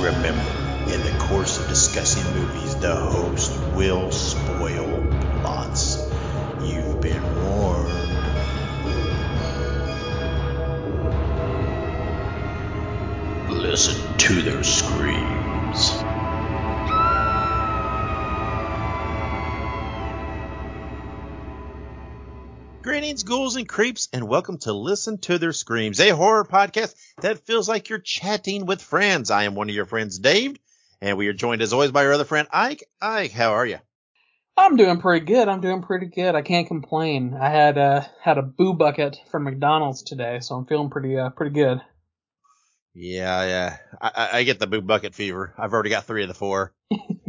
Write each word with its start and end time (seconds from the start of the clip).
Remember, 0.00 0.90
in 0.90 1.02
the 1.02 1.14
course 1.18 1.58
of 1.58 1.68
discussing 1.68 2.24
movies, 2.32 2.74
the 2.76 2.94
host 2.94 3.52
will 3.74 4.10
spoil 4.10 5.04
plots. 5.42 6.10
You've 6.64 7.02
been 7.02 7.22
warned. 7.44 7.90
Listen 13.50 14.16
to 14.16 14.40
their 14.40 14.64
screams. 14.64 15.99
Greetings, 23.00 23.22
ghouls 23.22 23.56
and 23.56 23.66
creeps, 23.66 24.10
and 24.12 24.28
welcome 24.28 24.58
to 24.58 24.74
Listen 24.74 25.16
to 25.20 25.38
Their 25.38 25.54
Screams, 25.54 26.00
a 26.00 26.10
horror 26.10 26.44
podcast 26.44 26.94
that 27.22 27.46
feels 27.46 27.66
like 27.66 27.88
you're 27.88 27.98
chatting 27.98 28.66
with 28.66 28.82
friends. 28.82 29.30
I 29.30 29.44
am 29.44 29.54
one 29.54 29.70
of 29.70 29.74
your 29.74 29.86
friends, 29.86 30.18
Dave, 30.18 30.58
and 31.00 31.16
we 31.16 31.26
are 31.28 31.32
joined 31.32 31.62
as 31.62 31.72
always 31.72 31.92
by 31.92 32.04
our 32.04 32.12
other 32.12 32.26
friend, 32.26 32.46
Ike. 32.52 32.84
Ike, 33.00 33.32
how 33.32 33.52
are 33.52 33.64
you? 33.64 33.78
I'm 34.54 34.76
doing 34.76 35.00
pretty 35.00 35.24
good. 35.24 35.48
I'm 35.48 35.62
doing 35.62 35.80
pretty 35.80 36.08
good. 36.08 36.34
I 36.34 36.42
can't 36.42 36.68
complain. 36.68 37.32
I 37.32 37.48
had 37.48 37.78
uh, 37.78 38.04
had 38.22 38.36
a 38.36 38.42
boo 38.42 38.74
bucket 38.74 39.16
from 39.30 39.44
McDonald's 39.44 40.02
today, 40.02 40.40
so 40.40 40.56
I'm 40.56 40.66
feeling 40.66 40.90
pretty 40.90 41.16
uh, 41.16 41.30
pretty 41.30 41.54
good. 41.54 41.80
Yeah, 42.92 43.46
yeah. 43.46 43.76
I, 43.98 44.10
I, 44.14 44.38
I 44.40 44.42
get 44.42 44.58
the 44.58 44.66
boo 44.66 44.82
bucket 44.82 45.14
fever. 45.14 45.54
I've 45.56 45.72
already 45.72 45.88
got 45.88 46.04
three 46.04 46.20
of 46.20 46.28
the 46.28 46.34
four. 46.34 46.74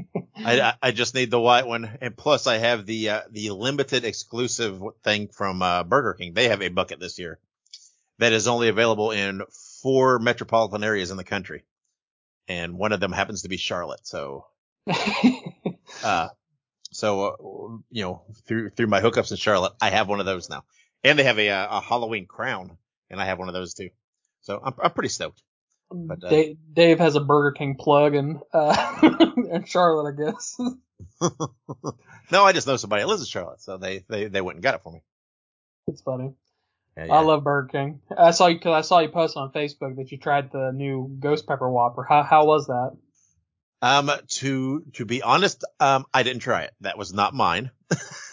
I, 0.45 0.73
I 0.81 0.91
just 0.91 1.15
need 1.15 1.31
the 1.31 1.39
white 1.39 1.67
one, 1.67 1.97
and 2.01 2.15
plus 2.15 2.47
I 2.47 2.57
have 2.57 2.85
the 2.85 3.09
uh, 3.09 3.21
the 3.29 3.51
limited 3.51 4.05
exclusive 4.05 4.81
thing 5.03 5.27
from 5.27 5.61
uh, 5.61 5.83
Burger 5.83 6.13
King. 6.13 6.33
They 6.33 6.49
have 6.49 6.61
a 6.61 6.69
bucket 6.69 6.99
this 6.99 7.19
year 7.19 7.39
that 8.19 8.33
is 8.33 8.47
only 8.47 8.67
available 8.67 9.11
in 9.11 9.41
four 9.81 10.19
metropolitan 10.19 10.83
areas 10.83 11.11
in 11.11 11.17
the 11.17 11.23
country, 11.23 11.63
and 12.47 12.77
one 12.77 12.91
of 12.91 12.99
them 12.99 13.11
happens 13.11 13.43
to 13.43 13.49
be 13.49 13.57
Charlotte. 13.57 14.05
So, 14.05 14.45
uh, 16.03 16.29
so 16.91 17.25
uh, 17.25 17.77
you 17.89 18.03
know, 18.03 18.23
through 18.47 18.71
through 18.71 18.87
my 18.87 19.01
hookups 19.01 19.31
in 19.31 19.37
Charlotte, 19.37 19.73
I 19.81 19.89
have 19.89 20.07
one 20.07 20.19
of 20.19 20.25
those 20.25 20.49
now, 20.49 20.63
and 21.03 21.17
they 21.17 21.23
have 21.23 21.39
a 21.39 21.49
uh, 21.49 21.77
a 21.77 21.81
Halloween 21.81 22.25
crown, 22.25 22.77
and 23.09 23.21
I 23.21 23.25
have 23.25 23.39
one 23.39 23.47
of 23.47 23.53
those 23.53 23.73
too. 23.73 23.89
So 24.41 24.59
I'm 24.63 24.73
I'm 24.81 24.91
pretty 24.91 25.09
stoked. 25.09 25.41
But, 25.93 26.23
uh, 26.23 26.29
Dave, 26.29 26.57
Dave, 26.73 26.99
has 26.99 27.15
a 27.15 27.19
Burger 27.19 27.51
King 27.51 27.75
plug 27.75 28.15
in 28.15 28.39
uh, 28.53 28.99
in 29.51 29.65
Charlotte, 29.65 30.13
I 30.13 30.31
guess. 30.31 30.57
no, 32.31 32.45
I 32.45 32.53
just 32.53 32.67
know 32.67 32.77
somebody 32.77 33.03
that 33.03 33.07
lives 33.07 33.21
in 33.21 33.27
Charlotte, 33.27 33.61
so 33.61 33.77
they 33.77 34.05
they 34.07 34.27
they 34.27 34.41
went 34.41 34.57
and 34.57 34.63
got 34.63 34.75
it 34.75 34.81
for 34.83 34.93
me. 34.93 35.01
It's 35.87 36.01
funny. 36.01 36.33
Yeah, 36.97 37.05
yeah. 37.05 37.13
I 37.13 37.21
love 37.21 37.43
Burger 37.43 37.67
King. 37.71 38.01
I 38.17 38.31
saw 38.31 38.47
you 38.47 38.55
because 38.55 38.73
I 38.73 38.81
saw 38.87 38.99
you 38.99 39.09
post 39.09 39.37
on 39.37 39.51
Facebook 39.51 39.97
that 39.97 40.11
you 40.11 40.17
tried 40.17 40.51
the 40.51 40.71
new 40.73 41.15
Ghost 41.19 41.47
Pepper 41.47 41.69
Whopper. 41.69 42.03
How 42.03 42.23
how 42.23 42.45
was 42.45 42.67
that? 42.67 42.97
Um, 43.81 44.11
to 44.27 44.85
to 44.93 45.05
be 45.05 45.21
honest, 45.21 45.63
um, 45.79 46.05
I 46.13 46.23
didn't 46.23 46.41
try 46.41 46.63
it. 46.63 46.71
That 46.81 46.97
was 46.97 47.13
not 47.13 47.33
mine. 47.33 47.71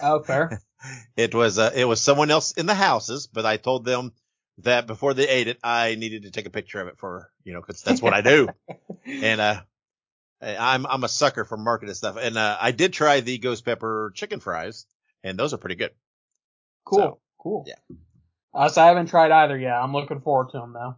Oh, 0.01 0.23
fair. 0.23 0.61
it 1.17 1.35
was 1.35 1.59
uh, 1.59 1.73
it 1.75 1.87
was 1.87 2.01
someone 2.01 2.31
else 2.31 2.53
in 2.53 2.67
the 2.67 2.75
houses, 2.75 3.27
but 3.27 3.47
I 3.47 3.57
told 3.57 3.85
them 3.85 4.13
that 4.59 4.87
before 4.87 5.15
they 5.15 5.29
ate 5.29 5.49
it, 5.49 5.59
I 5.63 5.95
needed 5.95 6.25
to 6.25 6.31
take 6.31 6.47
a 6.47 6.51
picture 6.51 6.81
of 6.81 6.89
it 6.89 6.99
for, 6.99 7.31
you 7.45 7.53
know, 7.53 7.63
cause 7.63 7.83
that's 7.83 8.03
what 8.03 8.15
I 8.15 8.21
do. 8.21 8.49
and, 9.07 9.41
uh, 9.41 9.61
I'm, 10.41 10.87
I'm 10.87 11.05
a 11.05 11.09
sucker 11.09 11.45
for 11.45 11.57
marketing 11.57 11.95
stuff. 11.95 12.17
And, 12.21 12.37
uh, 12.37 12.57
I 12.61 12.73
did 12.73 12.93
try 12.93 13.21
the 13.21 13.39
ghost 13.39 13.65
pepper 13.65 14.13
chicken 14.15 14.41
fries 14.41 14.87
and 15.23 15.39
those 15.39 15.55
are 15.55 15.59
pretty 15.59 15.77
good. 15.77 15.93
Cool. 16.85 16.99
So, 16.99 17.19
cool. 17.39 17.65
Yeah. 17.67 17.97
Uh, 18.53 18.69
so 18.69 18.83
I 18.83 18.87
haven't 18.87 19.09
tried 19.09 19.31
either 19.31 19.59
yet. 19.59 19.75
I'm 19.75 19.93
looking 19.93 20.21
forward 20.21 20.51
to 20.53 20.59
them 20.59 20.73
though. 20.73 20.97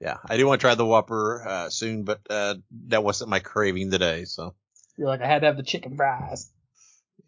Yeah. 0.00 0.16
I 0.28 0.36
do 0.36 0.46
want 0.46 0.60
to 0.60 0.64
try 0.64 0.74
the 0.74 0.86
Whopper, 0.86 1.46
uh, 1.46 1.70
soon, 1.70 2.04
but, 2.04 2.20
uh, 2.28 2.56
that 2.88 3.04
wasn't 3.04 3.30
my 3.30 3.38
craving 3.40 3.90
today. 3.90 4.24
So 4.24 4.54
you're 4.96 5.08
like, 5.08 5.20
I 5.20 5.26
had 5.26 5.40
to 5.40 5.46
have 5.46 5.56
the 5.56 5.62
chicken 5.62 5.96
fries. 5.96 6.50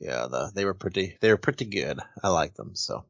Yeah. 0.00 0.26
The, 0.28 0.50
they 0.54 0.64
were 0.64 0.74
pretty, 0.74 1.16
they 1.20 1.30
were 1.30 1.36
pretty 1.36 1.66
good. 1.66 2.00
I 2.22 2.30
like 2.30 2.54
them. 2.54 2.74
So. 2.74 3.04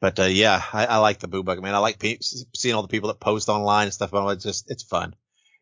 But 0.00 0.18
uh, 0.20 0.24
yeah, 0.24 0.62
I, 0.72 0.86
I, 0.86 0.96
like 0.98 1.18
the 1.18 1.28
boo 1.28 1.42
bucket, 1.42 1.62
man. 1.62 1.74
I 1.74 1.78
like 1.78 1.98
pe- 1.98 2.18
seeing 2.20 2.74
all 2.74 2.82
the 2.82 2.88
people 2.88 3.08
that 3.08 3.18
post 3.18 3.48
online 3.48 3.84
and 3.84 3.92
stuff. 3.92 4.12
But 4.12 4.28
It's 4.28 4.44
just 4.44 4.70
it's 4.70 4.84
fun. 4.84 5.14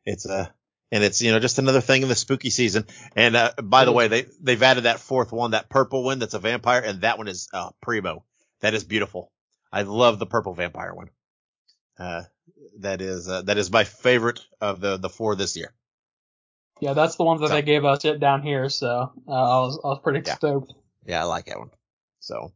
It's 0.04 0.26
uh 0.26 0.46
and 0.92 1.02
it's 1.02 1.20
you 1.20 1.32
know 1.32 1.38
just 1.38 1.58
another 1.58 1.80
thing 1.80 2.02
in 2.02 2.08
the 2.08 2.14
spooky 2.14 2.50
season. 2.50 2.86
And 3.14 3.34
uh, 3.34 3.52
by 3.62 3.84
the 3.84 3.92
way, 3.92 4.08
they 4.08 4.26
they've 4.40 4.62
added 4.62 4.84
that 4.84 5.00
fourth 5.00 5.32
one, 5.32 5.52
that 5.52 5.68
purple 5.68 6.04
one 6.04 6.18
that's 6.18 6.34
a 6.34 6.38
vampire, 6.38 6.80
and 6.80 7.00
that 7.00 7.18
one 7.18 7.28
is 7.28 7.48
uh, 7.52 7.70
primo. 7.80 8.24
That 8.60 8.74
is 8.74 8.84
beautiful. 8.84 9.32
I 9.72 9.82
love 9.82 10.18
the 10.18 10.26
purple 10.26 10.54
vampire 10.54 10.94
one. 10.94 11.10
Uh, 11.98 12.22
that 12.80 13.00
is 13.00 13.28
uh, 13.28 13.42
that 13.42 13.58
is 13.58 13.70
my 13.70 13.84
favorite 13.84 14.40
of 14.60 14.80
the 14.80 14.96
the 14.96 15.08
four 15.08 15.34
this 15.34 15.56
year. 15.56 15.74
Yeah, 16.80 16.92
that's 16.92 17.16
the 17.16 17.24
one 17.24 17.40
that 17.40 17.48
so, 17.48 17.54
they 17.54 17.62
gave 17.62 17.84
us 17.84 18.04
it 18.04 18.20
down 18.20 18.42
here, 18.42 18.68
so 18.68 19.12
uh, 19.26 19.32
I 19.32 19.60
was 19.60 19.80
I 19.82 19.88
was 19.88 20.00
pretty 20.02 20.22
yeah. 20.26 20.34
stoked. 20.34 20.74
Yeah, 21.06 21.22
I 21.22 21.24
like 21.24 21.46
that 21.46 21.58
one. 21.58 21.70
So 22.20 22.52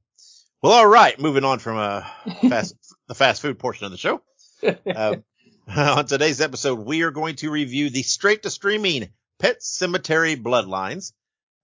well, 0.63 0.73
all 0.73 0.87
right. 0.87 1.19
Moving 1.19 1.45
on 1.45 1.59
from 1.59 1.79
uh, 1.79 2.05
fast, 2.49 2.75
the 3.09 3.15
fast 3.15 3.43
food 3.43 3.59
portion 3.59 3.87
of 3.87 3.93
the 3.93 3.99
show. 3.99 4.23
Uh, 4.63 5.17
on 5.77 6.07
today's 6.07 6.41
episode, 6.41 6.81
we 6.81 7.03
are 7.03 7.11
going 7.11 7.37
to 7.37 7.51
review 7.51 7.91
the 7.91 8.03
straight 8.03 8.43
to 8.43 8.51
streaming 8.51 9.09
Pet 9.39 9.61
Sematary 9.61 10.41
Bloodlines, 10.41 11.13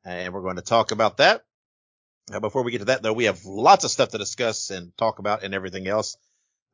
and 0.05 0.33
we're 0.33 0.43
going 0.43 0.57
to 0.57 0.63
talk 0.63 0.93
about 0.93 1.19
that. 1.19 1.45
Uh, 2.33 2.41
before 2.41 2.63
we 2.65 2.73
get 2.73 2.79
to 2.79 2.85
that, 2.87 3.03
though, 3.03 3.13
we 3.13 3.25
have 3.25 3.45
lots 3.45 3.85
of 3.85 3.91
stuff 3.91 4.09
to 4.11 4.19
discuss 4.19 4.71
and 4.71 4.97
talk 4.97 5.19
about 5.19 5.45
and 5.45 5.55
everything 5.55 5.87
else. 5.87 6.17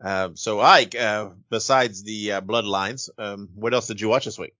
Uh, 0.03 0.31
so, 0.35 0.61
Ike, 0.61 0.95
uh, 0.95 1.31
besides 1.51 2.03
the 2.03 2.33
uh, 2.33 2.41
Bloodlines, 2.41 3.11
um, 3.19 3.51
what 3.55 3.75
else 3.75 3.87
did 3.87 4.01
you 4.01 4.09
watch 4.09 4.25
this 4.25 4.39
week? 4.39 4.55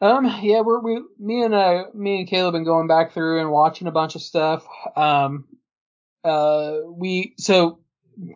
Um, 0.00 0.26
yeah, 0.42 0.60
we're 0.60 0.80
we 0.80 1.02
me 1.18 1.42
and 1.42 1.54
uh 1.54 1.84
me 1.94 2.20
and 2.20 2.28
Caleb 2.28 2.52
been 2.54 2.64
going 2.64 2.88
back 2.88 3.12
through 3.12 3.40
and 3.40 3.50
watching 3.50 3.86
a 3.86 3.92
bunch 3.92 4.16
of 4.16 4.22
stuff. 4.22 4.66
Um, 4.96 5.46
uh, 6.24 6.78
we 6.86 7.34
so 7.38 7.80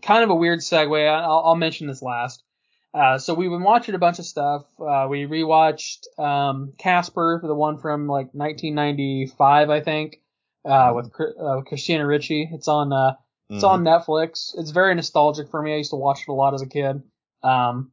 kind 0.02 0.24
of 0.24 0.30
a 0.30 0.34
weird 0.34 0.60
segue. 0.60 1.08
I'll, 1.08 1.42
I'll 1.46 1.56
mention 1.56 1.86
this 1.86 2.02
last. 2.02 2.42
Uh, 2.94 3.18
so 3.18 3.34
we've 3.34 3.50
been 3.50 3.62
watching 3.62 3.94
a 3.94 3.98
bunch 3.98 4.18
of 4.18 4.24
stuff. 4.24 4.64
Uh, 4.80 5.06
we 5.08 5.26
rewatched 5.26 6.06
um, 6.18 6.72
Casper, 6.78 7.40
the 7.42 7.54
one 7.54 7.78
from 7.78 8.06
like 8.06 8.28
1995, 8.32 9.70
I 9.70 9.80
think, 9.80 10.20
uh, 10.64 10.92
with 10.94 11.10
uh, 11.38 11.60
Christina 11.66 12.06
Ricci. 12.06 12.48
It's 12.50 12.66
on 12.66 12.92
uh, 12.92 13.14
it's 13.50 13.62
mm-hmm. 13.62 13.66
on 13.66 13.84
Netflix. 13.84 14.52
It's 14.56 14.70
very 14.70 14.94
nostalgic 14.94 15.50
for 15.50 15.62
me. 15.62 15.74
I 15.74 15.76
used 15.76 15.90
to 15.90 15.96
watch 15.96 16.22
it 16.22 16.30
a 16.30 16.34
lot 16.34 16.54
as 16.54 16.62
a 16.62 16.66
kid. 16.66 17.02
Um, 17.42 17.92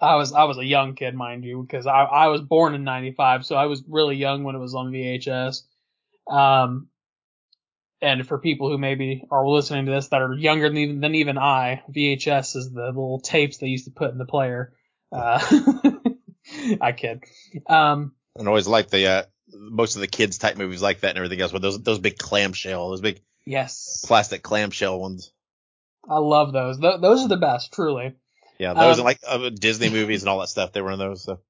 I 0.00 0.16
was 0.16 0.32
I 0.32 0.44
was 0.44 0.58
a 0.58 0.64
young 0.64 0.94
kid, 0.94 1.14
mind 1.14 1.44
you, 1.44 1.62
because 1.62 1.86
I 1.86 2.02
I 2.02 2.28
was 2.28 2.42
born 2.42 2.74
in 2.74 2.84
'95, 2.84 3.46
so 3.46 3.56
I 3.56 3.66
was 3.66 3.82
really 3.88 4.16
young 4.16 4.44
when 4.44 4.54
it 4.54 4.60
was 4.60 4.74
on 4.74 4.92
VHS. 4.92 5.62
Um, 6.30 6.88
and 8.02 8.26
for 8.26 8.38
people 8.38 8.70
who 8.70 8.78
maybe 8.78 9.24
are 9.30 9.46
listening 9.46 9.86
to 9.86 9.92
this 9.92 10.08
that 10.08 10.22
are 10.22 10.34
younger 10.34 10.68
than 10.68 10.76
even, 10.78 11.00
than 11.00 11.14
even 11.14 11.38
I, 11.38 11.82
VHS 11.90 12.56
is 12.56 12.70
the 12.70 12.86
little 12.86 13.20
tapes 13.20 13.58
they 13.58 13.68
used 13.68 13.86
to 13.86 13.90
put 13.90 14.10
in 14.10 14.18
the 14.18 14.26
player. 14.26 14.72
Uh, 15.10 15.40
I 16.80 16.92
kid. 16.92 17.24
Um, 17.66 18.12
and 18.36 18.48
always 18.48 18.66
like 18.66 18.90
the 18.90 19.06
uh, 19.06 19.22
most 19.52 19.96
of 19.96 20.00
the 20.00 20.06
kids 20.06 20.38
type 20.38 20.56
movies 20.56 20.82
like 20.82 21.00
that 21.00 21.10
and 21.10 21.18
everything 21.18 21.40
else 21.40 21.52
with 21.52 21.62
those 21.62 21.82
those 21.82 21.98
big 21.98 22.18
clamshell, 22.18 22.90
those 22.90 23.00
big 23.00 23.20
yes 23.44 24.04
plastic 24.06 24.42
clamshell 24.42 24.98
ones. 24.98 25.32
I 26.08 26.18
love 26.18 26.52
those. 26.52 26.78
Th- 26.78 27.00
those 27.00 27.22
are 27.22 27.28
the 27.28 27.36
best, 27.36 27.72
truly. 27.72 28.14
Yeah, 28.58 28.74
those 28.74 28.98
um, 28.98 29.00
and 29.00 29.04
like 29.04 29.20
uh, 29.26 29.50
Disney 29.50 29.90
movies 29.90 30.22
and 30.22 30.30
all 30.30 30.40
that 30.40 30.48
stuff. 30.48 30.72
They 30.72 30.80
were 30.80 30.92
in 30.92 30.98
those. 30.98 31.24
So. 31.24 31.40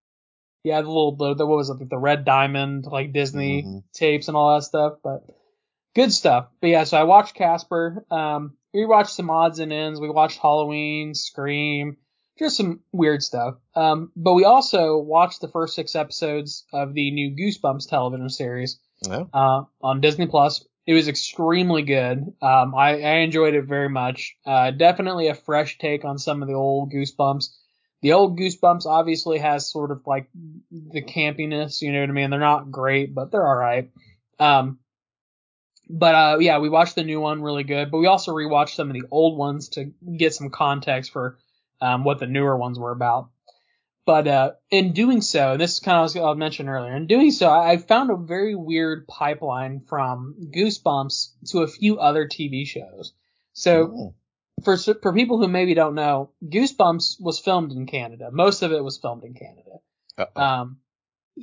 Yeah, 0.64 0.80
the 0.80 0.88
little 0.88 1.16
the, 1.16 1.34
the 1.34 1.46
what 1.46 1.56
was 1.56 1.70
it, 1.70 1.88
the 1.88 1.98
Red 1.98 2.24
Diamond 2.24 2.86
like 2.86 3.12
Disney 3.12 3.62
mm-hmm. 3.62 3.78
tapes 3.92 4.28
and 4.28 4.36
all 4.36 4.54
that 4.54 4.64
stuff, 4.64 4.94
but 5.02 5.24
good 5.96 6.12
stuff. 6.12 6.48
But 6.60 6.68
yeah, 6.68 6.84
so 6.84 6.98
I 6.98 7.04
watched 7.04 7.34
Casper. 7.34 8.04
Um, 8.10 8.52
we 8.72 8.84
watched 8.84 9.14
some 9.16 9.30
odds 9.30 9.58
and 9.58 9.72
ends. 9.72 9.98
We 9.98 10.10
watched 10.10 10.38
Halloween, 10.38 11.14
Scream, 11.14 11.96
just 12.38 12.58
some 12.58 12.80
weird 12.92 13.22
stuff. 13.22 13.54
Um, 13.74 14.12
but 14.14 14.34
we 14.34 14.44
also 14.44 14.98
watched 14.98 15.40
the 15.40 15.48
first 15.48 15.74
six 15.74 15.96
episodes 15.96 16.66
of 16.72 16.92
the 16.92 17.10
new 17.10 17.30
Goosebumps 17.30 17.88
television 17.88 18.28
series 18.28 18.78
uh, 19.10 19.62
on 19.80 20.00
Disney 20.02 20.26
Plus. 20.26 20.64
It 20.86 20.92
was 20.92 21.08
extremely 21.08 21.82
good. 21.82 22.18
Um, 22.42 22.74
I, 22.74 23.00
I, 23.00 23.14
enjoyed 23.16 23.54
it 23.54 23.64
very 23.64 23.88
much. 23.88 24.36
Uh, 24.46 24.70
definitely 24.70 25.28
a 25.28 25.34
fresh 25.34 25.78
take 25.78 26.04
on 26.04 26.16
some 26.18 26.42
of 26.42 26.48
the 26.48 26.54
old 26.54 26.92
Goosebumps. 26.92 27.48
The 28.02 28.12
old 28.12 28.38
Goosebumps 28.38 28.86
obviously 28.86 29.38
has 29.38 29.68
sort 29.68 29.90
of 29.90 30.06
like 30.06 30.28
the 30.70 31.02
campiness, 31.02 31.82
you 31.82 31.90
know 31.90 32.00
what 32.00 32.10
I 32.10 32.12
mean? 32.12 32.30
They're 32.30 32.38
not 32.38 32.70
great, 32.70 33.14
but 33.14 33.32
they're 33.32 33.48
alright. 33.48 33.90
Um, 34.38 34.78
but 35.88 36.14
uh, 36.14 36.38
yeah, 36.40 36.58
we 36.58 36.68
watched 36.68 36.94
the 36.94 37.04
new 37.04 37.20
one, 37.20 37.42
really 37.42 37.64
good. 37.64 37.90
But 37.90 37.98
we 37.98 38.06
also 38.06 38.32
rewatched 38.32 38.74
some 38.74 38.88
of 38.88 38.94
the 38.94 39.06
old 39.10 39.38
ones 39.38 39.70
to 39.70 39.92
get 40.16 40.34
some 40.34 40.50
context 40.50 41.12
for 41.12 41.38
um, 41.80 42.04
what 42.04 42.18
the 42.18 42.26
newer 42.26 42.56
ones 42.56 42.78
were 42.78 42.90
about. 42.90 43.30
But 44.04 44.28
uh, 44.28 44.52
in 44.70 44.92
doing 44.92 45.20
so, 45.20 45.52
and 45.52 45.60
this 45.60 45.74
is 45.74 45.80
kind 45.80 45.98
of 45.98 46.14
what 46.14 46.30
I 46.30 46.34
mentioned 46.34 46.68
earlier, 46.68 46.94
in 46.94 47.08
doing 47.08 47.32
so, 47.32 47.50
I 47.50 47.76
found 47.76 48.10
a 48.10 48.16
very 48.16 48.54
weird 48.54 49.08
pipeline 49.08 49.80
from 49.80 50.50
Goosebumps 50.54 51.50
to 51.50 51.62
a 51.62 51.66
few 51.66 51.98
other 51.98 52.26
TV 52.26 52.66
shows. 52.66 53.12
So 53.52 53.92
oh. 53.96 54.14
for 54.62 54.76
for 54.76 55.12
people 55.12 55.38
who 55.38 55.48
maybe 55.48 55.74
don't 55.74 55.96
know, 55.96 56.30
Goosebumps 56.44 57.20
was 57.20 57.40
filmed 57.40 57.72
in 57.72 57.86
Canada. 57.86 58.30
Most 58.32 58.62
of 58.62 58.70
it 58.70 58.82
was 58.82 58.96
filmed 58.96 59.24
in 59.24 59.34
Canada. 59.34 59.78
Uh-oh. 60.18 60.40
Um, 60.40 60.78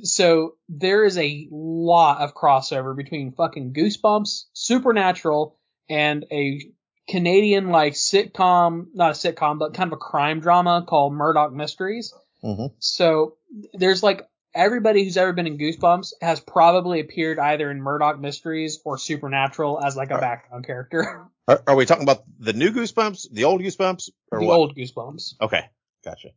so 0.02 0.54
there 0.68 1.04
is 1.04 1.16
a 1.18 1.48
lot 1.50 2.20
of 2.20 2.34
crossover 2.34 2.96
between 2.96 3.32
fucking 3.32 3.72
Goosebumps, 3.72 4.44
Supernatural, 4.52 5.56
and 5.88 6.24
a 6.30 6.60
Canadian 7.08 7.68
like 7.68 7.94
sitcom, 7.94 8.86
not 8.94 9.10
a 9.10 9.14
sitcom, 9.14 9.58
but 9.58 9.74
kind 9.74 9.88
of 9.88 9.94
a 9.94 10.00
crime 10.00 10.40
drama 10.40 10.84
called 10.86 11.12
Murdoch 11.12 11.52
Mysteries. 11.52 12.14
Mm-hmm. 12.42 12.74
So 12.78 13.36
there's 13.72 14.02
like 14.02 14.26
everybody 14.54 15.04
who's 15.04 15.16
ever 15.16 15.32
been 15.32 15.46
in 15.46 15.58
Goosebumps 15.58 16.14
has 16.20 16.40
probably 16.40 17.00
appeared 17.00 17.38
either 17.38 17.70
in 17.70 17.80
Murdoch 17.80 18.18
Mysteries 18.20 18.80
or 18.84 18.98
Supernatural 18.98 19.82
as 19.84 19.96
like 19.96 20.10
a 20.10 20.18
background 20.18 20.66
character. 20.66 21.26
Are, 21.46 21.62
are 21.66 21.76
we 21.76 21.84
talking 21.84 22.04
about 22.04 22.22
the 22.38 22.54
new 22.54 22.70
Goosebumps, 22.70 23.26
the 23.30 23.44
old 23.44 23.60
Goosebumps, 23.60 24.08
or 24.32 24.38
the 24.38 24.46
what? 24.46 24.54
old 24.54 24.74
Goosebumps. 24.74 25.34
Okay, 25.42 25.60
gotcha. 26.02 26.30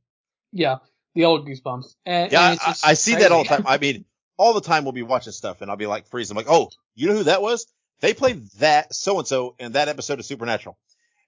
Yeah, 0.51 0.80
the 1.17 1.25
old 1.25 1.47
Goosebumps. 1.47 1.95
And, 2.05 2.31
Yeah, 2.31 2.51
and 2.51 2.59
I, 2.61 2.75
I 2.83 2.93
see 2.93 3.15
that 3.15 3.31
all 3.31 3.43
the 3.43 3.49
time. 3.49 3.63
I 3.65 3.77
mean, 3.79 4.05
all 4.37 4.53
the 4.53 4.61
time 4.61 4.83
we'll 4.83 4.93
be 4.93 5.01
watching 5.01 5.33
stuff 5.33 5.61
and 5.61 5.71
I'll 5.71 5.77
be 5.77 5.87
like 5.87 6.07
freezing. 6.07 6.37
I'm 6.37 6.45
like, 6.45 6.53
oh, 6.53 6.69
you 6.95 7.07
know 7.07 7.15
who 7.15 7.23
that 7.23 7.41
was? 7.41 7.65
They 8.01 8.13
played 8.13 8.47
that 8.59 8.93
so 8.93 9.17
and 9.17 9.27
so 9.27 9.55
in 9.59 9.71
that 9.71 9.87
episode 9.87 10.19
of 10.19 10.25
Supernatural. 10.25 10.77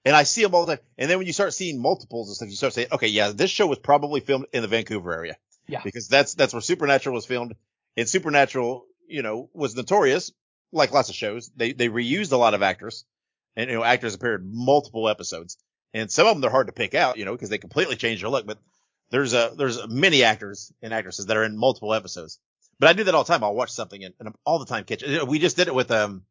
And 0.06 0.16
I 0.16 0.24
see 0.24 0.44
them 0.44 0.54
all 0.54 0.66
the 0.66 0.76
time. 0.76 0.86
And 0.98 1.10
then 1.10 1.18
when 1.18 1.28
you 1.28 1.34
start 1.34 1.54
seeing 1.54 1.82
multiples 1.82 2.30
and 2.30 2.36
stuff, 2.36 2.50
you 2.50 2.56
start 2.56 2.74
saying, 2.74 2.90
okay, 2.92 3.08
yeah, 3.08 3.32
this 3.32 3.50
show 3.50 3.66
was 3.68 3.80
probably 3.80 4.22
filmed 4.22 4.46
in 4.54 4.62
the 4.62 4.68
Vancouver 4.68 5.12
area. 5.12 5.38
Yeah. 5.68 5.82
Because 5.84 6.08
that's, 6.08 6.36
that's 6.36 6.54
where 6.54 6.62
Supernatural 6.62 7.16
was 7.16 7.26
filmed. 7.26 7.56
And 7.98 8.08
Supernatural, 8.08 8.86
you 9.08 9.24
know, 9.24 9.50
was 9.54 9.76
notorious, 9.76 10.32
like 10.72 10.92
lots 10.92 11.10
of 11.10 11.16
shows. 11.16 11.52
They, 11.56 11.74
they 11.74 11.90
reused 11.90 12.32
a 12.32 12.38
lot 12.38 12.54
of 12.54 12.62
actors 12.62 13.06
and, 13.56 13.70
you 13.70 13.76
know, 13.76 13.84
actors 13.84 14.14
appeared 14.14 14.44
in 14.44 14.52
multiple 14.54 15.10
episodes. 15.10 15.58
And 15.96 16.12
some 16.12 16.28
of 16.28 16.36
them 16.36 16.42
they're 16.42 16.52
hard 16.52 16.68
to 16.68 16.74
pick 16.74 16.94
out, 16.94 17.18
you 17.18 17.26
know, 17.26 17.34
because 17.34 17.50
they 17.50 17.58
completely 17.58 17.96
change 17.96 18.22
their 18.22 18.30
look. 18.30 18.46
But 18.46 18.60
there's 19.12 19.34
a, 19.34 19.52
there's 19.58 19.88
many 19.88 20.24
actors 20.24 20.72
and 20.82 20.94
actresses 20.94 21.26
that 21.28 21.38
are 21.38 21.44
in 21.44 21.58
multiple 21.58 21.94
episodes. 21.94 22.40
But 22.80 22.90
I 22.90 22.94
do 22.94 23.04
that 23.04 23.16
all 23.16 23.24
the 23.24 23.34
time. 23.34 23.44
I'll 23.44 23.56
watch 23.56 23.72
something 23.72 24.04
and, 24.04 24.14
and 24.20 24.28
I'm 24.30 24.36
all 24.46 24.60
the 24.60 24.66
time 24.66 24.86
catching. 24.86 25.28
We 25.28 25.40
just 25.40 25.58
did 25.58 25.68
it 25.68 25.76
with, 25.76 25.92
um, 25.92 26.24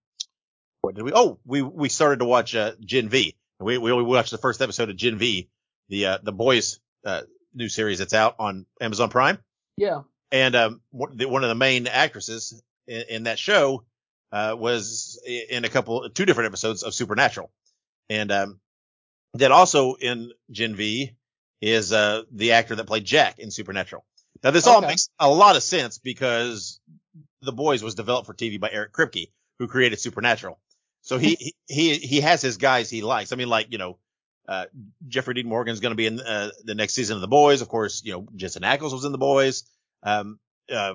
what 0.81 0.95
did 0.95 1.03
we? 1.03 1.13
Oh, 1.15 1.39
we, 1.45 1.61
we 1.61 1.89
started 1.89 2.21
to 2.21 2.25
watch, 2.25 2.55
uh, 2.55 2.73
Gen 2.81 3.09
V. 3.09 3.37
We, 3.61 3.77
we 3.79 3.93
we 3.93 4.03
watched 4.03 4.31
the 4.31 4.39
first 4.39 4.63
episode 4.63 4.89
of 4.89 4.97
Gen 4.97 5.19
V, 5.19 5.51
the, 5.89 6.07
uh, 6.07 6.19
the 6.23 6.33
boys, 6.33 6.81
uh, 7.05 7.23
new 7.53 7.69
series 7.69 7.99
that's 7.99 8.15
out 8.15 8.37
on 8.39 8.67
Amazon 8.81 9.11
Prime. 9.11 9.39
Yeah. 9.77 10.03
And, 10.31 10.55
um, 10.55 10.81
one 10.91 11.17
the- 11.17 11.29
one 11.29 11.43
of 11.43 11.49
the 11.49 11.55
main 11.55 11.87
actresses 11.87 12.63
in, 12.87 13.03
in 13.09 13.23
that 13.25 13.39
show, 13.39 13.85
uh, 14.33 14.55
was 14.57 15.21
in 15.27 15.65
a 15.65 15.69
couple, 15.69 16.09
two 16.11 16.25
different 16.25 16.47
episodes 16.47 16.83
of 16.83 16.95
Supernatural. 16.95 17.51
And, 18.09 18.31
um, 18.31 18.61
then 19.35 19.53
also 19.53 19.95
in 19.95 20.33
Gen 20.51 20.75
V 20.75 21.13
is, 21.61 21.93
uh, 21.93 22.23
the 22.33 22.53
actor 22.53 22.77
that 22.77 22.87
played 22.87 23.05
Jack 23.05 23.39
in 23.39 23.51
Supernatural. 23.51 24.05
Now 24.43 24.51
this 24.51 24.67
all 24.67 24.81
makes 24.81 25.09
a 25.19 25.29
lot 25.29 25.57
of 25.57 25.63
sense 25.63 25.99
because 25.99 26.81
the 27.43 27.53
boys 27.53 27.83
was 27.83 27.95
developed 27.95 28.27
for 28.27 28.35
TV 28.35 28.61
by 28.61 28.71
Eric 28.71 28.93
Kripke, 28.93 29.31
who 29.59 29.67
created 29.67 30.01
Supernatural. 30.01 30.59
So 31.03 31.19
he, 31.19 31.55
he, 31.67 31.95
he 31.95 32.21
has 32.21 32.43
his 32.43 32.57
guys 32.57 32.91
he 32.91 33.03
likes. 33.03 33.33
I 33.33 33.37
mean, 33.37 33.49
like, 33.49 33.69
you 33.71 33.79
know, 33.79 33.99
uh, 34.49 34.67
Jeffrey 35.07 35.35
Dean 35.35 35.49
Morgan's 35.49 35.81
going 35.81 35.93
to 35.93 35.97
be 35.97 36.07
in, 36.07 36.21
uh, 36.21 36.51
the 36.65 36.75
next 36.75 36.95
season 36.95 37.17
of 37.17 37.21
The 37.21 37.29
Boys. 37.29 37.61
Of 37.61 37.69
course, 37.69 38.03
you 38.05 38.13
know, 38.13 38.27
Jensen 38.35 38.63
Ackles 38.63 38.93
was 38.93 39.05
in 39.05 39.13
The 39.13 39.19
Boys. 39.19 39.65
Um, 40.03 40.39
uh, 40.73 40.95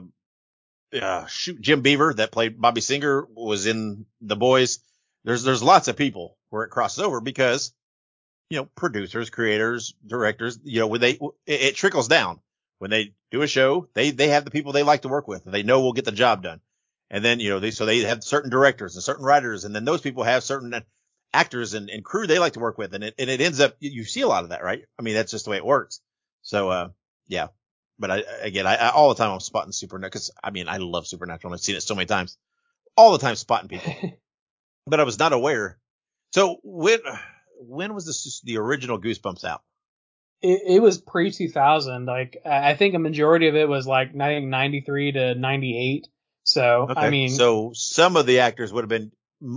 uh, 0.99 1.25
shoot, 1.27 1.59
Jim 1.61 1.81
Beaver 1.81 2.13
that 2.15 2.31
played 2.31 2.59
Bobby 2.59 2.81
Singer 2.81 3.27
was 3.35 3.65
in 3.65 4.05
The 4.21 4.35
Boys. 4.35 4.79
There's, 5.23 5.43
there's 5.43 5.63
lots 5.63 5.87
of 5.87 5.97
people 5.97 6.37
where 6.49 6.63
it 6.63 6.69
crosses 6.69 7.03
over 7.03 7.21
because, 7.21 7.71
you 8.49 8.57
know, 8.57 8.65
producers, 8.75 9.29
creators, 9.29 9.93
directors, 10.05 10.59
you 10.63 10.79
know, 10.79 10.87
when 10.87 11.01
they, 11.01 11.11
it, 11.11 11.31
it 11.45 11.75
trickles 11.75 12.07
down. 12.07 12.39
When 12.79 12.91
they 12.91 13.13
do 13.31 13.41
a 13.41 13.47
show, 13.47 13.87
they, 13.93 14.11
they 14.11 14.29
have 14.29 14.43
the 14.45 14.51
people 14.51 14.71
they 14.73 14.83
like 14.83 15.03
to 15.03 15.07
work 15.07 15.27
with. 15.27 15.45
and 15.45 15.53
They 15.53 15.63
know 15.63 15.81
will 15.81 15.93
get 15.93 16.05
the 16.05 16.11
job 16.11 16.43
done. 16.43 16.59
And 17.09 17.23
then, 17.23 17.39
you 17.39 17.49
know, 17.49 17.59
they, 17.59 17.71
so 17.71 17.85
they 17.85 17.99
have 18.01 18.23
certain 18.23 18.49
directors 18.49 18.95
and 18.95 19.03
certain 19.03 19.23
writers. 19.25 19.63
And 19.63 19.73
then 19.73 19.85
those 19.85 20.01
people 20.01 20.23
have 20.23 20.43
certain 20.43 20.83
actors 21.33 21.73
and, 21.75 21.89
and 21.89 22.03
crew 22.03 22.27
they 22.27 22.39
like 22.39 22.53
to 22.53 22.59
work 22.59 22.77
with. 22.77 22.93
And 22.93 23.03
it, 23.03 23.15
and 23.17 23.29
it 23.29 23.39
ends 23.39 23.59
up, 23.61 23.75
you- 23.79 23.91
you 23.91 24.03
see 24.03 24.21
a 24.21 24.27
lot 24.27 24.43
of 24.43 24.49
that, 24.49 24.63
right? 24.63 24.83
I 24.99 25.01
mean, 25.01 25.13
that's 25.13 25.31
just 25.31 25.45
the 25.45 25.51
way 25.51 25.57
it 25.57 25.65
works. 25.65 26.01
So, 26.41 26.69
uh, 26.69 26.89
yeah. 27.27 27.47
But 27.99 28.11
I, 28.11 28.23
again, 28.41 28.67
I, 28.67 28.75
I 28.75 28.89
all 28.89 29.09
the 29.09 29.15
time 29.15 29.31
I'm 29.31 29.39
spotting 29.39 29.71
Supernatural 29.71 30.09
because 30.09 30.31
I 30.43 30.49
mean, 30.51 30.67
I 30.67 30.77
love 30.77 31.07
Supernatural. 31.07 31.53
I've 31.53 31.61
seen 31.61 31.75
it 31.75 31.81
so 31.83 31.95
many 31.95 32.07
times, 32.07 32.37
all 32.97 33.11
the 33.13 33.19
time 33.19 33.35
spotting 33.35 33.69
people, 33.69 33.93
but 34.87 34.99
I 34.99 35.03
was 35.03 35.19
not 35.19 35.31
aware. 35.31 35.77
So 36.33 36.57
when, 36.63 36.99
when 37.67 37.93
was 37.93 38.05
this, 38.05 38.41
the 38.43 38.57
original 38.57 38.99
Goosebumps 38.99 39.43
out? 39.43 39.61
It, 40.41 40.61
it 40.67 40.81
was 40.81 40.99
pre 40.99 41.31
2000. 41.31 42.05
Like 42.05 42.37
I 42.45 42.71
I 42.71 42.75
think 42.75 42.95
a 42.95 42.99
majority 42.99 43.47
of 43.47 43.55
it 43.55 43.67
was 43.67 43.87
like 43.87 44.09
I 44.09 44.27
think 44.27 44.47
93 44.47 45.13
to 45.13 45.35
98. 45.35 46.07
So 46.43 46.87
I 46.95 47.09
mean, 47.09 47.29
so 47.29 47.71
some 47.73 48.17
of 48.17 48.25
the 48.25 48.39
actors 48.39 48.73
would 48.73 48.83
have 48.83 48.89
been 48.89 49.11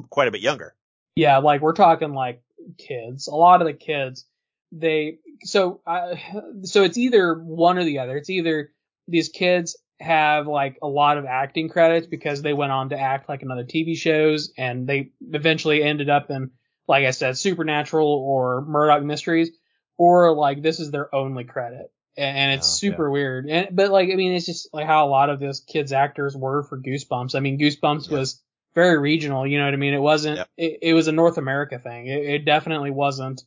quite 0.08 0.28
a 0.28 0.30
bit 0.30 0.40
younger. 0.40 0.74
yeah, 1.16 1.38
like 1.38 1.60
we're 1.60 1.72
talking 1.72 2.14
like 2.14 2.42
kids. 2.78 3.26
A 3.26 3.34
lot 3.34 3.60
of 3.60 3.66
the 3.66 3.72
kids, 3.72 4.24
they 4.70 5.18
so 5.42 5.80
I 5.86 6.22
so 6.62 6.84
it's 6.84 6.96
either 6.96 7.34
one 7.34 7.78
or 7.78 7.84
the 7.84 7.98
other. 7.98 8.16
It's 8.16 8.30
either 8.30 8.70
these 9.08 9.28
kids 9.28 9.76
have 9.98 10.46
like 10.46 10.78
a 10.82 10.88
lot 10.88 11.18
of 11.18 11.24
acting 11.24 11.68
credits 11.68 12.06
because 12.06 12.42
they 12.42 12.52
went 12.52 12.72
on 12.72 12.90
to 12.90 13.00
act 13.00 13.28
like 13.28 13.42
in 13.42 13.50
other 13.50 13.64
TV 13.64 13.96
shows 13.96 14.52
and 14.58 14.86
they 14.86 15.10
eventually 15.32 15.82
ended 15.82 16.10
up 16.10 16.30
in 16.30 16.50
like 16.88 17.04
I 17.04 17.10
said 17.10 17.36
Supernatural 17.38 18.06
or 18.08 18.62
Murdoch 18.62 19.02
Mysteries 19.02 19.50
or 19.98 20.34
like 20.34 20.62
this 20.62 20.80
is 20.80 20.90
their 20.90 21.12
only 21.14 21.44
credit 21.44 21.90
and, 22.16 22.36
and 22.38 22.52
it's 22.52 22.66
Oh, 22.66 22.70
yeah. 22.86 22.90
super 22.92 23.10
weird. 23.10 23.48
And 23.48 23.68
but 23.74 23.90
like 23.90 24.08
I 24.10 24.14
mean 24.16 24.32
it's 24.34 24.46
just 24.46 24.68
like 24.72 24.86
how 24.86 25.06
a 25.06 25.10
lot 25.10 25.30
of 25.30 25.40
those 25.40 25.60
kids 25.60 25.92
actors 25.92 26.36
were 26.36 26.62
for 26.62 26.78
Goosebumps. 26.80 27.34
I 27.34 27.40
mean 27.40 27.58
Goosebumps 27.58 28.10
Yeah. 28.10 28.18
was 28.18 28.42
very 28.74 28.98
regional, 28.98 29.46
you 29.46 29.58
know 29.58 29.64
what 29.64 29.74
I 29.74 29.78
mean? 29.78 29.94
It 29.94 29.98
wasn't 30.00 30.36
Yep. 30.38 30.48
it, 30.56 30.78
it 30.82 30.94
was 30.94 31.08
a 31.08 31.12
North 31.12 31.38
America 31.38 31.78
thing. 31.78 32.06
It, 32.06 32.24
it 32.24 32.44
definitely 32.44 32.90
wasn't 32.90 33.42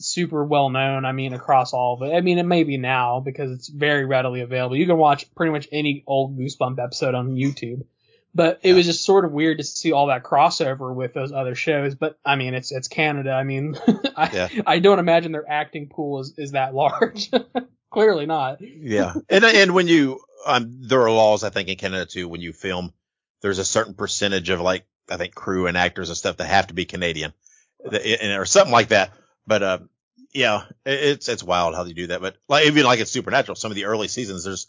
super 0.00 0.44
well 0.44 0.70
known. 0.70 1.04
I 1.04 1.12
mean, 1.12 1.32
across 1.34 1.72
all 1.72 1.94
of 1.94 2.02
it. 2.10 2.12
I 2.14 2.20
mean, 2.20 2.38
it 2.38 2.42
may 2.46 2.64
be 2.64 2.76
now 2.76 3.20
because 3.20 3.52
it's 3.52 3.68
very 3.68 4.04
readily 4.04 4.40
available. 4.40 4.76
You 4.76 4.86
can 4.86 4.96
watch 4.98 5.32
pretty 5.36 5.52
much 5.52 5.68
any 5.70 6.02
old 6.08 6.36
Goosebump 6.36 6.82
episode 6.82 7.14
on 7.14 7.36
YouTube. 7.36 7.84
But 8.34 8.60
it 8.62 8.70
Yeah. 8.70 8.74
was 8.74 8.86
just 8.86 9.04
sort 9.04 9.24
of 9.24 9.32
weird 9.32 9.58
to 9.58 9.64
see 9.64 9.92
all 9.92 10.08
that 10.08 10.24
crossover 10.24 10.92
with 10.94 11.14
those 11.14 11.32
other 11.32 11.54
shows. 11.54 11.94
But 11.94 12.18
I 12.24 12.36
mean, 12.36 12.54
it's 12.54 12.72
it's 12.72 12.88
Canada. 12.88 13.30
I 13.32 13.44
mean, 13.44 13.76
I 14.16 14.30
Yeah. 14.32 14.48
I 14.66 14.78
don't 14.80 14.98
imagine 14.98 15.32
their 15.32 15.48
acting 15.48 15.88
pool 15.88 16.20
is 16.20 16.34
is 16.36 16.52
that 16.52 16.74
large. 16.74 17.30
Clearly 17.92 18.26
not. 18.26 18.58
Yeah. 18.60 19.14
and, 19.28 19.44
and 19.44 19.72
when 19.72 19.86
you, 19.86 20.18
um, 20.46 20.80
there 20.88 21.00
are 21.02 21.12
laws, 21.12 21.44
I 21.44 21.50
think 21.50 21.68
in 21.68 21.76
Canada 21.76 22.04
too, 22.06 22.26
when 22.26 22.40
you 22.40 22.52
film, 22.52 22.92
there's 23.40 23.60
a 23.60 23.64
certain 23.64 23.94
percentage 23.94 24.50
of 24.50 24.60
like, 24.60 24.84
I 25.08 25.16
think 25.16 25.36
crew 25.36 25.68
and 25.68 25.76
actors 25.76 26.08
and 26.08 26.18
stuff 26.18 26.38
that 26.38 26.46
have 26.46 26.66
to 26.66 26.74
be 26.74 26.86
Canadian 26.86 27.32
and, 27.84 28.32
or 28.32 28.46
something 28.46 28.72
like 28.72 28.88
that. 28.88 29.12
But, 29.46 29.62
uh, 29.62 29.78
yeah, 30.32 30.62
it's, 30.84 31.28
it's 31.28 31.44
wild 31.44 31.76
how 31.76 31.84
they 31.84 31.92
do 31.92 32.08
that. 32.08 32.20
But 32.20 32.36
like, 32.48 32.66
even 32.66 32.82
like 32.84 32.98
it's 32.98 33.12
supernatural, 33.12 33.54
some 33.54 33.70
of 33.70 33.76
the 33.76 33.84
early 33.84 34.08
seasons, 34.08 34.42
there's 34.42 34.66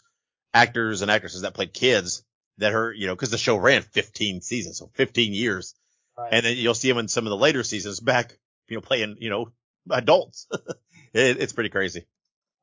actors 0.54 1.02
and 1.02 1.10
actresses 1.10 1.40
that 1.40 1.54
played 1.54 1.72
kids 1.74 2.22
that 2.58 2.72
are, 2.74 2.92
you 2.92 3.06
know, 3.06 3.16
cause 3.16 3.30
the 3.30 3.38
show 3.38 3.56
ran 3.56 3.82
15 3.82 4.40
seasons, 4.40 4.78
so 4.78 4.90
15 4.94 5.32
years. 5.32 5.74
Right. 6.18 6.30
And 6.32 6.46
then 6.46 6.56
you'll 6.56 6.74
see 6.74 6.88
them 6.88 6.98
in 6.98 7.08
some 7.08 7.26
of 7.26 7.30
the 7.30 7.36
later 7.36 7.62
seasons 7.62 8.00
back, 8.00 8.38
you 8.68 8.76
know, 8.76 8.80
playing, 8.80 9.16
you 9.20 9.30
know, 9.30 9.52
adults. 9.90 10.46
it, 11.12 11.40
it's 11.40 11.52
pretty 11.52 11.70
crazy. 11.70 12.06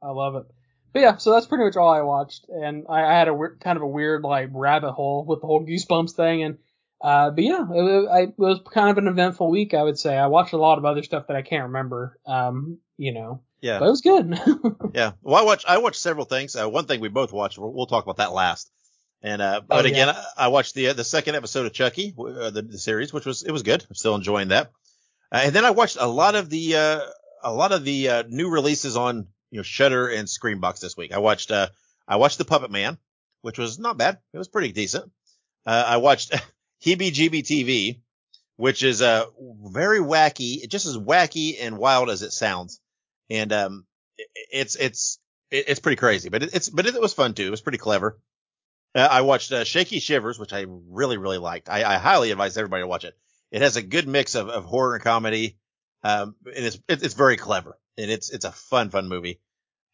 I 0.01 0.09
love 0.11 0.35
it. 0.35 0.43
But 0.93 0.99
yeah, 0.99 1.17
so 1.17 1.31
that's 1.31 1.45
pretty 1.47 1.63
much 1.63 1.75
all 1.75 1.89
I 1.89 2.01
watched, 2.01 2.45
and 2.49 2.85
I, 2.87 3.03
I 3.03 3.17
had 3.17 3.27
a 3.27 3.33
weir- 3.33 3.57
kind 3.59 3.77
of 3.77 3.81
a 3.81 3.87
weird 3.87 4.21
like 4.23 4.49
rabbit 4.53 4.91
hole 4.91 5.25
with 5.25 5.41
the 5.41 5.47
whole 5.47 5.65
Goosebumps 5.65 6.11
thing, 6.11 6.43
and 6.43 6.57
uh, 7.01 7.31
but 7.31 7.43
yeah, 7.43 7.65
it, 7.67 8.07
I, 8.11 8.19
it 8.23 8.33
was 8.37 8.59
kind 8.71 8.91
of 8.91 8.99
an 8.99 9.07
eventful 9.07 9.49
week, 9.49 9.73
I 9.73 9.81
would 9.81 9.97
say. 9.97 10.15
I 10.15 10.27
watched 10.27 10.53
a 10.53 10.57
lot 10.57 10.77
of 10.77 10.85
other 10.85 11.01
stuff 11.01 11.27
that 11.27 11.35
I 11.35 11.41
can't 11.41 11.63
remember, 11.63 12.19
um, 12.27 12.77
you 12.97 13.11
know, 13.11 13.41
Yeah. 13.59 13.79
but 13.79 13.87
it 13.87 13.89
was 13.89 14.01
good. 14.01 14.39
Yeah. 14.93 15.13
Well, 15.23 15.35
I 15.35 15.43
watched, 15.43 15.65
I 15.67 15.79
watched 15.79 15.99
several 15.99 16.25
things. 16.25 16.55
Uh, 16.55 16.69
one 16.69 16.85
thing 16.85 16.99
we 16.99 17.09
both 17.09 17.33
watched, 17.33 17.57
we'll, 17.57 17.73
we'll 17.73 17.87
talk 17.87 18.03
about 18.03 18.17
that 18.17 18.31
last. 18.31 18.71
And, 19.23 19.41
uh, 19.41 19.61
but 19.67 19.85
Oh, 19.85 19.87
again, 19.87 20.07
yeah. 20.09 20.23
I, 20.37 20.45
I 20.45 20.47
watched 20.49 20.75
the, 20.75 20.89
uh, 20.89 20.93
the 20.93 21.03
second 21.05 21.35
episode 21.35 21.65
of 21.65 21.73
Chucky, 21.73 22.13
uh, 22.19 22.49
the, 22.49 22.61
the 22.61 22.77
series, 22.77 23.13
which 23.13 23.25
was, 23.25 23.43
it 23.43 23.51
was 23.51 23.63
good. 23.63 23.83
I'm 23.89 23.95
still 23.95 24.15
enjoying 24.15 24.49
that. 24.49 24.71
Uh, 25.31 25.41
and 25.45 25.55
then 25.55 25.63
I 25.65 25.71
watched 25.71 25.97
a 25.99 26.07
lot 26.07 26.35
of 26.35 26.49
the, 26.49 26.75
uh, 26.75 26.99
a 27.43 27.53
lot 27.53 27.71
of 27.71 27.85
the, 27.85 28.09
uh, 28.09 28.23
new 28.27 28.49
releases 28.49 28.97
on, 28.97 29.27
you 29.49 29.57
know, 29.57 29.63
Shudder 29.63 30.07
and 30.09 30.27
Screambox 30.27 30.81
this 30.81 30.97
week. 30.97 31.13
I 31.13 31.19
watched, 31.19 31.51
uh, 31.51 31.69
I 32.07 32.17
watched 32.17 32.37
The 32.37 32.45
Puppet 32.45 32.69
Man, 32.69 32.97
which 33.41 33.57
was 33.57 33.79
not 33.79 33.97
bad. 33.97 34.17
It 34.33 34.37
was 34.37 34.49
pretty 34.49 34.73
decent. 34.73 35.09
Uh, 35.65 35.83
I 35.87 35.97
watched 35.97 36.31
Heebie 36.85 37.11
Jeebie 37.13 37.43
TV, 37.43 38.01
which 38.57 38.83
is, 38.83 39.01
uh, 39.01 39.25
very 39.63 39.99
wacky, 39.99 40.67
just 40.67 40.85
as 40.85 40.97
wacky 40.97 41.55
and 41.61 41.77
wild 41.77 42.09
as 42.09 42.23
it 42.23 42.31
sounds. 42.31 42.81
And, 43.29 43.53
um, 43.53 43.85
it- 44.17 44.27
it's, 44.51 44.75
it's, 44.75 45.19
it's 45.49 45.79
pretty 45.79 45.95
crazy, 45.97 46.27
but 46.29 46.43
it, 46.43 46.49
it's, 46.53 46.67
but 46.69 46.85
it 46.85 46.99
was 46.99 47.13
fun 47.13 47.33
too. 47.33 47.47
It 47.47 47.51
was 47.51 47.61
pretty 47.61 47.77
clever. 47.77 48.19
Uh, 48.95 49.07
I 49.09 49.21
watched, 49.21 49.51
uh, 49.51 49.63
Shaky 49.63 49.99
Shivers, 49.99 50.37
which 50.37 50.53
I 50.53 50.65
really, 50.67 51.17
really 51.17 51.37
liked. 51.37 51.69
I, 51.69 51.83
I 51.83 51.97
highly 51.97 52.31
advise 52.31 52.57
everybody 52.57 52.83
to 52.83 52.87
watch 52.87 53.05
it. 53.05 53.17
It 53.51 53.61
has 53.61 53.75
a 53.75 53.81
good 53.81 54.07
mix 54.07 54.35
of, 54.35 54.49
of 54.49 54.65
horror 54.65 54.95
and 54.95 55.03
comedy. 55.03 55.57
Um, 56.03 56.35
and 56.45 56.65
it's, 56.65 56.75
it, 56.87 57.03
it's 57.03 57.13
very 57.13 57.37
clever 57.37 57.77
and 57.97 58.11
it's, 58.11 58.29
it's 58.29 58.45
a 58.45 58.51
fun, 58.51 58.89
fun 58.89 59.07
movie. 59.07 59.39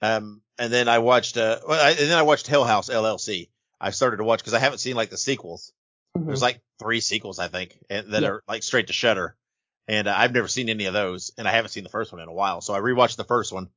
Um, 0.01 0.41
and 0.57 0.71
then 0.71 0.87
I 0.87 0.99
watched, 0.99 1.37
uh, 1.37 1.59
well, 1.67 1.79
I, 1.79 1.91
and 1.91 1.99
then 1.99 2.17
I 2.17 2.23
watched 2.23 2.47
Hell 2.47 2.63
House 2.65 2.89
LLC. 2.89 3.49
I 3.79 3.91
started 3.91 4.17
to 4.17 4.23
watch 4.23 4.39
because 4.39 4.53
I 4.53 4.59
haven't 4.59 4.79
seen 4.79 4.95
like 4.95 5.09
the 5.09 5.17
sequels. 5.17 5.71
Mm-hmm. 6.17 6.27
There's 6.27 6.41
like 6.41 6.61
three 6.79 6.99
sequels, 6.99 7.39
I 7.39 7.47
think, 7.47 7.77
and, 7.89 8.13
that 8.13 8.23
yeah. 8.23 8.29
are 8.29 8.43
like 8.47 8.63
straight 8.63 8.87
to 8.87 8.93
Shudder. 8.93 9.35
And 9.87 10.07
uh, 10.07 10.13
I've 10.15 10.33
never 10.33 10.47
seen 10.47 10.69
any 10.69 10.85
of 10.85 10.93
those, 10.93 11.31
and 11.37 11.47
I 11.47 11.51
haven't 11.51 11.71
seen 11.71 11.83
the 11.83 11.89
first 11.89 12.11
one 12.11 12.21
in 12.21 12.27
a 12.27 12.33
while. 12.33 12.61
So 12.61 12.73
I 12.73 12.79
rewatched 12.79 13.15
the 13.15 13.23
first 13.23 13.51
one 13.51 13.69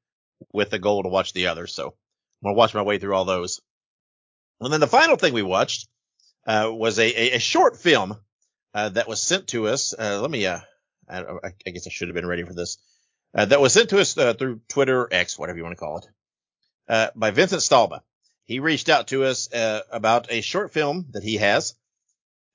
with 0.52 0.70
the 0.70 0.78
goal 0.78 1.02
to 1.02 1.08
watch 1.08 1.32
the 1.32 1.46
others. 1.46 1.74
So 1.74 1.86
I'm 1.86 1.94
gonna 2.48 2.54
watch 2.54 2.74
my 2.74 2.82
way 2.82 2.98
through 2.98 3.14
all 3.14 3.24
those. 3.24 3.60
And 4.62 4.72
then 4.72 4.80
the 4.80 4.86
final 4.86 5.16
thing 5.16 5.34
we 5.34 5.42
watched 5.42 5.88
uh, 6.46 6.70
was 6.72 6.98
a, 6.98 7.04
a, 7.04 7.36
a, 7.36 7.38
short 7.38 7.76
film 7.76 8.16
uh, 8.74 8.90
that 8.90 9.08
was 9.08 9.20
sent 9.20 9.48
to 9.48 9.68
us. 9.68 9.92
Uh, 9.96 10.20
let 10.20 10.30
me, 10.30 10.46
uh, 10.46 10.60
I, 11.08 11.22
I, 11.66 11.70
guess 11.70 11.86
I 11.86 11.90
should 11.90 12.08
have 12.08 12.14
been 12.14 12.26
ready 12.26 12.44
for 12.44 12.54
this. 12.54 12.78
Uh, 13.34 13.44
that 13.46 13.60
was 13.60 13.72
sent 13.72 13.90
to 13.90 13.98
us 14.00 14.16
uh, 14.16 14.34
through 14.34 14.60
Twitter, 14.68 15.08
X, 15.10 15.38
whatever 15.38 15.58
you 15.58 15.64
want 15.64 15.76
to 15.76 15.80
call 15.80 15.98
it, 15.98 17.10
by 17.16 17.30
Vincent 17.32 17.62
Stalba. 17.62 18.02
He 18.44 18.60
reached 18.60 18.88
out 18.88 19.08
to 19.08 19.24
us 19.24 19.48
about 19.52 20.30
a 20.30 20.42
short 20.42 20.72
film 20.72 21.06
that 21.12 21.22
he 21.22 21.36
has 21.36 21.74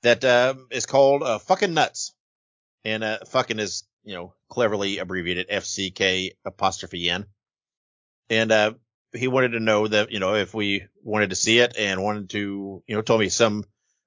that 0.04 0.24
is 0.70 0.86
called 0.86 1.42
"Fucking 1.44 1.74
Nuts," 1.74 2.14
and 2.86 3.04
"fucking" 3.28 3.58
is 3.58 3.84
you 4.04 4.14
know 4.14 4.34
cleverly 4.50 5.00
abbreviated 5.00 5.50
FCK 5.50 6.32
apostrophe 6.46 7.10
N. 7.10 7.26
And 8.30 8.78
he 9.14 9.28
wanted 9.28 9.50
to 9.50 9.60
know 9.60 9.88
that, 9.88 10.12
you 10.12 10.20
know, 10.20 10.36
if 10.36 10.54
we 10.54 10.86
wanted 11.04 11.30
to 11.30 11.36
see 11.36 11.60
it 11.60 11.76
and 11.78 12.04
wanted 12.04 12.30
to, 12.32 12.84
you 12.86 12.96
know, 12.96 13.02
told 13.02 13.20
me 13.20 13.30
some 13.30 13.64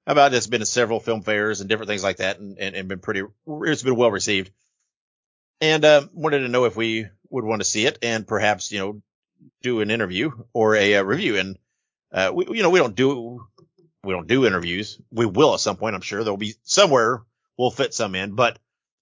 about 0.07 0.33
it's 0.33 0.47
been 0.47 0.59
to 0.59 0.65
several 0.65 0.99
film 0.99 1.21
fairs 1.21 1.59
and 1.59 1.69
different 1.69 1.89
things 1.89 2.03
like 2.03 2.17
that 2.17 2.39
and, 2.39 2.57
and, 2.59 2.75
and 2.75 2.87
been 2.87 2.99
pretty, 2.99 3.23
it's 3.47 3.83
been 3.83 3.95
well 3.95 4.11
received. 4.11 4.51
And, 5.59 5.85
uh, 5.85 6.07
wanted 6.13 6.39
to 6.39 6.47
know 6.47 6.65
if 6.65 6.75
we 6.75 7.07
would 7.29 7.45
want 7.45 7.61
to 7.61 7.67
see 7.67 7.85
it 7.85 7.99
and 8.01 8.27
perhaps, 8.27 8.71
you 8.71 8.79
know, 8.79 9.01
do 9.61 9.81
an 9.81 9.91
interview 9.91 10.31
or 10.53 10.75
a, 10.75 10.93
a 10.93 11.03
review. 11.03 11.37
And, 11.37 11.57
uh, 12.11 12.31
we, 12.33 12.45
you 12.57 12.63
know, 12.63 12.69
we 12.69 12.79
don't 12.79 12.95
do, 12.95 13.45
we 14.03 14.13
don't 14.13 14.27
do 14.27 14.45
interviews. 14.45 14.99
We 15.11 15.25
will 15.25 15.53
at 15.53 15.59
some 15.59 15.77
point. 15.77 15.95
I'm 15.95 16.01
sure 16.01 16.23
there'll 16.23 16.37
be 16.37 16.55
somewhere 16.63 17.23
we'll 17.57 17.71
fit 17.71 17.93
some 17.93 18.15
in, 18.15 18.33
but, 18.33 18.57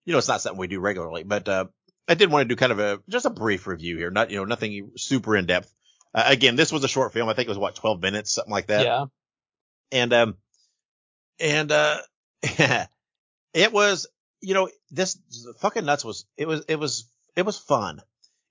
you 0.05 0.11
know, 0.11 0.17
it's 0.17 0.27
not 0.27 0.41
something 0.41 0.59
we 0.59 0.67
do 0.67 0.79
regularly, 0.79 1.23
but, 1.23 1.47
uh, 1.47 1.65
I 2.07 2.15
did 2.15 2.31
want 2.31 2.41
to 2.43 2.53
do 2.53 2.57
kind 2.57 2.71
of 2.71 2.79
a, 2.79 2.99
just 3.07 3.27
a 3.27 3.29
brief 3.29 3.67
review 3.67 3.95
here, 3.95 4.09
not, 4.09 4.31
you 4.31 4.37
know, 4.37 4.45
nothing 4.45 4.91
super 4.97 5.37
in 5.37 5.45
depth. 5.45 5.73
Uh, 6.13 6.23
again, 6.25 6.55
this 6.55 6.71
was 6.71 6.83
a 6.83 6.87
short 6.87 7.13
film. 7.13 7.29
I 7.29 7.33
think 7.33 7.47
it 7.47 7.51
was 7.51 7.57
what 7.57 7.75
12 7.75 8.01
minutes, 8.01 8.33
something 8.33 8.51
like 8.51 8.67
that. 8.67 8.85
Yeah. 8.85 9.05
And 9.91 10.13
um, 10.13 10.37
and 11.39 11.71
uh, 11.71 11.97
it 13.53 13.73
was, 13.73 14.07
you 14.41 14.53
know, 14.53 14.69
this 14.91 15.17
fucking 15.59 15.85
nuts 15.85 16.05
was 16.05 16.25
it 16.37 16.47
was 16.47 16.65
it 16.67 16.79
was 16.79 17.09
it 17.35 17.45
was 17.45 17.57
fun. 17.57 18.01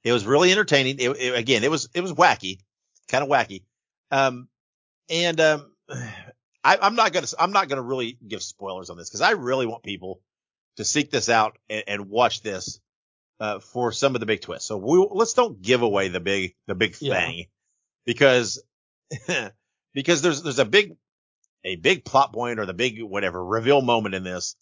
It 0.04 0.12
was 0.12 0.26
really 0.26 0.52
entertaining. 0.52 0.96
It, 0.98 1.10
it, 1.10 1.34
again, 1.34 1.64
it 1.64 1.70
was 1.70 1.88
it 1.94 2.00
was 2.00 2.12
wacky, 2.12 2.58
kind 3.08 3.22
of 3.22 3.30
wacky. 3.30 3.64
Um, 4.10 4.48
and 5.08 5.40
um, 5.40 5.72
I, 6.64 6.78
I'm 6.80 6.96
not 6.96 7.12
gonna 7.12 7.26
I'm 7.38 7.52
not 7.52 7.68
gonna 7.68 7.82
really 7.82 8.18
give 8.26 8.42
spoilers 8.42 8.90
on 8.90 8.96
this 8.96 9.08
because 9.08 9.20
I 9.20 9.32
really 9.32 9.66
want 9.66 9.82
people 9.82 10.20
to 10.76 10.84
seek 10.84 11.10
this 11.10 11.28
out 11.28 11.58
and, 11.68 11.84
and 11.86 12.08
watch 12.08 12.42
this 12.42 12.80
uh, 13.40 13.60
for 13.60 13.92
some 13.92 14.14
of 14.14 14.20
the 14.20 14.26
big 14.26 14.40
twists. 14.40 14.66
So 14.66 14.76
we, 14.76 15.06
let's 15.10 15.34
don't 15.34 15.60
give 15.60 15.82
away 15.82 16.08
the 16.08 16.20
big, 16.20 16.54
the 16.66 16.74
big 16.74 16.96
yeah. 17.00 17.20
thing 17.20 17.46
because, 18.04 18.62
because 19.94 20.22
there's, 20.22 20.42
there's 20.42 20.58
a 20.58 20.64
big, 20.64 20.96
a 21.64 21.76
big 21.76 22.04
plot 22.04 22.32
point 22.32 22.58
or 22.58 22.66
the 22.66 22.74
big 22.74 23.02
whatever 23.02 23.44
reveal 23.44 23.82
moment 23.82 24.14
in 24.14 24.24
this 24.24 24.56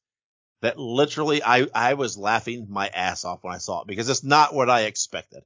that 0.63 0.79
literally 0.79 1.43
I, 1.43 1.67
I 1.75 1.95
was 1.95 2.17
laughing 2.17 2.67
my 2.69 2.89
ass 2.89 3.25
off 3.25 3.43
when 3.43 3.55
I 3.55 3.59
saw 3.59 3.83
it 3.83 3.87
because 3.87 4.09
it's 4.09 4.25
not 4.25 4.55
what 4.55 4.71
I 4.71 4.83
expected. 4.83 5.43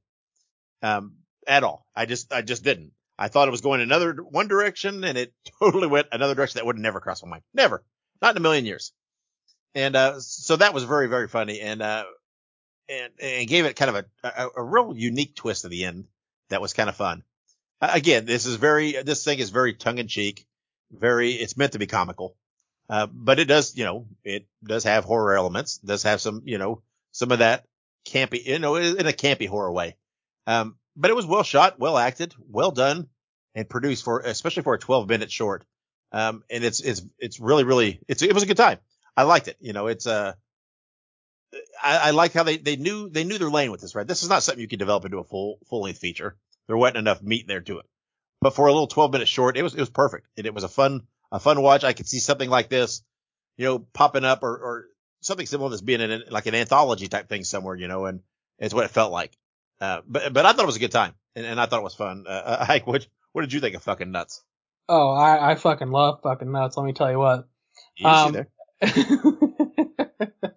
Um, 0.82 1.16
at 1.46 1.64
all. 1.64 1.86
I 1.94 2.06
just, 2.06 2.32
I 2.32 2.42
just 2.42 2.64
didn't. 2.64 2.92
I 3.18 3.28
thought 3.28 3.48
it 3.48 3.50
was 3.50 3.60
going 3.60 3.80
another 3.80 4.14
one 4.14 4.48
direction 4.48 5.04
and 5.04 5.18
it 5.18 5.32
totally 5.60 5.88
went 5.88 6.08
another 6.12 6.34
direction 6.34 6.58
that 6.58 6.66
would 6.66 6.78
never 6.78 7.00
cross 7.00 7.22
my 7.22 7.28
mind. 7.28 7.42
Never. 7.52 7.84
Not 8.22 8.32
in 8.32 8.36
a 8.38 8.40
million 8.40 8.64
years. 8.64 8.92
And, 9.74 9.94
uh, 9.94 10.20
so 10.20 10.56
that 10.56 10.74
was 10.74 10.84
very, 10.84 11.08
very 11.08 11.28
funny. 11.28 11.60
And, 11.60 11.82
uh, 11.82 12.04
and, 12.90 13.12
and 13.20 13.48
gave 13.48 13.64
it 13.64 13.76
kind 13.76 13.96
of 13.96 14.04
a, 14.22 14.28
a, 14.28 14.48
a 14.56 14.62
real 14.62 14.94
unique 14.96 15.36
twist 15.36 15.64
at 15.64 15.70
the 15.70 15.84
end 15.84 16.06
that 16.48 16.60
was 16.60 16.72
kind 16.72 16.88
of 16.88 16.96
fun. 16.96 17.22
Again, 17.80 18.26
this 18.26 18.44
is 18.44 18.56
very, 18.56 18.92
this 18.92 19.24
thing 19.24 19.38
is 19.38 19.50
very 19.50 19.72
tongue 19.72 19.98
in 19.98 20.08
cheek, 20.08 20.46
very, 20.90 21.32
it's 21.32 21.56
meant 21.56 21.72
to 21.72 21.78
be 21.78 21.86
comical. 21.86 22.36
Uh, 22.90 23.06
but 23.06 23.38
it 23.38 23.46
does, 23.46 23.76
you 23.76 23.84
know, 23.84 24.06
it 24.24 24.46
does 24.64 24.84
have 24.84 25.04
horror 25.04 25.36
elements, 25.36 25.78
does 25.78 26.02
have 26.02 26.20
some, 26.20 26.42
you 26.44 26.58
know, 26.58 26.82
some 27.12 27.30
of 27.30 27.38
that 27.38 27.64
campy, 28.04 28.44
you 28.44 28.58
know, 28.58 28.74
in 28.74 29.06
a 29.06 29.12
campy 29.12 29.48
horror 29.48 29.72
way. 29.72 29.96
Um, 30.46 30.76
but 30.96 31.10
it 31.10 31.14
was 31.14 31.24
well 31.24 31.44
shot, 31.44 31.78
well 31.78 31.96
acted, 31.96 32.34
well 32.48 32.72
done 32.72 33.08
and 33.54 33.68
produced 33.68 34.04
for, 34.04 34.20
especially 34.20 34.64
for 34.64 34.74
a 34.74 34.78
12 34.78 35.08
minute 35.08 35.30
short. 35.30 35.64
Um, 36.12 36.42
and 36.50 36.64
it's, 36.64 36.80
it's, 36.80 37.02
it's 37.18 37.38
really, 37.38 37.62
really, 37.62 38.00
it's, 38.08 38.22
it 38.22 38.34
was 38.34 38.42
a 38.42 38.46
good 38.46 38.56
time. 38.56 38.78
I 39.16 39.22
liked 39.22 39.48
it. 39.48 39.56
You 39.60 39.72
know, 39.72 39.86
it's, 39.86 40.06
uh, 40.06 40.32
I, 41.82 41.96
I 41.96 42.10
like 42.10 42.32
how 42.32 42.42
they, 42.42 42.56
they 42.56 42.76
knew 42.76 43.08
they 43.08 43.24
knew 43.24 43.38
their 43.38 43.50
lane 43.50 43.70
with 43.70 43.80
this, 43.80 43.94
right? 43.94 44.06
This 44.06 44.22
is 44.22 44.28
not 44.28 44.42
something 44.42 44.60
you 44.60 44.68
can 44.68 44.78
develop 44.78 45.04
into 45.04 45.18
a 45.18 45.24
full 45.24 45.58
full 45.68 45.82
length 45.82 45.98
feature. 45.98 46.36
There 46.66 46.76
wasn't 46.76 46.98
enough 46.98 47.22
meat 47.22 47.48
there 47.48 47.60
to 47.60 47.78
it. 47.78 47.86
But 48.40 48.54
for 48.54 48.66
a 48.66 48.72
little 48.72 48.86
12 48.86 49.12
minute 49.12 49.28
short, 49.28 49.56
it 49.56 49.62
was 49.62 49.74
it 49.74 49.80
was 49.80 49.90
perfect. 49.90 50.26
It, 50.36 50.46
it 50.46 50.54
was 50.54 50.64
a 50.64 50.68
fun 50.68 51.02
a 51.32 51.40
fun 51.40 51.60
watch. 51.62 51.84
I 51.84 51.92
could 51.92 52.08
see 52.08 52.20
something 52.20 52.48
like 52.48 52.68
this, 52.68 53.02
you 53.56 53.66
know, 53.66 53.78
popping 53.92 54.24
up 54.24 54.42
or 54.42 54.56
or 54.56 54.84
something 55.20 55.46
similar 55.46 55.70
to 55.70 55.74
this 55.74 55.82
being 55.82 56.00
in 56.00 56.22
like 56.30 56.46
an 56.46 56.54
anthology 56.54 57.08
type 57.08 57.28
thing 57.28 57.44
somewhere, 57.44 57.74
you 57.74 57.88
know, 57.88 58.06
and 58.06 58.20
it's 58.58 58.74
what 58.74 58.84
it 58.84 58.90
felt 58.90 59.12
like. 59.12 59.36
Uh, 59.80 60.02
but 60.06 60.32
but 60.32 60.46
I 60.46 60.52
thought 60.52 60.62
it 60.62 60.66
was 60.66 60.76
a 60.76 60.80
good 60.80 60.92
time, 60.92 61.14
and, 61.34 61.46
and 61.46 61.60
I 61.60 61.66
thought 61.66 61.80
it 61.80 61.84
was 61.84 61.94
fun. 61.94 62.24
Uh, 62.28 62.64
Ike, 62.68 62.86
what 62.86 63.06
what 63.32 63.42
did 63.42 63.52
you 63.52 63.60
think 63.60 63.76
of 63.76 63.82
fucking 63.82 64.10
nuts? 64.10 64.42
Oh, 64.88 65.10
I, 65.10 65.52
I 65.52 65.54
fucking 65.54 65.90
love 65.90 66.20
fucking 66.22 66.50
nuts. 66.50 66.76
Let 66.76 66.84
me 66.84 66.92
tell 66.92 67.10
you 67.10 67.18
what. 67.18 67.48
You 67.96 68.08
Um, 68.08 68.46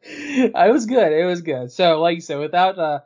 it 0.06 0.74
was 0.74 0.86
good. 0.86 1.14
It 1.14 1.26
was 1.26 1.42
good. 1.42 1.72
So, 1.72 2.02
like 2.02 2.16
you 2.16 2.22
said, 2.22 2.40
without 2.40 2.78
uh, 2.78 3.00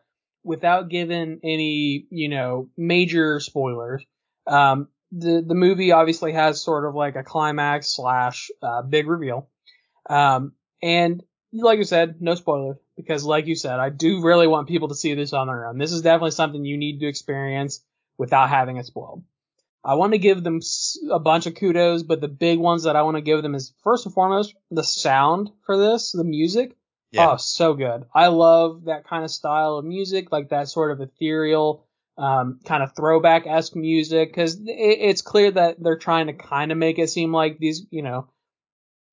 without 0.43 0.89
giving 0.89 1.39
any, 1.43 2.07
you 2.09 2.29
know, 2.29 2.69
major 2.75 3.39
spoilers, 3.39 4.03
um, 4.47 4.87
the 5.11 5.43
the 5.45 5.53
movie 5.53 5.91
obviously 5.91 6.33
has 6.33 6.63
sort 6.63 6.85
of 6.85 6.95
like 6.95 7.15
a 7.15 7.23
climax 7.23 7.95
slash 7.95 8.49
uh, 8.63 8.81
big 8.81 9.07
reveal, 9.07 9.47
um, 10.09 10.53
and 10.81 11.21
like 11.53 11.77
you 11.77 11.83
said, 11.83 12.15
no 12.19 12.33
spoilers 12.33 12.77
because, 12.95 13.23
like 13.23 13.45
you 13.45 13.55
said, 13.55 13.79
I 13.79 13.89
do 13.89 14.23
really 14.23 14.47
want 14.47 14.67
people 14.67 14.87
to 14.87 14.95
see 14.95 15.13
this 15.13 15.33
on 15.33 15.47
their 15.47 15.67
own. 15.67 15.77
This 15.77 15.91
is 15.91 16.01
definitely 16.01 16.31
something 16.31 16.65
you 16.65 16.77
need 16.77 16.99
to 16.99 17.07
experience 17.07 17.83
without 18.17 18.49
having 18.49 18.77
it 18.77 18.87
spoiled. 18.87 19.23
I 19.83 19.93
want 19.93 20.13
to 20.13 20.19
give 20.19 20.43
them 20.43 20.59
a 21.11 21.19
bunch 21.19 21.45
of 21.45 21.55
kudos, 21.55 22.03
but 22.03 22.19
the 22.19 22.27
big 22.27 22.59
ones 22.59 22.83
that 22.83 22.95
I 22.95 23.03
want 23.03 23.15
to 23.15 23.21
give 23.21 23.41
them 23.41 23.55
is 23.55 23.73
first 23.83 24.05
and 24.05 24.13
foremost 24.13 24.53
the 24.71 24.83
sound 24.83 25.51
for 25.65 25.77
this, 25.77 26.11
the 26.11 26.23
music. 26.23 26.75
Yeah. 27.11 27.31
Oh, 27.33 27.37
so 27.37 27.73
good. 27.73 28.05
I 28.13 28.27
love 28.27 28.85
that 28.85 29.05
kind 29.05 29.23
of 29.23 29.31
style 29.31 29.75
of 29.75 29.85
music, 29.85 30.31
like 30.31 30.49
that 30.49 30.67
sort 30.67 30.91
of 30.91 31.01
ethereal, 31.01 31.85
um, 32.17 32.59
kind 32.65 32.83
of 32.83 32.95
throwback 32.95 33.47
esque 33.47 33.75
music, 33.75 34.29
because 34.29 34.55
it, 34.59 34.65
it's 34.67 35.21
clear 35.21 35.51
that 35.51 35.81
they're 35.81 35.97
trying 35.97 36.27
to 36.27 36.33
kind 36.33 36.71
of 36.71 36.77
make 36.77 36.99
it 36.99 37.09
seem 37.09 37.31
like 37.31 37.59
these, 37.59 37.85
you 37.91 38.01
know, 38.01 38.27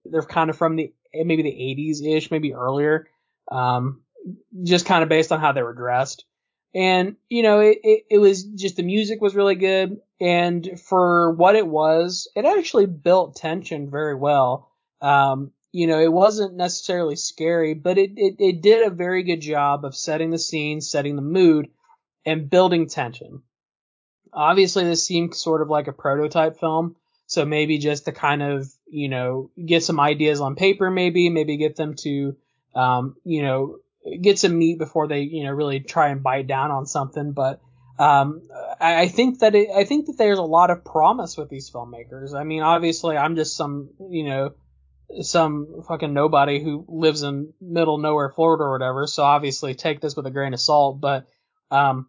they're 0.04 0.22
kind 0.22 0.50
of 0.50 0.56
from 0.56 0.76
the 0.76 0.92
maybe 1.14 1.42
the 1.42 1.50
80s 1.50 2.02
ish, 2.04 2.30
maybe 2.30 2.54
earlier, 2.54 3.08
um, 3.50 4.02
just 4.62 4.86
kind 4.86 5.02
of 5.02 5.08
based 5.08 5.32
on 5.32 5.40
how 5.40 5.52
they 5.52 5.62
were 5.62 5.74
dressed. 5.74 6.24
And 6.74 7.16
you 7.28 7.42
know, 7.42 7.60
it, 7.60 7.78
it, 7.84 8.04
it 8.10 8.18
was 8.18 8.42
just 8.44 8.76
the 8.76 8.82
music 8.82 9.20
was 9.20 9.36
really 9.36 9.54
good, 9.54 9.98
and 10.20 10.80
for 10.88 11.32
what 11.32 11.54
it 11.54 11.66
was, 11.66 12.28
it 12.34 12.44
actually 12.44 12.86
built 12.86 13.36
tension 13.36 13.90
very 13.90 14.14
well. 14.16 14.70
Um, 15.00 15.52
you 15.75 15.88
know, 15.88 15.99
it 15.99 16.12
wasn't 16.12 16.54
necessarily 16.54 17.16
scary, 17.16 17.75
but 17.75 17.99
it, 17.99 18.12
it, 18.14 18.37
it 18.38 18.62
did 18.62 18.87
a 18.87 18.95
very 18.95 19.25
good 19.25 19.40
job 19.40 19.85
of 19.85 19.97
setting 19.97 20.31
the 20.31 20.38
scene, 20.38 20.81
setting 20.81 21.16
the 21.16 21.21
mood, 21.21 21.66
and 22.25 22.49
building 22.49 22.88
tension. 22.88 23.43
Obviously, 24.33 24.85
this 24.85 25.04
seemed 25.04 25.35
sort 25.35 25.62
of 25.62 25.69
like 25.69 25.88
a 25.88 25.93
prototype 25.93 26.61
film, 26.61 26.95
so 27.26 27.45
maybe 27.45 27.78
just 27.78 28.04
to 28.04 28.12
kind 28.12 28.40
of, 28.40 28.73
you 28.87 29.09
know, 29.09 29.50
get 29.66 29.83
some 29.83 29.99
ideas 29.99 30.40
on 30.40 30.54
paper, 30.54 30.93
maybe, 30.93 31.28
maybe 31.28 31.57
get 31.57 31.75
them 31.75 31.95
to, 32.02 32.37
um, 32.76 33.16
you 33.25 33.43
know, 33.43 33.78
get 34.21 34.38
some 34.38 34.57
meat 34.57 34.78
before 34.78 35.09
they, 35.09 35.23
you 35.23 35.43
know, 35.43 35.50
really 35.50 35.81
try 35.81 36.11
and 36.11 36.23
bite 36.23 36.47
down 36.47 36.71
on 36.71 36.87
something. 36.87 37.33
But 37.33 37.61
um, 37.99 38.49
I, 38.81 39.09
think 39.09 39.40
that 39.40 39.57
it, 39.57 39.71
I 39.75 39.83
think 39.83 40.07
that 40.07 40.19
there's 40.19 40.38
a 40.38 40.43
lot 40.43 40.71
of 40.71 40.85
promise 40.85 41.37
with 41.37 41.49
these 41.49 41.69
filmmakers. 41.69 42.33
I 42.33 42.45
mean, 42.45 42.62
obviously, 42.62 43.16
I'm 43.16 43.35
just 43.35 43.57
some, 43.57 43.90
you 44.09 44.23
know, 44.23 44.54
some 45.20 45.82
fucking 45.87 46.12
nobody 46.12 46.62
who 46.62 46.84
lives 46.88 47.23
in 47.23 47.52
middle 47.61 47.99
nowhere 47.99 48.30
Florida 48.30 48.64
or 48.64 48.73
whatever. 48.73 49.06
So 49.06 49.23
obviously 49.23 49.75
take 49.75 50.00
this 50.00 50.16
with 50.16 50.26
a 50.26 50.30
grain 50.30 50.54
of 50.54 50.61
salt. 50.61 51.00
But 51.00 51.26
um, 51.70 52.08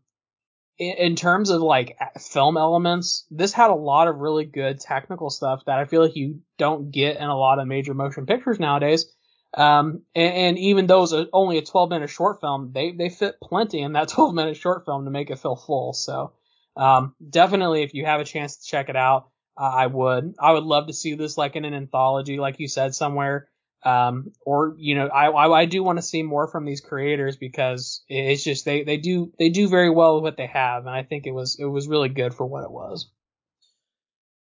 in, 0.78 0.96
in 0.98 1.16
terms 1.16 1.50
of 1.50 1.62
like 1.62 1.98
film 2.20 2.58
elements, 2.58 3.26
this 3.30 3.54
had 3.54 3.70
a 3.70 3.76
lot 3.76 4.08
of 4.08 4.18
really 4.18 4.46
good 4.46 4.80
technical 4.80 5.30
stuff 5.30 5.64
that 5.66 5.80
I 5.80 5.86
feel 5.86 6.02
like 6.02 6.16
you 6.16 6.42
don't 6.58 6.92
get 6.92 7.18
in 7.18 7.24
a 7.24 7.38
lot 7.38 7.60
of 7.60 7.68
major 7.68 7.94
motion 7.94 8.26
pictures 8.26 8.60
nowadays. 8.60 9.06
Um, 9.54 10.02
and, 10.14 10.34
and, 10.34 10.60
even 10.60 10.86
though 10.86 11.04
it's 11.04 11.14
only 11.32 11.58
a 11.58 11.62
12 11.62 11.90
minute 11.90 12.10
short 12.10 12.42
film, 12.42 12.72
they, 12.74 12.92
they 12.92 13.08
fit 13.08 13.36
plenty 13.42 13.82
in 13.82 13.94
that 13.94 14.10
12 14.10 14.34
minute 14.34 14.58
short 14.58 14.84
film 14.84 15.06
to 15.06 15.12
make 15.12 15.30
it 15.30 15.40
feel 15.40 15.56
full. 15.56 15.94
So, 15.94 16.34
um, 16.76 17.16
definitely 17.30 17.84
if 17.84 17.94
you 17.94 18.04
have 18.04 18.20
a 18.20 18.26
chance 18.26 18.58
to 18.58 18.68
check 18.68 18.90
it 18.90 18.98
out, 18.98 19.30
I 19.58 19.88
would. 19.88 20.36
I 20.40 20.52
would 20.52 20.64
love 20.64 20.88
to 20.88 20.94
see 20.94 21.16
this 21.16 21.38
like 21.38 21.56
in 21.56 21.66
an 21.66 21.74
anthology, 21.74 22.38
like 22.38 22.60
you 22.60 22.68
said 22.68 22.94
somewhere. 22.94 23.48
Um, 23.84 24.32
or 24.46 24.76
you 24.78 24.96
know, 24.96 25.08
I, 25.08 25.28
I, 25.28 25.62
I 25.62 25.66
do 25.66 25.84
want 25.84 26.00
to 26.00 26.02
see 26.02 26.24
more 26.24 26.48
from 26.48 26.66
these 26.66 26.82
creators 26.82 27.38
because 27.38 28.04
it's 28.10 28.44
just 28.44 28.66
they 28.66 28.84
they 28.84 28.98
do 28.98 29.32
they 29.38 29.50
do 29.50 29.70
very 29.70 29.92
well 29.92 30.16
with 30.16 30.24
what 30.24 30.38
they 30.38 30.48
have, 30.48 30.88
and 30.88 30.96
I 30.96 31.04
think 31.04 31.28
it 31.28 31.32
was 31.32 31.58
it 31.60 31.66
was 31.66 31.88
really 31.88 32.10
good 32.10 32.34
for 32.34 32.46
what 32.46 32.64
it 32.64 32.72
was. 32.72 33.10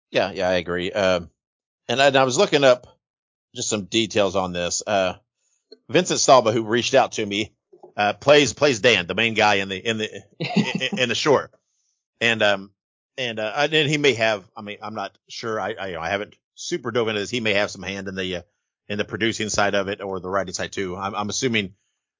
Yeah, 0.09 0.31
yeah, 0.31 0.49
I 0.49 0.53
agree. 0.53 0.91
Um, 0.91 1.29
and 1.87 2.01
I, 2.01 2.07
and 2.07 2.15
I 2.17 2.23
was 2.23 2.37
looking 2.37 2.63
up 2.63 2.87
just 3.55 3.69
some 3.69 3.85
details 3.85 4.35
on 4.35 4.51
this. 4.51 4.81
Uh, 4.85 5.13
Vincent 5.89 6.19
Stalba, 6.19 6.51
who 6.51 6.63
reached 6.63 6.93
out 6.95 7.13
to 7.13 7.25
me, 7.25 7.53
uh, 7.95 8.13
plays 8.13 8.53
plays 8.53 8.79
Dan, 8.79 9.07
the 9.07 9.15
main 9.15 9.35
guy 9.35 9.55
in 9.55 9.69
the 9.69 9.77
in 9.77 9.97
the 9.97 10.23
in, 10.91 10.99
in 10.99 11.09
the 11.09 11.15
short, 11.15 11.51
and 12.19 12.41
um 12.41 12.71
and 13.17 13.39
uh, 13.39 13.67
and 13.71 13.89
he 13.89 13.97
may 13.97 14.13
have. 14.13 14.43
I 14.55 14.61
mean, 14.61 14.77
I'm 14.81 14.95
not 14.95 15.17
sure. 15.29 15.59
I 15.59 15.73
I, 15.73 16.05
I 16.05 16.09
haven't 16.09 16.35
super 16.55 16.91
dove 16.91 17.07
into 17.07 17.21
this. 17.21 17.29
He 17.29 17.39
may 17.39 17.53
have 17.53 17.71
some 17.71 17.83
hand 17.83 18.07
in 18.07 18.15
the 18.15 18.37
uh, 18.37 18.41
in 18.87 18.97
the 18.97 19.05
producing 19.05 19.49
side 19.49 19.75
of 19.75 19.87
it 19.87 20.01
or 20.01 20.19
the 20.19 20.29
writing 20.29 20.53
side 20.53 20.71
too. 20.71 20.95
I'm, 20.95 21.15
I'm 21.15 21.29
assuming 21.29 21.73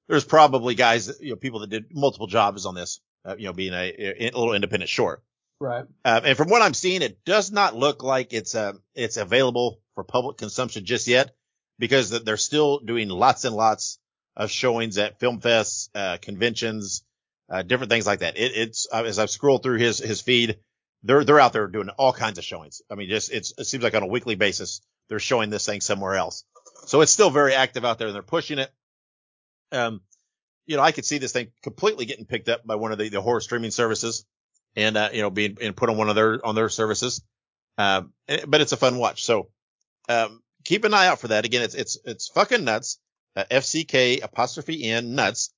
there's 0.08 0.24
probably 0.24 0.74
guys, 0.74 1.20
you 1.20 1.30
know, 1.30 1.36
people 1.36 1.60
that 1.60 1.70
did 1.70 1.94
multiple 1.94 2.26
jobs 2.26 2.66
on 2.66 2.74
this, 2.74 3.00
uh, 3.24 3.36
you 3.36 3.46
know, 3.46 3.52
being 3.52 3.72
a, 3.72 3.92
a, 3.98 4.24
little 4.26 4.54
independent 4.54 4.88
short. 4.88 5.22
Right. 5.60 5.86
Uh, 6.04 6.20
and 6.24 6.36
from 6.36 6.48
what 6.48 6.62
I'm 6.62 6.74
seeing, 6.74 7.02
it 7.02 7.24
does 7.24 7.50
not 7.50 7.74
look 7.74 8.02
like 8.02 8.32
it's 8.32 8.54
uh, 8.54 8.74
it's 8.94 9.16
available 9.16 9.80
for 9.94 10.04
public 10.04 10.36
consumption 10.36 10.84
just 10.84 11.06
yet 11.06 11.34
because 11.78 12.10
they're 12.10 12.36
still 12.36 12.80
doing 12.80 13.08
lots 13.08 13.44
and 13.44 13.54
lots 13.54 13.98
of 14.36 14.50
showings 14.50 14.98
at 14.98 15.18
film 15.18 15.40
fests, 15.40 15.88
uh, 15.94 16.18
conventions, 16.20 17.02
uh, 17.48 17.62
different 17.62 17.90
things 17.90 18.06
like 18.06 18.20
that. 18.20 18.36
It, 18.36 18.52
it's 18.54 18.86
uh, 18.92 19.04
as 19.04 19.18
I've 19.18 19.30
scrolled 19.30 19.62
through 19.62 19.78
his 19.78 19.98
his 19.98 20.20
feed, 20.20 20.58
they're 21.06 21.24
they're 21.24 21.40
out 21.40 21.52
there 21.52 21.66
doing 21.66 21.88
all 21.90 22.12
kinds 22.12 22.38
of 22.38 22.44
showings. 22.44 22.82
I 22.90 22.94
mean, 22.94 23.08
just 23.08 23.32
it's 23.32 23.52
it 23.58 23.64
seems 23.64 23.84
like 23.84 23.94
on 23.94 24.02
a 24.02 24.06
weekly 24.06 24.34
basis 24.34 24.80
they're 25.08 25.18
showing 25.18 25.50
this 25.50 25.66
thing 25.66 25.80
somewhere 25.80 26.14
else. 26.14 26.44
So 26.86 27.00
it's 27.00 27.12
still 27.12 27.30
very 27.30 27.54
active 27.54 27.84
out 27.84 27.98
there 27.98 28.08
and 28.08 28.14
they're 28.14 28.22
pushing 28.22 28.58
it. 28.58 28.70
Um, 29.72 30.00
you 30.66 30.76
know, 30.76 30.82
I 30.82 30.92
could 30.92 31.04
see 31.04 31.18
this 31.18 31.32
thing 31.32 31.48
completely 31.62 32.06
getting 32.06 32.26
picked 32.26 32.48
up 32.48 32.66
by 32.66 32.74
one 32.74 32.92
of 32.92 32.98
the, 32.98 33.08
the 33.08 33.20
horror 33.20 33.40
streaming 33.40 33.70
services 33.70 34.24
and, 34.74 34.96
uh, 34.96 35.10
you 35.12 35.22
know, 35.22 35.30
being 35.30 35.58
and 35.60 35.76
put 35.76 35.88
on 35.88 35.96
one 35.96 36.08
of 36.08 36.14
their, 36.14 36.44
on 36.44 36.54
their 36.54 36.68
services. 36.68 37.22
Um, 37.78 38.12
but 38.46 38.60
it's 38.60 38.72
a 38.72 38.76
fun 38.76 38.98
watch. 38.98 39.24
So, 39.24 39.48
um, 40.08 40.42
keep 40.64 40.84
an 40.84 40.94
eye 40.94 41.06
out 41.06 41.20
for 41.20 41.28
that. 41.28 41.44
Again, 41.44 41.62
it's, 41.62 41.74
it's, 41.74 41.98
it's 42.04 42.28
fucking 42.28 42.64
nuts. 42.64 42.98
Uh, 43.34 43.44
FCK 43.50 44.22
apostrophe 44.22 44.90
N 44.90 45.14
nuts. 45.14 45.52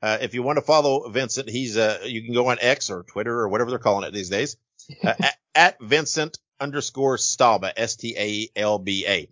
Uh, 0.00 0.18
if 0.20 0.34
you 0.34 0.42
want 0.42 0.56
to 0.56 0.62
follow 0.62 1.08
Vincent, 1.08 1.48
he's, 1.48 1.76
uh, 1.76 2.00
you 2.04 2.22
can 2.22 2.34
go 2.34 2.48
on 2.48 2.58
X 2.60 2.90
or 2.90 3.02
Twitter 3.02 3.38
or 3.38 3.48
whatever 3.48 3.70
they're 3.70 3.78
calling 3.78 4.06
it 4.06 4.12
these 4.12 4.30
days. 4.30 4.56
Uh, 5.04 5.14
at, 5.20 5.34
at 5.54 5.80
Vincent 5.80 6.38
underscore 6.60 7.16
Stalba, 7.16 7.72
S-T-A-L-B-A. 7.76 9.28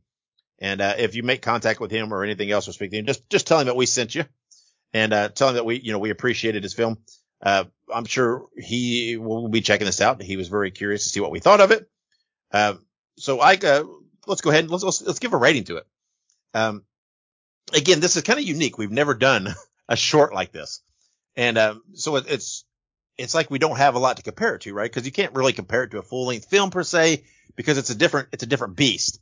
And 0.59 0.81
uh, 0.81 0.95
if 0.99 1.15
you 1.15 1.23
make 1.23 1.43
contact 1.43 1.81
with 1.81 1.91
him 1.91 2.13
or 2.13 2.25
anything 2.25 2.51
else 2.51 2.69
or 2.69 2.73
speak 2.73 2.91
to 2.91 2.99
him, 2.99 3.07
just 3.07 3.29
just 3.29 3.47
tell 3.47 3.61
him 3.61 3.67
that 3.67 3.77
we 3.77 3.85
sent 3.85 4.15
you, 4.15 4.25
and 4.95 5.13
uh, 5.13 5.29
tell 5.29 5.51
him 5.51 5.57
that 5.57 5.67
we 5.67 5.79
you 5.79 5.93
know 5.93 5.99
we 5.99 6.11
appreciated 6.11 6.63
his 6.63 6.73
film. 6.73 6.99
Uh, 7.43 7.65
I'm 7.93 8.07
sure 8.07 8.47
he 8.57 9.19
will 9.19 9.49
be 9.49 9.61
checking 9.61 9.85
this 9.85 10.01
out. 10.01 10.23
He 10.23 10.39
was 10.39 10.49
very 10.49 10.71
curious 10.71 11.03
to 11.05 11.11
see 11.11 11.21
what 11.21 11.31
we 11.31 11.41
thought 11.41 11.61
of 11.61 11.73
it. 11.73 11.89
Uh, 12.51 12.75
so 13.19 13.41
I 13.41 13.55
uh, 13.57 13.85
let's 14.27 14.41
go 14.41 14.51
ahead 14.51 14.65
and 14.65 14.71
let's, 14.71 14.85
let's 14.85 15.03
let's 15.03 15.19
give 15.19 15.35
a 15.35 15.39
rating 15.39 15.65
to 15.65 15.77
it. 15.77 15.87
Um, 16.55 16.85
again, 17.75 18.01
this 18.01 18.17
is 18.17 18.23
kind 18.23 18.39
of 18.39 18.45
unique. 18.47 18.79
We've 18.79 18.91
never 18.91 19.15
done 19.15 19.49
a 19.89 19.97
short 19.97 20.33
like 20.33 20.53
this, 20.53 20.83
and 21.37 21.59
um, 21.59 21.83
so 21.95 22.17
it, 22.17 22.25
it's 22.29 22.65
it's 23.19 23.35
like 23.35 23.51
we 23.51 23.59
don't 23.59 23.79
have 23.79 23.95
a 23.95 23.99
lot 23.99 24.17
to 24.19 24.23
compare 24.23 24.55
it 24.55 24.63
to, 24.63 24.75
right? 24.75 24.91
Because 24.91 25.07
you 25.07 25.13
can't 25.13 25.35
really 25.35 25.53
compare 25.53 25.85
it 25.85 25.91
to 25.91 25.99
a 25.99 26.03
full 26.03 26.27
length 26.27 26.47
film 26.49 26.71
per 26.71 26.83
se 26.83 27.25
because 27.57 27.79
it's 27.79 27.91
a 27.91 27.95
different 27.95 28.29
it's 28.33 28.43
a 28.43 28.47
different 28.47 28.77
beast. 28.77 29.21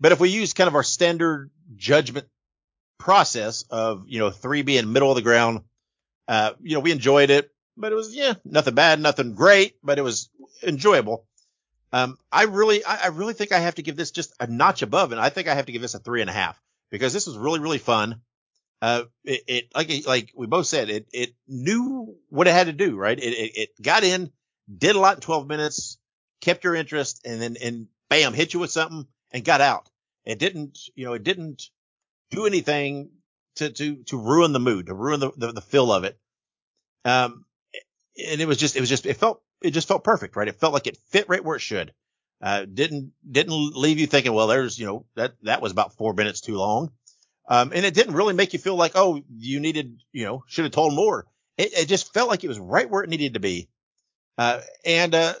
But 0.00 0.12
if 0.12 0.20
we 0.20 0.28
use 0.28 0.52
kind 0.52 0.68
of 0.68 0.74
our 0.74 0.82
standard 0.82 1.50
judgment 1.74 2.26
process 2.98 3.64
of, 3.70 4.04
you 4.06 4.18
know, 4.18 4.30
three 4.30 4.62
being 4.62 4.92
middle 4.92 5.10
of 5.10 5.16
the 5.16 5.22
ground, 5.22 5.60
uh, 6.28 6.52
you 6.60 6.74
know, 6.74 6.80
we 6.80 6.92
enjoyed 6.92 7.30
it, 7.30 7.50
but 7.76 7.92
it 7.92 7.94
was, 7.94 8.14
yeah, 8.14 8.34
nothing 8.44 8.74
bad, 8.74 9.00
nothing 9.00 9.34
great, 9.34 9.76
but 9.82 9.98
it 9.98 10.02
was 10.02 10.28
enjoyable. 10.62 11.26
Um, 11.92 12.18
I 12.30 12.44
really, 12.44 12.84
I, 12.84 13.04
I 13.04 13.06
really 13.08 13.32
think 13.32 13.52
I 13.52 13.60
have 13.60 13.76
to 13.76 13.82
give 13.82 13.96
this 13.96 14.10
just 14.10 14.34
a 14.40 14.46
notch 14.46 14.82
above, 14.82 15.12
and 15.12 15.20
I 15.20 15.30
think 15.30 15.48
I 15.48 15.54
have 15.54 15.66
to 15.66 15.72
give 15.72 15.82
this 15.82 15.94
a 15.94 15.98
three 15.98 16.20
and 16.20 16.28
a 16.28 16.32
half 16.32 16.60
because 16.90 17.12
this 17.12 17.26
was 17.26 17.38
really, 17.38 17.60
really 17.60 17.78
fun. 17.78 18.20
Uh, 18.82 19.04
it, 19.24 19.42
it 19.46 19.72
like, 19.74 20.06
like 20.06 20.32
we 20.36 20.46
both 20.46 20.66
said, 20.66 20.90
it, 20.90 21.06
it 21.12 21.34
knew 21.48 22.14
what 22.28 22.46
it 22.46 22.52
had 22.52 22.66
to 22.66 22.72
do, 22.72 22.96
right? 22.96 23.18
It, 23.18 23.32
it, 23.32 23.56
it 23.56 23.82
got 23.82 24.04
in, 24.04 24.30
did 24.76 24.96
a 24.96 25.00
lot 25.00 25.16
in 25.16 25.20
12 25.20 25.46
minutes, 25.46 25.98
kept 26.40 26.64
your 26.64 26.74
interest, 26.74 27.22
and 27.24 27.40
then, 27.40 27.56
and 27.62 27.86
bam, 28.08 28.34
hit 28.34 28.52
you 28.54 28.60
with 28.60 28.70
something 28.70 29.06
and 29.32 29.44
got 29.44 29.60
out. 29.60 29.88
It 30.24 30.38
didn't, 30.38 30.78
you 30.94 31.06
know, 31.06 31.14
it 31.14 31.22
didn't 31.22 31.70
do 32.30 32.46
anything 32.46 33.10
to, 33.56 33.70
to, 33.70 33.96
to 34.04 34.18
ruin 34.18 34.52
the 34.52 34.60
mood, 34.60 34.86
to 34.86 34.94
ruin 34.94 35.20
the, 35.20 35.30
the, 35.36 35.52
the 35.52 35.60
feel 35.60 35.92
of 35.92 36.04
it. 36.04 36.18
Um, 37.04 37.44
and 38.30 38.40
it 38.40 38.48
was 38.48 38.58
just, 38.58 38.76
it 38.76 38.80
was 38.80 38.88
just, 38.88 39.06
it 39.06 39.16
felt, 39.16 39.42
it 39.62 39.70
just 39.70 39.88
felt 39.88 40.04
perfect, 40.04 40.36
right? 40.36 40.48
It 40.48 40.60
felt 40.60 40.74
like 40.74 40.86
it 40.86 40.98
fit 41.08 41.28
right 41.28 41.44
where 41.44 41.56
it 41.56 41.60
should. 41.60 41.92
Uh, 42.42 42.66
didn't, 42.66 43.12
didn't 43.30 43.74
leave 43.74 43.98
you 43.98 44.06
thinking, 44.06 44.34
well, 44.34 44.48
there's, 44.48 44.78
you 44.78 44.84
know, 44.84 45.06
that, 45.14 45.34
that 45.42 45.62
was 45.62 45.72
about 45.72 45.94
four 45.94 46.12
minutes 46.12 46.42
too 46.42 46.56
long. 46.56 46.90
Um, 47.48 47.72
and 47.74 47.84
it 47.84 47.94
didn't 47.94 48.14
really 48.14 48.34
make 48.34 48.52
you 48.52 48.58
feel 48.58 48.76
like, 48.76 48.92
oh, 48.94 49.22
you 49.36 49.60
needed, 49.60 50.00
you 50.12 50.24
know, 50.24 50.42
should 50.48 50.64
have 50.64 50.72
told 50.72 50.94
more. 50.94 51.26
It, 51.56 51.72
it 51.72 51.86
just 51.86 52.12
felt 52.12 52.28
like 52.28 52.42
it 52.42 52.48
was 52.48 52.58
right 52.58 52.90
where 52.90 53.02
it 53.02 53.10
needed 53.10 53.34
to 53.34 53.40
be. 53.40 53.68
Uh, 54.36 54.60
and, 54.84 55.14
uh, 55.14 55.34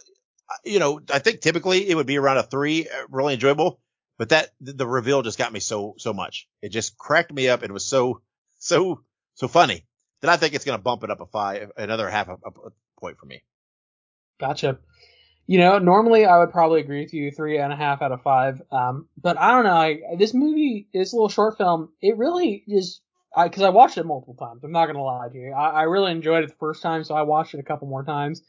you 0.64 0.78
know, 0.78 1.00
I 1.12 1.18
think 1.18 1.40
typically 1.40 1.88
it 1.88 1.94
would 1.94 2.06
be 2.06 2.18
around 2.18 2.38
a 2.38 2.42
three, 2.42 2.88
uh, 2.88 3.06
really 3.10 3.34
enjoyable. 3.34 3.80
But 4.18 4.30
that 4.30 4.50
the 4.60 4.86
reveal 4.86 5.20
just 5.20 5.36
got 5.36 5.52
me 5.52 5.60
so 5.60 5.94
so 5.98 6.14
much. 6.14 6.48
It 6.62 6.70
just 6.70 6.96
cracked 6.96 7.32
me 7.32 7.48
up. 7.48 7.62
It 7.62 7.70
was 7.70 7.84
so 7.84 8.22
so 8.58 9.02
so 9.34 9.48
funny 9.48 9.84
that 10.22 10.30
I 10.30 10.36
think 10.36 10.54
it's 10.54 10.64
going 10.64 10.78
to 10.78 10.82
bump 10.82 11.04
it 11.04 11.10
up 11.10 11.20
a 11.20 11.26
five, 11.26 11.70
another 11.76 12.08
half 12.08 12.28
a, 12.28 12.32
a 12.32 12.70
point 12.98 13.18
for 13.18 13.26
me. 13.26 13.42
Gotcha. 14.40 14.78
You 15.46 15.58
know, 15.58 15.78
normally 15.78 16.24
I 16.24 16.38
would 16.38 16.50
probably 16.50 16.80
agree 16.80 17.02
with 17.02 17.14
you, 17.14 17.30
three 17.30 17.58
and 17.58 17.72
a 17.72 17.76
half 17.76 18.02
out 18.02 18.10
of 18.10 18.22
five. 18.22 18.60
Um, 18.72 19.08
but 19.20 19.38
I 19.38 19.52
don't 19.52 19.64
know. 19.64 19.70
I, 19.70 20.00
this 20.18 20.34
movie, 20.34 20.88
this 20.92 21.12
little 21.12 21.28
short 21.28 21.56
film, 21.56 21.90
it 22.02 22.16
really 22.16 22.64
is. 22.66 23.00
I 23.34 23.44
because 23.48 23.62
I 23.62 23.68
watched 23.68 23.98
it 23.98 24.06
multiple 24.06 24.34
times. 24.34 24.64
I'm 24.64 24.72
not 24.72 24.86
gonna 24.86 25.02
lie 25.02 25.28
to 25.28 25.38
you. 25.38 25.52
I, 25.52 25.68
I 25.68 25.82
really 25.82 26.10
enjoyed 26.10 26.42
it 26.42 26.48
the 26.48 26.56
first 26.56 26.82
time, 26.82 27.04
so 27.04 27.14
I 27.14 27.22
watched 27.22 27.54
it 27.54 27.60
a 27.60 27.64
couple 27.64 27.86
more 27.86 28.04
times. 28.04 28.42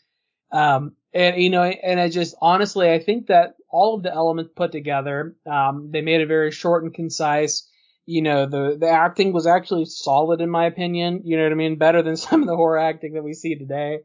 Um, 0.52 0.94
and 1.14 1.42
you 1.42 1.50
know, 1.50 1.64
and 1.64 2.00
I 2.00 2.10
just 2.10 2.36
honestly, 2.42 2.90
I 2.90 3.00
think 3.00 3.28
that 3.28 3.56
all 3.70 3.96
of 3.96 4.04
the 4.04 4.14
elements 4.14 4.52
put 4.56 4.72
together, 4.72 5.36
um, 5.46 5.92
they 5.92 6.02
made 6.02 6.22
it 6.22 6.28
very 6.28 6.52
short 6.52 6.84
and 6.84 6.94
concise. 6.94 7.70
You 8.06 8.22
know, 8.22 8.46
the 8.46 8.78
the 8.80 8.90
acting 8.90 9.34
was 9.34 9.46
actually 9.46 9.86
solid 9.86 10.42
in 10.42 10.50
my 10.50 10.66
opinion. 10.66 11.22
You 11.26 11.38
know 11.38 11.44
what 11.44 11.52
I 11.52 11.56
mean? 11.56 11.78
Better 11.78 12.02
than 12.02 12.18
some 12.18 12.42
of 12.42 12.48
the 12.48 12.56
horror 12.56 12.80
acting 12.80 13.14
that 13.14 13.24
we 13.24 13.34
see 13.34 13.56
today. 13.56 14.00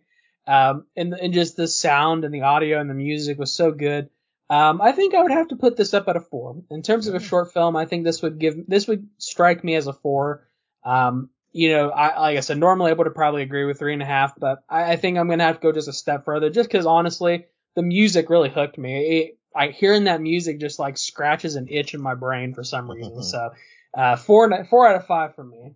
Um, 0.47 0.87
and 0.97 1.15
and 1.15 1.33
just 1.33 1.57
the 1.57 1.69
sound 1.69 2.25
and 2.25 2.35
the 2.35 2.43
audio 2.43 2.81
and 2.81 2.91
the 2.91 2.95
music 2.95 3.39
was 3.39 3.53
so 3.53 3.71
good. 3.71 4.11
Um, 4.51 4.83
I 4.83 4.93
think 4.93 5.15
I 5.15 5.23
would 5.23 5.33
have 5.33 5.49
to 5.49 5.57
put 5.57 5.77
this 5.77 5.95
up 5.95 6.09
at 6.09 6.17
a 6.17 6.21
four. 6.21 6.63
In 6.71 6.83
terms 6.83 7.07
of 7.07 7.15
a 7.15 7.21
short 7.21 7.55
film, 7.55 7.77
I 7.77 7.87
think 7.87 8.05
this 8.05 8.23
would 8.23 8.39
give 8.39 8.67
this 8.67 8.87
would 8.89 9.09
strike 9.19 9.63
me 9.63 9.77
as 9.77 9.87
a 9.87 9.93
four. 9.93 10.47
Um, 10.85 11.31
you 11.53 11.71
know, 11.71 11.91
I, 11.91 12.21
like 12.21 12.37
I 12.37 12.41
said, 12.41 12.59
normally 12.59 12.91
I 12.91 12.95
would 12.95 13.07
have 13.07 13.15
probably 13.15 13.43
agree 13.43 13.65
with 13.65 13.79
three 13.79 13.93
and 13.93 14.03
a 14.03 14.07
half, 14.07 14.35
but 14.39 14.65
I, 14.69 14.93
I 14.93 14.97
think 14.97 15.17
I'm 15.17 15.29
gonna 15.29 15.45
have 15.45 15.57
to 15.57 15.63
go 15.63 15.73
just 15.73 15.89
a 15.89 15.93
step 15.93 16.25
further, 16.25 16.51
just 16.51 16.69
because 16.69 16.87
honestly, 16.87 17.47
the 17.77 17.83
music 17.83 18.31
really 18.31 18.51
hooked 18.51 18.79
me. 18.79 19.19
It, 19.19 19.39
I 19.55 19.69
hearing 19.69 20.05
that 20.05 20.21
music 20.21 20.61
just 20.61 20.79
like 20.79 20.99
scratches 20.99 21.57
an 21.57 21.69
itch 21.71 21.95
in 21.95 22.03
my 22.03 22.15
brain 22.15 22.53
for 22.53 22.65
some 22.65 22.91
reason. 22.91 23.23
so, 23.23 23.51
uh, 23.95 24.17
four 24.17 24.65
four 24.65 24.89
out 24.89 24.97
of 24.97 25.07
five 25.07 25.35
for 25.35 25.45
me. 25.45 25.75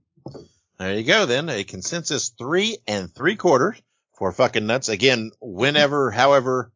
There 0.79 0.95
you 0.95 1.05
go. 1.05 1.25
Then 1.25 1.49
a 1.49 1.65
consensus 1.65 2.31
three 2.31 2.79
and 2.87 3.15
three 3.15 3.37
quarters 3.37 3.81
for 4.17 4.33
fucking 4.33 4.67
nuts. 4.67 4.89
Again, 4.89 5.31
whenever, 5.41 6.11
however, 6.11 6.73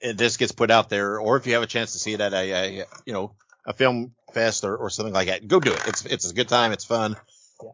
this 0.00 0.36
gets 0.36 0.52
put 0.52 0.70
out 0.70 0.88
there, 0.88 1.18
or 1.18 1.36
if 1.36 1.46
you 1.46 1.54
have 1.54 1.62
a 1.62 1.66
chance 1.66 1.92
to 1.92 1.98
see 1.98 2.12
it 2.12 2.20
at 2.20 2.32
a, 2.32 2.50
a 2.50 2.84
you 3.06 3.12
know 3.12 3.34
a 3.66 3.72
film 3.72 4.14
fest 4.32 4.64
or, 4.64 4.76
or 4.76 4.90
something 4.90 5.14
like 5.14 5.28
that, 5.28 5.46
go 5.46 5.60
do 5.60 5.72
it. 5.72 5.82
It's 5.86 6.04
it's 6.06 6.30
a 6.30 6.34
good 6.34 6.48
time. 6.48 6.72
It's 6.72 6.84
fun. 6.84 7.16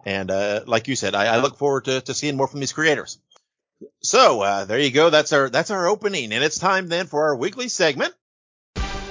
And 0.04 0.30
uh, 0.30 0.60
like 0.66 0.88
you 0.88 0.96
said, 0.96 1.14
I, 1.14 1.36
I 1.36 1.38
look 1.38 1.56
forward 1.56 1.86
to, 1.86 2.02
to 2.02 2.12
seeing 2.12 2.36
more 2.36 2.46
from 2.46 2.60
these 2.60 2.74
creators. 2.74 3.18
So 4.02 4.42
uh, 4.42 4.64
there 4.66 4.78
you 4.78 4.90
go. 4.90 5.08
That's 5.08 5.32
our 5.32 5.48
that's 5.48 5.70
our 5.70 5.86
opening, 5.86 6.32
and 6.32 6.44
it's 6.44 6.58
time 6.58 6.88
then 6.88 7.06
for 7.06 7.24
our 7.24 7.36
weekly 7.36 7.68
segment. 7.68 8.12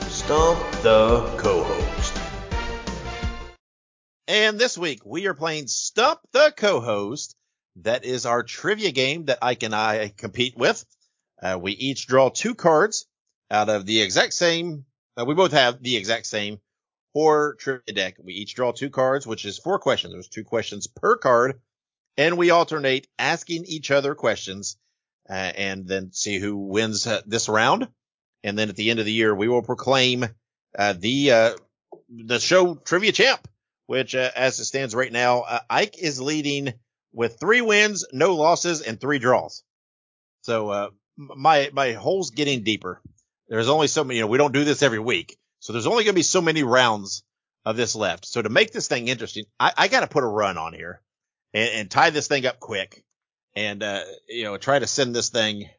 Stump 0.09 0.59
the 0.83 1.21
co-host. 1.37 2.13
And 4.27 4.59
this 4.59 4.77
week 4.77 5.05
we 5.05 5.27
are 5.27 5.33
playing 5.33 5.67
Stump 5.67 6.19
the 6.33 6.53
co-host. 6.55 7.36
That 7.81 8.05
is 8.05 8.25
our 8.25 8.43
trivia 8.43 8.91
game 8.91 9.25
that 9.25 9.39
Ike 9.41 9.63
and 9.63 9.75
I 9.75 10.13
compete 10.17 10.57
with. 10.57 10.83
Uh, 11.41 11.57
we 11.61 11.73
each 11.73 12.07
draw 12.07 12.29
two 12.29 12.55
cards 12.55 13.05
out 13.51 13.69
of 13.69 13.85
the 13.85 14.01
exact 14.01 14.33
same. 14.33 14.85
Uh, 15.15 15.25
we 15.25 15.35
both 15.35 15.51
have 15.51 15.81
the 15.81 15.95
exact 15.97 16.25
same 16.27 16.59
horror 17.13 17.55
trivia 17.59 17.93
deck. 17.93 18.17
We 18.23 18.33
each 18.33 18.55
draw 18.55 18.71
two 18.71 18.89
cards, 18.89 19.27
which 19.27 19.45
is 19.45 19.57
four 19.59 19.79
questions. 19.79 20.13
There's 20.13 20.27
two 20.27 20.43
questions 20.43 20.87
per 20.87 21.17
card, 21.17 21.61
and 22.17 22.37
we 22.37 22.49
alternate 22.51 23.07
asking 23.19 23.65
each 23.65 23.91
other 23.91 24.15
questions. 24.15 24.77
uh, 25.29 25.33
and 25.33 25.87
then 25.87 26.11
see 26.11 26.39
who 26.39 26.57
wins 26.57 27.05
uh, 27.07 27.21
this 27.25 27.49
round. 27.49 27.87
And 28.43 28.57
then 28.57 28.69
at 28.69 28.75
the 28.75 28.89
end 28.89 28.99
of 28.99 29.05
the 29.05 29.11
year, 29.13 29.35
we 29.35 29.47
will 29.47 29.61
proclaim 29.61 30.25
uh, 30.77 30.93
the 30.97 31.31
uh, 31.31 31.51
the 32.09 32.39
show 32.39 32.75
trivia 32.75 33.11
champ, 33.11 33.47
which 33.87 34.15
as 34.15 34.59
it 34.59 34.65
stands 34.65 34.95
right 34.95 35.11
now, 35.11 35.43
Ike 35.69 35.97
is 35.97 36.21
leading 36.21 36.73
with 37.13 37.39
three 37.39 37.61
wins, 37.61 38.05
no 38.11 38.35
losses, 38.35 38.81
and 38.81 38.99
three 38.99 39.19
draws. 39.19 39.63
So 40.41 40.69
uh, 40.69 40.89
my 41.17 41.69
my 41.73 41.93
hole's 41.93 42.31
getting 42.31 42.63
deeper. 42.63 43.01
There's 43.47 43.69
only 43.69 43.87
so 43.87 44.03
many. 44.03 44.17
You 44.17 44.23
know, 44.23 44.27
we 44.27 44.37
don't 44.37 44.53
do 44.53 44.63
this 44.63 44.83
every 44.83 44.99
week, 44.99 45.37
so 45.59 45.73
there's 45.73 45.87
only 45.87 46.03
going 46.03 46.13
to 46.13 46.19
be 46.19 46.23
so 46.23 46.41
many 46.41 46.63
rounds 46.63 47.23
of 47.67 47.75
this 47.75 47.95
left. 47.95 48.25
So 48.25 48.41
to 48.41 48.47
make 48.47 48.71
this 48.71 48.87
thing 48.87 49.09
interesting, 49.09 49.43
I, 49.59 49.73
I 49.77 49.87
got 49.89 49.99
to 49.99 50.07
put 50.07 50.23
a 50.23 50.27
run 50.27 50.57
on 50.57 50.71
here 50.71 51.01
and, 51.53 51.69
and, 51.71 51.91
tie 51.91 52.11
this 52.11 52.29
thing 52.29 52.45
up 52.45 52.61
quick 52.61 53.03
and, 53.57 53.83
uh, 53.83 54.03
you 54.29 54.45
know, 54.45 54.55
try 54.55 54.79
to 54.79 54.87
send 54.87 55.13
this 55.13 55.27
thing 55.27 55.69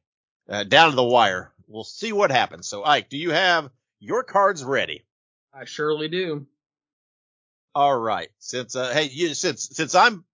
uh, 0.51 0.65
down 0.65 0.91
to 0.91 0.97
the 0.97 1.03
wire. 1.03 1.51
We'll 1.67 1.85
see 1.85 2.13
what 2.13 2.31
happens. 2.31 2.69
So 2.69 2.85
Ike, 2.85 3.09
do 3.09 3.17
you 3.17 3.31
have 3.31 3.71
your 4.01 4.23
cards 4.23 4.63
ready? 4.63 5.07
I 5.55 5.65
surely 5.65 6.09
do. 6.09 6.47
All 7.75 7.99
right. 7.99 8.29
Since, 8.39 8.77
uh, 8.77 8.93
hey, 8.93 9.05
you, 9.05 9.33
since, 9.33 9.71
since 9.73 9.95
I'm, 9.95 10.25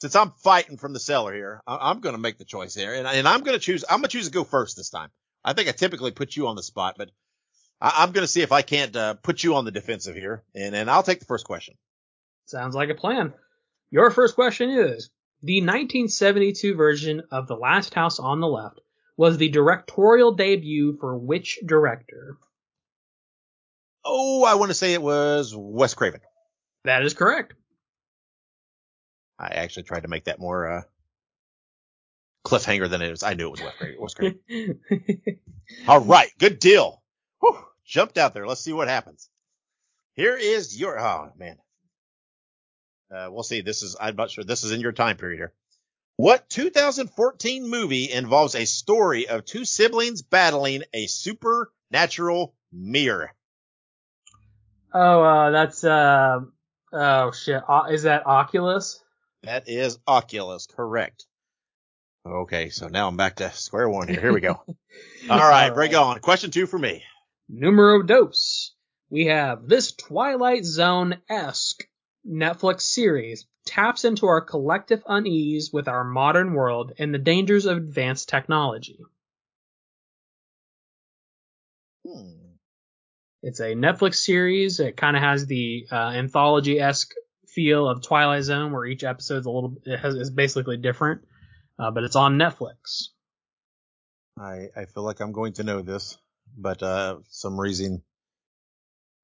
since 0.00 0.14
I'm 0.14 0.32
fighting 0.42 0.76
from 0.76 0.92
the 0.92 1.00
cellar 1.00 1.34
here, 1.34 1.62
I, 1.66 1.90
am 1.90 2.00
going 2.00 2.14
to 2.14 2.20
make 2.20 2.38
the 2.38 2.44
choice 2.44 2.74
here 2.74 2.94
and, 2.94 3.06
and 3.06 3.26
I'm 3.26 3.40
going 3.40 3.56
to 3.56 3.64
choose, 3.64 3.84
I'm 3.88 3.98
going 3.98 4.08
to 4.08 4.16
choose 4.16 4.26
to 4.26 4.32
go 4.32 4.44
first 4.44 4.76
this 4.76 4.90
time. 4.90 5.10
I 5.44 5.52
think 5.52 5.68
I 5.68 5.72
typically 5.72 6.10
put 6.10 6.36
you 6.36 6.48
on 6.48 6.56
the 6.56 6.62
spot, 6.62 6.96
but 6.98 7.10
I, 7.80 8.02
am 8.02 8.12
going 8.12 8.24
to 8.24 8.28
see 8.28 8.42
if 8.42 8.52
I 8.52 8.62
can't 8.62 8.94
uh, 8.96 9.14
put 9.14 9.44
you 9.44 9.54
on 9.54 9.64
the 9.64 9.70
defensive 9.70 10.16
here, 10.16 10.42
and 10.54 10.74
and 10.74 10.90
I'll 10.90 11.02
take 11.02 11.20
the 11.20 11.26
first 11.26 11.44
question. 11.44 11.74
Sounds 12.46 12.74
like 12.74 12.90
a 12.90 12.94
plan. 12.94 13.32
Your 13.90 14.10
first 14.10 14.34
question 14.34 14.70
is 14.70 15.10
the 15.42 15.60
1972 15.60 16.74
version 16.74 17.22
of 17.30 17.46
The 17.46 17.56
Last 17.56 17.94
House 17.94 18.18
on 18.18 18.40
the 18.40 18.48
Left 18.48 18.80
was 19.16 19.38
the 19.38 19.48
directorial 19.48 20.32
debut 20.32 20.96
for 20.98 21.16
which 21.16 21.58
director? 21.64 22.36
Oh, 24.04 24.44
I 24.44 24.54
want 24.54 24.70
to 24.70 24.74
say 24.74 24.92
it 24.92 25.02
was 25.02 25.54
Wes 25.56 25.94
Craven. 25.94 26.20
That 26.84 27.02
is 27.02 27.14
correct. 27.14 27.54
I 29.38 29.48
actually 29.48 29.84
tried 29.84 30.00
to 30.00 30.08
make 30.08 30.24
that 30.24 30.38
more 30.38 30.70
uh, 30.70 30.82
cliffhanger 32.44 32.88
than 32.88 33.02
it 33.02 33.10
is. 33.10 33.22
I 33.22 33.34
knew 33.34 33.48
it 33.48 33.50
was 33.50 33.62
Wes 33.62 33.74
Craven. 33.76 34.00
Wes 34.00 34.14
Craven. 34.14 34.78
All 35.88 36.00
right, 36.00 36.30
good 36.38 36.58
deal. 36.58 37.02
Whew, 37.40 37.58
jumped 37.84 38.18
out 38.18 38.34
there. 38.34 38.46
Let's 38.46 38.62
see 38.62 38.72
what 38.72 38.88
happens. 38.88 39.28
Here 40.14 40.36
is 40.36 40.78
your, 40.78 40.98
oh 40.98 41.32
man. 41.36 41.58
Uh, 43.14 43.28
we'll 43.30 43.42
see. 43.42 43.60
This 43.60 43.82
is, 43.82 43.96
I'm 44.00 44.16
not 44.16 44.30
sure 44.30 44.42
this 44.42 44.64
is 44.64 44.72
in 44.72 44.80
your 44.80 44.92
time 44.92 45.16
period 45.16 45.38
here. 45.38 45.52
What 46.16 46.48
2014 46.48 47.68
movie 47.68 48.10
involves 48.10 48.54
a 48.54 48.64
story 48.64 49.28
of 49.28 49.44
two 49.44 49.64
siblings 49.64 50.22
battling 50.22 50.82
a 50.94 51.06
supernatural 51.06 52.54
mirror? 52.72 53.32
Oh, 54.94 55.22
uh, 55.22 55.50
that's, 55.50 55.84
uh, 55.84 56.40
oh 56.92 57.32
shit. 57.32 57.62
is 57.90 58.04
that 58.04 58.26
Oculus? 58.26 59.04
That 59.46 59.68
is 59.68 59.98
Oculus, 60.06 60.66
correct. 60.66 61.24
Okay, 62.26 62.70
so 62.70 62.88
now 62.88 63.08
I'm 63.08 63.16
back 63.16 63.36
to 63.36 63.50
square 63.52 63.88
one 63.88 64.08
here. 64.08 64.20
Here 64.20 64.32
we 64.32 64.40
go. 64.40 64.60
All 65.30 65.38
right, 65.38 65.72
bring 65.72 65.94
on. 65.94 66.18
Question 66.20 66.50
two 66.50 66.66
for 66.66 66.78
me 66.78 67.02
numero 67.48 68.02
dos. 68.02 68.74
We 69.10 69.26
have 69.26 69.68
this 69.68 69.92
Twilight 69.92 70.64
Zone 70.64 71.18
esque 71.28 71.86
Netflix 72.28 72.82
series 72.82 73.46
taps 73.64 74.04
into 74.04 74.26
our 74.26 74.40
collective 74.40 75.02
unease 75.06 75.70
with 75.72 75.88
our 75.88 76.04
modern 76.04 76.54
world 76.54 76.92
and 76.98 77.14
the 77.14 77.18
dangers 77.18 77.66
of 77.66 77.76
advanced 77.76 78.28
technology. 78.28 78.98
Hmm. 82.04 82.32
It's 83.42 83.60
a 83.60 83.74
Netflix 83.74 84.16
series. 84.16 84.80
It 84.80 84.96
kind 84.96 85.16
of 85.16 85.22
has 85.22 85.46
the 85.46 85.86
uh, 85.90 85.94
anthology 85.94 86.80
esque 86.80 87.14
feel 87.56 87.88
of 87.88 88.02
Twilight 88.02 88.44
Zone, 88.44 88.70
where 88.70 88.86
each 88.86 89.02
episode 89.02 89.38
is 89.38 89.46
a 89.46 89.50
little 89.50 89.74
it 89.84 89.98
has, 89.98 90.14
is 90.14 90.30
basically 90.30 90.76
different, 90.76 91.22
uh, 91.80 91.90
but 91.90 92.04
it's 92.04 92.14
on 92.14 92.38
Netflix. 92.38 93.08
I 94.38 94.68
I 94.76 94.84
feel 94.84 95.02
like 95.02 95.18
I'm 95.18 95.32
going 95.32 95.54
to 95.54 95.64
know 95.64 95.82
this 95.82 96.16
but 96.56 96.82
uh, 96.82 97.18
some 97.28 97.58
reason, 97.58 98.02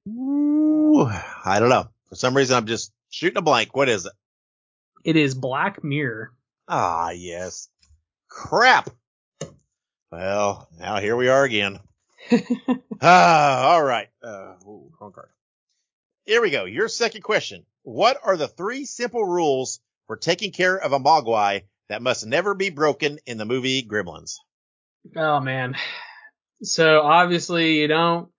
ooh, 0.07 1.05
I 1.05 1.59
don't 1.59 1.69
know. 1.69 1.87
For 2.09 2.15
some 2.15 2.35
reason, 2.35 2.55
I'm 2.55 2.67
just 2.67 2.91
shooting 3.09 3.37
a 3.37 3.41
blank. 3.41 3.75
What 3.75 3.89
is 3.89 4.05
it? 4.05 4.13
It 5.03 5.15
is 5.15 5.35
Black 5.35 5.83
Mirror. 5.83 6.31
Ah, 6.67 7.11
yes. 7.11 7.69
Crap. 8.29 8.89
Well, 10.11 10.67
now 10.79 10.99
here 10.99 11.15
we 11.15 11.27
are 11.27 11.43
again. 11.43 11.79
ah, 13.01 13.73
all 13.73 13.83
right. 13.83 14.07
Uh, 14.23 14.53
ooh, 14.65 14.91
wrong 14.99 15.11
card. 15.11 15.29
Here 16.25 16.41
we 16.41 16.51
go. 16.51 16.65
Your 16.65 16.87
second 16.87 17.21
question. 17.21 17.65
What 17.83 18.17
are 18.23 18.37
the 18.37 18.47
three 18.47 18.85
simple 18.85 19.25
rules 19.25 19.79
for 20.07 20.17
taking 20.17 20.51
care 20.51 20.77
of 20.77 20.93
a 20.93 20.99
mogwai 20.99 21.63
that 21.89 22.01
must 22.01 22.25
never 22.25 22.55
be 22.55 22.69
broken 22.69 23.19
in 23.25 23.37
the 23.37 23.45
movie 23.45 23.83
Gremlins? 23.83 24.37
Oh 25.15 25.39
man. 25.39 25.75
So 26.63 27.01
obviously 27.01 27.79
you 27.81 27.87
don't 27.87 28.29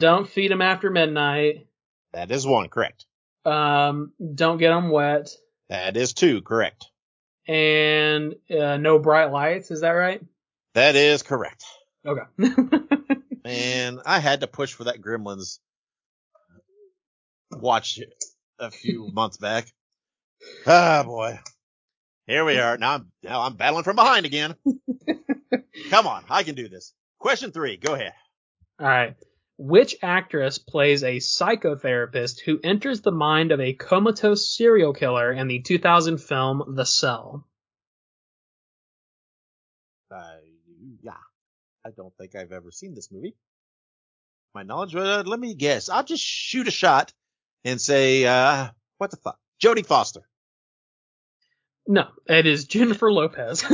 don't 0.00 0.28
feed 0.28 0.50
them 0.50 0.62
after 0.62 0.90
midnight. 0.90 1.66
That 2.12 2.30
is 2.30 2.46
one, 2.46 2.68
correct. 2.68 3.06
Um, 3.44 4.12
don't 4.34 4.58
get 4.58 4.70
them 4.70 4.90
wet. 4.90 5.30
That 5.68 5.96
is 5.96 6.14
two, 6.14 6.40
correct. 6.42 6.86
And 7.46 8.34
uh, 8.50 8.78
no 8.78 8.98
bright 8.98 9.30
lights, 9.30 9.70
is 9.70 9.82
that 9.82 9.90
right? 9.90 10.22
That 10.74 10.96
is 10.96 11.22
correct. 11.22 11.64
Okay. 12.06 12.22
and 13.44 14.00
I 14.06 14.18
had 14.20 14.40
to 14.40 14.46
push 14.46 14.72
for 14.72 14.84
that 14.84 15.02
Gremlins 15.02 15.58
watch 17.50 17.98
a 18.58 18.70
few 18.70 19.08
months 19.12 19.36
back. 19.36 19.72
Ah, 20.66 21.02
boy. 21.04 21.38
Here 22.26 22.44
we 22.44 22.58
are. 22.58 22.78
Now 22.78 22.94
I'm 22.94 23.12
now 23.22 23.42
I'm 23.42 23.56
battling 23.56 23.84
from 23.84 23.96
behind 23.96 24.24
again. 24.24 24.54
Come 25.90 26.06
on, 26.06 26.24
I 26.30 26.42
can 26.42 26.54
do 26.54 26.68
this. 26.68 26.94
Question 27.18 27.52
three, 27.52 27.76
go 27.76 27.94
ahead. 27.94 28.12
All 28.80 28.86
right. 28.86 29.14
Which 29.56 29.96
actress 30.02 30.58
plays 30.58 31.04
a 31.04 31.16
psychotherapist 31.18 32.40
who 32.40 32.58
enters 32.64 33.02
the 33.02 33.12
mind 33.12 33.52
of 33.52 33.60
a 33.60 33.72
comatose 33.72 34.56
serial 34.56 34.92
killer 34.92 35.32
in 35.32 35.46
the 35.46 35.60
2000 35.60 36.18
film 36.18 36.74
The 36.74 36.84
Cell? 36.84 37.46
Uh, 40.10 40.38
yeah. 41.02 41.12
I 41.86 41.90
don't 41.96 42.12
think 42.16 42.34
I've 42.34 42.52
ever 42.52 42.72
seen 42.72 42.94
this 42.94 43.12
movie. 43.12 43.36
My 44.54 44.64
knowledge, 44.64 44.96
uh, 44.96 45.22
let 45.24 45.38
me 45.38 45.54
guess. 45.54 45.88
I'll 45.88 46.04
just 46.04 46.22
shoot 46.22 46.66
a 46.66 46.72
shot 46.72 47.12
and 47.64 47.80
say, 47.80 48.24
uh, 48.24 48.68
what 48.98 49.10
the 49.10 49.16
fuck? 49.16 49.38
Jodie 49.62 49.86
Foster. 49.86 50.22
No, 51.86 52.08
it 52.26 52.46
is 52.46 52.64
Jennifer 52.64 53.12
Lopez. 53.12 53.64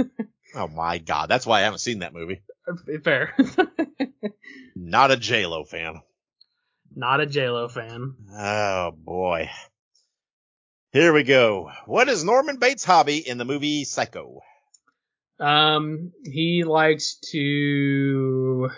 oh 0.54 0.68
my 0.68 0.98
god, 0.98 1.28
that's 1.28 1.46
why 1.46 1.60
I 1.60 1.62
haven't 1.62 1.78
seen 1.78 2.00
that 2.00 2.14
movie. 2.14 2.42
Fair. 3.02 3.34
Not 4.76 5.10
a 5.10 5.16
J 5.16 5.46
Lo 5.46 5.64
fan. 5.64 6.00
Not 6.94 7.20
a 7.20 7.26
J 7.26 7.48
Lo 7.48 7.68
fan. 7.68 8.14
Oh 8.36 8.92
boy. 8.92 9.50
Here 10.92 11.12
we 11.12 11.24
go. 11.24 11.70
What 11.86 12.08
is 12.08 12.22
Norman 12.22 12.58
Bates' 12.58 12.84
hobby 12.84 13.18
in 13.18 13.38
the 13.38 13.44
movie 13.44 13.84
Psycho? 13.84 14.42
Um, 15.40 16.12
he 16.24 16.64
likes 16.64 17.18
to. 17.32 18.70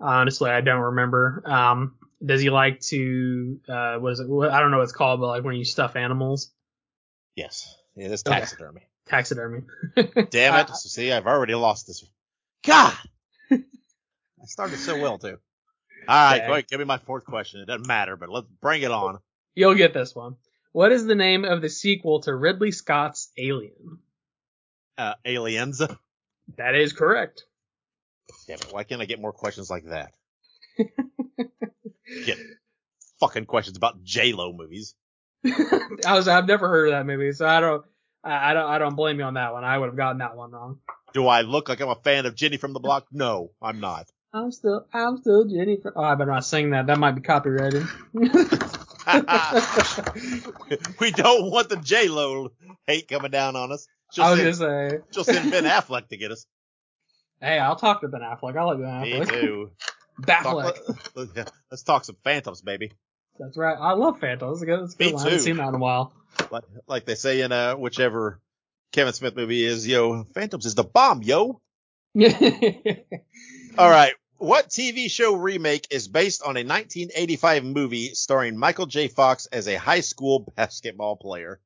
Honestly, 0.00 0.50
I 0.50 0.60
don't 0.60 0.82
remember. 0.82 1.42
Um, 1.46 1.96
does 2.24 2.40
he 2.40 2.50
like 2.50 2.80
to? 2.80 3.60
Uh, 3.68 3.96
what 3.96 4.12
is 4.12 4.20
it? 4.20 4.24
I 4.24 4.60
don't 4.60 4.70
know 4.70 4.78
what 4.78 4.84
it's 4.84 4.92
called, 4.92 5.20
but 5.20 5.28
like 5.28 5.44
when 5.44 5.56
you 5.56 5.64
stuff 5.64 5.96
animals. 5.96 6.50
Yes, 7.34 7.74
Yeah, 7.94 8.08
is 8.08 8.22
taxidermy. 8.22 8.80
Okay. 8.80 8.86
Taxidermy. 9.06 9.62
Damn 10.30 10.54
it! 10.54 10.70
Uh, 10.70 10.74
See, 10.74 11.12
I've 11.12 11.26
already 11.26 11.54
lost 11.54 11.86
this. 11.86 12.02
One. 12.02 12.10
God. 12.64 12.94
I 13.52 14.46
started 14.46 14.78
so 14.78 15.00
well 15.00 15.18
too. 15.18 15.38
All 16.08 16.30
right, 16.30 16.38
okay. 16.38 16.46
go 16.46 16.52
ahead, 16.52 16.68
give 16.68 16.78
me 16.78 16.84
my 16.86 16.98
fourth 16.98 17.24
question. 17.24 17.60
It 17.60 17.66
doesn't 17.66 17.86
matter, 17.86 18.16
but 18.16 18.28
let's 18.28 18.46
bring 18.60 18.82
it 18.82 18.90
on. 18.90 19.18
You'll 19.54 19.74
get 19.74 19.92
this 19.92 20.14
one. 20.14 20.36
What 20.72 20.92
is 20.92 21.04
the 21.04 21.14
name 21.14 21.44
of 21.44 21.62
the 21.62 21.68
sequel 21.68 22.20
to 22.20 22.34
Ridley 22.34 22.70
Scott's 22.70 23.30
Alien? 23.36 23.98
Uh, 24.96 25.14
Aliens. 25.24 25.82
That 26.56 26.74
is 26.76 26.92
correct. 26.92 27.44
Damn 28.46 28.58
it, 28.58 28.68
why 28.72 28.84
can't 28.84 29.02
I 29.02 29.06
get 29.06 29.20
more 29.20 29.32
questions 29.32 29.68
like 29.68 29.84
that? 29.86 30.12
Get 32.24 32.38
fucking 33.20 33.46
questions 33.46 33.76
about 33.76 34.02
J 34.02 34.32
Lo 34.32 34.52
movies. 34.52 34.94
I 35.44 36.14
was 36.14 36.28
I've 36.28 36.46
never 36.46 36.68
heard 36.68 36.88
of 36.88 36.92
that 36.92 37.06
movie, 37.06 37.32
so 37.32 37.46
I 37.46 37.60
don't 37.60 37.84
I, 38.24 38.50
I 38.50 38.54
don't 38.54 38.70
I 38.70 38.78
don't 38.78 38.96
blame 38.96 39.18
you 39.18 39.24
on 39.24 39.34
that 39.34 39.52
one. 39.52 39.64
I 39.64 39.78
would 39.78 39.86
have 39.86 39.96
gotten 39.96 40.18
that 40.18 40.36
one 40.36 40.50
wrong. 40.50 40.78
Do 41.14 41.26
I 41.26 41.42
look 41.42 41.68
like 41.68 41.80
I'm 41.80 41.88
a 41.88 41.94
fan 41.94 42.26
of 42.26 42.34
Jenny 42.34 42.56
from 42.56 42.72
the 42.72 42.80
Block? 42.80 43.06
No, 43.10 43.52
I'm 43.62 43.80
not. 43.80 44.06
I'm 44.32 44.52
still, 44.52 44.86
I'm 44.92 45.16
still 45.16 45.44
Jenny 45.44 45.78
from. 45.80 45.92
Oh, 45.96 46.02
I 46.02 46.14
better 46.14 46.30
not 46.30 46.44
sing 46.44 46.70
that. 46.70 46.88
That 46.88 46.98
might 46.98 47.12
be 47.12 47.22
copyrighted. 47.22 47.84
we 48.12 48.30
don't 51.10 51.50
want 51.50 51.70
the 51.70 51.80
J 51.82 52.08
Lo 52.08 52.50
hate 52.86 53.08
coming 53.08 53.30
down 53.30 53.56
on 53.56 53.72
us. 53.72 53.86
She'll 54.12 54.24
I 54.24 54.30
was 54.32 54.40
send, 54.40 54.58
gonna 54.58 54.90
say 54.90 54.98
she'll 55.12 55.24
send 55.24 55.50
Ben 55.50 55.64
Affleck 55.64 56.08
to 56.08 56.18
get 56.18 56.32
us. 56.32 56.44
Hey, 57.40 57.58
I'll 57.58 57.76
talk 57.76 58.02
to 58.02 58.08
Ben 58.08 58.20
Affleck. 58.20 58.58
I 58.58 58.64
like 58.64 58.78
Ben 58.78 58.88
Affleck. 58.88 59.20
Me 59.20 59.40
too. 59.40 59.70
Baffleck. 60.20 60.76
Talk, 61.14 61.52
let's 61.70 61.82
talk 61.82 62.04
some 62.04 62.16
Phantoms, 62.24 62.62
baby. 62.62 62.92
That's 63.38 63.56
right. 63.56 63.76
I 63.78 63.92
love 63.92 64.20
Phantoms. 64.20 64.56
It's 64.56 64.62
a 64.62 64.66
good, 64.66 64.84
it's 64.84 64.94
a 64.94 64.98
good 64.98 65.04
Me. 65.04 65.10
Too. 65.12 65.18
I 65.18 65.24
haven't 65.24 65.40
seen 65.40 65.56
that 65.56 65.68
in 65.68 65.74
a 65.74 65.78
while. 65.78 66.12
Like, 66.50 66.64
like 66.86 67.06
they 67.06 67.14
say 67.14 67.40
in 67.40 67.50
uh, 67.50 67.76
whichever 67.76 68.42
Kevin 68.92 69.14
Smith 69.14 69.34
movie 69.34 69.64
is, 69.64 69.88
yo, 69.88 70.24
Phantoms 70.34 70.66
is 70.66 70.74
the 70.74 70.84
bomb, 70.84 71.22
yo. 71.22 71.62
All 73.78 73.90
right. 73.90 74.12
What 74.36 74.68
TV 74.68 75.10
show 75.10 75.34
remake 75.34 75.86
is 75.90 76.08
based 76.08 76.42
on 76.42 76.58
a 76.58 76.60
1985 76.60 77.64
movie 77.64 78.08
starring 78.12 78.58
Michael 78.58 78.84
J. 78.84 79.08
Fox 79.08 79.46
as 79.46 79.66
a 79.66 79.76
high 79.76 80.00
school 80.00 80.52
basketball 80.56 81.16
player? 81.16 81.58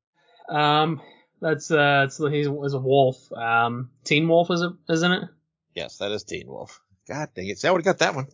Um, 0.49 1.01
that's 1.41 1.71
uh, 1.71 2.05
it's, 2.07 2.19
he 2.19 2.47
was 2.47 2.75
a 2.75 2.79
wolf. 2.79 3.33
Um, 3.33 3.91
Teen 4.05 4.29
Wolf 4.29 4.51
is 4.53 4.63
it, 4.63 4.73
isn't 4.89 5.13
it? 5.13 5.25
Yes, 5.75 5.99
that 5.99 6.13
is 6.13 6.23
Teen 6.23 6.47
Wolf. 6.47 6.81
God 7.11 7.29
dang 7.35 7.49
it! 7.49 7.59
See, 7.59 7.67
I 7.67 7.73
would 7.73 7.85
have 7.85 7.99
got 7.99 7.99
that 7.99 8.15
one. 8.15 8.29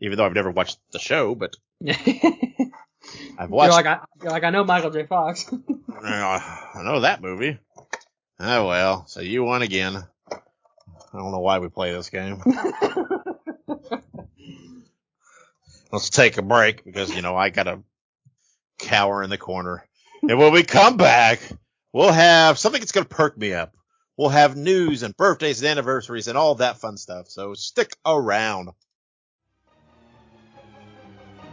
Even 0.00 0.16
though 0.16 0.24
I've 0.24 0.32
never 0.32 0.52
watched 0.52 0.78
the 0.92 1.00
show, 1.00 1.34
but 1.34 1.56
I've 1.88 3.50
watched. 3.50 3.66
You're 3.66 3.82
like 3.82 3.86
I, 3.86 3.98
you're 4.22 4.30
like 4.30 4.44
I 4.44 4.50
know 4.50 4.62
Michael 4.62 4.90
J. 4.90 5.06
Fox. 5.06 5.44
I 5.52 6.82
know 6.84 7.00
that 7.00 7.20
movie. 7.20 7.58
Oh 8.38 8.68
well, 8.68 9.08
so 9.08 9.20
you 9.20 9.42
won 9.42 9.62
again. 9.62 9.96
I 9.96 10.36
don't 11.12 11.32
know 11.32 11.40
why 11.40 11.58
we 11.58 11.68
play 11.68 11.90
this 11.90 12.10
game. 12.10 12.40
Let's 15.90 16.10
take 16.10 16.38
a 16.38 16.42
break 16.42 16.84
because 16.84 17.12
you 17.12 17.22
know 17.22 17.34
I 17.34 17.50
gotta 17.50 17.80
cower 18.78 19.24
in 19.24 19.30
the 19.30 19.38
corner. 19.38 19.84
And 20.22 20.38
when 20.38 20.52
we 20.52 20.62
come 20.62 20.96
back, 20.96 21.40
we'll 21.92 22.12
have 22.12 22.56
something 22.56 22.80
that's 22.80 22.92
gonna 22.92 23.06
perk 23.06 23.36
me 23.36 23.52
up. 23.52 23.74
We'll 24.18 24.30
have 24.30 24.56
news 24.56 25.04
and 25.04 25.16
birthdays 25.16 25.62
and 25.62 25.70
anniversaries 25.70 26.26
and 26.26 26.36
all 26.36 26.56
that 26.56 26.78
fun 26.78 26.96
stuff. 26.96 27.28
So 27.28 27.54
stick 27.54 27.96
around. 28.04 28.70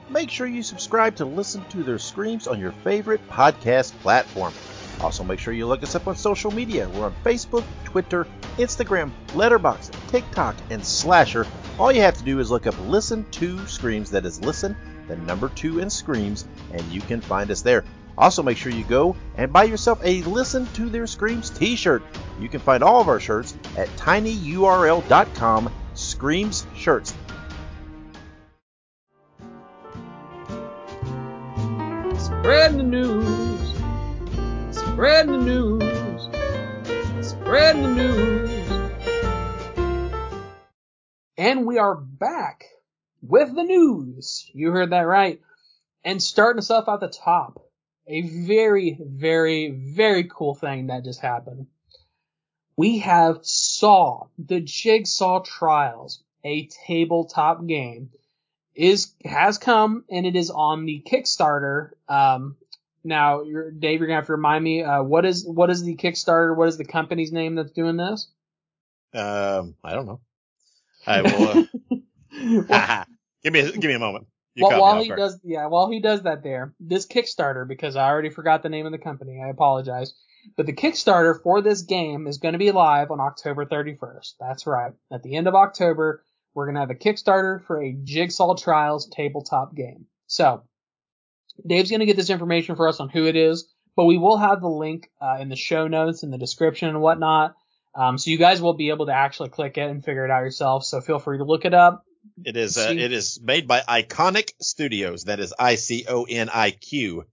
Make 0.10 0.32
sure 0.32 0.48
you 0.48 0.64
subscribe 0.64 1.16
to 1.18 1.26
listen 1.26 1.64
to 1.70 1.84
their 1.84 2.00
screams 2.00 2.48
on 2.48 2.60
your 2.60 2.72
favorite 2.72 3.22
podcast 3.30 3.92
platform. 4.00 4.52
Also, 5.00 5.24
make 5.24 5.38
sure 5.38 5.54
you 5.54 5.68
look 5.68 5.84
us 5.84 5.94
up 5.94 6.08
on 6.08 6.16
social 6.16 6.50
media. 6.50 6.90
We're 6.90 7.06
on 7.06 7.16
Facebook, 7.24 7.64
Twitter, 7.84 8.26
Instagram, 8.58 9.12
Letterboxd, 9.30 9.92
TikTok, 10.08 10.56
and 10.72 10.84
Slasher. 10.84 11.46
All 11.78 11.92
you 11.92 12.02
have 12.02 12.18
to 12.18 12.24
do 12.24 12.40
is 12.40 12.50
look 12.50 12.66
up 12.66 12.76
Listen 12.88 13.30
to 13.32 13.68
Screams, 13.68 14.10
that 14.10 14.26
is 14.26 14.42
Listen, 14.42 14.76
the 15.08 15.18
number 15.18 15.50
two 15.50 15.80
in 15.80 15.90
Screams, 15.92 16.48
and 16.72 16.82
you 16.92 17.02
can 17.02 17.22
find 17.22 17.52
us 17.52 17.62
there. 17.62 17.84
Also, 18.18 18.42
make 18.42 18.58
sure 18.58 18.72
you 18.72 18.86
go 18.86 19.16
and 19.36 19.52
buy 19.52 19.66
yourself 19.66 20.00
a 20.04 20.22
Listen 20.24 20.66
to 20.74 20.90
Their 20.90 21.08
Screams 21.08 21.50
t 21.50 21.76
shirt. 21.76 22.02
You 22.40 22.48
can 22.48 22.60
find 22.60 22.84
all 22.84 23.02
of 23.02 23.10
our 23.10 23.20
shirts 23.20 23.56
at 23.78 23.90
tinyurl.com 23.98 25.72
Screams 25.94 26.66
Shirts. 26.76 27.14
Spread 32.18 32.78
the 32.78 32.84
news. 32.84 33.76
Spread 34.72 35.28
the 35.28 35.38
news. 35.38 36.30
Spread 37.28 37.76
the 37.78 37.88
news. 37.88 38.56
And 41.38 41.66
we 41.66 41.78
are 41.80 41.96
back 41.96 42.66
with 43.22 43.54
the 43.56 43.64
news. 43.64 44.50
You 44.54 44.72
heard 44.72 44.92
that 44.92 45.02
right. 45.02 45.42
And 46.04 46.22
starting 46.22 46.60
us 46.60 46.72
off 46.72 46.88
at 46.88 47.00
the 47.00 47.08
top. 47.08 47.65
A 48.08 48.22
very, 48.22 48.98
very, 49.02 49.72
very 49.72 50.26
cool 50.26 50.56
thing 50.56 50.88
that 50.88 51.04
just 51.04 51.20
happened. 51.20 51.68
We 52.78 53.00
have 53.00 53.40
Saw, 53.42 54.28
the 54.38 54.60
Jigsaw 54.60 55.42
Trials, 55.42 56.22
a 56.44 56.68
tabletop 56.86 57.66
game, 57.66 58.12
is 58.76 59.14
has 59.24 59.58
come 59.58 60.04
and 60.10 60.26
it 60.26 60.36
is 60.36 60.52
on 60.52 60.86
the 60.86 61.02
Kickstarter 61.06 61.92
um, 62.10 62.58
now, 63.06 63.44
you're, 63.44 63.70
Dave, 63.70 64.00
you're 64.00 64.08
gonna 64.08 64.18
have 64.18 64.26
to 64.26 64.34
remind 64.34 64.64
me 64.64 64.84
uh, 64.84 65.04
what 65.04 65.26
is 65.26 65.46
what 65.46 65.70
is 65.70 65.84
the 65.84 65.96
Kickstarter? 65.96 66.56
What 66.56 66.68
is 66.68 66.78
the 66.78 66.86
company's 66.86 67.32
name 67.32 67.56
that's 67.56 67.72
doing 67.72 67.98
this? 67.98 68.28
Um, 69.14 69.76
I 69.84 69.94
don't 69.94 70.08
know. 70.08 70.22
I 71.06 71.22
will. 71.22 71.48
Uh, 71.48 71.64
well, 72.68 73.06
give 73.44 73.54
me 73.54 73.60
a, 73.60 73.72
give 73.72 73.90
me 73.90 73.94
a 73.94 74.00
moment. 74.00 74.26
Well, 74.58 74.82
while 74.82 75.02
he 75.02 75.10
does, 75.10 75.40
yeah, 75.44 75.68
while 75.68 75.90
he 75.90 76.00
does 76.00 76.24
that, 76.24 76.44
there, 76.44 76.74
this 76.80 77.06
Kickstarter, 77.06 77.68
because 77.68 77.96
I 77.96 78.08
already 78.08 78.30
forgot 78.30 78.64
the 78.64 78.70
name 78.70 78.86
of 78.86 78.92
the 78.92 78.98
company, 78.98 79.42
I 79.44 79.50
apologize. 79.50 80.14
But 80.56 80.68
the 80.68 80.74
Kickstarter 80.74 81.42
for 81.42 81.62
this 81.62 81.82
game 81.82 82.28
is 82.28 82.38
going 82.38 82.54
to 82.54 82.60
be 82.60 82.72
live 82.72 83.12
on 83.12 83.20
October 83.20 83.66
31st. 83.66 84.34
That's 84.40 84.68
right. 84.68 84.94
At 85.12 85.24
the 85.24 85.36
end 85.36 85.48
of 85.48 85.56
October, 85.56 86.24
we're 86.54 86.66
going 86.66 86.76
to 86.76 86.82
have 86.82 86.92
a 86.92 86.96
Kickstarter 86.96 87.66
for 87.66 87.82
a 87.82 87.94
Jigsaw 88.04 88.56
Trials 88.56 89.08
tabletop 89.08 89.76
game. 89.76 90.06
So, 90.28 90.64
Dave's 91.66 91.90
going 91.90 92.02
to 92.02 92.06
get 92.06 92.16
this 92.16 92.30
information 92.30 92.76
for 92.76 92.88
us 92.88 93.00
on 93.00 93.10
who 93.10 93.26
it 93.26 93.36
is, 93.36 93.68
but 93.96 94.06
we 94.06 94.18
will 94.18 94.38
have 94.38 94.62
the 94.62 94.70
link 94.70 95.10
uh, 95.22 95.38
in 95.40 95.50
the 95.50 95.56
show 95.56 95.88
notes 95.88 96.24
in 96.24 96.32
the 96.32 96.38
description 96.38 96.90
and 96.90 97.02
whatnot. 97.02 97.56
Um, 97.96 98.18
so 98.18 98.30
you 98.30 98.38
guys 98.38 98.62
will 98.62 98.74
be 98.74 98.90
able 98.90 99.06
to 99.06 99.14
actually 99.14 99.50
click 99.50 99.78
it 99.78 99.90
and 99.90 100.04
figure 100.04 100.26
it 100.26 100.32
out 100.32 100.42
yourself. 100.42 100.84
So 100.84 101.00
feel 101.00 101.20
free 101.20 101.38
to 101.38 101.46
look 101.46 101.66
it 101.66 101.74
up. 101.74 102.04
It 102.44 102.58
is 102.58 102.78
uh, 102.78 102.94
it 102.96 103.12
is 103.12 103.40
made 103.42 103.68
by 103.68 103.82
Iconiq 103.82 104.52
Studios. 104.62 105.26
That 105.26 105.40
is 105.40 105.54
I 105.58 105.76
C 105.76 106.06
O 106.08 106.24
N 106.24 106.50
I 106.50 106.72
Q 106.72 107.26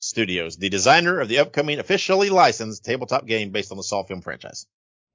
Studios, 0.00 0.56
the 0.56 0.68
designer 0.68 1.20
of 1.20 1.28
the 1.28 1.38
upcoming 1.38 1.78
officially 1.78 2.28
licensed 2.28 2.84
tabletop 2.84 3.24
game 3.24 3.50
based 3.50 3.70
on 3.70 3.76
the 3.76 3.84
Saw 3.84 4.02
film 4.02 4.20
franchise. 4.20 4.66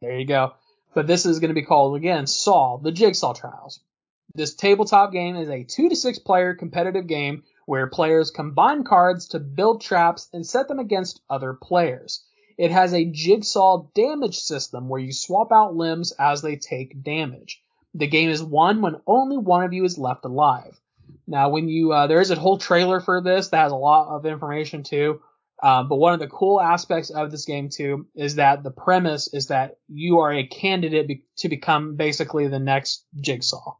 There 0.01 0.17
you 0.17 0.25
go. 0.25 0.53
But 0.93 1.07
this 1.07 1.25
is 1.25 1.39
going 1.39 1.49
to 1.49 1.61
be 1.61 1.65
called 1.65 1.97
again 1.97 2.25
Saw: 2.25 2.77
The 2.77 2.93
Jigsaw 2.93 3.33
Trials. 3.33 3.81
This 4.33 4.55
tabletop 4.55 5.11
game 5.11 5.35
is 5.35 5.49
a 5.49 5.63
two 5.63 5.89
to 5.89 5.95
six 5.95 6.19
player 6.19 6.53
competitive 6.53 7.07
game 7.07 7.43
where 7.65 7.87
players 7.87 8.31
combine 8.31 8.85
cards 8.85 9.27
to 9.29 9.39
build 9.39 9.81
traps 9.81 10.29
and 10.31 10.47
set 10.47 10.69
them 10.69 10.79
against 10.79 11.21
other 11.29 11.53
players. 11.53 12.23
It 12.57 12.71
has 12.71 12.93
a 12.93 13.05
jigsaw 13.05 13.87
damage 13.93 14.39
system 14.39 14.87
where 14.87 15.01
you 15.01 15.11
swap 15.11 15.51
out 15.51 15.75
limbs 15.75 16.13
as 16.17 16.41
they 16.41 16.55
take 16.55 17.03
damage. 17.03 17.61
The 17.97 18.07
game 18.07 18.29
is 18.29 18.43
won 18.43 18.81
when 18.81 19.01
only 19.07 19.37
one 19.37 19.63
of 19.63 19.73
you 19.73 19.83
is 19.83 19.97
left 19.97 20.23
alive. 20.25 20.79
Now, 21.25 21.49
when 21.49 21.67
you 21.67 21.91
uh, 21.91 22.07
there 22.07 22.21
is 22.21 22.31
a 22.31 22.35
whole 22.35 22.57
trailer 22.57 23.01
for 23.01 23.21
this 23.21 23.49
that 23.49 23.63
has 23.63 23.71
a 23.71 23.75
lot 23.75 24.15
of 24.15 24.25
information 24.25 24.83
too. 24.83 25.21
Um, 25.61 25.89
but 25.89 25.95
one 25.95 26.13
of 26.13 26.19
the 26.19 26.27
cool 26.27 26.61
aspects 26.61 27.09
of 27.09 27.31
this 27.31 27.45
game 27.45 27.69
too 27.69 28.05
is 28.15 28.35
that 28.35 28.61
the 28.61 28.69
premise 28.69 29.33
is 29.33 29.47
that 29.47 29.77
you 29.87 30.19
are 30.19 30.31
a 30.31 30.45
candidate 30.45 31.07
be- 31.07 31.23
to 31.37 31.49
become 31.49 31.95
basically 31.95 32.47
the 32.47 32.59
next 32.59 33.05
Jigsaw. 33.19 33.75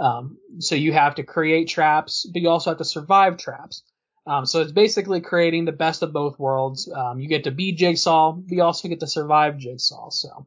Um, 0.00 0.38
so 0.58 0.74
you 0.74 0.92
have 0.92 1.14
to 1.16 1.22
create 1.22 1.68
traps, 1.68 2.26
but 2.26 2.42
you 2.42 2.48
also 2.48 2.70
have 2.70 2.78
to 2.78 2.84
survive 2.84 3.36
traps. 3.36 3.84
Um, 4.26 4.44
so 4.44 4.60
it's 4.60 4.72
basically 4.72 5.20
creating 5.20 5.64
the 5.64 5.72
best 5.72 6.02
of 6.02 6.12
both 6.12 6.38
worlds. 6.38 6.90
Um, 6.92 7.20
you 7.20 7.28
get 7.28 7.44
to 7.44 7.50
be 7.50 7.72
Jigsaw, 7.72 8.32
but 8.32 8.50
you 8.50 8.62
also 8.62 8.88
get 8.88 9.00
to 9.00 9.06
survive 9.06 9.58
Jigsaw. 9.58 10.10
So 10.10 10.46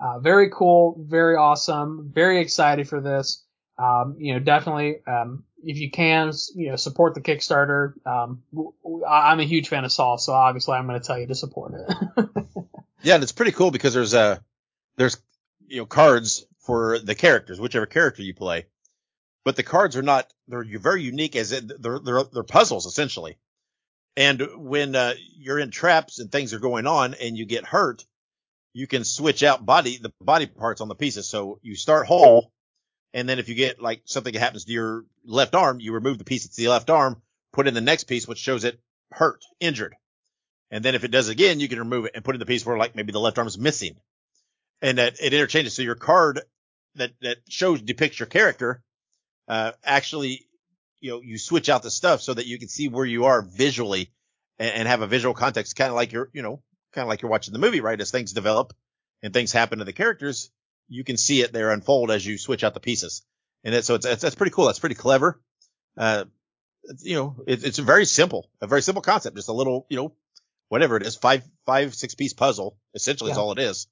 uh, 0.00 0.18
very 0.18 0.50
cool, 0.50 0.96
very 1.06 1.36
awesome, 1.36 2.10
very 2.12 2.40
excited 2.40 2.88
for 2.88 3.00
this. 3.00 3.44
Um, 3.78 4.16
you 4.18 4.34
know, 4.34 4.40
definitely, 4.40 4.96
um, 5.06 5.44
if 5.62 5.78
you 5.78 5.90
can, 5.90 6.32
you 6.54 6.70
know, 6.70 6.76
support 6.76 7.14
the 7.14 7.20
Kickstarter. 7.20 7.94
Um, 8.06 8.42
I'm 9.08 9.40
a 9.40 9.44
huge 9.44 9.68
fan 9.68 9.84
of 9.84 9.92
Saw, 9.92 10.16
so 10.16 10.32
obviously 10.32 10.74
I'm 10.74 10.86
going 10.86 11.00
to 11.00 11.06
tell 11.06 11.18
you 11.18 11.26
to 11.28 11.34
support 11.34 11.74
it. 11.74 12.28
yeah, 13.02 13.14
and 13.14 13.22
it's 13.22 13.32
pretty 13.32 13.52
cool 13.52 13.70
because 13.70 13.94
there's 13.94 14.14
a 14.14 14.20
uh, 14.20 14.36
there's 14.96 15.16
you 15.66 15.78
know 15.78 15.86
cards 15.86 16.44
for 16.60 16.98
the 16.98 17.14
characters, 17.14 17.60
whichever 17.60 17.86
character 17.86 18.22
you 18.22 18.34
play 18.34 18.66
but 19.48 19.56
the 19.56 19.62
cards 19.62 19.96
are 19.96 20.02
not, 20.02 20.30
they're 20.46 20.62
very 20.78 21.02
unique 21.02 21.34
as 21.34 21.52
it, 21.52 21.82
they're, 21.82 21.98
they're, 21.98 22.22
they're 22.24 22.42
puzzles 22.42 22.84
essentially. 22.84 23.38
And 24.14 24.46
when, 24.56 24.94
uh, 24.94 25.14
you're 25.38 25.58
in 25.58 25.70
traps 25.70 26.18
and 26.18 26.30
things 26.30 26.52
are 26.52 26.58
going 26.58 26.86
on 26.86 27.14
and 27.14 27.34
you 27.34 27.46
get 27.46 27.64
hurt, 27.64 28.04
you 28.78 28.86
can 28.86 29.04
switch 29.04 29.42
out 29.42 29.66
body, 29.66 29.98
the 29.98 30.12
body 30.20 30.46
parts 30.46 30.80
on 30.80 30.88
the 30.88 30.94
pieces. 30.94 31.28
So 31.28 31.58
you 31.62 31.74
start 31.74 32.06
whole. 32.06 32.52
And 33.12 33.28
then 33.28 33.38
if 33.38 33.48
you 33.48 33.54
get 33.54 33.82
like 33.82 34.02
something 34.04 34.32
happens 34.34 34.64
to 34.66 34.72
your 34.72 35.04
left 35.24 35.54
arm, 35.54 35.80
you 35.80 35.92
remove 35.92 36.18
the 36.18 36.24
piece 36.24 36.44
that's 36.44 36.56
the 36.56 36.68
left 36.68 36.90
arm, 36.90 37.20
put 37.52 37.66
in 37.66 37.74
the 37.74 37.80
next 37.80 38.04
piece, 38.04 38.28
which 38.28 38.38
shows 38.38 38.64
it 38.64 38.78
hurt, 39.10 39.44
injured. 39.58 39.96
And 40.70 40.84
then 40.84 40.94
if 40.94 41.04
it 41.04 41.10
does 41.10 41.28
again, 41.28 41.60
you 41.60 41.68
can 41.68 41.78
remove 41.78 42.04
it 42.04 42.12
and 42.14 42.24
put 42.24 42.34
in 42.34 42.38
the 42.38 42.46
piece 42.46 42.64
where 42.64 42.76
like 42.76 42.94
maybe 42.94 43.12
the 43.12 43.20
left 43.20 43.38
arm 43.38 43.48
is 43.48 43.58
missing. 43.58 43.96
And 44.80 44.98
that 44.98 45.16
it 45.20 45.34
interchanges. 45.34 45.74
So 45.74 45.82
your 45.82 45.96
card 45.96 46.40
that, 46.94 47.12
that 47.22 47.38
shows, 47.48 47.82
depicts 47.82 48.20
your 48.20 48.26
character 48.26 48.82
uh, 49.48 49.72
actually, 49.82 50.46
you 51.00 51.10
know, 51.10 51.22
you 51.22 51.38
switch 51.38 51.68
out 51.68 51.82
the 51.82 51.90
stuff 51.90 52.20
so 52.20 52.34
that 52.34 52.46
you 52.46 52.58
can 52.58 52.68
see 52.68 52.88
where 52.88 53.06
you 53.06 53.24
are 53.24 53.42
visually 53.42 54.12
and, 54.58 54.70
and 54.72 54.88
have 54.88 55.00
a 55.00 55.06
visual 55.06 55.34
context, 55.34 55.74
kind 55.74 55.88
of 55.90 55.96
like 55.96 56.12
you're, 56.12 56.28
you 56.32 56.42
know, 56.42 56.62
kind 56.92 57.04
of 57.04 57.08
like 57.08 57.22
you're 57.22 57.30
watching 57.30 57.52
the 57.52 57.58
movie, 57.58 57.80
right? 57.80 58.00
As 58.00 58.10
things 58.10 58.32
develop 58.32 58.72
and 59.22 59.32
things 59.32 59.52
happen 59.52 59.78
to 59.78 59.84
the 59.84 59.92
characters, 59.92 60.50
you 60.88 61.04
can 61.04 61.16
see 61.16 61.42
it 61.42 61.52
there 61.52 61.70
unfold 61.70 62.10
as 62.10 62.24
you 62.26 62.38
switch 62.38 62.64
out 62.64 62.74
the 62.74 62.80
pieces. 62.80 63.22
And 63.64 63.74
it, 63.74 63.84
so 63.84 63.94
it's, 63.94 64.06
it's, 64.06 64.22
that's 64.22 64.34
pretty 64.34 64.52
cool. 64.52 64.66
That's 64.66 64.78
pretty 64.78 64.94
clever. 64.94 65.40
Uh, 65.96 66.24
you 67.00 67.16
know, 67.16 67.36
it, 67.46 67.64
it's 67.64 67.78
very 67.78 68.04
simple, 68.04 68.48
a 68.60 68.66
very 68.66 68.82
simple 68.82 69.02
concept, 69.02 69.36
just 69.36 69.48
a 69.48 69.52
little, 69.52 69.86
you 69.90 69.96
know, 69.96 70.12
whatever 70.68 70.96
it 70.96 71.06
is, 71.06 71.16
five, 71.16 71.42
five, 71.66 71.94
six 71.94 72.14
piece 72.14 72.32
puzzle. 72.32 72.78
Essentially, 72.94 73.28
yeah. 73.28 73.32
is 73.32 73.38
all 73.38 73.52
it 73.52 73.58
is. 73.58 73.88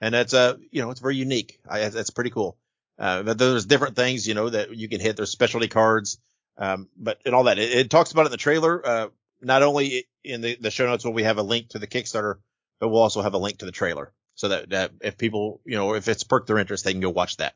And 0.00 0.14
that's, 0.14 0.32
uh, 0.32 0.56
you 0.70 0.80
know, 0.80 0.90
it's 0.90 1.00
very 1.00 1.16
unique. 1.16 1.60
I, 1.68 1.88
that's 1.88 2.10
pretty 2.10 2.30
cool. 2.30 2.56
Uh, 2.98 3.22
but 3.22 3.38
there's 3.38 3.66
different 3.66 3.96
things, 3.96 4.26
you 4.26 4.34
know, 4.34 4.48
that 4.48 4.74
you 4.76 4.88
can 4.88 5.00
hit. 5.00 5.16
There's 5.16 5.30
specialty 5.30 5.68
cards. 5.68 6.18
Um, 6.56 6.88
but 6.96 7.20
and 7.24 7.34
all 7.34 7.44
that. 7.44 7.58
It, 7.58 7.70
it, 7.70 7.90
talks 7.90 8.12
about 8.12 8.22
it 8.22 8.26
in 8.26 8.32
the 8.32 8.36
trailer. 8.36 8.86
Uh, 8.86 9.08
not 9.42 9.62
only 9.62 10.06
in 10.24 10.40
the, 10.40 10.56
the 10.60 10.70
show 10.70 10.86
notes 10.86 11.04
will 11.04 11.12
we 11.12 11.24
have 11.24 11.38
a 11.38 11.42
link 11.42 11.70
to 11.70 11.78
the 11.78 11.86
Kickstarter, 11.86 12.36
but 12.78 12.88
we'll 12.88 13.02
also 13.02 13.22
have 13.22 13.34
a 13.34 13.38
link 13.38 13.58
to 13.58 13.66
the 13.66 13.72
trailer 13.72 14.12
so 14.34 14.48
that, 14.48 14.70
that 14.70 14.92
if 15.00 15.18
people, 15.18 15.60
you 15.64 15.76
know, 15.76 15.94
if 15.94 16.08
it's 16.08 16.24
perked 16.24 16.46
their 16.46 16.58
interest, 16.58 16.84
they 16.84 16.92
can 16.92 17.00
go 17.00 17.10
watch 17.10 17.36
that. 17.38 17.54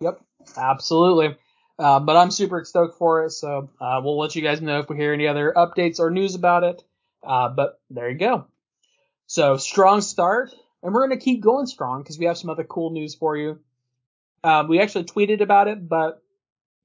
Yep, 0.00 0.20
absolutely. 0.56 1.36
Uh, 1.78 1.98
but 2.00 2.16
I'm 2.16 2.30
super 2.30 2.62
stoked 2.64 2.98
for 2.98 3.24
it, 3.24 3.30
so 3.30 3.70
uh, 3.80 4.00
we'll 4.04 4.18
let 4.18 4.36
you 4.36 4.42
guys 4.42 4.60
know 4.60 4.80
if 4.80 4.88
we 4.88 4.96
hear 4.96 5.14
any 5.14 5.26
other 5.26 5.52
updates 5.56 5.98
or 5.98 6.10
news 6.10 6.34
about 6.34 6.62
it. 6.62 6.82
Uh, 7.26 7.48
but 7.48 7.80
there 7.88 8.10
you 8.10 8.18
go. 8.18 8.46
So 9.26 9.56
strong 9.56 10.00
start, 10.02 10.50
and 10.82 10.92
we're 10.92 11.06
gonna 11.06 11.20
keep 11.20 11.40
going 11.40 11.66
strong 11.66 12.02
because 12.02 12.18
we 12.18 12.26
have 12.26 12.36
some 12.36 12.50
other 12.50 12.64
cool 12.64 12.90
news 12.90 13.14
for 13.14 13.36
you. 13.36 13.60
Um, 14.44 14.68
we 14.68 14.80
actually 14.80 15.04
tweeted 15.04 15.40
about 15.40 15.68
it, 15.68 15.88
but 15.88 16.22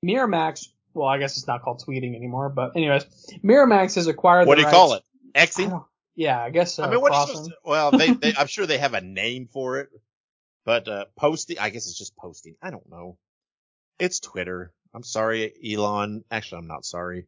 Miramax, 0.06 0.68
well, 0.96 1.08
I 1.08 1.18
guess 1.18 1.38
it's 1.38 1.48
not 1.48 1.62
called 1.62 1.84
tweeting 1.86 2.16
anymore, 2.16 2.50
but 2.50 2.76
anyways, 2.76 3.04
Miramax 3.44 3.96
has 3.96 4.08
acquired. 4.08 4.48
What 4.48 4.56
do 4.56 4.62
you 4.62 4.68
rights. 4.68 4.78
call 4.78 4.94
it? 4.94 5.04
Xing? 5.36 5.86
Yeah, 6.16 6.42
I 6.42 6.50
guess 6.50 6.74
so. 6.74 6.84
I 6.84 6.90
mean, 6.90 7.02
what 7.02 7.30
is 7.30 7.52
well, 7.64 7.92
they, 7.92 8.12
they, 8.12 8.34
I'm 8.38 8.48
sure 8.48 8.66
they 8.66 8.78
have 8.78 8.94
a 8.94 9.02
name 9.02 9.50
for 9.52 9.80
it, 9.80 9.90
but 10.64 10.88
uh, 10.88 11.06
posting, 11.18 11.60
I 11.60 11.70
guess 11.70 11.88
it's 11.88 11.98
just 11.98 12.16
posting. 12.16 12.56
I 12.62 12.72
don't 12.72 12.90
know. 12.90 13.18
It's 14.00 14.20
Twitter. 14.22 14.74
I'm 14.94 15.04
sorry, 15.04 15.54
Elon. 15.64 16.24
Actually, 16.32 16.60
I'm 16.60 16.68
not 16.68 16.86
sorry, 16.86 17.28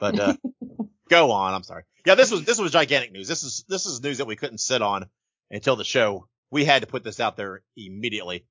but 0.00 0.18
uh, 0.18 0.36
go 1.10 1.30
on. 1.32 1.52
I'm 1.52 1.62
sorry. 1.62 1.84
Yeah, 2.06 2.14
this 2.14 2.30
was 2.30 2.44
this 2.44 2.58
was 2.58 2.72
gigantic 2.72 3.12
news. 3.12 3.28
This 3.28 3.42
is 3.44 3.64
this 3.68 3.84
is 3.84 4.02
news 4.02 4.18
that 4.18 4.26
we 4.26 4.36
couldn't 4.36 4.58
sit 4.58 4.80
on 4.80 5.06
until 5.50 5.76
the 5.76 5.84
show. 5.84 6.26
We 6.50 6.64
had 6.64 6.82
to 6.82 6.88
put 6.88 7.04
this 7.04 7.20
out 7.20 7.36
there 7.36 7.62
immediately, 7.76 8.46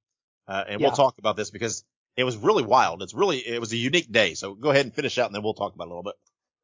uh, 0.47 0.63
and 0.67 0.79
yeah. 0.79 0.87
we'll 0.87 0.95
talk 0.95 1.17
about 1.17 1.35
this 1.35 1.49
because 1.49 1.83
it 2.15 2.23
was 2.23 2.37
really 2.37 2.63
wild. 2.63 3.01
It's 3.01 3.13
really, 3.13 3.39
it 3.39 3.59
was 3.59 3.73
a 3.73 3.77
unique 3.77 4.11
day. 4.11 4.33
So 4.33 4.53
go 4.53 4.69
ahead 4.71 4.85
and 4.85 4.93
finish 4.93 5.17
out 5.17 5.27
and 5.27 5.35
then 5.35 5.43
we'll 5.43 5.53
talk 5.53 5.73
about 5.73 5.85
it 5.85 5.91
a 5.91 5.95
little 5.95 6.03
bit. 6.03 6.15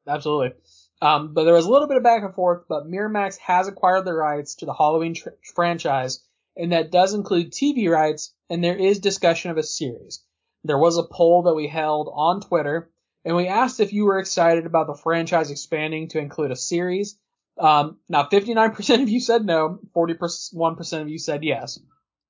Absolutely. 0.08 0.54
Um, 1.02 1.34
but 1.34 1.46
there 1.46 1.54
was 1.54 1.66
a 1.66 1.72
little 1.72 1.88
bit 1.88 1.98
of 1.98 2.04
back 2.04 2.24
and 2.24 2.34
forth, 2.34 2.64
but 2.68 2.90
Miramax 2.90 3.38
has 3.40 3.68
acquired 3.68 4.06
the 4.06 4.14
rights 4.14 4.56
to 4.56 4.66
the 4.66 4.74
Halloween 4.74 5.14
tr- 5.14 5.30
franchise, 5.56 6.20
and 6.58 6.74
that 6.74 6.92
does 6.92 7.14
include 7.14 7.52
TV 7.52 7.90
rights, 7.90 8.34
and 8.50 8.64
there 8.64 8.76
is 8.76 9.00
discussion 9.00 9.52
of 9.52 9.58
a 9.58 9.64
series. 9.64 10.22
There 10.66 10.78
was 10.78 10.98
a 10.98 11.04
poll 11.04 11.44
that 11.44 11.56
we 11.56 11.68
held 11.68 12.12
on 12.14 12.42
Twitter, 12.42 12.92
and 13.24 13.36
we 13.36 13.48
asked 13.48 13.80
if 13.80 13.94
you 13.94 14.06
were 14.06 14.20
excited 14.20 14.66
about 14.66 14.88
the 14.88 15.02
franchise 15.02 15.52
expanding 15.52 16.10
to 16.10 16.20
include 16.20 16.52
a 16.52 16.56
series. 16.58 17.18
Um, 17.58 17.98
now, 18.10 18.24
59% 18.24 19.02
of 19.02 19.10
you 19.10 19.22
said 19.22 19.46
no, 19.46 19.80
41% 19.96 21.02
of 21.02 21.10
you 21.10 21.18
said 21.18 21.44
yes. 21.44 21.80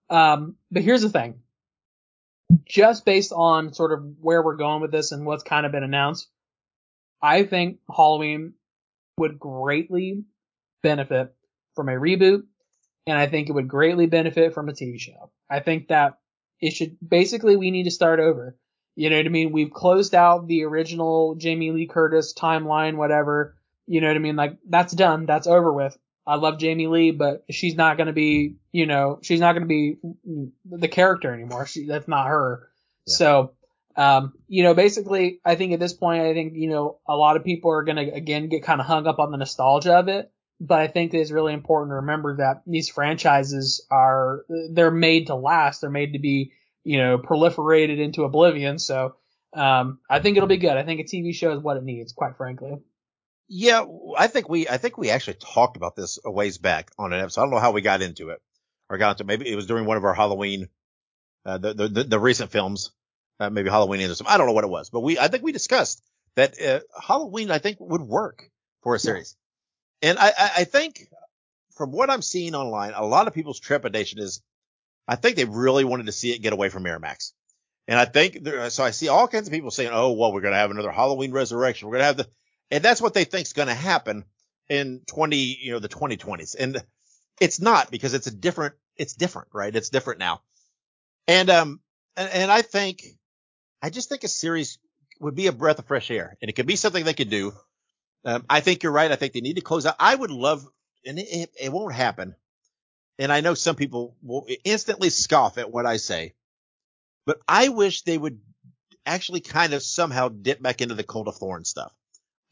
Um, 0.09 0.55
but 0.71 0.83
here's 0.83 1.01
the 1.01 1.09
thing 1.09 1.41
just 2.65 3.05
based 3.05 3.31
on 3.31 3.73
sort 3.73 3.91
of 3.91 4.03
where 4.19 4.41
we're 4.41 4.55
going 4.55 4.81
with 4.81 4.91
this 4.91 5.11
and 5.11 5.25
what's 5.25 5.43
kind 5.43 5.65
of 5.65 5.71
been 5.71 5.83
announced, 5.83 6.27
I 7.21 7.43
think 7.43 7.79
Halloween 7.93 8.53
would 9.17 9.39
greatly 9.39 10.23
benefit 10.81 11.33
from 11.75 11.89
a 11.89 11.93
reboot, 11.93 12.43
and 13.05 13.17
I 13.17 13.27
think 13.27 13.49
it 13.49 13.53
would 13.53 13.67
greatly 13.67 14.05
benefit 14.05 14.53
from 14.53 14.69
a 14.69 14.73
TV 14.73 14.99
show. 14.99 15.31
I 15.49 15.59
think 15.59 15.89
that 15.89 16.19
it 16.61 16.71
should 16.71 16.97
basically 17.05 17.55
we 17.55 17.71
need 17.71 17.83
to 17.83 17.91
start 17.91 18.19
over. 18.19 18.57
You 18.95 19.09
know 19.09 19.17
what 19.17 19.25
I 19.25 19.29
mean? 19.29 19.51
We've 19.51 19.71
closed 19.71 20.13
out 20.13 20.47
the 20.47 20.63
original 20.63 21.35
Jamie 21.35 21.71
Lee 21.71 21.87
Curtis 21.87 22.33
timeline, 22.33 22.95
whatever. 22.95 23.55
You 23.87 24.01
know 24.01 24.07
what 24.07 24.17
I 24.17 24.19
mean? 24.19 24.35
Like 24.35 24.57
that's 24.67 24.93
done. 24.93 25.25
That's 25.25 25.47
over 25.47 25.71
with. 25.71 25.97
I 26.29 26.35
love 26.35 26.59
Jamie 26.59 26.85
Lee, 26.85 27.09
but 27.09 27.43
she's 27.49 27.73
not 27.73 27.97
going 27.97 28.05
to 28.05 28.13
be, 28.13 28.57
you 28.71 28.85
know, 28.85 29.17
she's 29.23 29.39
not 29.39 29.53
going 29.53 29.63
to 29.63 29.67
be 29.67 29.97
the 30.63 30.87
character 30.87 31.33
anymore. 31.33 31.65
She, 31.65 31.87
that's 31.87 32.07
not 32.07 32.27
her. 32.27 32.69
Yeah. 33.07 33.15
So, 33.15 33.51
um, 33.95 34.33
you 34.47 34.61
know, 34.61 34.75
basically, 34.75 35.39
I 35.43 35.55
think 35.55 35.73
at 35.73 35.79
this 35.79 35.93
point, 35.93 36.21
I 36.21 36.35
think, 36.35 36.53
you 36.53 36.69
know, 36.69 36.99
a 37.07 37.17
lot 37.17 37.35
of 37.35 37.43
people 37.43 37.71
are 37.71 37.81
going 37.81 37.95
to, 37.95 38.13
again, 38.13 38.47
get 38.47 38.61
kind 38.61 38.79
of 38.79 38.85
hung 38.85 39.07
up 39.07 39.17
on 39.17 39.31
the 39.31 39.37
nostalgia 39.37 39.95
of 39.95 40.07
it. 40.07 40.31
But 40.61 40.81
I 40.81 40.87
think 40.87 41.15
it's 41.15 41.31
really 41.31 41.53
important 41.53 41.89
to 41.91 41.95
remember 41.95 42.37
that 42.37 42.61
these 42.67 42.89
franchises 42.89 43.83
are, 43.89 44.45
they're 44.69 44.91
made 44.91 45.27
to 45.27 45.35
last. 45.35 45.81
They're 45.81 45.89
made 45.89 46.13
to 46.13 46.19
be, 46.19 46.51
you 46.83 46.99
know, 46.99 47.17
proliferated 47.17 47.99
into 47.99 48.23
oblivion. 48.23 48.77
So, 48.77 49.15
um, 49.53 49.97
I 50.07 50.19
think 50.19 50.37
it'll 50.37 50.47
be 50.47 50.57
good. 50.57 50.77
I 50.77 50.83
think 50.83 50.99
a 50.99 51.05
TV 51.05 51.33
show 51.33 51.53
is 51.53 51.59
what 51.63 51.77
it 51.77 51.83
needs, 51.83 52.13
quite 52.13 52.37
frankly. 52.37 52.77
Yeah, 53.49 53.83
I 54.15 54.27
think 54.27 54.47
we 54.47 54.69
I 54.69 54.77
think 54.77 54.97
we 54.97 55.09
actually 55.09 55.33
talked 55.33 55.75
about 55.75 55.95
this 55.95 56.19
a 56.23 56.29
ways 56.29 56.59
back 56.59 56.91
on 56.99 57.13
an 57.13 57.19
episode. 57.19 57.41
I 57.41 57.43
don't 57.45 57.51
know 57.51 57.59
how 57.59 57.71
we 57.71 57.81
got 57.81 58.03
into 58.03 58.29
it 58.29 58.39
or 58.89 58.99
got 58.99 59.11
into 59.11 59.23
maybe 59.23 59.49
it 59.49 59.55
was 59.55 59.65
during 59.65 59.85
one 59.85 59.97
of 59.97 60.05
our 60.05 60.13
Halloween 60.13 60.69
uh, 61.45 61.57
the, 61.57 61.73
the 61.73 62.03
the 62.03 62.19
recent 62.19 62.51
films, 62.51 62.91
uh, 63.39 63.49
maybe 63.49 63.69
Halloween 63.69 64.01
or 64.01 64.13
something. 64.13 64.31
I 64.31 64.37
don't 64.37 64.45
know 64.45 64.53
what 64.53 64.65
it 64.65 64.69
was, 64.69 64.91
but 64.91 64.99
we 64.99 65.17
I 65.17 65.29
think 65.29 65.43
we 65.43 65.51
discussed 65.51 66.03
that 66.35 66.61
uh, 66.61 66.81
Halloween 67.01 67.49
I 67.49 67.57
think 67.57 67.77
would 67.79 68.01
work 68.01 68.49
for 68.83 68.93
a 68.93 68.99
series, 68.99 69.35
yeah. 70.01 70.09
and 70.09 70.19
I, 70.19 70.27
I 70.27 70.51
I 70.57 70.63
think 70.65 71.07
from 71.71 71.91
what 71.91 72.11
I'm 72.11 72.21
seeing 72.21 72.53
online, 72.53 72.93
a 72.93 73.05
lot 73.05 73.27
of 73.27 73.33
people's 73.33 73.59
trepidation 73.59 74.19
is 74.19 74.41
I 75.07 75.15
think 75.15 75.37
they 75.37 75.45
really 75.45 75.85
wanted 75.85 76.05
to 76.05 76.11
see 76.11 76.31
it 76.31 76.41
get 76.43 76.53
away 76.53 76.69
from 76.69 76.83
Miramax. 76.83 77.33
And 77.87 77.99
I 77.99 78.05
think 78.05 78.43
there, 78.43 78.69
so 78.69 78.83
I 78.83 78.91
see 78.91 79.07
all 79.07 79.27
kinds 79.27 79.47
of 79.47 79.53
people 79.53 79.71
saying, 79.71 79.89
"Oh, 79.91 80.11
well, 80.11 80.31
we're 80.31 80.41
going 80.41 80.53
to 80.53 80.59
have 80.59 80.69
another 80.69 80.91
Halloween 80.91 81.31
Resurrection. 81.31 81.87
We're 81.87 81.93
going 81.93 82.01
to 82.01 82.05
have 82.05 82.17
the 82.17 82.29
and 82.71 82.83
that's 82.83 83.01
what 83.01 83.13
they 83.13 83.23
think 83.23 83.47
is 83.47 83.53
going 83.53 83.67
to 83.67 83.73
happen 83.73 84.25
in 84.69 85.01
20, 85.07 85.37
you 85.37 85.71
know, 85.71 85.79
the 85.79 85.89
2020s. 85.89 86.55
And 86.57 86.83
it's 87.39 87.59
not 87.59 87.91
because 87.91 88.13
it's 88.13 88.27
a 88.27 88.31
different, 88.31 88.75
it's 88.95 89.13
different, 89.13 89.49
right? 89.53 89.75
It's 89.75 89.89
different 89.89 90.19
now. 90.19 90.41
And, 91.27 91.49
um, 91.49 91.79
and, 92.15 92.29
and 92.29 92.51
I 92.51 92.61
think, 92.61 93.03
I 93.81 93.89
just 93.89 94.09
think 94.09 94.23
a 94.23 94.27
series 94.27 94.77
would 95.19 95.35
be 95.35 95.47
a 95.47 95.51
breath 95.51 95.79
of 95.79 95.85
fresh 95.85 96.11
air 96.11 96.37
and 96.41 96.49
it 96.49 96.53
could 96.53 96.67
be 96.67 96.75
something 96.75 97.03
they 97.03 97.13
could 97.13 97.29
do. 97.29 97.53
Um, 98.25 98.45
I 98.49 98.59
think 98.59 98.83
you're 98.83 98.91
right. 98.91 99.11
I 99.11 99.15
think 99.15 99.33
they 99.33 99.41
need 99.41 99.55
to 99.55 99.61
close 99.61 99.85
out. 99.85 99.95
I 99.99 100.13
would 100.13 100.31
love, 100.31 100.67
and 101.05 101.17
it, 101.17 101.51
it 101.59 101.71
won't 101.71 101.93
happen. 101.93 102.35
And 103.17 103.31
I 103.31 103.41
know 103.41 103.53
some 103.53 103.75
people 103.75 104.15
will 104.21 104.45
instantly 104.63 105.09
scoff 105.09 105.57
at 105.57 105.71
what 105.71 105.85
I 105.85 105.97
say, 105.97 106.33
but 107.25 107.39
I 107.47 107.69
wish 107.69 108.01
they 108.01 108.17
would 108.17 108.39
actually 109.05 109.39
kind 109.39 109.73
of 109.73 109.83
somehow 109.83 110.29
dip 110.29 110.61
back 110.61 110.81
into 110.81 110.95
the 110.95 111.03
Cult 111.03 111.27
of 111.27 111.37
Thorn 111.37 111.63
stuff. 111.63 111.93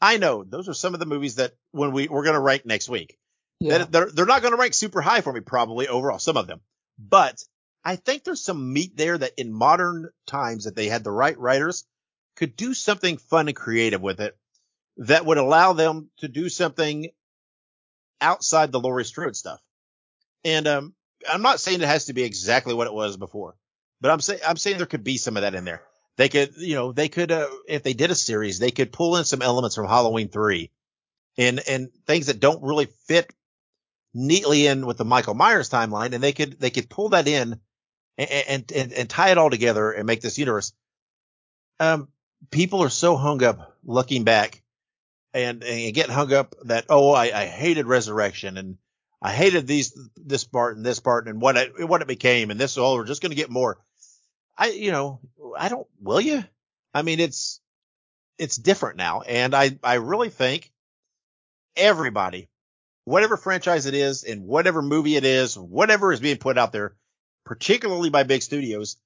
I 0.00 0.18
know 0.18 0.44
those 0.44 0.68
are 0.68 0.74
some 0.74 0.94
of 0.94 1.00
the 1.00 1.06
movies 1.06 1.36
that 1.36 1.54
when 1.72 1.92
we 1.92 2.08
we're 2.08 2.24
going 2.24 2.34
to 2.34 2.40
rank 2.40 2.64
next 2.64 2.88
week. 2.88 3.18
Yeah. 3.60 3.84
They're 3.90 4.10
they're 4.10 4.26
not 4.26 4.42
going 4.42 4.52
to 4.54 4.60
rank 4.60 4.74
super 4.74 5.00
high 5.00 5.20
for 5.20 5.32
me 5.32 5.40
probably 5.40 5.88
overall 5.88 6.20
some 6.20 6.36
of 6.36 6.46
them, 6.46 6.60
but 6.98 7.42
I 7.84 7.96
think 7.96 8.22
there's 8.22 8.44
some 8.44 8.72
meat 8.72 8.96
there 8.96 9.18
that 9.18 9.32
in 9.36 9.52
modern 9.52 10.10
times 10.26 10.64
that 10.64 10.76
they 10.76 10.88
had 10.88 11.02
the 11.02 11.10
right 11.10 11.38
writers 11.38 11.84
could 12.36 12.54
do 12.54 12.74
something 12.74 13.16
fun 13.16 13.48
and 13.48 13.56
creative 13.56 14.00
with 14.00 14.20
it 14.20 14.36
that 14.98 15.24
would 15.24 15.38
allow 15.38 15.72
them 15.72 16.10
to 16.18 16.28
do 16.28 16.48
something 16.48 17.10
outside 18.20 18.70
the 18.70 18.80
Laurie 18.80 19.04
Strode 19.04 19.36
stuff. 19.36 19.60
And 20.44 20.66
um, 20.66 20.94
I'm 21.28 21.42
not 21.42 21.60
saying 21.60 21.80
it 21.80 21.88
has 21.88 22.06
to 22.06 22.12
be 22.12 22.22
exactly 22.22 22.74
what 22.74 22.86
it 22.86 22.92
was 22.92 23.16
before, 23.16 23.56
but 24.00 24.10
I'm 24.10 24.20
saying 24.20 24.40
I'm 24.46 24.56
saying 24.56 24.76
there 24.76 24.86
could 24.86 25.04
be 25.04 25.16
some 25.16 25.36
of 25.36 25.42
that 25.42 25.54
in 25.54 25.64
there. 25.64 25.82
They 26.18 26.28
could, 26.28 26.56
you 26.56 26.74
know, 26.74 26.90
they 26.90 27.08
could, 27.08 27.30
uh, 27.30 27.46
if 27.68 27.84
they 27.84 27.94
did 27.94 28.10
a 28.10 28.16
series, 28.16 28.58
they 28.58 28.72
could 28.72 28.92
pull 28.92 29.16
in 29.16 29.24
some 29.24 29.40
elements 29.40 29.76
from 29.76 29.86
Halloween 29.86 30.28
3 30.28 30.68
and, 31.38 31.60
and 31.68 31.90
things 32.06 32.26
that 32.26 32.40
don't 32.40 32.64
really 32.64 32.88
fit 33.06 33.32
neatly 34.12 34.66
in 34.66 34.84
with 34.84 34.96
the 34.96 35.04
Michael 35.04 35.34
Myers 35.34 35.70
timeline. 35.70 36.14
And 36.14 36.22
they 36.22 36.32
could, 36.32 36.58
they 36.58 36.70
could 36.70 36.90
pull 36.90 37.10
that 37.10 37.28
in 37.28 37.60
and, 38.18 38.64
and, 38.74 38.92
and, 38.92 39.08
tie 39.08 39.30
it 39.30 39.38
all 39.38 39.48
together 39.48 39.92
and 39.92 40.06
make 40.06 40.20
this 40.20 40.38
universe. 40.38 40.72
Um, 41.78 42.08
people 42.50 42.82
are 42.82 42.88
so 42.88 43.16
hung 43.16 43.44
up 43.44 43.76
looking 43.84 44.24
back 44.24 44.60
and, 45.32 45.62
and 45.62 45.94
getting 45.94 46.14
hung 46.14 46.32
up 46.32 46.56
that, 46.64 46.86
oh, 46.88 47.12
I, 47.12 47.26
I 47.26 47.46
hated 47.46 47.86
resurrection 47.86 48.56
and 48.56 48.76
I 49.22 49.30
hated 49.30 49.68
these, 49.68 49.96
this 50.16 50.42
part 50.42 50.76
and 50.76 50.84
this 50.84 50.98
part 50.98 51.28
and 51.28 51.40
what 51.40 51.56
it, 51.56 51.88
what 51.88 52.02
it 52.02 52.08
became. 52.08 52.50
And 52.50 52.58
this, 52.58 52.76
oh, 52.76 52.96
we're 52.96 53.04
just 53.04 53.22
going 53.22 53.30
to 53.30 53.36
get 53.36 53.50
more. 53.50 53.78
I, 54.58 54.70
you 54.70 54.90
know, 54.90 55.20
I 55.56 55.68
don't, 55.68 55.86
will 56.00 56.20
you? 56.20 56.44
I 56.92 57.02
mean, 57.02 57.20
it's, 57.20 57.60
it's 58.38 58.56
different 58.56 58.96
now. 58.96 59.20
And 59.20 59.54
I, 59.54 59.78
I 59.84 59.94
really 59.94 60.30
think 60.30 60.72
everybody, 61.76 62.48
whatever 63.04 63.36
franchise 63.36 63.86
it 63.86 63.94
is 63.94 64.24
and 64.24 64.46
whatever 64.46 64.82
movie 64.82 65.16
it 65.16 65.24
is, 65.24 65.56
whatever 65.56 66.12
is 66.12 66.20
being 66.20 66.38
put 66.38 66.58
out 66.58 66.72
there, 66.72 66.96
particularly 67.44 68.10
by 68.10 68.24
big 68.24 68.42
studios, 68.42 68.96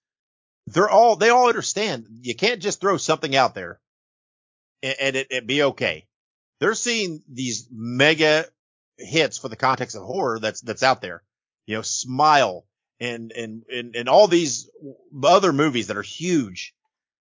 they're 0.68 0.90
all, 0.90 1.16
they 1.16 1.28
all 1.28 1.48
understand 1.48 2.06
you 2.22 2.34
can't 2.34 2.62
just 2.62 2.80
throw 2.80 2.96
something 2.96 3.36
out 3.36 3.54
there 3.54 3.78
and, 4.82 4.96
and 5.00 5.16
it, 5.16 5.26
it 5.30 5.46
be 5.46 5.62
okay. 5.64 6.06
They're 6.60 6.74
seeing 6.74 7.22
these 7.30 7.68
mega 7.70 8.46
hits 8.96 9.36
for 9.36 9.48
the 9.48 9.56
context 9.56 9.96
of 9.96 10.02
horror 10.02 10.38
that's, 10.38 10.60
that's 10.62 10.82
out 10.82 11.02
there. 11.02 11.22
You 11.66 11.76
know, 11.76 11.82
Smile, 11.82 12.64
and, 13.02 13.32
and, 13.32 13.64
and, 13.72 13.96
and 13.96 14.08
all 14.08 14.28
these 14.28 14.70
other 15.22 15.52
movies 15.52 15.88
that 15.88 15.96
are 15.96 16.02
huge 16.02 16.74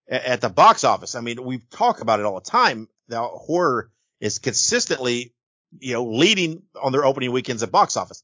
at, 0.10 0.42
the 0.42 0.50
box 0.50 0.84
office. 0.84 1.16
I 1.16 1.22
mean, 1.22 1.44
we 1.44 1.60
talk 1.72 2.02
about 2.02 2.20
it 2.20 2.26
all 2.26 2.40
the 2.40 2.50
time. 2.50 2.88
Now 3.08 3.28
horror 3.28 3.90
is 4.20 4.40
consistently 4.40 5.34
you 5.80 5.94
know, 5.94 6.06
leading 6.06 6.64
on 6.82 6.92
their 6.92 7.06
opening 7.06 7.32
weekends 7.32 7.64
at 7.64 7.72
box 7.72 7.98
office. 7.98 8.24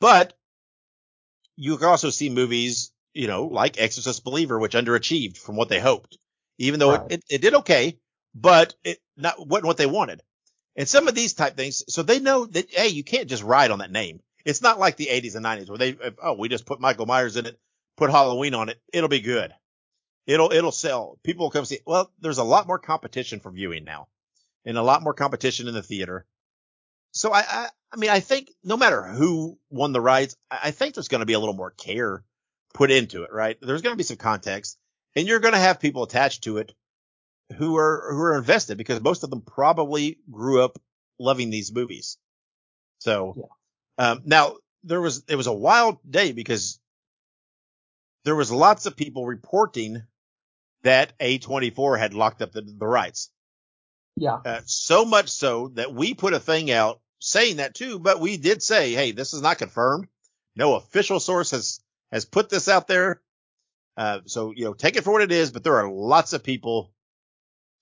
But 0.00 0.34
you 1.56 1.76
can 1.76 1.86
also 1.86 2.10
see 2.10 2.30
movies, 2.30 2.92
you 3.14 3.26
know, 3.26 3.46
like 3.46 3.80
Exorcist 3.80 4.24
Believer, 4.24 4.58
which 4.58 4.74
underachieved 4.74 5.38
from 5.38 5.56
what 5.56 5.68
they 5.68 5.80
hoped, 5.80 6.18
even 6.58 6.80
though 6.80 6.92
right. 6.92 7.10
it, 7.10 7.12
it, 7.12 7.34
it, 7.34 7.42
did 7.42 7.54
okay, 7.54 7.98
but 8.34 8.74
it 8.84 8.98
not 9.16 9.46
wasn't 9.46 9.66
what 9.66 9.76
they 9.76 9.86
wanted. 9.86 10.22
And 10.76 10.88
some 10.88 11.08
of 11.08 11.14
these 11.14 11.34
type 11.34 11.56
things, 11.56 11.82
so 11.92 12.02
they 12.02 12.20
know 12.20 12.46
that, 12.46 12.70
hey, 12.70 12.88
you 12.88 13.04
can't 13.04 13.28
just 13.28 13.42
ride 13.42 13.70
on 13.70 13.80
that 13.80 13.90
name. 13.90 14.20
It's 14.44 14.62
not 14.62 14.78
like 14.78 14.96
the 14.96 15.08
80s 15.10 15.36
and 15.36 15.44
90s 15.44 15.68
where 15.68 15.78
they, 15.78 15.96
uh, 16.02 16.10
oh, 16.22 16.32
we 16.34 16.48
just 16.48 16.66
put 16.66 16.80
Michael 16.80 17.06
Myers 17.06 17.36
in 17.36 17.46
it, 17.46 17.58
put 17.96 18.10
Halloween 18.10 18.54
on 18.54 18.68
it, 18.68 18.80
it'll 18.92 19.08
be 19.08 19.20
good. 19.20 19.52
It'll, 20.26 20.52
it'll 20.52 20.72
sell. 20.72 21.18
People 21.22 21.46
will 21.46 21.50
come 21.50 21.64
see. 21.64 21.80
Well, 21.86 22.10
there's 22.20 22.38
a 22.38 22.44
lot 22.44 22.66
more 22.66 22.78
competition 22.78 23.40
for 23.40 23.50
viewing 23.50 23.84
now 23.84 24.08
and 24.64 24.78
a 24.78 24.82
lot 24.82 25.02
more 25.02 25.14
competition 25.14 25.68
in 25.68 25.74
the 25.74 25.82
theater. 25.82 26.26
So 27.12 27.32
I, 27.32 27.40
I, 27.40 27.68
I 27.92 27.96
mean, 27.96 28.10
I 28.10 28.20
think 28.20 28.50
no 28.62 28.76
matter 28.76 29.02
who 29.02 29.58
won 29.70 29.92
the 29.92 30.00
rights, 30.00 30.36
I 30.50 30.70
think 30.70 30.94
there's 30.94 31.08
going 31.08 31.20
to 31.20 31.26
be 31.26 31.32
a 31.32 31.38
little 31.40 31.54
more 31.54 31.70
care 31.70 32.22
put 32.72 32.90
into 32.90 33.24
it, 33.24 33.32
right? 33.32 33.58
There's 33.60 33.82
going 33.82 33.94
to 33.94 33.98
be 33.98 34.04
some 34.04 34.16
context 34.16 34.78
and 35.16 35.26
you're 35.26 35.40
going 35.40 35.54
to 35.54 35.60
have 35.60 35.80
people 35.80 36.04
attached 36.04 36.44
to 36.44 36.58
it 36.58 36.72
who 37.56 37.76
are, 37.76 38.12
who 38.12 38.20
are 38.20 38.38
invested 38.38 38.78
because 38.78 39.00
most 39.00 39.24
of 39.24 39.30
them 39.30 39.42
probably 39.42 40.18
grew 40.30 40.62
up 40.62 40.78
loving 41.18 41.50
these 41.50 41.72
movies. 41.72 42.16
So. 42.98 43.50
Um, 44.00 44.22
now 44.24 44.56
there 44.82 45.00
was, 45.00 45.24
it 45.28 45.36
was 45.36 45.46
a 45.46 45.52
wild 45.52 45.98
day 46.08 46.32
because 46.32 46.80
there 48.24 48.34
was 48.34 48.50
lots 48.50 48.86
of 48.86 48.96
people 48.96 49.26
reporting 49.26 50.02
that 50.82 51.18
A24 51.18 51.98
had 51.98 52.14
locked 52.14 52.40
up 52.40 52.52
the, 52.52 52.62
the 52.62 52.86
rights. 52.86 53.30
Yeah. 54.16 54.38
Uh, 54.42 54.60
so 54.64 55.04
much 55.04 55.28
so 55.28 55.68
that 55.74 55.92
we 55.92 56.14
put 56.14 56.32
a 56.32 56.40
thing 56.40 56.70
out 56.70 57.00
saying 57.18 57.56
that 57.56 57.74
too, 57.74 57.98
but 57.98 58.20
we 58.20 58.38
did 58.38 58.62
say, 58.62 58.94
Hey, 58.94 59.12
this 59.12 59.34
is 59.34 59.42
not 59.42 59.58
confirmed. 59.58 60.08
No 60.56 60.76
official 60.76 61.20
source 61.20 61.50
has, 61.50 61.80
has 62.10 62.24
put 62.24 62.48
this 62.48 62.68
out 62.68 62.88
there. 62.88 63.20
Uh, 63.98 64.20
so, 64.24 64.54
you 64.56 64.64
know, 64.64 64.72
take 64.72 64.96
it 64.96 65.04
for 65.04 65.12
what 65.12 65.22
it 65.22 65.30
is, 65.30 65.52
but 65.52 65.62
there 65.62 65.76
are 65.76 65.90
lots 65.90 66.32
of 66.32 66.42
people 66.42 66.90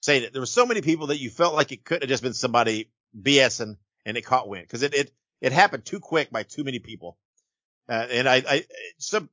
saying 0.02 0.24
it. 0.24 0.32
There 0.32 0.42
were 0.42 0.46
so 0.46 0.66
many 0.66 0.80
people 0.80 1.08
that 1.08 1.20
you 1.20 1.30
felt 1.30 1.54
like 1.54 1.70
it 1.70 1.84
could 1.84 2.02
have 2.02 2.08
just 2.08 2.24
been 2.24 2.34
somebody 2.34 2.90
BSing 3.16 3.76
and 4.04 4.16
it 4.16 4.22
caught 4.22 4.48
wind 4.48 4.64
because 4.64 4.82
it, 4.82 4.94
it, 4.94 5.12
it 5.41 5.53
happened 5.53 5.84
too 5.84 6.01
quick 6.01 6.30
by 6.30 6.43
too 6.43 6.64
many 6.64 6.78
people. 6.78 7.16
Uh, 7.89 8.07
and 8.11 8.28
I, 8.28 8.43
I, 8.49 8.64
some, 8.99 9.28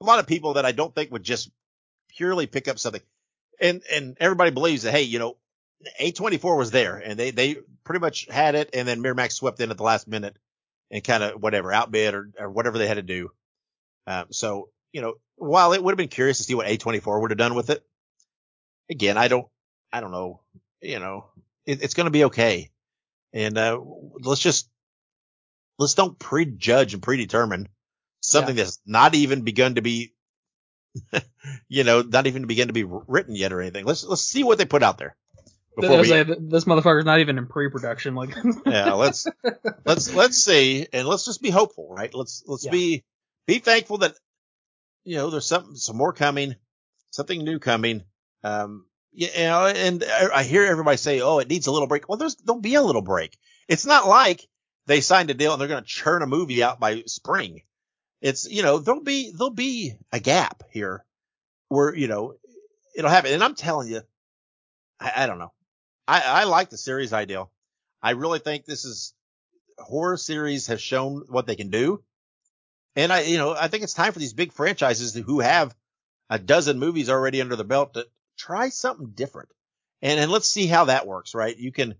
a 0.00 0.04
lot 0.04 0.18
of 0.18 0.26
people 0.26 0.54
that 0.54 0.64
I 0.64 0.72
don't 0.72 0.94
think 0.94 1.12
would 1.12 1.22
just 1.22 1.50
purely 2.08 2.46
pick 2.46 2.68
up 2.68 2.78
something. 2.78 3.02
And, 3.60 3.82
and 3.92 4.16
everybody 4.18 4.50
believes 4.50 4.82
that, 4.82 4.92
hey, 4.92 5.02
you 5.02 5.18
know, 5.18 5.36
A24 6.00 6.56
was 6.56 6.70
there 6.70 6.96
and 6.96 7.18
they, 7.18 7.30
they 7.30 7.56
pretty 7.84 8.00
much 8.00 8.26
had 8.28 8.54
it. 8.54 8.70
And 8.72 8.88
then 8.88 9.02
Miramax 9.02 9.32
swept 9.32 9.60
in 9.60 9.70
at 9.70 9.76
the 9.76 9.82
last 9.84 10.08
minute 10.08 10.36
and 10.90 11.04
kind 11.04 11.22
of 11.22 11.40
whatever 11.40 11.72
outbid 11.72 12.14
or, 12.14 12.30
or 12.38 12.50
whatever 12.50 12.78
they 12.78 12.88
had 12.88 12.94
to 12.94 13.02
do. 13.02 13.30
Um, 14.06 14.26
so, 14.30 14.70
you 14.92 15.00
know, 15.00 15.14
while 15.36 15.72
it 15.72 15.82
would 15.82 15.92
have 15.92 15.98
been 15.98 16.08
curious 16.08 16.38
to 16.38 16.44
see 16.44 16.54
what 16.54 16.66
A24 16.66 17.20
would 17.20 17.30
have 17.30 17.38
done 17.38 17.54
with 17.54 17.70
it, 17.70 17.84
again, 18.90 19.16
I 19.16 19.28
don't, 19.28 19.46
I 19.92 20.00
don't 20.00 20.10
know, 20.10 20.40
you 20.80 20.98
know, 20.98 21.26
it, 21.66 21.82
it's 21.82 21.94
going 21.94 22.06
to 22.06 22.10
be 22.10 22.24
okay. 22.24 22.70
And, 23.32 23.56
uh, 23.56 23.80
let's 24.20 24.40
just, 24.40 24.68
let's 25.78 25.94
don't 25.94 26.18
prejudge 26.18 26.94
and 26.94 27.02
predetermine 27.02 27.68
something 28.20 28.56
yeah. 28.56 28.64
that's 28.64 28.80
not 28.86 29.14
even 29.14 29.42
begun 29.42 29.76
to 29.76 29.82
be, 29.82 30.14
you 31.68 31.84
know, 31.84 32.02
not 32.02 32.26
even 32.26 32.46
begin 32.46 32.68
to 32.68 32.74
be 32.74 32.84
written 32.84 33.34
yet 33.34 33.52
or 33.52 33.60
anything. 33.60 33.84
Let's, 33.84 34.04
let's 34.04 34.22
see 34.22 34.44
what 34.44 34.58
they 34.58 34.64
put 34.64 34.82
out 34.82 34.98
there. 34.98 35.16
Before 35.76 36.00
we, 36.00 36.04
say, 36.04 36.22
this 36.22 36.64
motherfucker's 36.64 37.06
not 37.06 37.20
even 37.20 37.38
in 37.38 37.46
pre-production. 37.46 38.14
Like, 38.14 38.36
yeah, 38.66 38.92
let's, 38.92 39.26
let's, 39.86 40.14
let's 40.14 40.36
see 40.44 40.86
and 40.92 41.08
let's 41.08 41.24
just 41.24 41.40
be 41.40 41.50
hopeful, 41.50 41.88
right? 41.90 42.14
Let's, 42.14 42.42
let's 42.46 42.66
yeah. 42.66 42.72
be, 42.72 43.04
be 43.46 43.58
thankful 43.58 43.98
that, 43.98 44.14
you 45.04 45.16
know, 45.16 45.30
there's 45.30 45.46
something, 45.46 45.74
some 45.74 45.96
more 45.96 46.12
coming, 46.12 46.56
something 47.10 47.42
new 47.42 47.58
coming. 47.58 48.02
Um, 48.44 48.84
you 49.12 49.28
know, 49.36 49.66
and 49.66 50.02
I 50.04 50.42
hear 50.42 50.64
everybody 50.64 50.96
say, 50.96 51.20
"Oh, 51.20 51.38
it 51.38 51.48
needs 51.48 51.66
a 51.66 51.70
little 51.70 51.86
break." 51.86 52.08
Well, 52.08 52.16
there's 52.16 52.36
there'll 52.36 52.60
be 52.60 52.76
a 52.76 52.82
little 52.82 53.02
break. 53.02 53.36
It's 53.68 53.84
not 53.84 54.08
like 54.08 54.46
they 54.86 55.00
signed 55.00 55.30
a 55.30 55.34
deal 55.34 55.52
and 55.52 55.60
they're 55.60 55.68
going 55.68 55.82
to 55.82 55.88
churn 55.88 56.22
a 56.22 56.26
movie 56.26 56.62
out 56.62 56.80
by 56.80 57.02
spring. 57.06 57.62
It's 58.20 58.48
you 58.48 58.62
know 58.62 58.78
there'll 58.78 59.02
be 59.02 59.32
there'll 59.32 59.50
be 59.50 59.94
a 60.12 60.20
gap 60.20 60.62
here 60.70 61.04
where 61.68 61.94
you 61.94 62.08
know 62.08 62.34
it'll 62.94 63.10
happen. 63.10 63.32
And 63.32 63.42
I'm 63.42 63.54
telling 63.54 63.88
you, 63.88 64.02
I, 65.00 65.12
I 65.16 65.26
don't 65.26 65.38
know. 65.38 65.52
I, 66.06 66.20
I 66.20 66.44
like 66.44 66.70
the 66.70 66.78
series 66.78 67.12
ideal. 67.12 67.50
I 68.02 68.10
really 68.10 68.38
think 68.38 68.64
this 68.64 68.84
is 68.84 69.14
horror 69.78 70.16
series 70.16 70.66
have 70.66 70.80
shown 70.80 71.24
what 71.28 71.46
they 71.46 71.56
can 71.56 71.70
do. 71.70 72.02
And 72.94 73.12
I, 73.12 73.22
you 73.22 73.38
know, 73.38 73.54
I 73.54 73.68
think 73.68 73.84
it's 73.84 73.94
time 73.94 74.12
for 74.12 74.18
these 74.18 74.34
big 74.34 74.52
franchises 74.52 75.14
who 75.14 75.40
have 75.40 75.74
a 76.28 76.38
dozen 76.38 76.78
movies 76.78 77.08
already 77.08 77.40
under 77.40 77.56
the 77.56 77.64
belt 77.64 77.94
to 77.94 78.06
try 78.36 78.68
something 78.68 79.12
different. 79.14 79.48
And, 80.02 80.20
and 80.20 80.30
let's 80.30 80.48
see 80.48 80.66
how 80.66 80.86
that 80.86 81.06
works, 81.06 81.34
right? 81.34 81.56
You 81.56 81.72
can, 81.72 81.94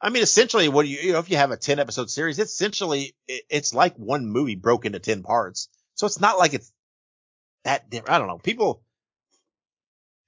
I 0.00 0.10
mean, 0.10 0.22
essentially 0.22 0.68
what 0.68 0.86
you, 0.86 0.98
you 0.98 1.12
know, 1.12 1.18
if 1.18 1.30
you 1.30 1.36
have 1.36 1.50
a 1.50 1.56
10 1.56 1.78
episode 1.78 2.10
series, 2.10 2.38
it's 2.38 2.52
essentially, 2.52 3.14
it's 3.26 3.72
like 3.72 3.96
one 3.96 4.26
movie 4.26 4.54
broke 4.54 4.84
into 4.84 4.98
10 4.98 5.22
parts. 5.22 5.68
So 5.94 6.06
it's 6.06 6.20
not 6.20 6.38
like 6.38 6.54
it's 6.54 6.72
that 7.64 7.88
different. 7.88 8.10
I 8.10 8.18
don't 8.18 8.28
know. 8.28 8.38
People, 8.38 8.82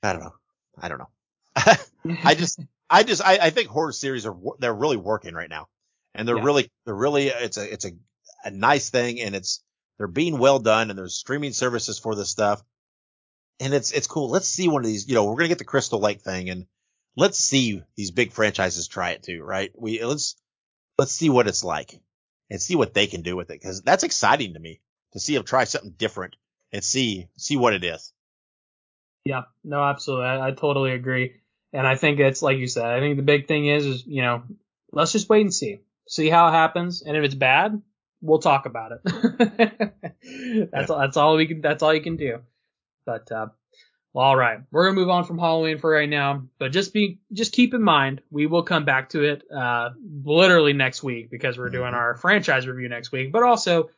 I 0.02 0.12
don't 0.12 0.22
know. 0.22 0.34
I 0.80 0.88
don't 0.88 0.98
know. 0.98 1.08
I 2.24 2.34
just, 2.34 2.60
I 2.88 3.02
just, 3.02 3.24
I, 3.24 3.38
I 3.42 3.50
think 3.50 3.68
horror 3.68 3.92
series 3.92 4.24
are, 4.26 4.36
they're 4.58 4.74
really 4.74 4.96
working 4.96 5.34
right 5.34 5.50
now 5.50 5.68
and 6.14 6.26
they're 6.26 6.36
yeah. 6.36 6.44
really, 6.44 6.70
they're 6.84 6.94
really, 6.94 7.28
it's 7.28 7.58
a, 7.58 7.72
it's 7.72 7.84
a, 7.84 7.92
a 8.44 8.50
nice 8.50 8.90
thing 8.90 9.20
and 9.20 9.34
it's, 9.34 9.62
they're 9.98 10.06
being 10.06 10.38
well 10.38 10.58
done 10.58 10.90
and 10.90 10.98
there's 10.98 11.16
streaming 11.16 11.52
services 11.52 11.98
for 11.98 12.14
this 12.14 12.30
stuff 12.30 12.62
and 13.60 13.74
it's 13.74 13.92
it's 13.92 14.06
cool. 14.06 14.28
Let's 14.28 14.48
see 14.48 14.68
one 14.68 14.82
of 14.82 14.86
these. 14.86 15.08
You 15.08 15.14
know, 15.14 15.24
we're 15.24 15.36
gonna 15.36 15.48
get 15.48 15.58
the 15.58 15.64
Crystal 15.64 16.00
Lake 16.00 16.20
thing, 16.20 16.50
and 16.50 16.66
let's 17.16 17.38
see 17.38 17.82
these 17.96 18.10
big 18.10 18.32
franchises 18.32 18.88
try 18.88 19.10
it 19.10 19.22
too, 19.22 19.42
right? 19.42 19.72
We 19.74 20.04
let's 20.04 20.36
let's 20.98 21.12
see 21.12 21.30
what 21.30 21.48
it's 21.48 21.64
like 21.64 22.00
and 22.50 22.60
see 22.60 22.76
what 22.76 22.94
they 22.94 23.06
can 23.06 23.22
do 23.22 23.36
with 23.36 23.50
it 23.50 23.60
because 23.60 23.82
that's 23.82 24.04
exciting 24.04 24.54
to 24.54 24.60
me 24.60 24.80
to 25.12 25.20
see 25.20 25.34
them 25.34 25.44
try 25.44 25.64
something 25.64 25.94
different 25.96 26.36
and 26.72 26.84
see 26.84 27.28
see 27.36 27.56
what 27.56 27.74
it 27.74 27.84
is. 27.84 28.12
Yeah, 29.24 29.42
no, 29.64 29.82
absolutely. 29.82 30.26
I, 30.26 30.48
I 30.48 30.50
totally 30.52 30.92
agree, 30.92 31.40
and 31.72 31.86
I 31.86 31.96
think 31.96 32.20
it's 32.20 32.42
like 32.42 32.58
you 32.58 32.68
said. 32.68 32.86
I 32.86 33.00
think 33.00 33.16
the 33.16 33.22
big 33.22 33.48
thing 33.48 33.66
is 33.66 33.84
is 33.84 34.06
you 34.06 34.22
know 34.22 34.42
let's 34.92 35.12
just 35.12 35.28
wait 35.28 35.40
and 35.40 35.54
see, 35.54 35.80
see 36.06 36.28
how 36.28 36.48
it 36.48 36.52
happens, 36.52 37.02
and 37.02 37.16
if 37.16 37.24
it's 37.24 37.34
bad, 37.34 37.80
we'll 38.20 38.38
talk 38.38 38.66
about 38.66 38.92
it. 38.92 39.00
that's 40.70 40.88
yeah. 40.88 40.94
all, 40.94 41.00
that's 41.00 41.16
all 41.16 41.36
we 41.36 41.46
can. 41.46 41.60
That's 41.60 41.82
all 41.82 41.94
you 41.94 42.02
can 42.02 42.16
do. 42.16 42.40
But 43.04 43.30
uh, 43.32 43.48
well, 44.16 44.24
all 44.24 44.36
right, 44.36 44.60
we're 44.70 44.86
gonna 44.86 44.98
move 44.98 45.10
on 45.10 45.24
from 45.24 45.38
Halloween 45.38 45.76
for 45.76 45.90
right 45.90 46.08
now. 46.08 46.44
But 46.58 46.72
just 46.72 46.94
be 46.94 47.20
just 47.34 47.52
keep 47.52 47.74
in 47.74 47.82
mind 47.82 48.22
we 48.30 48.46
will 48.46 48.62
come 48.62 48.86
back 48.86 49.10
to 49.10 49.22
it 49.24 49.42
uh, 49.54 49.90
literally 50.24 50.72
next 50.72 51.02
week 51.02 51.30
because 51.30 51.58
we're 51.58 51.68
doing 51.68 51.88
mm-hmm. 51.88 51.96
our 51.96 52.16
franchise 52.16 52.66
review 52.66 52.88
next 52.88 53.12
week. 53.12 53.30
But 53.30 53.42
also 53.42 53.90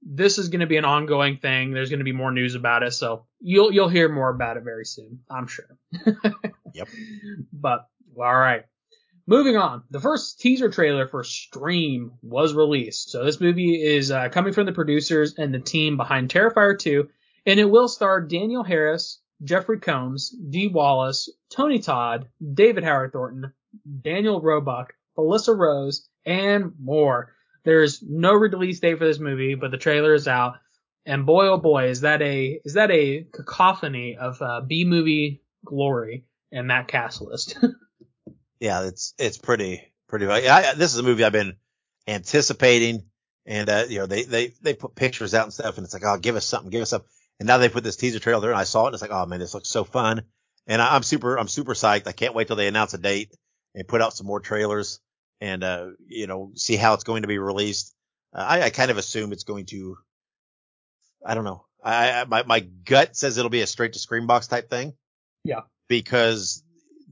this 0.00 0.38
is 0.38 0.48
going 0.48 0.60
to 0.60 0.68
be 0.68 0.76
an 0.76 0.84
ongoing 0.84 1.38
thing. 1.38 1.72
There's 1.72 1.90
going 1.90 1.98
to 1.98 2.04
be 2.04 2.12
more 2.12 2.30
news 2.30 2.54
about 2.54 2.84
it, 2.84 2.92
so 2.92 3.26
you'll 3.40 3.72
you'll 3.72 3.88
hear 3.88 4.08
more 4.08 4.28
about 4.28 4.56
it 4.56 4.62
very 4.62 4.84
soon, 4.84 5.18
I'm 5.28 5.48
sure. 5.48 5.76
yep. 6.72 6.86
But 7.52 7.88
all 8.16 8.32
right. 8.32 8.66
Moving 9.26 9.56
on, 9.56 9.82
the 9.90 9.98
first 9.98 10.38
teaser 10.38 10.70
trailer 10.70 11.08
for 11.08 11.24
Stream 11.24 12.12
was 12.22 12.54
released. 12.54 13.10
So 13.10 13.24
this 13.24 13.40
movie 13.40 13.74
is 13.82 14.12
uh, 14.12 14.28
coming 14.28 14.52
from 14.52 14.66
the 14.66 14.72
producers 14.72 15.34
and 15.36 15.52
the 15.52 15.58
team 15.58 15.96
behind 15.96 16.28
Terrifier 16.28 16.78
2 16.78 17.08
and 17.46 17.60
it 17.60 17.64
will 17.64 17.88
star 17.88 18.20
Danielle 18.20 18.62
Harris, 18.62 19.20
Jeffrey 19.42 19.80
Combs, 19.80 20.30
Dee 20.30 20.68
Wallace, 20.68 21.28
Tony 21.50 21.78
Todd, 21.78 22.28
David 22.54 22.84
Howard 22.84 23.12
Thornton, 23.12 23.52
Daniel 24.02 24.40
Roebuck, 24.40 24.94
Felissa 25.16 25.56
Rose, 25.56 26.08
and 26.24 26.72
more. 26.80 27.34
There's 27.64 28.02
no 28.02 28.34
release 28.34 28.80
date 28.80 28.98
for 28.98 29.06
this 29.06 29.18
movie, 29.18 29.54
but 29.54 29.70
the 29.70 29.78
trailer 29.78 30.14
is 30.14 30.28
out, 30.28 30.54
and 31.06 31.26
boy 31.26 31.48
oh 31.48 31.58
boy 31.58 31.88
is 31.88 32.02
that 32.02 32.22
a 32.22 32.60
is 32.64 32.74
that 32.74 32.90
a 32.90 33.26
cacophony 33.32 34.16
of 34.16 34.40
uh, 34.42 34.60
B 34.60 34.84
movie 34.84 35.42
glory 35.64 36.26
in 36.52 36.68
that 36.68 36.88
cast 36.88 37.22
list. 37.22 37.58
yeah, 38.60 38.84
it's 38.84 39.14
it's 39.18 39.38
pretty 39.38 39.92
pretty. 40.08 40.26
I, 40.26 40.74
this 40.74 40.92
is 40.92 40.98
a 40.98 41.02
movie 41.02 41.24
I've 41.24 41.32
been 41.32 41.56
anticipating, 42.06 43.04
and 43.46 43.68
uh, 43.68 43.84
you 43.88 43.98
know 44.00 44.06
they 44.06 44.24
they 44.24 44.52
they 44.60 44.74
put 44.74 44.94
pictures 44.94 45.34
out 45.34 45.44
and 45.44 45.52
stuff, 45.52 45.78
and 45.78 45.84
it's 45.84 45.94
like 45.94 46.04
oh 46.04 46.18
give 46.18 46.36
us 46.36 46.46
something, 46.46 46.70
give 46.70 46.82
us 46.82 46.90
something. 46.90 47.08
And 47.40 47.46
now 47.46 47.58
they 47.58 47.68
put 47.68 47.84
this 47.84 47.96
teaser 47.96 48.20
trailer 48.20 48.40
there 48.40 48.50
and 48.50 48.58
I 48.58 48.64
saw 48.64 48.84
it 48.84 48.88
and 48.88 48.94
it's 48.94 49.02
like, 49.02 49.10
oh 49.10 49.26
man, 49.26 49.40
this 49.40 49.54
looks 49.54 49.68
so 49.68 49.84
fun. 49.84 50.22
And 50.66 50.80
I, 50.80 50.96
am 50.96 51.02
super, 51.02 51.36
I'm 51.36 51.48
super 51.48 51.74
psyched. 51.74 52.06
I 52.06 52.12
can't 52.12 52.34
wait 52.34 52.46
till 52.46 52.56
they 52.56 52.68
announce 52.68 52.94
a 52.94 52.98
date 52.98 53.34
and 53.74 53.86
put 53.86 54.00
out 54.00 54.14
some 54.14 54.26
more 54.26 54.40
trailers 54.40 55.00
and, 55.40 55.62
uh, 55.62 55.88
you 56.06 56.26
know, 56.26 56.52
see 56.54 56.76
how 56.76 56.94
it's 56.94 57.04
going 57.04 57.22
to 57.22 57.28
be 57.28 57.38
released. 57.38 57.94
Uh, 58.34 58.46
I, 58.48 58.62
I 58.62 58.70
kind 58.70 58.90
of 58.90 58.98
assume 58.98 59.32
it's 59.32 59.44
going 59.44 59.66
to, 59.66 59.98
I 61.24 61.34
don't 61.34 61.44
know. 61.44 61.66
I, 61.82 62.20
I, 62.20 62.24
my, 62.24 62.44
my 62.44 62.60
gut 62.60 63.16
says 63.16 63.36
it'll 63.36 63.50
be 63.50 63.60
a 63.60 63.66
straight 63.66 63.92
to 63.94 63.98
Screambox 63.98 64.48
type 64.48 64.70
thing. 64.70 64.94
Yeah. 65.44 65.62
Because 65.88 66.62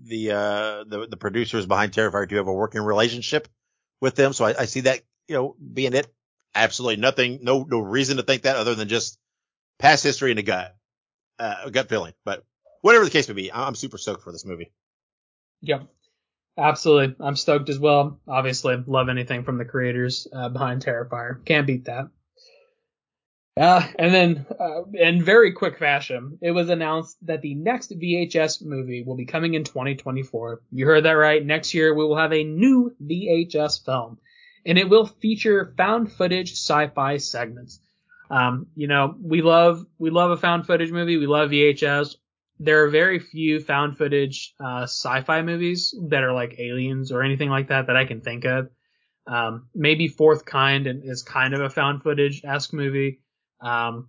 the, 0.02 0.30
uh, 0.30 0.84
the, 0.84 1.06
the 1.10 1.16
producers 1.18 1.66
behind 1.66 1.92
Terrifier 1.92 2.28
2 2.28 2.36
have 2.36 2.48
a 2.48 2.52
working 2.52 2.80
relationship 2.80 3.48
with 4.00 4.14
them. 4.14 4.32
So 4.32 4.46
I, 4.46 4.60
I 4.60 4.64
see 4.64 4.80
that, 4.80 5.00
you 5.28 5.34
know, 5.34 5.56
being 5.72 5.92
it. 5.92 6.06
Absolutely 6.54 7.00
nothing, 7.00 7.40
no, 7.42 7.66
no 7.68 7.80
reason 7.80 8.18
to 8.18 8.22
think 8.22 8.42
that 8.42 8.56
other 8.56 8.74
than 8.74 8.88
just 8.88 9.18
past 9.82 10.04
history 10.04 10.30
and 10.30 10.38
a 10.38 10.42
gut, 10.42 10.76
uh, 11.38 11.56
a 11.64 11.70
gut 11.70 11.88
feeling. 11.88 12.14
But 12.24 12.44
whatever 12.80 13.04
the 13.04 13.10
case 13.10 13.28
may 13.28 13.34
be, 13.34 13.52
I'm 13.52 13.74
super 13.74 13.98
stoked 13.98 14.22
for 14.22 14.32
this 14.32 14.46
movie. 14.46 14.72
Yep. 15.60 15.88
Absolutely. 16.56 17.16
I'm 17.20 17.36
stoked 17.36 17.68
as 17.68 17.78
well. 17.78 18.20
Obviously, 18.28 18.82
love 18.86 19.08
anything 19.08 19.42
from 19.42 19.58
the 19.58 19.64
creators 19.64 20.28
uh, 20.32 20.48
behind 20.48 20.84
Terrifier. 20.84 21.44
Can't 21.44 21.66
beat 21.66 21.86
that. 21.86 22.08
Uh, 23.60 23.86
and 23.98 24.14
then, 24.14 24.46
uh, 24.58 24.82
in 24.94 25.22
very 25.22 25.52
quick 25.52 25.78
fashion, 25.78 26.38
it 26.40 26.52
was 26.52 26.70
announced 26.70 27.16
that 27.22 27.42
the 27.42 27.54
next 27.54 27.90
VHS 27.90 28.64
movie 28.64 29.02
will 29.02 29.16
be 29.16 29.26
coming 29.26 29.54
in 29.54 29.64
2024. 29.64 30.62
You 30.70 30.86
heard 30.86 31.04
that 31.04 31.12
right. 31.12 31.44
Next 31.44 31.74
year, 31.74 31.92
we 31.92 32.04
will 32.04 32.16
have 32.16 32.32
a 32.32 32.44
new 32.44 32.94
VHS 33.02 33.84
film, 33.84 34.18
and 34.64 34.78
it 34.78 34.88
will 34.88 35.06
feature 35.06 35.74
found 35.76 36.12
footage 36.12 36.52
sci-fi 36.52 37.18
segments. 37.18 37.80
Um, 38.32 38.68
you 38.74 38.88
know, 38.88 39.14
we 39.22 39.42
love 39.42 39.84
we 39.98 40.08
love 40.08 40.30
a 40.30 40.38
found 40.38 40.66
footage 40.66 40.90
movie. 40.90 41.18
We 41.18 41.26
love 41.26 41.50
VHS. 41.50 42.16
There 42.58 42.84
are 42.84 42.88
very 42.88 43.18
few 43.18 43.60
found 43.60 43.98
footage 43.98 44.54
uh, 44.58 44.84
sci-fi 44.84 45.42
movies 45.42 45.94
that 46.08 46.24
are 46.24 46.32
like 46.32 46.58
Aliens 46.58 47.12
or 47.12 47.22
anything 47.22 47.50
like 47.50 47.68
that 47.68 47.88
that 47.88 47.96
I 47.96 48.06
can 48.06 48.22
think 48.22 48.46
of. 48.46 48.70
Um, 49.26 49.68
maybe 49.74 50.08
Fourth 50.08 50.46
Kind 50.46 50.86
is 50.86 51.22
kind 51.22 51.52
of 51.52 51.60
a 51.60 51.68
found 51.68 52.02
footage 52.02 52.42
esque 52.42 52.72
movie. 52.72 53.20
Um, 53.60 54.08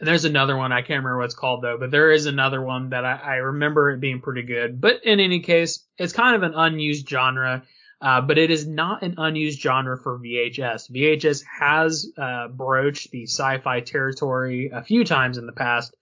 and 0.00 0.08
there's 0.08 0.24
another 0.24 0.56
one 0.56 0.72
I 0.72 0.80
can't 0.80 1.04
remember 1.04 1.18
what 1.18 1.26
it's 1.26 1.34
called 1.34 1.62
though, 1.62 1.76
but 1.78 1.90
there 1.90 2.12
is 2.12 2.24
another 2.24 2.62
one 2.62 2.90
that 2.90 3.04
I, 3.04 3.20
I 3.22 3.34
remember 3.36 3.90
it 3.90 4.00
being 4.00 4.22
pretty 4.22 4.42
good. 4.42 4.80
But 4.80 5.04
in 5.04 5.20
any 5.20 5.40
case, 5.40 5.84
it's 5.98 6.14
kind 6.14 6.34
of 6.34 6.42
an 6.42 6.54
unused 6.54 7.06
genre. 7.08 7.62
Uh, 8.02 8.20
but 8.20 8.36
it 8.36 8.50
is 8.50 8.66
not 8.66 9.02
an 9.02 9.14
unused 9.16 9.60
genre 9.60 9.96
for 9.96 10.18
VHS. 10.18 10.90
VHS 10.90 11.44
has 11.44 12.10
uh, 12.18 12.48
broached 12.48 13.12
the 13.12 13.22
sci-fi 13.22 13.80
territory 13.80 14.70
a 14.74 14.82
few 14.82 15.04
times 15.04 15.38
in 15.38 15.46
the 15.46 15.52
past, 15.52 15.94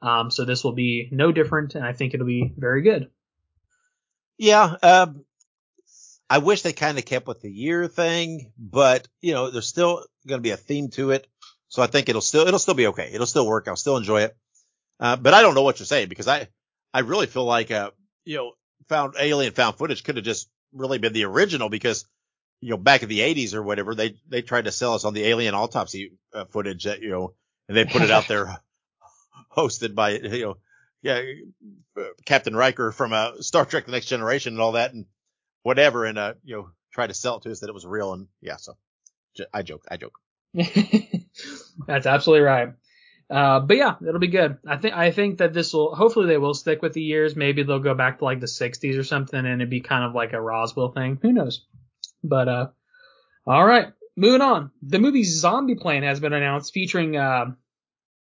um, 0.00 0.30
so 0.30 0.44
this 0.44 0.62
will 0.62 0.72
be 0.72 1.08
no 1.10 1.32
different, 1.32 1.74
and 1.74 1.84
I 1.84 1.92
think 1.92 2.14
it'll 2.14 2.26
be 2.26 2.52
very 2.56 2.82
good. 2.82 3.10
Yeah, 4.36 4.76
um, 4.82 5.24
I 6.30 6.38
wish 6.38 6.62
they 6.62 6.72
kind 6.72 6.96
of 6.96 7.04
kept 7.04 7.26
with 7.26 7.40
the 7.40 7.50
year 7.50 7.88
thing, 7.88 8.52
but 8.56 9.08
you 9.20 9.32
know, 9.32 9.50
there's 9.50 9.66
still 9.66 10.04
going 10.28 10.38
to 10.38 10.42
be 10.42 10.52
a 10.52 10.56
theme 10.56 10.90
to 10.90 11.10
it. 11.10 11.26
So 11.68 11.82
I 11.82 11.88
think 11.88 12.08
it'll 12.08 12.20
still, 12.20 12.46
it'll 12.46 12.60
still 12.60 12.74
be 12.74 12.86
okay. 12.88 13.10
It'll 13.12 13.26
still 13.26 13.46
work. 13.46 13.66
I'll 13.66 13.76
still 13.76 13.96
enjoy 13.96 14.22
it. 14.22 14.36
Uh, 15.00 15.16
but 15.16 15.34
I 15.34 15.42
don't 15.42 15.54
know 15.54 15.62
what 15.62 15.80
you're 15.80 15.86
saying 15.86 16.08
because 16.08 16.28
I, 16.28 16.48
I 16.94 17.00
really 17.00 17.26
feel 17.26 17.44
like, 17.44 17.70
uh, 17.70 17.90
you 18.24 18.36
know, 18.36 18.52
found 18.88 19.14
alien 19.18 19.52
found 19.52 19.76
footage 19.76 20.04
could 20.04 20.16
have 20.16 20.24
just 20.24 20.48
really 20.72 20.98
been 20.98 21.12
the 21.12 21.24
original 21.24 21.68
because, 21.68 22.06
you 22.60 22.70
know, 22.70 22.76
back 22.76 23.02
in 23.02 23.08
the 23.08 23.20
eighties 23.20 23.54
or 23.54 23.62
whatever, 23.62 23.94
they, 23.94 24.16
they 24.28 24.42
tried 24.42 24.64
to 24.64 24.72
sell 24.72 24.94
us 24.94 25.04
on 25.04 25.14
the 25.14 25.24
alien 25.24 25.54
autopsy 25.54 26.12
uh, 26.34 26.44
footage 26.46 26.84
that, 26.84 27.00
you 27.02 27.10
know, 27.10 27.34
and 27.68 27.76
they 27.76 27.84
put 27.84 28.02
it 28.02 28.10
out 28.10 28.28
there 28.28 28.58
hosted 29.56 29.94
by, 29.94 30.10
you 30.10 30.44
know, 30.44 30.56
yeah, 31.02 31.22
Captain 32.26 32.56
Riker 32.56 32.90
from, 32.92 33.12
uh, 33.12 33.40
Star 33.40 33.64
Trek 33.64 33.86
The 33.86 33.92
Next 33.92 34.06
Generation 34.06 34.54
and 34.54 34.60
all 34.60 34.72
that 34.72 34.92
and 34.92 35.06
whatever. 35.62 36.04
And, 36.04 36.18
uh, 36.18 36.34
you 36.42 36.56
know, 36.56 36.70
try 36.92 37.06
to 37.06 37.14
sell 37.14 37.36
it 37.36 37.42
to 37.42 37.50
us 37.50 37.60
that 37.60 37.68
it 37.68 37.74
was 37.74 37.86
real. 37.86 38.12
And 38.12 38.26
yeah, 38.40 38.56
so 38.56 38.76
I 39.52 39.62
joke, 39.62 39.84
I 39.90 39.96
joke. 39.96 40.18
That's 41.86 42.06
absolutely 42.06 42.44
right. 42.44 42.70
Uh, 43.30 43.60
but 43.60 43.76
yeah, 43.76 43.94
it'll 44.06 44.20
be 44.20 44.28
good. 44.28 44.56
I 44.66 44.76
think 44.78 44.94
I 44.94 45.10
think 45.10 45.38
that 45.38 45.52
this 45.52 45.74
will 45.74 45.94
hopefully 45.94 46.26
they 46.26 46.38
will 46.38 46.54
stick 46.54 46.80
with 46.80 46.94
the 46.94 47.02
years. 47.02 47.36
Maybe 47.36 47.62
they'll 47.62 47.78
go 47.78 47.94
back 47.94 48.18
to 48.18 48.24
like 48.24 48.40
the 48.40 48.46
60s 48.46 48.98
or 48.98 49.04
something, 49.04 49.38
and 49.38 49.46
it'd 49.46 49.68
be 49.68 49.80
kind 49.80 50.04
of 50.04 50.14
like 50.14 50.32
a 50.32 50.40
Roswell 50.40 50.92
thing. 50.92 51.18
Who 51.20 51.32
knows? 51.32 51.66
But 52.24 52.48
uh, 52.48 52.66
all 53.46 53.66
right, 53.66 53.88
moving 54.16 54.40
on. 54.40 54.70
The 54.82 54.98
movie 54.98 55.24
Zombieplane 55.24 56.04
has 56.04 56.20
been 56.20 56.32
announced, 56.32 56.72
featuring 56.72 57.16
uh, 57.16 57.52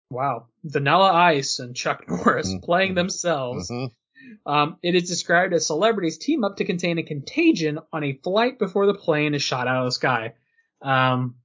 wow, 0.10 0.48
Vanilla 0.64 1.14
Ice 1.14 1.60
and 1.60 1.76
Chuck 1.76 2.04
Norris 2.10 2.50
mm-hmm. 2.50 2.66
playing 2.66 2.96
themselves. 2.96 3.72
Mm-hmm. 3.72 4.52
Um, 4.52 4.78
it 4.84 4.96
is 4.96 5.10
described 5.10 5.54
as 5.54 5.66
celebrities 5.66 6.18
team 6.18 6.44
up 6.44 6.58
to 6.58 6.66
contain 6.66 6.98
a 6.98 7.04
contagion 7.04 7.80
on 7.94 8.04
a 8.04 8.20
flight 8.24 8.60
before 8.60 8.86
the 8.86 8.94
plane 8.94 9.34
is 9.34 9.42
shot 9.42 9.68
out 9.68 9.80
of 9.80 9.86
the 9.86 9.92
sky. 9.92 10.34
Um, 10.82 11.36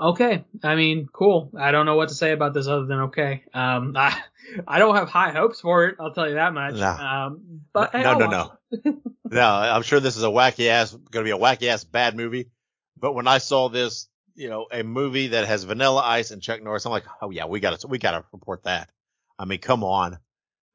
okay. 0.00 0.44
I 0.62 0.74
mean, 0.74 1.08
cool. 1.12 1.50
I 1.58 1.70
don't 1.70 1.86
know 1.86 1.96
what 1.96 2.08
to 2.08 2.14
say 2.14 2.32
about 2.32 2.54
this 2.54 2.66
other 2.66 2.86
than 2.86 3.00
okay. 3.00 3.44
Um, 3.52 3.94
I, 3.96 4.20
I 4.66 4.78
don't 4.78 4.96
have 4.96 5.08
high 5.08 5.30
hopes 5.30 5.60
for 5.60 5.86
it. 5.86 5.96
I'll 6.00 6.12
tell 6.12 6.28
you 6.28 6.34
that 6.34 6.54
much. 6.54 6.74
No. 6.74 6.88
Um, 6.88 7.62
but 7.72 7.94
no, 7.94 8.18
no, 8.18 8.26
no, 8.26 8.52
no. 8.84 9.02
no, 9.30 9.46
I'm 9.46 9.82
sure 9.82 10.00
this 10.00 10.16
is 10.16 10.24
a 10.24 10.28
wacky 10.28 10.68
ass, 10.68 10.92
going 10.92 11.24
to 11.24 11.28
be 11.28 11.30
a 11.30 11.38
wacky 11.38 11.68
ass 11.68 11.84
bad 11.84 12.16
movie. 12.16 12.50
But 12.98 13.14
when 13.14 13.26
I 13.26 13.38
saw 13.38 13.68
this, 13.68 14.08
you 14.34 14.48
know, 14.48 14.66
a 14.72 14.82
movie 14.82 15.28
that 15.28 15.46
has 15.46 15.64
Vanilla 15.64 16.02
Ice 16.02 16.30
and 16.30 16.42
Chuck 16.42 16.62
Norris, 16.62 16.86
I'm 16.86 16.92
like, 16.92 17.06
oh 17.20 17.30
yeah, 17.30 17.46
we 17.46 17.60
got 17.60 17.80
to, 17.80 17.86
we 17.86 17.98
got 17.98 18.12
to 18.12 18.24
report 18.32 18.64
that. 18.64 18.90
I 19.38 19.44
mean, 19.44 19.58
come 19.58 19.84
on. 19.84 20.18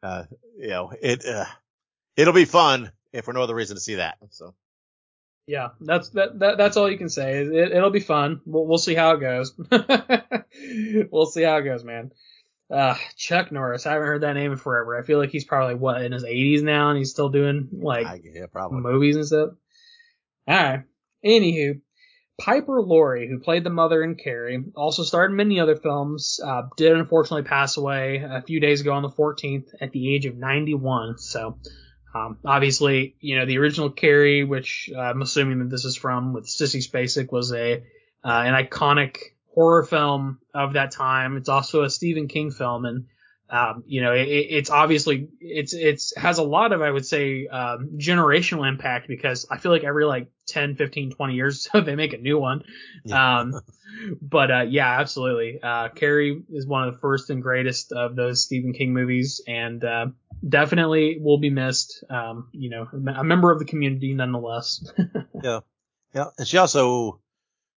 Uh, 0.03 0.23
you 0.57 0.67
know, 0.67 0.91
it, 1.01 1.25
uh, 1.25 1.45
it'll 2.15 2.33
be 2.33 2.45
fun 2.45 2.91
if 3.11 3.25
for 3.25 3.33
no 3.33 3.41
other 3.41 3.55
reason 3.55 3.75
to 3.75 3.81
see 3.81 3.95
that. 3.95 4.17
So. 4.29 4.53
Yeah, 5.47 5.69
that's 5.79 6.09
that, 6.09 6.39
that 6.39 6.57
that's 6.57 6.75
all 6.75 6.89
you 6.89 6.97
can 6.97 7.09
say. 7.09 7.43
It, 7.43 7.73
will 7.73 7.91
be 7.91 7.99
fun. 7.99 8.41
We'll 8.45 8.65
we'll 8.65 8.79
see 8.79 8.95
how 8.95 9.11
it 9.11 9.19
goes. 9.19 9.53
we'll 11.11 11.27
see 11.27 11.43
how 11.43 11.57
it 11.57 11.63
goes, 11.63 11.83
man. 11.83 12.11
Uh, 12.71 12.95
Chuck 13.15 13.51
Norris. 13.51 13.85
I 13.85 13.93
haven't 13.93 14.07
heard 14.07 14.21
that 14.21 14.33
name 14.33 14.53
in 14.53 14.57
forever. 14.57 14.97
I 14.97 15.03
feel 15.03 15.19
like 15.19 15.29
he's 15.29 15.45
probably 15.45 15.75
what 15.75 16.01
in 16.01 16.13
his 16.13 16.23
80s 16.23 16.63
now, 16.63 16.89
and 16.89 16.97
he's 16.97 17.11
still 17.11 17.29
doing 17.29 17.69
like 17.71 18.23
yeah, 18.23 18.47
probably. 18.51 18.81
movies 18.81 19.15
and 19.15 19.25
stuff. 19.27 19.49
All 20.47 20.55
right. 20.55 20.83
Anywho, 21.23 21.79
Piper 22.39 22.81
Laurie, 22.81 23.27
who 23.27 23.39
played 23.39 23.63
the 23.63 23.69
mother 23.69 24.03
in 24.03 24.15
Carrie, 24.15 24.63
also 24.75 25.03
starred 25.03 25.31
in 25.31 25.37
many 25.37 25.59
other 25.59 25.75
films. 25.75 26.39
Uh, 26.43 26.63
did 26.75 26.93
unfortunately 26.93 27.47
pass 27.47 27.77
away 27.77 28.23
a 28.27 28.41
few 28.41 28.59
days 28.59 28.81
ago 28.81 28.93
on 28.93 29.03
the 29.03 29.09
14th 29.09 29.69
at 29.79 29.91
the 29.91 30.13
age 30.13 30.25
of 30.25 30.35
91. 30.35 31.19
So 31.19 31.59
um, 32.15 32.37
obviously, 32.45 33.15
you 33.19 33.37
know, 33.37 33.45
the 33.45 33.57
original 33.57 33.89
Carrie, 33.89 34.45
which 34.45 34.89
uh, 34.95 34.99
I'm 34.99 35.21
assuming 35.21 35.59
that 35.59 35.69
this 35.69 35.83
is 35.83 35.97
from 35.97 36.31
with 36.31 36.45
Sissy 36.45 36.81
Spacek, 36.81 37.29
was 37.29 37.51
a 37.51 37.83
uh, 38.23 38.43
an 38.45 38.53
iconic 38.53 39.17
horror 39.53 39.83
film 39.83 40.39
of 40.53 40.73
that 40.73 40.91
time. 40.91 41.35
It's 41.35 41.49
also 41.49 41.83
a 41.83 41.89
Stephen 41.89 42.29
King 42.29 42.51
film, 42.51 42.85
and 42.85 43.07
um, 43.49 43.83
you 43.85 44.01
know, 44.01 44.13
it, 44.13 44.27
it's 44.27 44.69
obviously 44.69 45.29
it's 45.39 45.73
it's 45.73 46.15
has 46.17 46.39
a 46.39 46.43
lot 46.43 46.71
of 46.71 46.81
I 46.81 46.89
would 46.89 47.05
say 47.05 47.47
um, 47.47 47.91
generational 47.97 48.67
impact 48.67 49.07
because 49.07 49.45
I 49.49 49.57
feel 49.57 49.71
like 49.71 49.83
every 49.83 50.05
like 50.05 50.29
10, 50.47 50.75
15, 50.75 51.11
20 51.11 51.33
years 51.33 51.61
so 51.71 51.81
they 51.81 51.95
make 51.95 52.13
a 52.13 52.17
new 52.17 52.39
one. 52.39 52.63
Yeah. 53.03 53.39
Um, 53.39 53.61
but 54.21 54.51
uh, 54.51 54.65
yeah, 54.67 54.99
absolutely. 54.99 55.59
Uh, 55.61 55.89
Carrie 55.89 56.41
is 56.49 56.65
one 56.65 56.87
of 56.87 56.93
the 56.93 56.99
first 56.99 57.29
and 57.29 57.41
greatest 57.41 57.91
of 57.91 58.15
those 58.15 58.43
Stephen 58.43 58.73
King 58.73 58.93
movies, 58.93 59.41
and 59.47 59.83
uh, 59.83 60.07
definitely 60.47 61.17
will 61.19 61.37
be 61.37 61.49
missed. 61.49 62.03
Um, 62.09 62.49
you 62.51 62.69
know, 62.71 62.87
a 62.91 63.23
member 63.23 63.51
of 63.51 63.59
the 63.59 63.65
community 63.65 64.13
nonetheless. 64.13 64.83
yeah, 65.43 65.59
yeah, 66.13 66.25
and 66.37 66.47
she 66.47 66.57
also 66.57 67.21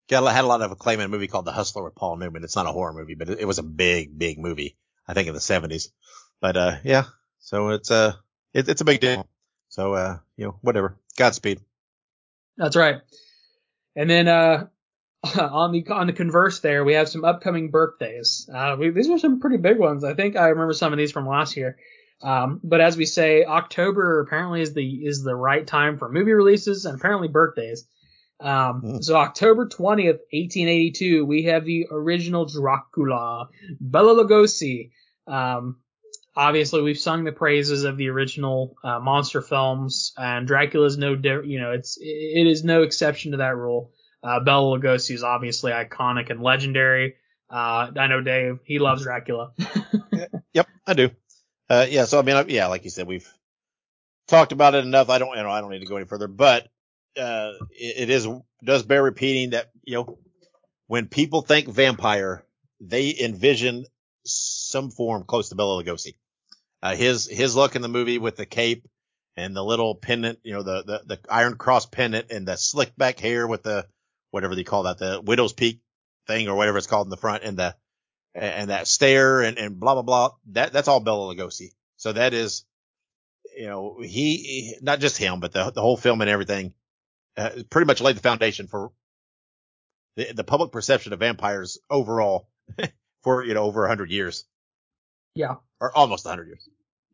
got 0.07 0.25
had 0.33 0.45
a 0.45 0.47
lot 0.47 0.61
of 0.61 0.71
acclaim 0.71 0.99
in 0.99 1.05
a 1.05 1.09
movie 1.09 1.27
called 1.27 1.45
The 1.45 1.51
Hustler 1.51 1.83
with 1.83 1.95
Paul 1.95 2.17
Newman. 2.17 2.43
It's 2.43 2.55
not 2.55 2.65
a 2.65 2.71
horror 2.71 2.93
movie, 2.93 3.15
but 3.15 3.29
it, 3.29 3.39
it 3.41 3.45
was 3.45 3.59
a 3.59 3.63
big, 3.63 4.17
big 4.17 4.39
movie. 4.39 4.77
I 5.07 5.13
think 5.13 5.27
in 5.27 5.33
the 5.33 5.39
70s. 5.39 5.89
But 6.41 6.57
uh, 6.57 6.75
yeah, 6.83 7.05
so 7.39 7.69
it's 7.69 7.91
uh, 7.91 8.13
it, 8.53 8.69
it's 8.69 8.81
a 8.81 8.85
big 8.85 8.99
deal. 8.99 9.27
So 9.69 9.93
uh, 9.93 10.17
you 10.35 10.45
know, 10.45 10.57
whatever. 10.61 10.97
Godspeed. 11.17 11.59
That's 12.57 12.75
right. 12.75 13.01
And 13.95 14.09
then 14.09 14.27
uh, 14.27 14.67
on 15.39 15.71
the 15.71 15.85
on 15.89 16.07
the 16.07 16.13
converse 16.13 16.59
there, 16.59 16.83
we 16.83 16.93
have 16.93 17.09
some 17.09 17.25
upcoming 17.25 17.71
birthdays. 17.71 18.49
Uh, 18.53 18.75
we, 18.79 18.89
these 18.91 19.09
are 19.09 19.17
some 19.19 19.39
pretty 19.39 19.57
big 19.57 19.77
ones. 19.77 20.03
I 20.03 20.13
think 20.13 20.35
I 20.35 20.49
remember 20.49 20.73
some 20.73 20.93
of 20.93 20.97
these 20.97 21.11
from 21.11 21.27
last 21.27 21.57
year. 21.57 21.77
Um, 22.21 22.59
but 22.63 22.81
as 22.81 22.97
we 22.97 23.05
say, 23.05 23.45
October 23.45 24.21
apparently 24.21 24.61
is 24.61 24.73
the 24.73 25.05
is 25.05 25.23
the 25.23 25.35
right 25.35 25.65
time 25.65 25.97
for 25.97 26.09
movie 26.09 26.33
releases 26.33 26.85
and 26.85 26.97
apparently 26.97 27.27
birthdays. 27.27 27.85
Um, 28.39 28.81
mm. 28.83 29.03
so 29.03 29.15
October 29.15 29.67
20th, 29.67 30.19
1882, 30.31 31.25
we 31.25 31.43
have 31.43 31.65
the 31.65 31.87
original 31.89 32.45
Dracula, 32.45 33.49
Bela 33.79 34.23
Lugosi. 34.23 34.91
Um, 35.25 35.77
obviously 36.37 36.81
we've 36.81 36.99
sung 36.99 37.23
the 37.23 37.31
praises 37.31 37.83
of 37.83 37.97
the 37.97 38.09
original 38.09 38.77
uh, 38.83 38.99
monster 38.99 39.41
films, 39.41 40.13
and 40.17 40.47
Dracula 40.47 40.85
is 40.85 40.97
no, 40.97 41.15
di- 41.15 41.45
you 41.45 41.59
know, 41.59 41.71
it's 41.71 41.97
it 41.99 42.47
is 42.47 42.63
no 42.63 42.83
exception 42.83 43.31
to 43.31 43.37
that 43.37 43.57
rule. 43.57 43.91
Uh, 44.23 44.39
Bela 44.39 44.77
Lugosi 44.77 45.15
is 45.15 45.23
obviously 45.23 45.71
iconic 45.71 46.29
and 46.29 46.41
legendary. 46.41 47.15
Uh, 47.49 47.91
I 47.97 48.07
know 48.07 48.21
Dave, 48.21 48.59
he 48.63 48.79
loves 48.79 49.03
Dracula. 49.03 49.51
yep, 50.53 50.67
I 50.85 50.93
do. 50.93 51.09
Uh, 51.69 51.85
yeah, 51.89 52.05
so 52.05 52.19
I 52.19 52.21
mean, 52.21 52.35
I, 52.35 52.43
yeah, 52.43 52.67
like 52.67 52.83
you 52.83 52.89
said, 52.89 53.07
we've 53.07 53.29
talked 54.27 54.51
about 54.51 54.75
it 54.75 54.85
enough. 54.85 55.09
I 55.09 55.17
don't, 55.17 55.35
you 55.35 55.43
know, 55.43 55.51
I 55.51 55.61
don't 55.61 55.71
need 55.71 55.79
to 55.79 55.85
go 55.85 55.97
any 55.97 56.05
further, 56.05 56.27
but, 56.27 56.67
uh, 57.17 57.53
it, 57.71 58.09
it 58.09 58.09
is, 58.09 58.27
does 58.63 58.83
bear 58.83 59.03
repeating 59.03 59.51
that, 59.51 59.71
you 59.83 59.95
know, 59.95 60.17
when 60.87 61.07
people 61.07 61.41
think 61.41 61.67
vampire, 61.67 62.43
they 62.79 63.15
envision 63.19 63.85
some 64.25 64.91
form 64.91 65.23
close 65.23 65.49
to 65.49 65.55
Bela 65.55 65.83
Lugosi. 65.83 66.15
Uh, 66.81 66.95
his, 66.95 67.27
his 67.27 67.55
look 67.55 67.75
in 67.75 67.81
the 67.81 67.87
movie 67.87 68.19
with 68.19 68.35
the 68.35 68.45
cape 68.45 68.87
and 69.35 69.55
the 69.55 69.63
little 69.63 69.95
pendant, 69.95 70.39
you 70.43 70.53
know, 70.53 70.63
the, 70.63 70.83
the, 70.83 71.01
the 71.05 71.19
iron 71.29 71.55
cross 71.55 71.85
pendant 71.85 72.31
and 72.31 72.47
the 72.47 72.55
slick 72.55 72.95
back 72.95 73.19
hair 73.19 73.47
with 73.47 73.63
the, 73.63 73.85
whatever 74.31 74.55
they 74.55 74.63
call 74.63 74.83
that, 74.83 74.97
the 74.97 75.21
widow's 75.23 75.53
peak 75.53 75.81
thing 76.27 76.47
or 76.47 76.55
whatever 76.55 76.77
it's 76.77 76.87
called 76.87 77.07
in 77.07 77.11
the 77.11 77.17
front 77.17 77.43
and 77.43 77.57
the, 77.57 77.75
and 78.35 78.69
that 78.69 78.87
stare 78.87 79.41
and, 79.41 79.57
and 79.57 79.79
blah, 79.79 79.93
blah, 79.95 80.03
blah. 80.03 80.29
That, 80.51 80.71
that's 80.71 80.87
all 80.87 80.99
Bela 80.99 81.33
Lugosi. 81.33 81.71
So 81.95 82.13
that 82.13 82.33
is, 82.33 82.63
you 83.57 83.65
know, 83.65 83.99
he, 84.03 84.75
not 84.81 84.99
just 84.99 85.17
him, 85.17 85.39
but 85.39 85.51
the, 85.51 85.71
the 85.71 85.81
whole 85.81 85.97
film 85.97 86.21
and 86.21 86.29
everything, 86.29 86.73
uh, 87.37 87.49
pretty 87.69 87.85
much 87.85 88.01
laid 88.01 88.15
the 88.15 88.21
foundation 88.21 88.67
for 88.67 88.91
the, 90.15 90.33
the 90.33 90.43
public 90.43 90.71
perception 90.71 91.13
of 91.13 91.19
vampires 91.19 91.77
overall 91.89 92.49
for, 93.23 93.45
you 93.45 93.53
know, 93.53 93.63
over 93.63 93.85
a 93.85 93.87
hundred 93.87 94.11
years. 94.11 94.45
Yeah. 95.35 95.55
Or 95.79 95.95
almost 95.95 96.25
a 96.25 96.29
hundred 96.29 96.47
years. 96.47 96.69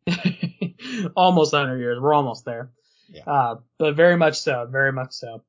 almost 1.16 1.52
100 1.52 1.78
years. 1.78 2.00
We're 2.00 2.14
almost 2.14 2.44
there. 2.44 2.70
Yeah. 3.08 3.24
Uh, 3.26 3.56
but 3.78 3.96
very 3.96 4.16
much 4.16 4.38
so, 4.38 4.66
very 4.70 4.92
much 4.92 5.12
so. 5.12 5.44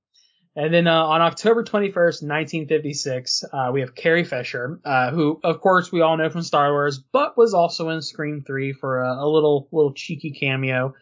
And 0.57 0.73
then 0.73 0.87
uh, 0.87 1.03
on 1.03 1.21
October 1.21 1.63
21st, 1.63 2.23
1956, 2.23 3.43
uh, 3.51 3.71
we 3.73 3.81
have 3.81 3.93
Carrie 3.93 4.23
Fisher, 4.23 4.79
uh, 4.85 5.11
who, 5.11 5.39
of 5.43 5.59
course, 5.59 5.91
we 5.91 5.99
all 5.99 6.15
know 6.15 6.29
from 6.29 6.43
Star 6.43 6.71
Wars, 6.71 6.97
but 7.11 7.37
was 7.37 7.53
also 7.53 7.89
in 7.89 8.01
Scream 8.01 8.41
3 8.45 8.71
for 8.71 9.03
a, 9.03 9.15
a 9.15 9.27
little 9.27 9.67
little 9.73 9.93
cheeky 9.93 10.31
cameo. 10.31 10.93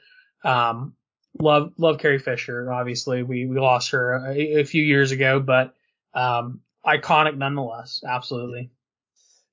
Um, 0.44 0.96
love 1.40 1.74
love 1.78 2.00
Carrie 2.00 2.20
Fisher. 2.20 2.72
Obviously, 2.72 3.24
we 3.24 3.46
we 3.46 3.60
lost 3.60 3.92
her 3.92 4.32
a, 4.32 4.62
a 4.62 4.64
few 4.64 4.84
years 4.84 5.12
ago, 5.12 5.40
but 5.40 5.74
um, 6.14 6.62
iconic 6.86 7.38
nonetheless. 7.38 8.04
Absolutely. 8.08 8.72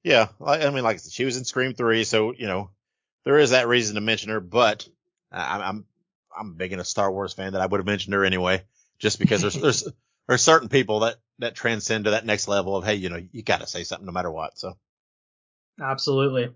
Yeah, 0.02 0.28
I, 0.44 0.66
I 0.66 0.70
mean, 0.70 0.84
like 0.84 1.00
she 1.10 1.24
was 1.24 1.36
in 1.36 1.44
Scream 1.44 1.74
3, 1.74 2.04
so 2.04 2.32
you 2.32 2.46
know 2.46 2.70
there 3.24 3.38
is 3.38 3.50
that 3.50 3.68
reason 3.68 3.94
to 3.96 4.00
mention 4.00 4.30
her, 4.30 4.40
but 4.40 4.88
I'm, 5.30 5.60
I'm, 5.60 5.84
I'm 6.36 6.54
big 6.54 6.72
in 6.72 6.80
a 6.80 6.84
Star 6.84 7.10
Wars 7.10 7.32
fan 7.32 7.52
that 7.52 7.60
I 7.60 7.66
would 7.66 7.78
have 7.78 7.86
mentioned 7.86 8.14
her 8.14 8.24
anyway, 8.24 8.64
just 8.98 9.18
because 9.18 9.42
there's, 9.42 9.54
there's, 9.54 9.88
there's 10.28 10.42
certain 10.42 10.68
people 10.68 11.00
that, 11.00 11.16
that 11.38 11.54
transcend 11.54 12.04
to 12.04 12.12
that 12.12 12.26
next 12.26 12.48
level 12.48 12.76
of, 12.76 12.84
Hey, 12.84 12.94
you 12.94 13.08
know, 13.08 13.22
you 13.32 13.42
got 13.42 13.60
to 13.60 13.66
say 13.66 13.84
something 13.84 14.06
no 14.06 14.12
matter 14.12 14.30
what. 14.30 14.58
So. 14.58 14.76
Absolutely. 15.80 16.50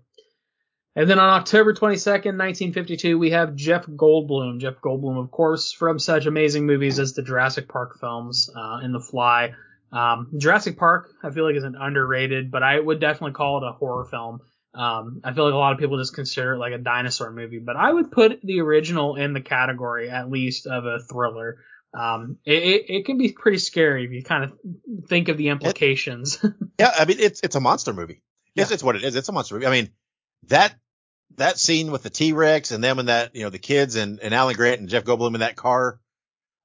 And 0.97 1.09
then 1.09 1.19
on 1.19 1.41
October 1.41 1.73
22nd, 1.73 2.37
1952, 2.37 3.19
we 3.19 3.31
have 3.31 3.55
Jeff 3.55 3.85
Goldblum. 3.85 4.61
Jeff 4.61 4.75
Goldblum, 4.75 5.21
of 5.21 5.29
course, 5.29 5.73
from 5.73 5.99
such 5.99 6.25
amazing 6.25 6.65
movies 6.65 6.99
as 6.99 7.13
the 7.13 7.21
Jurassic 7.21 7.67
Park 7.67 7.99
films, 7.99 8.49
uh, 8.55 8.79
and 8.81 8.95
The 8.95 9.01
Fly. 9.01 9.53
Um, 9.91 10.31
Jurassic 10.37 10.77
Park, 10.77 11.09
I 11.21 11.31
feel 11.31 11.45
like 11.45 11.55
is 11.55 11.63
an 11.63 11.75
underrated, 11.79 12.49
but 12.49 12.63
I 12.63 12.79
would 12.79 13.01
definitely 13.01 13.33
call 13.33 13.57
it 13.57 13.67
a 13.67 13.73
horror 13.73 14.05
film. 14.05 14.39
Um, 14.73 15.21
I 15.23 15.33
feel 15.33 15.45
like 15.45 15.53
a 15.53 15.57
lot 15.57 15.73
of 15.73 15.79
people 15.79 15.97
just 15.97 16.13
consider 16.13 16.53
it 16.53 16.59
like 16.59 16.73
a 16.73 16.77
dinosaur 16.77 17.31
movie, 17.31 17.59
but 17.59 17.77
I 17.77 17.91
would 17.91 18.11
put 18.11 18.41
the 18.41 18.59
original 18.59 19.15
in 19.15 19.33
the 19.33 19.41
category 19.41 20.09
at 20.09 20.29
least 20.29 20.67
of 20.67 20.85
a 20.85 20.99
thriller. 20.99 21.57
Um, 21.97 22.37
it, 22.45 22.61
it, 22.61 22.85
it 22.89 23.05
can 23.05 23.17
be 23.17 23.31
pretty 23.31 23.57
scary 23.57 24.03
if 24.03 24.11
you 24.11 24.21
kind 24.21 24.43
of 24.43 24.51
think 25.07 25.29
of 25.29 25.37
the 25.37 25.47
implications. 25.47 26.43
It, 26.43 26.53
yeah, 26.79 26.91
I 26.97 27.05
mean 27.05 27.17
it's 27.19 27.39
it's 27.41 27.55
a 27.55 27.61
monster 27.61 27.93
movie. 27.93 28.21
It's, 28.53 28.69
yeah. 28.69 28.73
it's 28.73 28.83
what 28.83 28.97
it 28.97 29.05
is. 29.05 29.15
It's 29.15 29.29
a 29.29 29.31
monster 29.31 29.55
movie. 29.55 29.65
I 29.65 29.71
mean 29.71 29.91
that 30.47 30.75
that 31.37 31.59
scene 31.59 31.91
with 31.91 32.03
the 32.03 32.09
T 32.09 32.33
Rex 32.33 32.71
and 32.71 32.83
them 32.83 32.99
and 32.99 33.09
that 33.09 33.35
you 33.35 33.43
know 33.43 33.49
the 33.49 33.59
kids 33.59 33.95
and, 33.95 34.19
and 34.19 34.33
Alan 34.33 34.55
Grant 34.55 34.79
and 34.79 34.89
Jeff 34.89 35.03
Goldblum 35.03 35.33
in 35.33 35.39
that 35.41 35.55
car, 35.55 35.99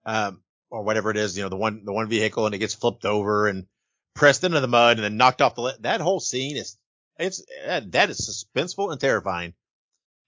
um, 0.07 0.43
or 0.71 0.83
whatever 0.83 1.11
it 1.11 1.17
is, 1.17 1.37
you 1.37 1.43
know 1.43 1.49
the 1.49 1.57
one 1.57 1.85
the 1.85 1.93
one 1.93 2.09
vehicle 2.09 2.47
and 2.47 2.55
it 2.55 2.59
gets 2.59 2.75
flipped 2.75 3.05
over 3.05 3.49
and 3.49 3.67
pressed 4.15 4.45
into 4.45 4.61
the 4.61 4.69
mud 4.69 4.99
and 4.99 5.05
then 5.05 5.17
knocked 5.17 5.43
off 5.43 5.55
the 5.55 5.77
that 5.81 6.01
whole 6.01 6.21
scene 6.21 6.57
is 6.57 6.77
it's 7.19 7.45
that 7.67 8.11
is 8.11 8.47
suspenseful 8.55 8.91
and 8.91 9.01
terrifying. 9.01 9.55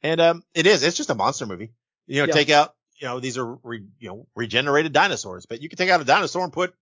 And 0.02 0.20
um, 0.20 0.44
it 0.54 0.66
is. 0.66 0.82
It's 0.82 0.96
just 0.96 1.10
a 1.10 1.14
monster 1.14 1.46
movie. 1.46 1.72
You 2.06 2.20
know, 2.20 2.26
yeah. 2.26 2.34
take 2.34 2.50
out. 2.50 2.74
You 2.96 3.08
know, 3.08 3.20
these 3.20 3.38
are 3.38 3.58
re, 3.62 3.84
you 3.98 4.08
know 4.08 4.26
regenerated 4.36 4.92
dinosaurs, 4.92 5.46
but 5.46 5.60
you 5.60 5.68
can 5.68 5.78
take 5.78 5.90
out 5.90 6.00
a 6.00 6.04
dinosaur 6.04 6.44
and 6.44 6.52
put 6.52 6.74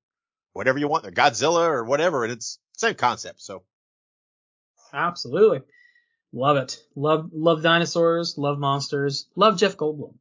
whatever 0.53 0.79
you 0.79 0.89
want 0.89 1.03
there, 1.03 1.13
Godzilla 1.13 1.67
or 1.69 1.85
whatever, 1.85 2.25
and 2.25 2.33
it's 2.33 2.59
same 2.77 2.95
concept. 2.95 3.41
So. 3.41 3.63
Absolutely. 4.93 5.61
Love 6.33 6.57
it. 6.59 6.83
Love 6.95 7.31
love 7.33 7.63
dinosaurs. 7.63 8.39
Love 8.39 8.59
monsters. 8.59 9.27
Love 9.35 9.59
Jeff 9.59 9.77
Goldblum. 9.77 10.15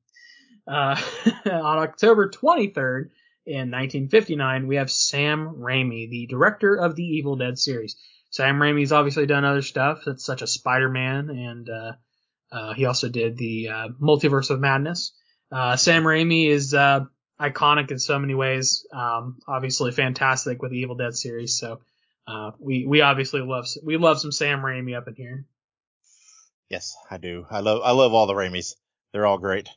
Uh, 0.68 1.00
on 1.46 1.80
October 1.80 2.30
23rd 2.30 3.10
in 3.46 3.72
1959, 3.72 4.68
we 4.68 4.76
have 4.76 4.92
Sam 4.92 5.56
Raimi, 5.58 6.10
the 6.10 6.28
director 6.28 6.76
of 6.76 6.96
the 6.96 7.04
Evil 7.04 7.36
Dead 7.36 7.58
series. 7.58 7.96
Sam 8.32 8.60
Raimi's 8.60 8.92
obviously 8.92 9.26
done 9.26 9.46
other 9.46 9.64
stuff. 9.64 10.04
It's 10.06 10.24
such 10.24 10.44
as 10.44 10.52
Spider-Man, 10.52 11.30
and 11.32 11.70
uh, 11.70 11.92
uh, 12.52 12.74
he 12.74 12.86
also 12.86 13.10
did 13.10 13.38
the 13.38 13.70
uh, 13.70 13.88
Multiverse 14.00 14.52
of 14.52 14.60
Madness. 14.60 15.14
Uh, 15.52 15.76
Sam 15.76 16.04
Raimi 16.04 16.48
is 16.48 16.76
uh, 16.76 17.06
iconic 17.42 17.90
in 17.90 17.98
so 17.98 18.20
many 18.20 18.36
ways. 18.36 18.86
Um, 18.94 19.40
obviously, 19.48 19.92
fantastic 19.92 20.62
with 20.62 20.70
the 20.70 20.78
Evil 20.78 20.96
Dead 20.96 21.16
series. 21.16 21.58
So 21.58 21.82
we 22.60 22.86
we 22.86 23.02
obviously 23.02 23.42
love 23.42 23.66
we 23.84 23.98
love 23.98 24.20
some 24.20 24.32
Sam 24.32 24.60
Raimi 24.60 24.96
up 24.96 25.08
in 25.08 25.16
here. 25.16 25.46
Yes, 26.70 26.96
I 27.10 27.18
do. 27.18 27.46
I 27.50 27.60
love 27.62 27.82
I 27.84 27.92
love 27.92 28.14
all 28.14 28.28
the 28.28 28.34
Raimis. 28.34 28.76
They're 29.12 29.26
all 29.26 29.38
great. 29.38 29.70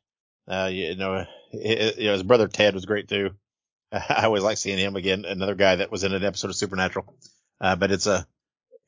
you 0.48 0.96
know, 0.96 1.24
it, 1.52 1.98
you 1.98 2.06
know, 2.06 2.12
his 2.12 2.22
brother 2.22 2.48
Ted 2.48 2.74
was 2.74 2.84
great 2.84 3.08
too. 3.08 3.30
I 3.92 4.24
always 4.24 4.42
like 4.42 4.58
seeing 4.58 4.78
him 4.78 4.96
again. 4.96 5.24
Another 5.24 5.54
guy 5.54 5.76
that 5.76 5.90
was 5.90 6.04
in 6.04 6.12
an 6.14 6.24
episode 6.24 6.48
of 6.48 6.56
Supernatural. 6.56 7.14
but 7.60 7.90
it's 7.90 8.06
a 8.06 8.26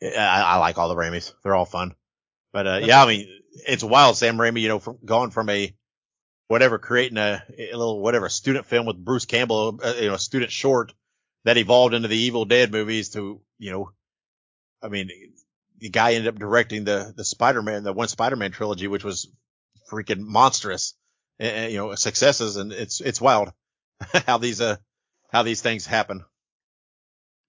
I, 0.02 0.42
I 0.42 0.56
like 0.56 0.78
all 0.78 0.88
the 0.88 0.94
Raimis. 0.94 1.32
They're 1.42 1.54
all 1.54 1.64
fun. 1.64 1.94
But, 2.52 2.66
uh, 2.66 2.80
yeah, 2.82 3.02
I 3.02 3.06
mean, 3.06 3.28
it's 3.66 3.84
wild. 3.84 4.16
Sam 4.16 4.36
Raimi, 4.36 4.60
you 4.60 4.68
know, 4.68 4.78
from 4.78 4.98
going 5.04 5.30
from 5.30 5.48
a, 5.48 5.74
whatever, 6.48 6.78
creating 6.78 7.18
a, 7.18 7.42
a 7.58 7.76
little, 7.76 8.00
whatever, 8.00 8.28
student 8.28 8.66
film 8.66 8.86
with 8.86 9.02
Bruce 9.02 9.24
Campbell, 9.24 9.80
uh, 9.82 9.94
you 9.98 10.08
know, 10.08 10.14
a 10.14 10.18
student 10.18 10.52
short 10.52 10.92
that 11.44 11.56
evolved 11.56 11.94
into 11.94 12.08
the 12.08 12.16
Evil 12.16 12.44
Dead 12.44 12.70
movies 12.70 13.10
to, 13.10 13.40
you 13.58 13.70
know, 13.72 13.90
I 14.82 14.88
mean, 14.88 15.10
the 15.78 15.90
guy 15.90 16.14
ended 16.14 16.28
up 16.28 16.38
directing 16.38 16.84
the, 16.84 17.12
the 17.16 17.24
Spider-Man, 17.24 17.82
the 17.84 17.92
one 17.92 18.08
Spider-Man 18.08 18.52
trilogy, 18.52 18.86
which 18.86 19.04
was 19.04 19.28
freaking 19.90 20.20
monstrous, 20.20 20.94
and, 21.38 21.72
you 21.72 21.78
know, 21.78 21.94
successes. 21.94 22.56
And 22.56 22.72
it's, 22.72 23.00
it's 23.00 23.20
wild 23.20 23.52
how 24.26 24.38
these, 24.38 24.60
uh, 24.60 24.76
how 25.32 25.42
these 25.42 25.60
things 25.60 25.86
happen. 25.86 26.24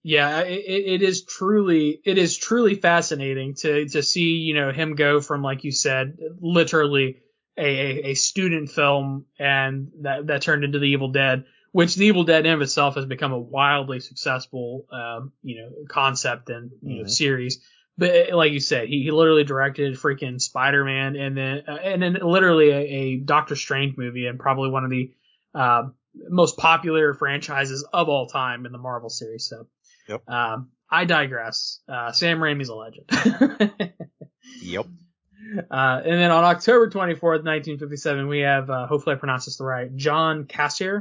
Yeah, 0.08 0.42
it, 0.42 1.00
it 1.00 1.02
is 1.02 1.24
truly 1.24 2.00
it 2.04 2.16
is 2.16 2.36
truly 2.36 2.76
fascinating 2.76 3.54
to 3.56 3.88
to 3.88 4.04
see 4.04 4.34
you 4.36 4.54
know 4.54 4.70
him 4.70 4.94
go 4.94 5.20
from 5.20 5.42
like 5.42 5.64
you 5.64 5.72
said 5.72 6.16
literally 6.40 7.22
a, 7.58 8.10
a, 8.10 8.14
student 8.14 8.70
film 8.70 9.26
and 9.36 9.88
that 10.02 10.28
that 10.28 10.42
turned 10.42 10.62
into 10.62 10.78
the 10.78 10.86
Evil 10.86 11.08
Dead, 11.08 11.44
which 11.72 11.96
the 11.96 12.06
Evil 12.06 12.22
Dead 12.22 12.46
in 12.46 12.52
of 12.52 12.62
itself 12.62 12.94
has 12.94 13.04
become 13.04 13.32
a 13.32 13.38
wildly 13.38 13.98
successful 13.98 14.86
um, 14.92 15.32
you 15.42 15.60
know 15.60 15.70
concept 15.88 16.50
and 16.50 16.70
you 16.82 16.88
mm-hmm. 16.88 17.02
know 17.02 17.08
series. 17.08 17.60
But 17.98 18.32
like 18.32 18.52
you 18.52 18.60
said, 18.60 18.88
he, 18.88 19.02
he 19.02 19.10
literally 19.10 19.44
directed 19.44 19.96
freaking 19.96 20.40
Spider 20.40 20.84
Man 20.84 21.16
and 21.16 21.36
then 21.36 21.62
uh, 21.66 21.76
and 21.76 22.02
then 22.02 22.18
literally 22.22 22.70
a, 22.70 22.80
a, 22.80 23.16
Doctor 23.16 23.56
Strange 23.56 23.96
movie 23.96 24.26
and 24.26 24.38
probably 24.38 24.68
one 24.68 24.84
of 24.84 24.90
the 24.90 25.14
uh, 25.54 25.84
most 26.28 26.58
popular 26.58 27.14
franchises 27.14 27.86
of 27.92 28.08
all 28.10 28.26
time 28.26 28.66
in 28.66 28.72
the 28.72 28.78
Marvel 28.78 29.08
series. 29.08 29.48
So 29.48 29.66
Yep. 30.08 30.28
Um, 30.28 30.70
I 30.90 31.04
digress. 31.04 31.80
Uh, 31.88 32.12
Sam 32.12 32.38
Raimi's 32.38 32.68
a 32.68 32.74
legend. 32.74 33.10
yep. 34.62 34.86
Uh, 35.70 36.00
and 36.04 36.14
then 36.14 36.30
on 36.30 36.44
October 36.44 36.88
24th, 36.88 37.44
1957, 37.44 38.28
we 38.28 38.40
have, 38.40 38.70
uh, 38.70 38.86
hopefully 38.86 39.16
I 39.16 39.18
pronounce 39.18 39.46
this 39.46 39.60
right, 39.60 39.94
John 39.96 40.44
Kassir, 40.44 40.96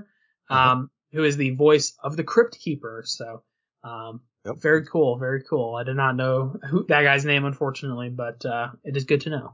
um, 0.50 0.58
uh-huh. 0.58 0.82
who 1.14 1.24
is 1.24 1.38
the 1.38 1.52
voice 1.52 1.96
of 2.04 2.18
the 2.18 2.24
Crypt 2.24 2.58
Keeper. 2.60 3.04
So, 3.06 3.44
um, 3.84 4.22
yep. 4.46 4.62
very 4.62 4.86
cool, 4.86 5.18
very 5.18 5.44
cool. 5.44 5.76
I 5.76 5.84
did 5.84 5.96
not 5.96 6.16
know 6.16 6.58
who 6.70 6.86
that 6.88 7.04
guy's 7.04 7.26
name, 7.26 7.46
unfortunately, 7.46 8.10
but, 8.10 8.46
uh, 8.46 8.70
it 8.84 8.96
is 8.96 9.06
good 9.06 9.22
to 9.22 9.30
know. 9.30 9.54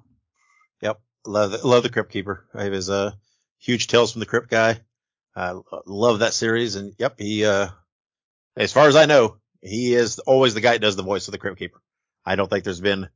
Yep. 0.82 1.00
Love 1.26 1.52
the, 1.52 1.68
love 1.68 1.84
the 1.84 1.90
Crypt 1.90 2.12
Keeper. 2.12 2.48
I 2.54 2.70
was 2.70 2.90
a 2.90 3.18
huge 3.60 3.88
Tales 3.88 4.12
from 4.12 4.20
the 4.20 4.26
Crypt 4.26 4.50
guy. 4.50 4.80
I 5.36 5.56
love 5.86 6.20
that 6.20 6.34
series. 6.34 6.76
And 6.76 6.94
yep, 6.98 7.20
he, 7.20 7.46
uh, 7.46 7.70
as 8.58 8.74
far 8.74 8.88
as 8.88 8.96
I 8.96 9.06
know, 9.06 9.38
he 9.62 9.94
is 9.94 10.20
always 10.20 10.54
the 10.54 10.62
guy 10.62 10.74
that 10.74 10.82
does 10.82 10.96
the 10.96 11.04
voice 11.04 11.28
of 11.28 11.32
the 11.32 11.38
Crypt 11.38 11.60
Keeper. 11.60 11.82
I 12.26 12.36
don't 12.36 12.50
think 12.50 12.64
there's 12.64 12.82
been, 12.82 13.10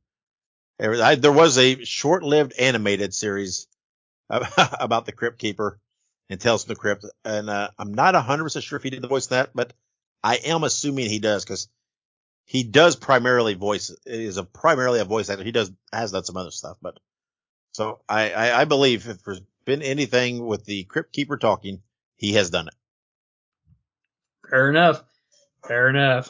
there 0.78 1.32
was 1.32 1.58
a 1.58 1.84
short-lived 1.84 2.54
animated 2.58 3.14
series 3.14 3.66
about 4.30 5.06
the 5.06 5.12
Crypt 5.12 5.38
Keeper 5.38 5.80
and 6.28 6.40
Tales 6.40 6.64
from 6.64 6.74
the 6.74 6.80
Crypt, 6.80 7.04
and 7.24 7.48
uh, 7.48 7.70
I'm 7.78 7.94
not 7.94 8.14
100% 8.14 8.62
sure 8.62 8.76
if 8.76 8.82
he 8.82 8.90
did 8.90 9.02
the 9.02 9.08
voice 9.08 9.26
of 9.26 9.30
that, 9.30 9.50
but 9.54 9.72
I 10.26 10.40
am 10.46 10.64
assuming 10.64 11.08
he 11.08 11.20
does 11.20 11.44
because 11.44 11.68
he 12.46 12.64
does 12.64 12.96
primarily 12.96 13.54
voice 13.54 13.94
is 14.04 14.38
a 14.38 14.42
primarily 14.42 14.98
a 14.98 15.04
voice 15.04 15.30
actor. 15.30 15.44
He 15.44 15.52
does 15.52 15.70
has 15.92 16.10
done 16.10 16.24
some 16.24 16.36
other 16.36 16.50
stuff, 16.50 16.78
but 16.82 16.98
so 17.70 18.00
I, 18.08 18.32
I, 18.32 18.60
I 18.62 18.64
believe 18.64 19.06
if 19.06 19.22
there's 19.22 19.40
been 19.64 19.82
anything 19.82 20.44
with 20.44 20.64
the 20.64 20.82
Crypt 20.82 21.12
Keeper 21.12 21.36
talking, 21.36 21.80
he 22.16 22.32
has 22.32 22.50
done 22.50 22.66
it. 22.66 22.74
Fair 24.50 24.68
enough. 24.68 25.04
Fair 25.64 25.90
enough. 25.90 26.28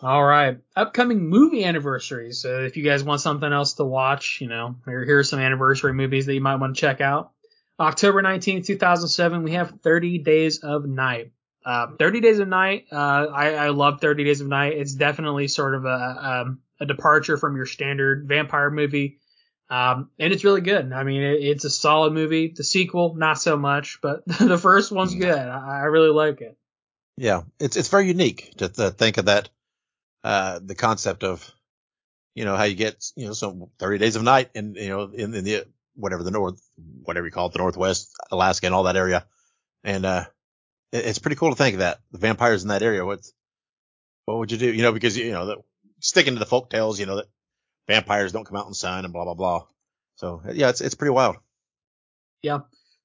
All 0.00 0.24
right. 0.24 0.56
Upcoming 0.74 1.28
movie 1.28 1.64
anniversaries. 1.64 2.40
So 2.40 2.60
if 2.60 2.78
you 2.78 2.82
guys 2.82 3.04
want 3.04 3.20
something 3.20 3.52
else 3.52 3.74
to 3.74 3.84
watch, 3.84 4.38
you 4.40 4.48
know, 4.48 4.76
here, 4.86 5.04
here 5.04 5.18
are 5.18 5.24
some 5.24 5.38
anniversary 5.38 5.92
movies 5.92 6.24
that 6.24 6.34
you 6.34 6.40
might 6.40 6.56
want 6.56 6.74
to 6.74 6.80
check 6.80 7.02
out. 7.02 7.32
October 7.78 8.22
19, 8.22 8.62
2007, 8.62 9.42
we 9.42 9.52
have 9.52 9.80
30 9.82 10.16
Days 10.18 10.60
of 10.60 10.86
Night. 10.86 11.32
Uh, 11.64 11.88
30 11.98 12.20
Days 12.20 12.38
of 12.38 12.48
Night, 12.48 12.86
uh, 12.92 12.96
I, 13.32 13.54
I 13.54 13.68
love 13.68 14.00
30 14.00 14.24
Days 14.24 14.40
of 14.40 14.48
Night. 14.48 14.74
It's 14.74 14.94
definitely 14.94 15.48
sort 15.48 15.74
of 15.74 15.84
a, 15.84 16.44
um, 16.48 16.60
a 16.80 16.86
departure 16.86 17.36
from 17.36 17.56
your 17.56 17.66
standard 17.66 18.26
vampire 18.26 18.70
movie. 18.70 19.18
Um, 19.70 20.10
and 20.18 20.32
it's 20.32 20.44
really 20.44 20.60
good. 20.60 20.92
I 20.92 21.02
mean, 21.02 21.22
it, 21.22 21.40
it's 21.42 21.64
a 21.64 21.70
solid 21.70 22.12
movie. 22.12 22.52
The 22.54 22.64
sequel, 22.64 23.14
not 23.14 23.40
so 23.40 23.56
much, 23.56 24.00
but 24.02 24.22
the 24.26 24.58
first 24.58 24.92
one's 24.92 25.14
good. 25.14 25.38
I, 25.38 25.80
I 25.80 25.84
really 25.84 26.10
like 26.10 26.40
it. 26.40 26.58
Yeah, 27.16 27.42
it's 27.60 27.76
it's 27.76 27.88
very 27.88 28.06
unique 28.08 28.54
to, 28.56 28.68
to 28.68 28.90
think 28.90 29.18
of 29.18 29.26
that, 29.26 29.50
uh, 30.24 30.60
the 30.62 30.74
concept 30.74 31.24
of, 31.24 31.48
you 32.34 32.44
know, 32.44 32.56
how 32.56 32.64
you 32.64 32.74
get, 32.74 33.04
you 33.16 33.26
know, 33.26 33.32
some 33.32 33.66
30 33.78 33.98
days 33.98 34.16
of 34.16 34.22
night 34.22 34.50
in, 34.54 34.74
you 34.74 34.88
know, 34.88 35.04
in, 35.04 35.34
in 35.34 35.44
the, 35.44 35.66
whatever 35.94 36.22
the 36.22 36.30
north, 36.30 36.60
whatever 37.02 37.26
you 37.26 37.32
call 37.32 37.46
it, 37.46 37.52
the 37.52 37.58
Northwest, 37.58 38.10
Alaska 38.30 38.66
and 38.66 38.74
all 38.74 38.84
that 38.84 38.96
area. 38.96 39.26
And, 39.84 40.06
uh, 40.06 40.24
it's 40.92 41.18
pretty 41.18 41.36
cool 41.36 41.50
to 41.50 41.56
think 41.56 41.74
of 41.74 41.80
that. 41.80 42.00
The 42.12 42.18
vampires 42.18 42.62
in 42.62 42.68
that 42.68 42.82
area, 42.82 43.04
what, 43.04 43.20
what 44.26 44.38
would 44.38 44.52
you 44.52 44.58
do? 44.58 44.72
You 44.72 44.82
know, 44.82 44.92
because, 44.92 45.16
you 45.16 45.32
know, 45.32 45.46
the, 45.46 45.56
sticking 46.00 46.34
to 46.34 46.38
the 46.38 46.46
folk 46.46 46.70
tales, 46.70 47.00
you 47.00 47.06
know, 47.06 47.16
that 47.16 47.26
vampires 47.88 48.32
don't 48.32 48.44
come 48.44 48.56
out 48.56 48.66
in 48.66 48.74
sun 48.74 49.04
and 49.04 49.12
blah, 49.12 49.24
blah, 49.24 49.34
blah. 49.34 49.64
So 50.16 50.42
yeah, 50.52 50.68
it's, 50.68 50.80
it's 50.80 50.94
pretty 50.94 51.12
wild. 51.12 51.36
Yeah. 52.42 52.60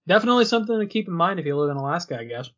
Definitely 0.08 0.46
something 0.46 0.80
to 0.80 0.86
keep 0.86 1.08
in 1.08 1.14
mind 1.14 1.40
if 1.40 1.46
you 1.46 1.56
live 1.56 1.70
in 1.70 1.78
Alaska, 1.78 2.20
I 2.20 2.26
guess. 2.26 2.50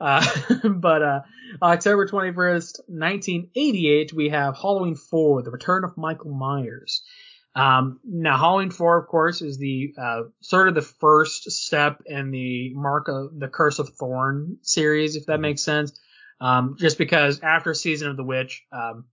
Uh, 0.00 0.26
but 0.68 1.02
uh, 1.02 1.20
October 1.62 2.06
21st, 2.06 2.80
1988, 2.88 4.12
we 4.12 4.30
have 4.30 4.56
Halloween 4.56 4.96
4, 4.96 5.42
The 5.42 5.50
Return 5.50 5.84
of 5.84 5.96
Michael 5.96 6.32
Myers. 6.32 7.02
Um, 7.54 7.98
now, 8.04 8.38
Halloween 8.38 8.70
4, 8.70 8.98
of 8.98 9.08
course, 9.08 9.42
is 9.42 9.58
the 9.58 9.94
uh, 10.00 10.22
sort 10.40 10.68
of 10.68 10.74
the 10.74 10.82
first 10.82 11.50
step 11.50 12.02
in 12.06 12.30
the 12.30 12.72
Mark 12.74 13.08
of 13.08 13.38
the 13.38 13.48
Curse 13.48 13.78
of 13.78 13.90
Thorn 13.90 14.58
series, 14.62 15.16
if 15.16 15.26
that 15.26 15.34
mm-hmm. 15.34 15.42
makes 15.42 15.62
sense. 15.62 15.98
Um, 16.40 16.76
just 16.78 16.96
because 16.96 17.40
after 17.40 17.74
Season 17.74 18.08
of 18.08 18.16
the 18.16 18.24
Witch, 18.24 18.64
um, 18.72 19.04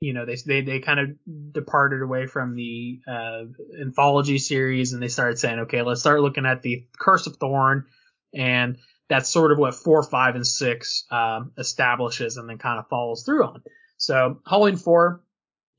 you 0.00 0.12
know, 0.12 0.26
they 0.26 0.36
they 0.46 0.60
they 0.62 0.80
kind 0.80 1.00
of 1.00 1.52
departed 1.52 2.02
away 2.02 2.26
from 2.26 2.56
the 2.56 3.00
uh, 3.06 3.44
anthology 3.80 4.38
series 4.38 4.92
and 4.92 5.02
they 5.02 5.08
started 5.08 5.38
saying, 5.38 5.60
okay, 5.60 5.82
let's 5.82 6.00
start 6.00 6.20
looking 6.20 6.46
at 6.46 6.62
the 6.62 6.86
Curse 6.98 7.26
of 7.26 7.36
Thorn, 7.36 7.86
and 8.34 8.78
that's 9.08 9.28
sort 9.28 9.52
of 9.52 9.58
what 9.58 9.74
four, 9.74 10.02
five, 10.02 10.34
and 10.34 10.46
six 10.46 11.04
um, 11.10 11.52
establishes 11.56 12.36
and 12.36 12.48
then 12.48 12.58
kind 12.58 12.78
of 12.78 12.88
follows 12.88 13.22
through 13.24 13.44
on. 13.44 13.62
So 13.96 14.40
Halloween 14.46 14.76
four, 14.76 15.22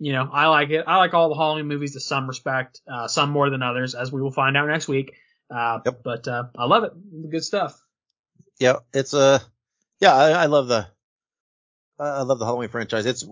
you 0.04 0.12
know, 0.12 0.30
I 0.32 0.48
like 0.48 0.70
it. 0.70 0.84
I 0.86 0.98
like 0.98 1.14
all 1.14 1.30
the 1.30 1.36
Halloween 1.36 1.68
movies 1.68 1.94
to 1.94 2.00
some 2.00 2.28
respect, 2.28 2.82
uh, 2.92 3.08
some 3.08 3.30
more 3.32 3.50
than 3.50 3.64
others, 3.64 3.96
as 3.96 4.12
we 4.12 4.22
will 4.22 4.32
find 4.32 4.58
out 4.58 4.68
next 4.68 4.88
week. 4.88 5.14
Uh, 5.50 5.80
yep. 5.86 6.02
But 6.04 6.28
uh, 6.28 6.46
I 6.58 6.66
love 6.66 6.84
it. 6.84 6.92
Good 7.32 7.44
stuff. 7.44 7.80
Yeah, 8.60 8.78
it's 8.94 9.14
a 9.14 9.20
uh, 9.20 9.40
yeah. 10.00 10.14
I, 10.14 10.30
I 10.32 10.46
love 10.48 10.68
the 10.68 10.88
I 11.98 12.24
love 12.24 12.40
the 12.40 12.46
Halloween 12.46 12.70
franchise. 12.70 13.06
It's 13.06 13.26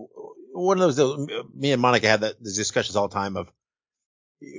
one 0.52 0.80
of 0.80 0.96
those. 0.96 1.28
Me 1.54 1.72
and 1.72 1.82
Monica 1.82 2.08
had 2.08 2.22
that 2.22 2.42
these 2.42 2.56
discussions 2.56 2.96
all 2.96 3.08
the 3.08 3.14
time 3.14 3.36
of 3.36 3.52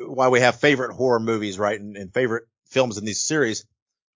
why 0.05 0.29
we 0.29 0.39
have 0.39 0.59
favorite 0.59 0.93
horror 0.93 1.19
movies, 1.19 1.57
right, 1.57 1.79
and, 1.79 1.97
and 1.97 2.13
favorite 2.13 2.43
films 2.67 2.97
in 2.97 3.05
these 3.05 3.21
series. 3.21 3.65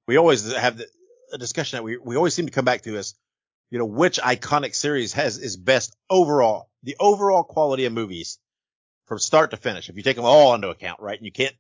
We 0.08 0.18
always 0.18 0.54
have 0.54 0.78
the, 0.78 0.88
a 1.34 1.38
discussion 1.38 1.78
that 1.78 1.84
we, 1.84 1.98
we 1.98 2.16
always 2.16 2.34
seem 2.34 2.46
to 2.46 2.52
come 2.52 2.66
back 2.66 2.84
to 2.84 2.98
is, 2.98 3.16
you 3.70 3.80
know, 3.80 3.86
which 3.86 4.20
iconic 4.20 4.76
series 4.76 5.14
has 5.14 5.38
is 5.38 5.58
best 5.58 5.96
overall, 6.10 6.70
the 6.88 6.96
overall 7.02 7.44
quality 7.44 7.84
of 7.84 7.92
movies 7.92 8.40
from 9.08 9.20
start 9.20 9.52
to 9.52 9.58
finish. 9.58 9.90
If 9.90 9.98
you 9.98 10.04
take 10.04 10.16
them 10.16 10.24
all 10.24 10.56
into 10.56 10.70
account, 10.70 11.02
right? 11.02 11.18
And 11.18 11.26
you 11.26 11.34
can't 11.34 11.54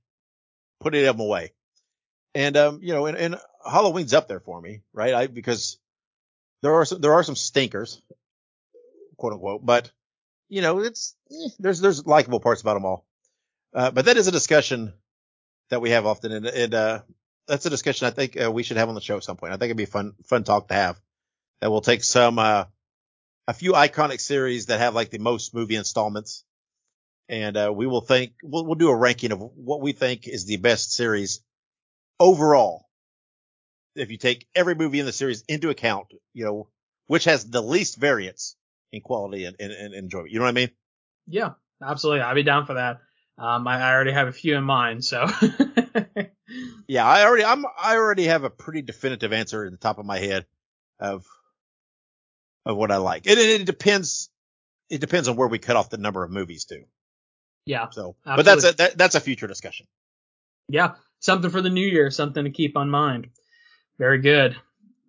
put 0.80 0.95
any 0.95 1.03
of 1.03 1.17
them 1.17 1.25
away. 1.25 1.51
And, 2.34 2.55
um, 2.55 2.80
you 2.82 2.93
know, 2.93 3.07
and, 3.07 3.17
and 3.17 3.36
Halloween's 3.69 4.13
up 4.13 4.30
there 4.30 4.39
for 4.39 4.61
me, 4.61 4.84
right? 4.93 5.13
I, 5.13 5.28
because 5.28 5.80
there 6.61 6.73
are 6.75 6.86
some, 6.86 7.01
there 7.01 7.13
are 7.13 7.23
some 7.23 7.36
stinkers, 7.36 8.01
quote 9.17 9.34
unquote, 9.34 9.65
but 9.65 9.91
you 10.47 10.61
know, 10.61 10.80
it's, 10.80 11.13
eh, 11.30 11.49
there's, 11.59 11.82
there's 11.82 12.05
likable 12.05 12.39
parts 12.39 12.61
about 12.61 12.75
them 12.75 12.86
all. 12.86 13.05
Uh, 13.73 13.91
but 13.91 14.05
that 14.05 14.15
is 14.15 14.28
a 14.28 14.32
discussion 14.32 14.93
that 15.71 15.82
we 15.82 15.89
have 15.89 16.05
often. 16.05 16.32
And, 16.32 16.45
and, 16.45 16.73
uh, 16.73 17.01
that's 17.49 17.65
a 17.65 17.69
discussion 17.69 18.07
I 18.07 18.11
think 18.11 18.41
uh, 18.41 18.49
we 18.49 18.63
should 18.63 18.78
have 18.78 18.88
on 18.88 18.95
the 18.95 19.01
show 19.01 19.17
at 19.17 19.25
some 19.25 19.36
point. 19.36 19.51
I 19.51 19.57
think 19.57 19.71
it'd 19.71 19.78
be 19.78 19.86
fun, 19.86 20.13
fun 20.23 20.45
talk 20.45 20.69
to 20.69 20.73
have. 20.73 20.97
That 21.59 21.69
we'll 21.69 21.82
take 21.82 22.05
some, 22.05 22.39
uh, 22.39 22.65
a 23.48 23.54
few 23.54 23.74
iconic 23.74 24.20
series 24.20 24.68
that 24.68 24.80
have 24.80 24.93
like 24.93 25.10
the 25.10 25.20
most 25.20 25.54
movie 25.54 25.76
installments, 25.76 26.43
and 27.30 27.56
uh, 27.56 27.72
we 27.74 27.88
will 27.88 28.02
think 28.02 28.34
we'll, 28.43 28.66
we'll 28.66 28.76
do 28.76 28.89
a 28.89 28.95
ranking 28.95 29.32
of 29.32 29.39
what 29.39 29.82
we 29.82 29.93
think 29.93 30.28
is 30.28 30.45
the 30.45 30.58
best 30.58 30.93
series 30.93 31.41
overall. 32.20 32.88
If 33.95 34.12
you 34.12 34.18
take 34.18 34.48
every 34.54 34.76
movie 34.76 35.00
in 35.00 35.06
the 35.06 35.12
series 35.12 35.43
into 35.48 35.70
account, 35.70 36.08
you 36.34 36.45
know, 36.45 36.68
which 37.08 37.24
has 37.24 37.50
the 37.50 37.62
least 37.62 37.98
variance 37.98 38.56
in 38.91 39.02
quality 39.02 39.45
and, 39.45 39.56
and, 39.60 39.72
and 39.72 39.93
enjoyment. 39.93 40.32
You 40.32 40.39
know 40.39 40.45
what 40.45 40.52
I 40.52 40.54
mean? 40.54 40.72
Yeah, 41.26 41.54
absolutely. 41.82 42.22
I'd 42.22 42.36
be 42.36 42.43
down 42.43 42.66
for 42.66 42.76
that. 42.76 43.00
Um, 43.39 43.68
I, 43.68 43.80
I 43.80 43.93
already 43.93 44.12
have 44.12 44.28
a 44.28 44.32
few 44.32 44.56
in 44.56 44.64
mind, 44.64 45.04
so. 45.04 45.26
yeah, 46.88 47.06
I 47.06 47.24
already 47.26 47.43
I'm 47.43 47.66
I 47.80 47.95
already 47.95 48.26
have 48.26 48.43
a 48.43 48.50
pretty 48.50 48.82
definitive 48.82 49.34
answer 49.34 49.66
in 49.66 49.72
the 49.72 49.78
top 49.78 50.00
of 50.00 50.06
my 50.06 50.20
head 50.20 50.45
of 51.00 51.26
of 52.68 52.78
what 52.78 52.91
I 52.91 52.97
like. 52.97 53.26
And 53.26 53.39
it, 53.39 53.61
it 53.61 53.65
depends 53.65 54.30
it 54.89 55.01
depends 55.01 55.28
on 55.28 55.36
where 55.36 55.47
we 55.47 55.59
cut 55.59 55.76
off 55.76 55.89
the 55.89 55.97
number 55.97 56.24
of 56.24 56.32
movies 56.32 56.65
too. 56.65 56.84
Yeah. 57.65 57.89
So, 57.89 58.15
absolutely. 58.26 58.36
but 58.36 58.45
that's 58.45 58.63
a 58.63 58.78
that, 58.78 58.97
that's 58.97 59.15
a 59.15 59.20
future 59.20 59.47
discussion. 59.47 59.88
Yeah, 60.70 60.95
something 61.20 61.49
for 61.49 61.61
the 61.61 61.70
new 61.70 61.86
year, 61.86 62.11
something 62.11 62.43
to 62.43 62.49
keep 62.51 62.78
on 62.78 62.89
mind. 62.89 63.30
Very 63.97 64.20
good. 64.20 64.55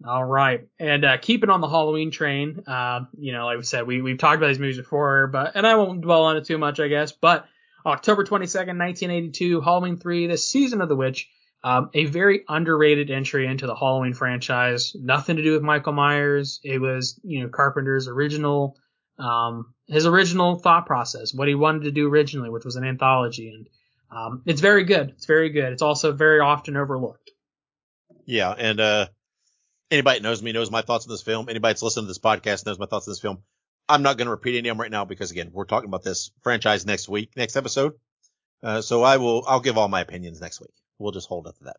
All 0.06 0.24
right, 0.24 0.68
and 0.78 1.04
uh, 1.04 1.16
keeping 1.18 1.50
on 1.50 1.60
the 1.60 1.68
Halloween 1.68 2.12
train, 2.12 2.62
uh, 2.68 3.00
you 3.18 3.32
know, 3.32 3.46
like 3.46 3.56
we 3.56 3.64
said, 3.64 3.84
we 3.84 4.00
we've 4.00 4.18
talked 4.18 4.36
about 4.36 4.46
these 4.46 4.60
movies 4.60 4.76
before, 4.76 5.26
but 5.26 5.56
and 5.56 5.66
I 5.66 5.74
won't 5.74 6.02
dwell 6.02 6.24
on 6.24 6.36
it 6.36 6.44
too 6.44 6.56
much, 6.56 6.78
I 6.78 6.86
guess. 6.86 7.10
But 7.10 7.46
October 7.84 8.22
22nd, 8.22 8.78
1982, 8.78 9.60
Halloween 9.60 9.96
3, 9.96 10.28
The 10.28 10.36
Season 10.36 10.80
of 10.80 10.88
the 10.88 10.94
Witch. 10.94 11.28
Um, 11.64 11.90
a 11.92 12.04
very 12.04 12.44
underrated 12.48 13.10
entry 13.10 13.46
into 13.46 13.66
the 13.66 13.74
Halloween 13.74 14.14
franchise. 14.14 14.94
Nothing 14.94 15.36
to 15.36 15.42
do 15.42 15.54
with 15.54 15.62
Michael 15.62 15.92
Myers. 15.92 16.60
It 16.62 16.80
was, 16.80 17.18
you 17.24 17.42
know, 17.42 17.48
Carpenter's 17.48 18.06
original, 18.06 18.76
um, 19.18 19.74
his 19.88 20.06
original 20.06 20.60
thought 20.60 20.86
process, 20.86 21.34
what 21.34 21.48
he 21.48 21.56
wanted 21.56 21.82
to 21.82 21.90
do 21.90 22.08
originally, 22.08 22.48
which 22.48 22.64
was 22.64 22.76
an 22.76 22.84
anthology. 22.84 23.48
And, 23.48 23.66
um, 24.16 24.42
it's 24.46 24.60
very 24.60 24.84
good. 24.84 25.10
It's 25.10 25.26
very 25.26 25.50
good. 25.50 25.72
It's 25.72 25.82
also 25.82 26.12
very 26.12 26.38
often 26.38 26.76
overlooked. 26.76 27.32
Yeah. 28.24 28.52
And, 28.56 28.78
uh, 28.78 29.08
anybody 29.90 30.20
that 30.20 30.22
knows 30.22 30.40
me 30.40 30.52
knows 30.52 30.70
my 30.70 30.82
thoughts 30.82 31.06
on 31.06 31.10
this 31.10 31.22
film. 31.22 31.48
Anybody 31.48 31.72
that's 31.72 31.82
listened 31.82 32.04
to 32.04 32.08
this 32.08 32.18
podcast 32.18 32.66
knows 32.66 32.78
my 32.78 32.86
thoughts 32.86 33.08
on 33.08 33.12
this 33.12 33.20
film. 33.20 33.42
I'm 33.88 34.02
not 34.02 34.16
going 34.16 34.26
to 34.26 34.30
repeat 34.30 34.56
any 34.56 34.68
of 34.68 34.76
them 34.76 34.80
right 34.80 34.90
now 34.92 35.06
because 35.06 35.32
again, 35.32 35.50
we're 35.52 35.64
talking 35.64 35.88
about 35.88 36.04
this 36.04 36.30
franchise 36.42 36.86
next 36.86 37.08
week, 37.08 37.30
next 37.36 37.56
episode. 37.56 37.94
Uh, 38.62 38.80
so 38.80 39.02
I 39.02 39.16
will, 39.16 39.44
I'll 39.46 39.60
give 39.60 39.76
all 39.76 39.88
my 39.88 40.02
opinions 40.02 40.40
next 40.40 40.60
week. 40.60 40.70
We'll 40.98 41.12
just 41.12 41.28
hold 41.28 41.46
it 41.46 41.56
to 41.58 41.64
that. 41.64 41.76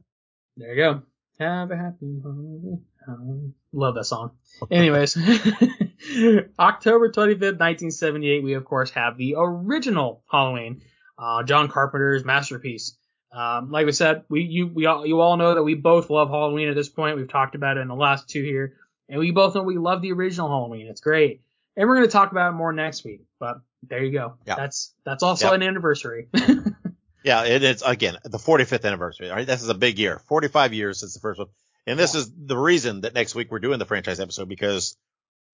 There 0.58 0.74
you 0.74 0.76
go. 0.76 1.02
Have 1.40 1.72
a 1.72 1.78
happy 1.78 2.20
Halloween. 2.24 3.54
Love 3.72 3.96
that 3.96 4.06
song. 4.06 4.32
Anyways, 4.72 5.18
October 6.60 7.12
25th, 7.12 7.60
1978, 7.60 8.44
we 8.44 8.54
of 8.54 8.66
course 8.66 8.92
have 8.92 9.18
the 9.18 9.36
original 9.38 10.24
Halloween, 10.30 10.82
uh, 11.18 11.44
John 11.44 11.70
Carpenter's 11.70 12.26
masterpiece. 12.26 12.98
Um, 13.32 13.72
like 13.72 13.86
we 13.86 13.92
said, 13.92 14.24
we 14.28 14.42
you 14.42 14.68
we 14.68 14.86
all 14.86 15.06
you 15.06 15.22
all 15.22 15.38
know 15.38 15.56
that 15.56 15.64
we 15.64 15.76
both 15.76 16.10
love 16.10 16.30
Halloween 16.30 16.68
at 16.68 16.76
this 16.76 16.90
point. 16.90 17.16
We've 17.16 17.30
talked 17.30 17.56
about 17.56 17.78
it 17.78 17.82
in 17.82 17.88
the 17.88 17.96
last 17.96 18.28
two 18.28 18.44
here, 18.44 18.78
and 19.08 19.20
we 19.20 19.32
both 19.32 19.56
know 19.56 19.64
we 19.64 19.78
love 19.78 20.02
the 20.02 20.12
original 20.12 20.50
Halloween. 20.50 20.88
It's 20.88 21.02
great 21.02 21.42
and 21.80 21.88
we're 21.88 21.96
going 21.96 22.08
to 22.08 22.12
talk 22.12 22.32
about 22.32 22.50
it 22.50 22.56
more 22.56 22.74
next 22.74 23.06
week. 23.06 23.22
But 23.40 23.62
there 23.84 24.04
you 24.04 24.12
go. 24.12 24.36
Yeah. 24.46 24.56
That's 24.56 24.94
that's 25.06 25.24
also 25.24 25.46
yep. 25.46 25.56
an 25.56 25.64
anniversary. 25.64 26.28
yeah, 27.24 27.44
it, 27.44 27.64
it's 27.64 27.82
again 27.82 28.18
the 28.24 28.38
45th 28.38 28.86
anniversary. 28.86 29.30
Right, 29.30 29.46
this 29.46 29.62
is 29.62 29.70
a 29.70 29.74
big 29.74 30.00
year. 30.00 30.20
45 30.28 30.74
years 30.74 31.00
since 31.00 31.14
the 31.14 31.20
first 31.20 31.40
one, 31.40 31.50
and 31.88 32.00
this 32.00 32.14
yeah. 32.14 32.22
is 32.22 32.32
the 32.36 32.58
reason 32.58 33.02
that 33.02 33.14
next 33.14 33.36
week 33.36 33.52
we're 33.52 33.60
doing 33.60 33.80
the 33.80 33.86
franchise 33.86 34.20
episode 34.20 34.50
because 34.50 34.98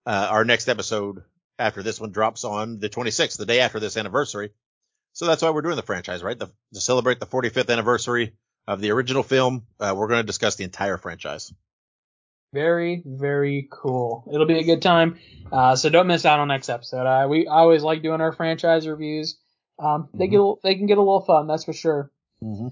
uh, 0.06 0.28
our 0.30 0.46
next 0.46 0.68
episode 0.68 1.24
after 1.58 1.84
this 1.84 2.00
one 2.00 2.12
drops 2.12 2.44
on 2.44 2.80
the 2.80 2.90
26th, 2.90 3.38
the 3.38 3.46
day 3.46 3.62
after 3.62 3.80
this 3.80 3.98
anniversary. 3.98 4.52
So 5.14 5.26
that's 5.26 5.42
why 5.42 5.52
we're 5.52 5.62
doing 5.62 5.78
the 5.78 5.82
franchise, 5.82 6.22
right? 6.22 6.38
The, 6.38 6.48
to 6.74 6.82
celebrate 6.82 7.20
the 7.20 7.26
45th 7.26 7.70
anniversary 7.70 8.34
of 8.68 8.82
the 8.82 8.92
original 8.92 9.24
film, 9.24 9.66
uh, 9.80 9.94
we're 9.96 10.08
going 10.08 10.20
to 10.20 10.26
discuss 10.26 10.56
the 10.56 10.66
entire 10.66 10.98
franchise. 10.98 11.54
Very, 12.54 13.02
very 13.06 13.68
cool. 13.72 14.30
It'll 14.32 14.46
be 14.46 14.60
a 14.60 14.64
good 14.64 14.82
time. 14.82 15.20
Uh, 15.52 15.76
so 15.76 15.90
don't 15.90 16.08
miss 16.08 16.26
out 16.26 16.40
on 16.40 16.48
next 16.48 16.70
episode. 16.70 17.06
Uh, 17.06 17.28
we 17.28 17.48
always 17.48 17.84
like 17.84 18.02
doing 18.02 18.22
our 18.22 18.32
franchise 18.32 18.88
reviews. 18.88 19.38
Um, 19.78 20.10
they 20.14 20.28
mm-hmm. 20.28 20.54
get 20.54 20.64
they 20.64 20.76
can 20.76 20.86
get 20.86 20.98
a 20.98 21.02
little 21.02 21.22
fun, 21.22 21.48
that's 21.48 21.66
for 21.66 21.74
sure. 21.74 22.12
Mm-hmm. 22.44 22.68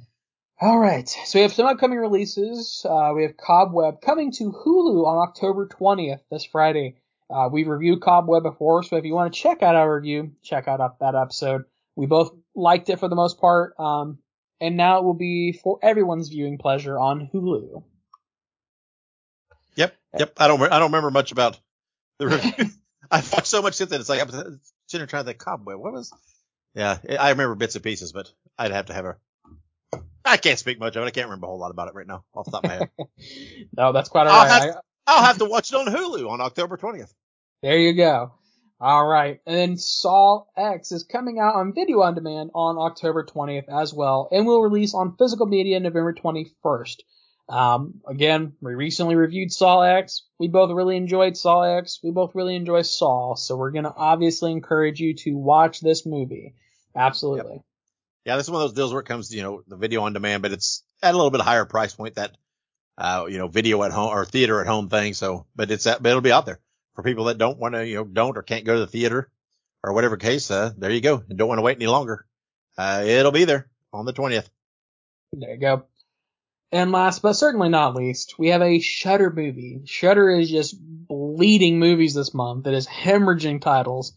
All 0.62 0.80
right. 0.80 1.10
So 1.10 1.40
we 1.40 1.42
have 1.42 1.54
some 1.54 1.66
upcoming 1.66 1.98
releases. 1.98 2.86
Uh, 2.88 3.12
we 3.16 3.24
have 3.24 3.36
Cobweb 3.36 4.02
coming 4.02 4.32
to 4.34 4.52
Hulu 4.52 5.06
on 5.06 5.28
October 5.28 5.68
20th, 5.68 6.22
this 6.32 6.46
Friday. 6.46 6.96
Uh, 7.30 7.50
we 7.52 7.64
reviewed 7.64 8.02
Cobweb 8.02 8.44
before, 8.44 8.84
so 8.84 8.96
if 8.96 9.06
you 9.06 9.14
want 9.14 9.34
to 9.34 9.40
check 9.40 9.64
out 9.64 9.76
our 9.76 9.96
review, 9.96 10.32
check 10.44 10.68
out 10.68 11.00
that 11.00 11.16
episode. 11.16 11.64
We 11.96 12.06
both 12.06 12.32
liked 12.56 12.90
it 12.90 13.00
for 13.00 13.10
the 13.10 13.16
most 13.16 13.40
part. 13.40 13.74
Um, 13.80 14.20
and 14.62 14.78
now 14.78 15.00
it 15.00 15.04
will 15.04 15.14
be 15.16 15.60
for 15.64 15.80
everyone's 15.82 16.30
viewing 16.30 16.58
pleasure 16.58 16.98
on 16.98 17.30
Hulu. 17.34 17.84
Yep, 19.76 19.96
yep. 20.18 20.34
I 20.38 20.48
don't 20.48 20.62
I 20.62 20.80
don't 20.80 20.92
remember 20.92 21.12
much 21.12 21.32
about 21.32 21.60
the 22.20 22.28
review. 22.28 22.70
I've 23.12 23.32
watched 23.34 23.48
so 23.48 23.62
much 23.62 23.74
since 23.74 23.90
then. 23.90 24.00
It's 24.00 24.10
like 24.10 24.22
I'm 24.22 24.62
sitting 24.88 25.08
trying 25.08 25.24
to 25.24 25.28
think, 25.28 25.40
cobweb. 25.40 25.78
What 25.78 25.94
was? 25.94 26.14
Yeah, 26.76 26.98
I 27.20 27.30
remember 27.30 27.56
bits 27.56 27.76
and 27.76 27.84
pieces, 27.84 28.12
but 28.12 28.32
I'd 28.58 28.72
have 28.72 28.88
to 28.88 28.94
have 28.94 29.06
a. 29.06 29.18
I 30.26 30.38
can't 30.38 30.58
speak 30.58 30.80
much 30.80 30.96
of 30.96 31.04
it. 31.04 31.08
I 31.08 31.12
can't 31.12 31.28
remember 31.28 31.48
a 31.48 31.50
whole 31.50 31.60
lot 31.60 31.72
about 31.72 31.90
it 31.90 31.96
right 31.96 32.08
now 32.08 32.24
off 32.34 32.46
the 32.46 32.52
top 32.52 32.64
of 32.64 32.70
my 32.70 32.76
head. 32.76 32.90
no, 33.78 33.92
that's 33.92 34.10
quite 34.10 34.28
I'll 34.28 34.42
alright. 34.42 34.74
Have, 34.74 34.82
I'll 35.06 35.24
have 35.24 35.38
to 35.40 35.46
watch 35.46 35.72
it 35.72 35.76
on 35.76 35.86
Hulu 35.88 36.30
on 36.30 36.42
October 36.42 36.78
20th. 36.78 37.14
There 37.62 37.78
you 37.78 37.94
go. 37.94 38.32
All 38.80 39.06
right. 39.06 39.40
And 39.46 39.56
then 39.56 39.78
Saw 39.78 40.46
X 40.58 40.92
is 40.92 41.04
coming 41.04 41.40
out 41.40 41.56
on 41.56 41.74
video 41.74 42.02
on 42.02 42.16
demand 42.16 42.52
on 42.54 42.78
October 42.78 43.26
20th 43.26 43.70
as 43.70 43.94
well, 43.94 44.28
and 44.32 44.46
will 44.46 44.62
release 44.62 44.94
on 44.94 45.16
physical 45.18 45.46
media 45.46 45.80
November 45.80 46.14
21st. 46.14 46.98
Um, 47.50 48.02
again, 48.08 48.54
we 48.62 48.74
recently 48.74 49.16
reviewed 49.16 49.52
Saw 49.52 49.82
X. 49.82 50.24
We 50.40 50.48
both 50.48 50.72
really 50.72 50.98
enjoyed 50.98 51.38
Saw 51.38 51.62
X. 51.62 52.00
We 52.04 52.12
both 52.12 52.36
really 52.36 52.56
enjoy 52.56 52.82
Saw, 52.82 53.36
so 53.36 53.56
we're 53.58 53.72
gonna 53.72 53.94
obviously 53.96 54.52
encourage 54.52 55.00
you 55.00 55.14
to 55.16 55.38
watch 55.38 55.80
this 55.80 56.06
movie. 56.06 56.56
Absolutely. 56.96 57.54
Yep. 57.54 57.62
Yeah, 58.26 58.38
this 58.38 58.46
is 58.46 58.52
one 58.52 58.62
of 58.62 58.70
those 58.70 58.76
deals 58.76 58.94
where 58.94 59.02
it 59.02 59.08
comes, 59.08 59.34
you 59.34 59.42
know, 59.42 59.64
the 59.68 59.76
video 59.76 60.04
on 60.04 60.14
demand, 60.14 60.44
but 60.44 60.52
it's 60.52 60.84
at 61.02 61.14
a 61.14 61.18
little 61.18 61.32
bit 61.32 61.42
higher 61.42 61.66
price 61.66 61.94
point 61.94 62.16
that, 62.16 62.38
uh, 62.98 63.26
you 63.28 63.38
know, 63.38 63.48
video 63.48 63.84
at 63.84 63.92
home 63.92 64.10
or 64.10 64.24
theater 64.26 64.62
at 64.62 64.68
home 64.68 64.90
thing. 64.90 65.14
So, 65.14 65.46
but 65.56 65.72
it's 65.72 65.86
at, 65.88 66.02
but 66.02 66.10
it'll 66.10 66.22
be 66.22 66.32
out 66.32 66.46
there 66.46 66.60
for 66.96 67.04
people 67.04 67.26
that 67.26 67.38
don't 67.38 67.60
want 67.60 67.76
to, 67.76 67.86
you 67.86 67.96
know, 67.96 68.06
don't 68.06 68.38
or 68.38 68.44
can't 68.44 68.66
go 68.66 68.76
to 68.76 68.80
the 68.80 68.88
theater 68.88 69.30
or 69.84 69.94
whatever 69.94 70.16
case. 70.16 70.50
Uh, 70.50 70.72
there 70.78 70.92
you 70.92 71.02
go. 71.02 71.24
And 71.28 71.38
don't 71.38 71.50
want 71.50 71.60
to 71.60 71.64
wait 71.64 71.78
any 71.78 71.88
longer. 71.88 72.26
Uh, 72.78 73.04
it'll 73.06 73.32
be 73.32 73.46
there 73.46 73.70
on 73.92 74.06
the 74.06 74.14
20th. 74.14 74.48
There 75.34 75.52
you 75.52 75.60
go. 75.60 75.84
And 76.72 76.92
last 76.92 77.22
but 77.22 77.34
certainly 77.34 77.70
not 77.70 77.96
least, 77.96 78.40
we 78.40 78.50
have 78.50 78.64
a 78.64 78.80
Shudder 78.80 79.30
movie. 79.30 79.82
Shudder 79.86 80.32
is 80.32 80.50
just 80.50 80.76
bleeding 80.80 81.78
movies 81.78 82.16
this 82.16 82.34
month. 82.34 82.66
It 82.66 82.74
is 82.74 82.88
hemorrhaging 82.88 83.62
titles. 83.62 84.14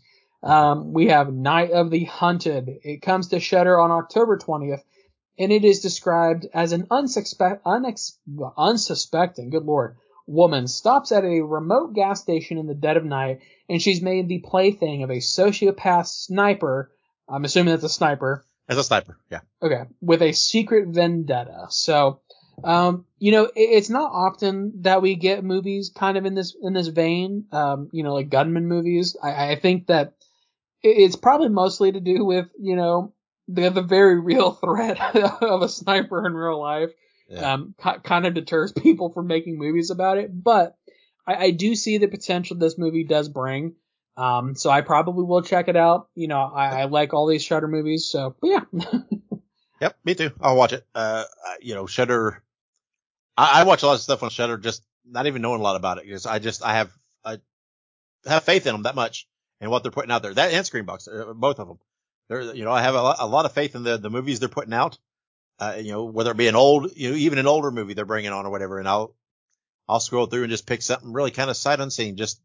Um, 0.46 0.92
we 0.92 1.08
have 1.08 1.32
Night 1.32 1.72
of 1.72 1.90
the 1.90 2.04
Hunted. 2.04 2.68
It 2.82 3.02
comes 3.02 3.28
to 3.28 3.40
Shudder 3.40 3.80
on 3.80 3.90
October 3.90 4.38
20th, 4.38 4.82
and 5.38 5.50
it 5.50 5.64
is 5.64 5.80
described 5.80 6.46
as 6.54 6.72
an 6.72 6.86
unsuspect, 6.86 7.62
unex, 7.62 8.12
unsuspecting, 8.56 9.50
good 9.50 9.64
lord, 9.64 9.96
woman 10.26 10.66
stops 10.66 11.12
at 11.12 11.24
a 11.24 11.40
remote 11.40 11.94
gas 11.94 12.20
station 12.20 12.58
in 12.58 12.66
the 12.66 12.74
dead 12.74 12.96
of 12.96 13.04
night, 13.04 13.40
and 13.68 13.80
she's 13.80 14.02
made 14.02 14.28
the 14.28 14.38
plaything 14.38 15.02
of 15.02 15.10
a 15.10 15.16
sociopath 15.16 16.06
sniper. 16.06 16.92
I'm 17.28 17.44
assuming 17.44 17.72
that's 17.72 17.84
a 17.84 17.88
sniper. 17.88 18.44
As 18.68 18.78
a 18.78 18.84
sniper, 18.84 19.18
yeah. 19.30 19.40
Okay, 19.62 19.82
with 20.00 20.22
a 20.22 20.32
secret 20.32 20.88
vendetta. 20.88 21.66
So, 21.70 22.20
um, 22.64 23.04
you 23.18 23.32
know, 23.32 23.44
it, 23.44 23.52
it's 23.54 23.90
not 23.90 24.10
often 24.12 24.82
that 24.82 25.02
we 25.02 25.14
get 25.14 25.44
movies 25.44 25.92
kind 25.94 26.16
of 26.16 26.24
in 26.24 26.34
this 26.34 26.56
in 26.60 26.72
this 26.72 26.88
vein. 26.88 27.46
Um, 27.52 27.88
you 27.92 28.02
know, 28.02 28.14
like 28.14 28.28
gunman 28.28 28.66
movies. 28.66 29.16
I, 29.22 29.52
I 29.52 29.56
think 29.56 29.86
that 29.86 30.14
it's 30.82 31.16
probably 31.16 31.48
mostly 31.48 31.92
to 31.92 32.00
do 32.00 32.24
with 32.24 32.48
you 32.58 32.76
know 32.76 33.12
the 33.48 33.70
the 33.70 33.82
very 33.82 34.18
real 34.18 34.52
threat 34.52 34.98
of 35.42 35.62
a 35.62 35.68
sniper 35.68 36.26
in 36.26 36.34
real 36.34 36.60
life. 36.60 36.90
Yeah. 37.28 37.54
Um, 37.54 37.74
kind 37.78 38.24
of 38.24 38.34
deters 38.34 38.72
people 38.72 39.10
from 39.12 39.26
making 39.26 39.58
movies 39.58 39.90
about 39.90 40.18
it, 40.18 40.30
but 40.32 40.76
I, 41.26 41.34
I 41.46 41.50
do 41.50 41.74
see 41.74 41.98
the 41.98 42.06
potential 42.06 42.56
this 42.56 42.78
movie 42.78 43.02
does 43.02 43.28
bring. 43.28 43.74
Um, 44.16 44.54
so 44.54 44.70
I 44.70 44.80
probably 44.80 45.24
will 45.24 45.42
check 45.42 45.66
it 45.68 45.76
out. 45.76 46.08
You 46.14 46.28
know, 46.28 46.40
I, 46.40 46.82
I 46.82 46.84
like 46.84 47.12
all 47.12 47.26
these 47.26 47.42
Shudder 47.42 47.66
movies, 47.66 48.08
so 48.08 48.36
yeah. 48.42 48.60
yep, 49.80 49.98
me 50.04 50.14
too. 50.14 50.30
I'll 50.40 50.56
watch 50.56 50.72
it. 50.72 50.86
Uh, 50.94 51.24
you 51.60 51.74
know, 51.74 51.86
Shudder 51.86 52.44
I, 53.36 53.60
I 53.60 53.64
watch 53.64 53.82
a 53.82 53.86
lot 53.86 53.94
of 53.94 54.00
stuff 54.00 54.22
on 54.22 54.30
Shudder, 54.30 54.56
just 54.56 54.82
not 55.04 55.26
even 55.26 55.42
knowing 55.42 55.60
a 55.60 55.64
lot 55.64 55.76
about 55.76 55.98
it 55.98 56.04
because 56.04 56.26
I 56.26 56.38
just 56.38 56.64
I 56.64 56.74
have 56.74 56.92
I 57.24 57.38
have 58.24 58.44
faith 58.44 58.66
in 58.66 58.72
them 58.72 58.82
that 58.84 58.94
much 58.94 59.28
and 59.60 59.70
what 59.70 59.82
they're 59.82 59.92
putting 59.92 60.10
out 60.10 60.22
there. 60.22 60.34
That 60.34 60.52
and 60.52 60.64
Screambox, 60.64 61.08
uh, 61.08 61.32
both 61.34 61.58
of 61.58 61.68
them. 61.68 61.78
They're 62.28 62.54
you 62.54 62.64
know 62.64 62.72
I 62.72 62.82
have 62.82 62.94
a 62.94 63.02
lot, 63.02 63.16
a 63.20 63.26
lot 63.26 63.46
of 63.46 63.52
faith 63.52 63.74
in 63.74 63.82
the 63.82 63.96
the 63.98 64.10
movies 64.10 64.40
they're 64.40 64.48
putting 64.48 64.74
out. 64.74 64.98
Uh, 65.58 65.76
you 65.78 65.92
know 65.92 66.04
whether 66.04 66.32
it 66.32 66.36
be 66.36 66.48
an 66.48 66.56
old 66.56 66.92
you 66.96 67.10
know 67.10 67.16
even 67.16 67.38
an 67.38 67.46
older 67.46 67.70
movie 67.70 67.94
they're 67.94 68.04
bringing 68.04 68.32
on 68.32 68.46
or 68.46 68.50
whatever, 68.50 68.78
and 68.78 68.88
I'll 68.88 69.14
I'll 69.88 70.00
scroll 70.00 70.26
through 70.26 70.42
and 70.42 70.50
just 70.50 70.66
pick 70.66 70.82
something 70.82 71.12
really 71.12 71.30
kind 71.30 71.50
of 71.50 71.56
sight 71.56 71.80
unseen. 71.80 72.16
Just 72.16 72.40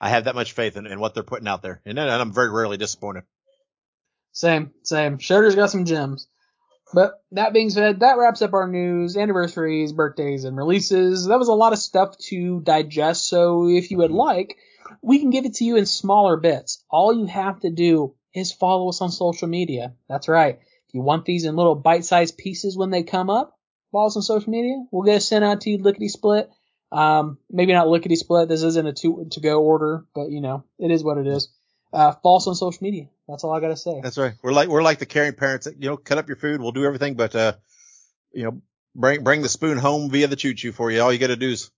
I 0.00 0.10
have 0.10 0.24
that 0.24 0.34
much 0.34 0.52
faith 0.52 0.76
in, 0.76 0.86
in 0.86 1.00
what 1.00 1.14
they're 1.14 1.22
putting 1.22 1.48
out 1.48 1.62
there, 1.62 1.80
and, 1.84 1.98
and 1.98 2.10
I'm 2.10 2.32
very 2.32 2.50
rarely 2.50 2.76
disappointed. 2.76 3.24
Same, 4.32 4.72
same. 4.82 5.18
Shudder's 5.18 5.54
got 5.54 5.70
some 5.70 5.84
gems. 5.84 6.26
But 6.92 7.22
that 7.32 7.52
being 7.52 7.70
said, 7.70 8.00
that 8.00 8.18
wraps 8.18 8.42
up 8.42 8.52
our 8.52 8.68
news, 8.68 9.16
anniversaries, 9.16 9.92
birthdays, 9.92 10.44
and 10.44 10.56
releases. 10.56 11.26
That 11.26 11.38
was 11.38 11.48
a 11.48 11.54
lot 11.54 11.72
of 11.72 11.78
stuff 11.78 12.16
to 12.28 12.60
digest, 12.60 13.26
so 13.28 13.68
if 13.68 13.90
you 13.90 13.98
would 13.98 14.12
like, 14.12 14.56
we 15.02 15.18
can 15.18 15.30
give 15.30 15.44
it 15.44 15.54
to 15.54 15.64
you 15.64 15.76
in 15.76 15.86
smaller 15.86 16.36
bits. 16.36 16.84
All 16.90 17.14
you 17.14 17.26
have 17.26 17.60
to 17.60 17.70
do 17.70 18.14
is 18.34 18.52
follow 18.52 18.88
us 18.88 19.00
on 19.00 19.10
social 19.10 19.48
media. 19.48 19.94
That's 20.08 20.28
right. 20.28 20.58
If 20.88 20.94
you 20.94 21.00
want 21.00 21.24
these 21.24 21.44
in 21.44 21.56
little 21.56 21.74
bite-sized 21.74 22.36
pieces 22.36 22.76
when 22.76 22.90
they 22.90 23.02
come 23.02 23.30
up, 23.30 23.56
follow 23.92 24.06
us 24.06 24.16
on 24.16 24.22
social 24.22 24.50
media. 24.50 24.84
We'll 24.90 25.04
get 25.04 25.16
it 25.16 25.20
sent 25.20 25.44
out 25.44 25.62
to 25.62 25.70
you 25.70 25.78
lickety 25.78 26.08
split. 26.08 26.50
Um, 26.92 27.38
maybe 27.50 27.72
not 27.72 27.88
lickety 27.88 28.16
split. 28.16 28.48
This 28.48 28.62
isn't 28.62 28.86
a 28.86 28.92
to, 28.92 29.26
to 29.32 29.40
go 29.40 29.62
order, 29.62 30.04
but 30.14 30.30
you 30.30 30.40
know, 30.40 30.64
it 30.78 30.90
is 30.90 31.02
what 31.02 31.18
it 31.18 31.26
is. 31.26 31.48
Uh, 31.92 32.12
follow 32.22 32.36
us 32.38 32.46
on 32.46 32.54
social 32.54 32.82
media. 32.82 33.06
That's 33.28 33.44
all 33.44 33.52
I 33.52 33.60
gotta 33.60 33.76
say. 33.76 34.00
That's 34.02 34.18
right. 34.18 34.34
We're 34.42 34.52
like 34.52 34.68
we're 34.68 34.82
like 34.82 34.98
the 34.98 35.06
caring 35.06 35.34
parents 35.34 35.66
that 35.66 35.80
you 35.80 35.88
know 35.88 35.96
cut 35.96 36.18
up 36.18 36.28
your 36.28 36.36
food. 36.36 36.60
We'll 36.60 36.72
do 36.72 36.84
everything, 36.84 37.14
but 37.14 37.34
uh, 37.34 37.54
you 38.32 38.44
know, 38.44 38.62
bring 38.94 39.22
bring 39.22 39.42
the 39.42 39.48
spoon 39.48 39.78
home 39.78 40.10
via 40.10 40.26
the 40.26 40.36
choo 40.36 40.54
choo 40.54 40.72
for 40.72 40.90
you. 40.90 41.00
All 41.00 41.12
you 41.12 41.18
gotta 41.18 41.36
do 41.36 41.50
is, 41.50 41.70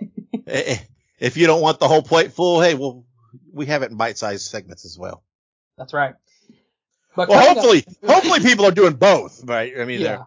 eh, 0.46 0.62
eh, 0.66 0.78
if 1.24 1.38
you 1.38 1.46
don't 1.46 1.62
want 1.62 1.80
the 1.80 1.88
whole 1.88 2.02
plate 2.02 2.32
full, 2.32 2.60
hey, 2.60 2.74
well, 2.74 3.06
we 3.50 3.64
have 3.66 3.82
it 3.82 3.90
in 3.90 3.96
bite 3.96 4.18
sized 4.18 4.46
segments 4.46 4.84
as 4.84 4.98
well. 4.98 5.24
That's 5.78 5.94
right. 5.94 6.14
But 7.16 7.30
well, 7.30 7.54
hopefully, 7.54 7.84
up, 7.88 7.94
hopefully 8.10 8.40
people 8.40 8.66
are 8.66 8.72
doing 8.72 8.94
both, 8.94 9.42
right? 9.44 9.72
I 9.78 9.86
mean, 9.86 10.00
yeah. 10.00 10.24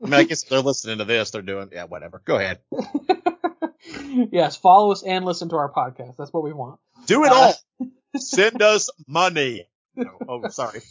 I 0.00 0.04
mean, 0.04 0.14
I 0.14 0.22
guess 0.22 0.44
they're 0.44 0.60
listening 0.60 0.98
to 0.98 1.04
this. 1.04 1.32
They're 1.32 1.42
doing, 1.42 1.70
yeah, 1.72 1.84
whatever. 1.84 2.22
Go 2.24 2.36
ahead. 2.36 2.60
yes, 4.30 4.56
follow 4.56 4.92
us 4.92 5.02
and 5.02 5.24
listen 5.24 5.48
to 5.48 5.56
our 5.56 5.72
podcast. 5.72 6.16
That's 6.16 6.32
what 6.32 6.44
we 6.44 6.52
want. 6.52 6.78
Do 7.06 7.24
it 7.24 7.32
uh, 7.32 7.34
all. 7.34 7.54
Send 8.16 8.62
us 8.62 8.90
money. 9.08 9.66
No. 9.96 10.18
Oh, 10.28 10.48
sorry. 10.50 10.82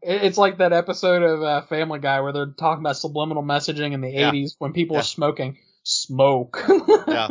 It's 0.00 0.38
like 0.38 0.58
that 0.58 0.72
episode 0.72 1.22
of 1.22 1.42
uh, 1.42 1.66
Family 1.66 1.98
Guy 1.98 2.22
where 2.22 2.32
they're 2.32 2.46
talking 2.46 2.82
about 2.82 2.96
subliminal 2.96 3.42
messaging 3.42 3.92
in 3.92 4.00
the 4.00 4.10
yeah. 4.10 4.30
80s 4.30 4.52
when 4.58 4.72
people 4.72 4.94
yeah. 4.94 5.00
are 5.00 5.04
smoking. 5.04 5.58
Smoke. 5.82 6.64
yeah. 7.06 7.28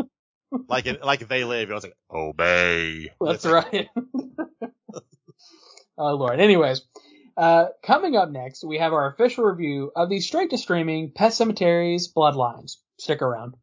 Like 0.67 0.85
it, 0.85 1.03
like 1.03 1.27
they 1.27 1.43
live, 1.43 1.71
I 1.71 1.73
was 1.73 1.83
like, 1.83 1.97
obey. 2.11 3.09
That's 3.21 3.45
right. 3.45 3.89
oh 5.97 6.15
lord. 6.15 6.39
Anyways, 6.39 6.81
uh, 7.35 7.67
coming 7.83 8.15
up 8.15 8.29
next, 8.29 8.63
we 8.63 8.77
have 8.77 8.93
our 8.93 9.11
official 9.11 9.43
review 9.43 9.91
of 9.95 10.09
the 10.09 10.19
straight 10.19 10.51
to 10.51 10.57
streaming 10.57 11.11
Pet 11.11 11.33
Sematary's 11.33 12.11
Bloodlines. 12.11 12.77
Stick 12.97 13.21
around. 13.21 13.55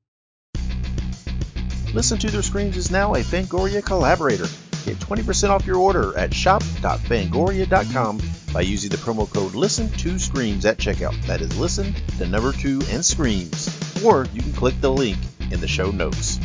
Listen 1.95 2.19
to 2.19 2.31
Their 2.31 2.43
Screams 2.43 2.77
is 2.77 2.91
now 2.91 3.15
a 3.15 3.21
Fangoria 3.21 3.85
collaborator. 3.85 4.47
Get 4.85 4.99
20% 4.99 5.49
off 5.49 5.65
your 5.65 5.77
order 5.77 6.17
at 6.19 6.35
shop.fangoria.com 6.35 8.21
by 8.53 8.61
using 8.61 8.91
the 8.91 8.97
promo 8.97 9.33
code 9.33 9.55
listen 9.55 9.89
to 9.91 10.19
screams 10.19 10.67
at 10.67 10.77
checkout. 10.77 11.21
That 11.27 11.41
is 11.41 11.57
listen, 11.59 11.95
the 12.19 12.27
number 12.27 12.53
two, 12.53 12.83
and 12.91 13.05
screams. 13.05 14.03
Or 14.05 14.27
you 14.35 14.43
can 14.43 14.53
click 14.53 14.79
the 14.81 14.91
link 14.91 15.19
in 15.51 15.61
the 15.61 15.69
show 15.69 15.91
notes. 15.91 16.39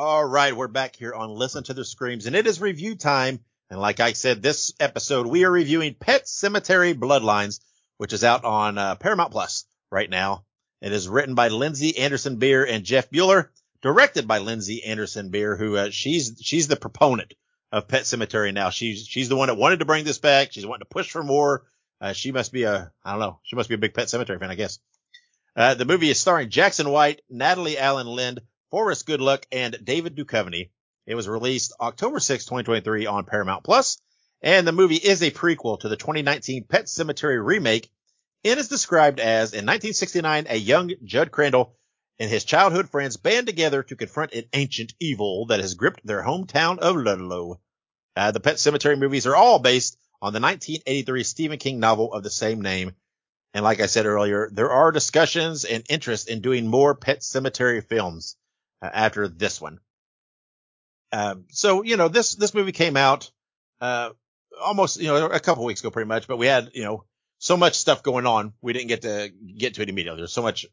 All 0.00 0.24
right, 0.24 0.56
we're 0.56 0.68
back 0.68 0.94
here 0.94 1.12
on 1.12 1.30
Listen 1.30 1.64
to 1.64 1.74
the 1.74 1.84
Screams, 1.84 2.26
and 2.26 2.36
it 2.36 2.46
is 2.46 2.60
review 2.60 2.94
time. 2.94 3.40
And 3.68 3.80
like 3.80 3.98
I 3.98 4.12
said, 4.12 4.40
this 4.40 4.72
episode 4.78 5.26
we 5.26 5.44
are 5.44 5.50
reviewing 5.50 5.96
Pet 5.98 6.26
Sematary 6.26 6.94
Bloodlines, 6.94 7.58
which 7.96 8.12
is 8.12 8.22
out 8.22 8.44
on 8.44 8.78
uh, 8.78 8.94
Paramount 8.94 9.32
Plus 9.32 9.64
right 9.90 10.08
now. 10.08 10.44
It 10.80 10.92
is 10.92 11.08
written 11.08 11.34
by 11.34 11.48
Lindsay 11.48 11.98
Anderson 11.98 12.36
Beer 12.36 12.64
and 12.64 12.84
Jeff 12.84 13.10
Buhler 13.10 13.48
directed 13.82 14.28
by 14.28 14.38
Lindsay 14.38 14.84
Anderson 14.84 15.30
Beer, 15.30 15.56
who 15.56 15.76
uh, 15.76 15.90
she's 15.90 16.38
she's 16.40 16.68
the 16.68 16.76
proponent 16.76 17.34
of 17.72 17.88
Pet 17.88 18.02
Sematary 18.02 18.54
now. 18.54 18.70
She's 18.70 19.04
she's 19.04 19.28
the 19.28 19.34
one 19.34 19.48
that 19.48 19.56
wanted 19.56 19.80
to 19.80 19.84
bring 19.84 20.04
this 20.04 20.18
back. 20.18 20.52
She's 20.52 20.64
wanting 20.64 20.84
to 20.84 20.94
push 20.94 21.10
for 21.10 21.24
more. 21.24 21.64
Uh, 22.00 22.12
she 22.12 22.30
must 22.30 22.52
be 22.52 22.62
a 22.62 22.92
I 23.02 23.10
don't 23.10 23.20
know. 23.20 23.40
She 23.42 23.56
must 23.56 23.68
be 23.68 23.74
a 23.74 23.78
big 23.78 23.94
Pet 23.94 24.06
Sematary 24.06 24.38
fan, 24.38 24.52
I 24.52 24.54
guess. 24.54 24.78
Uh, 25.56 25.74
the 25.74 25.84
movie 25.84 26.08
is 26.08 26.20
starring 26.20 26.50
Jackson 26.50 26.88
White, 26.88 27.22
Natalie 27.28 27.74
Alyn 27.74 28.06
Lind, 28.06 28.42
Forrest 28.70 29.06
Goodluck, 29.06 29.44
and 29.50 29.78
David 29.82 30.14
Duchovny. 30.14 30.68
It 31.06 31.14
was 31.14 31.26
released 31.26 31.72
October 31.80 32.20
6, 32.20 32.44
2023 32.44 33.06
on 33.06 33.24
Paramount 33.24 33.64
Plus, 33.64 33.96
and 34.42 34.66
the 34.66 34.72
movie 34.72 34.96
is 34.96 35.22
a 35.22 35.30
prequel 35.30 35.80
to 35.80 35.88
the 35.88 35.96
2019 35.96 36.64
Pet 36.64 36.84
Sematary 36.84 37.42
remake 37.42 37.90
and 38.44 38.60
is 38.60 38.68
described 38.68 39.20
as 39.20 39.52
in 39.52 39.64
1969 39.64 40.46
a 40.50 40.56
young 40.56 40.92
Jud 41.02 41.30
Crandall 41.30 41.74
and 42.18 42.28
his 42.30 42.44
childhood 42.44 42.90
friends 42.90 43.16
band 43.16 43.46
together 43.46 43.82
to 43.84 43.96
confront 43.96 44.34
an 44.34 44.44
ancient 44.52 44.92
evil 45.00 45.46
that 45.46 45.60
has 45.60 45.74
gripped 45.74 46.06
their 46.06 46.22
hometown 46.22 46.78
of 46.78 46.96
Ludlow. 46.96 47.60
Uh, 48.16 48.32
the 48.32 48.40
Pet 48.40 48.56
Sematary 48.56 48.98
movies 48.98 49.26
are 49.26 49.36
all 49.36 49.60
based 49.60 49.96
on 50.20 50.34
the 50.34 50.40
1983 50.40 51.24
Stephen 51.24 51.58
King 51.58 51.80
novel 51.80 52.12
of 52.12 52.22
the 52.22 52.30
same 52.30 52.60
name. 52.60 52.94
And 53.54 53.64
like 53.64 53.80
I 53.80 53.86
said 53.86 54.04
earlier, 54.04 54.50
there 54.52 54.70
are 54.70 54.92
discussions 54.92 55.64
and 55.64 55.84
interest 55.88 56.28
in 56.28 56.42
doing 56.42 56.66
more 56.66 56.94
Pet 56.94 57.20
Sematary 57.20 57.82
films 57.82 58.36
uh, 58.82 58.90
after 58.92 59.28
this 59.28 59.60
one. 59.60 59.80
Um, 61.12 61.44
so, 61.50 61.82
you 61.82 61.96
know, 61.96 62.08
this, 62.08 62.34
this 62.34 62.54
movie 62.54 62.72
came 62.72 62.96
out, 62.96 63.30
uh, 63.80 64.10
almost, 64.60 65.00
you 65.00 65.08
know, 65.08 65.26
a 65.26 65.40
couple 65.40 65.64
weeks 65.64 65.80
ago 65.80 65.90
pretty 65.90 66.08
much, 66.08 66.26
but 66.26 66.36
we 66.36 66.46
had, 66.46 66.70
you 66.74 66.84
know, 66.84 67.04
so 67.38 67.56
much 67.56 67.74
stuff 67.74 68.02
going 68.02 68.26
on. 68.26 68.52
We 68.60 68.72
didn't 68.72 68.88
get 68.88 69.02
to 69.02 69.30
get 69.56 69.74
to 69.74 69.82
it 69.82 69.88
immediately. 69.88 70.20
There's 70.20 70.32
so 70.32 70.42
much, 70.42 70.66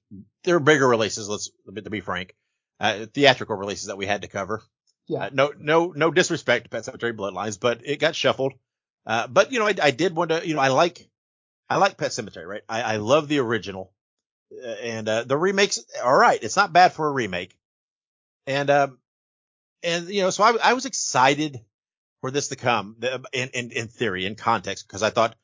there 0.43 0.55
are 0.55 0.59
bigger 0.59 0.87
releases. 0.87 1.29
Let's, 1.29 1.51
to 1.73 1.89
be 1.89 2.01
frank, 2.01 2.35
uh, 2.79 3.05
theatrical 3.13 3.55
releases 3.55 3.87
that 3.87 3.97
we 3.97 4.05
had 4.05 4.23
to 4.23 4.27
cover. 4.27 4.63
Yeah. 5.07 5.25
Uh, 5.25 5.29
no, 5.31 5.53
no, 5.57 5.93
no 5.95 6.11
disrespect 6.11 6.65
to 6.65 6.69
Pet 6.69 6.83
Sematary 6.83 7.15
Bloodlines, 7.15 7.59
but 7.59 7.81
it 7.85 7.99
got 7.99 8.15
shuffled. 8.15 8.53
Uh, 9.05 9.27
but 9.27 9.51
you 9.51 9.59
know, 9.59 9.67
I, 9.67 9.75
I, 9.81 9.91
did 9.91 10.15
want 10.15 10.31
to, 10.31 10.45
you 10.45 10.55
know, 10.55 10.61
I 10.61 10.69
like, 10.69 11.07
I 11.69 11.77
like 11.77 11.97
Pet 11.97 12.11
Sematary, 12.11 12.47
right? 12.47 12.63
I, 12.67 12.81
I 12.81 12.95
love 12.97 13.27
the 13.27 13.39
original, 13.39 13.93
uh, 14.51 14.67
and 14.67 15.07
uh, 15.07 15.23
the 15.23 15.37
remakes, 15.37 15.79
all 16.03 16.15
right, 16.15 16.39
it's 16.41 16.55
not 16.55 16.73
bad 16.73 16.93
for 16.93 17.07
a 17.07 17.11
remake, 17.11 17.55
and 18.47 18.69
um, 18.69 18.99
and 19.83 20.09
you 20.09 20.21
know, 20.21 20.29
so 20.29 20.43
I, 20.43 20.57
I 20.63 20.73
was 20.73 20.85
excited 20.85 21.59
for 22.21 22.31
this 22.31 22.49
to 22.49 22.55
come 22.55 22.97
in 23.33 23.49
in, 23.49 23.71
in 23.71 23.87
theory, 23.87 24.25
in 24.25 24.35
context, 24.35 24.87
because 24.87 25.03
I 25.03 25.09
thought, 25.09 25.35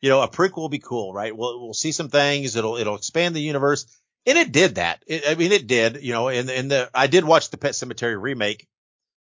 you 0.00 0.08
know, 0.08 0.20
a 0.20 0.28
prequel 0.28 0.58
will 0.58 0.68
be 0.68 0.78
cool, 0.78 1.12
right? 1.12 1.36
We'll 1.36 1.60
we'll 1.60 1.74
see 1.74 1.92
some 1.92 2.08
things, 2.08 2.56
it'll 2.56 2.76
it'll 2.76 2.96
expand 2.96 3.34
the 3.34 3.40
universe, 3.40 3.86
and 4.26 4.38
it 4.38 4.52
did 4.52 4.76
that. 4.76 5.02
It, 5.06 5.24
I 5.26 5.34
mean, 5.34 5.52
it 5.52 5.66
did, 5.66 6.02
you 6.02 6.12
know, 6.12 6.28
and 6.28 6.50
and 6.50 6.70
the 6.70 6.90
I 6.94 7.06
did 7.06 7.24
watch 7.24 7.50
the 7.50 7.58
Pet 7.58 7.72
Sematary 7.72 8.20
remake 8.20 8.66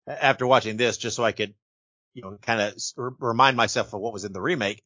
after 0.07 0.47
watching 0.47 0.77
this, 0.77 0.97
just 0.97 1.15
so 1.15 1.23
I 1.23 1.31
could 1.31 1.53
you 2.17 2.23
know, 2.23 2.37
kind 2.41 2.61
of 2.61 2.73
remind 3.19 3.55
myself 3.55 3.93
of 3.93 4.01
what 4.01 4.11
was 4.11 4.25
in 4.25 4.33
the 4.33 4.41
remake. 4.41 4.81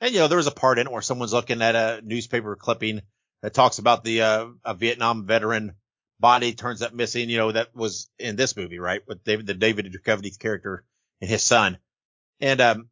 And, 0.00 0.12
you 0.12 0.20
know, 0.20 0.28
there 0.28 0.38
was 0.38 0.46
a 0.46 0.50
part 0.50 0.78
in 0.78 0.86
it 0.86 0.92
where 0.92 1.02
someone's 1.02 1.34
looking 1.34 1.60
at 1.60 1.76
a 1.76 2.00
newspaper 2.02 2.56
clipping 2.56 3.02
that 3.42 3.52
talks 3.52 3.78
about 3.78 4.02
the, 4.02 4.22
uh, 4.22 4.46
a 4.64 4.72
Vietnam 4.72 5.26
veteran 5.26 5.74
body 6.20 6.54
turns 6.54 6.82
up 6.82 6.92
missing, 6.92 7.28
you 7.28 7.38
know, 7.38 7.52
that 7.52 7.74
was 7.74 8.08
in 8.18 8.36
this 8.36 8.56
movie, 8.56 8.78
right? 8.78 9.02
With 9.06 9.24
David, 9.24 9.46
the 9.46 9.54
David 9.54 9.92
Duchovny's 9.92 10.36
character 10.36 10.84
and 11.20 11.28
his 11.28 11.42
son. 11.42 11.78
And, 12.40 12.60
um, 12.60 12.88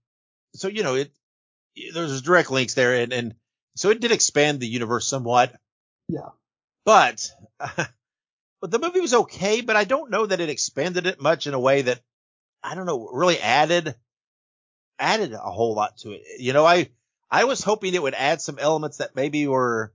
so, 0.55 0.69
you 0.69 0.83
know, 0.83 0.97
it, 0.97 1.13
there's 1.95 2.23
direct 2.23 2.51
links 2.51 2.75
there 2.75 2.95
and, 2.95 3.13
and 3.13 3.35
so 3.77 3.91
it 3.91 4.01
did 4.01 4.13
expand 4.13 4.61
the 4.61 4.67
universe 4.67 5.07
somewhat. 5.07 5.55
Yeah. 6.09 6.31
But, 6.85 7.31
but 7.59 8.71
the 8.71 8.79
movie 8.79 9.01
was 9.01 9.15
okay, 9.15 9.61
but 9.61 9.77
I 9.77 9.85
don't 9.85 10.11
know 10.11 10.27
that 10.27 10.41
it 10.41 10.51
expanded 10.51 11.07
it 11.07 11.21
much 11.21 11.47
in 11.47 11.55
a 11.55 11.61
way 11.61 11.83
that 11.83 12.01
I 12.63 12.75
don't 12.75 12.87
know, 12.87 13.09
really 13.13 13.39
added, 13.39 13.95
added 14.99 15.33
a 15.33 15.39
whole 15.39 15.75
lot 15.75 15.99
to 15.99 16.13
it. 16.13 16.23
You 16.39 16.53
know, 16.53 16.67
I, 16.67 16.91
I 17.31 17.45
was 17.45 17.63
hoping 17.63 17.95
it 17.95 18.03
would 18.03 18.15
add 18.15 18.41
some 18.41 18.59
elements 18.59 18.99
that 18.99 19.17
maybe 19.17 19.47
were, 19.47 19.93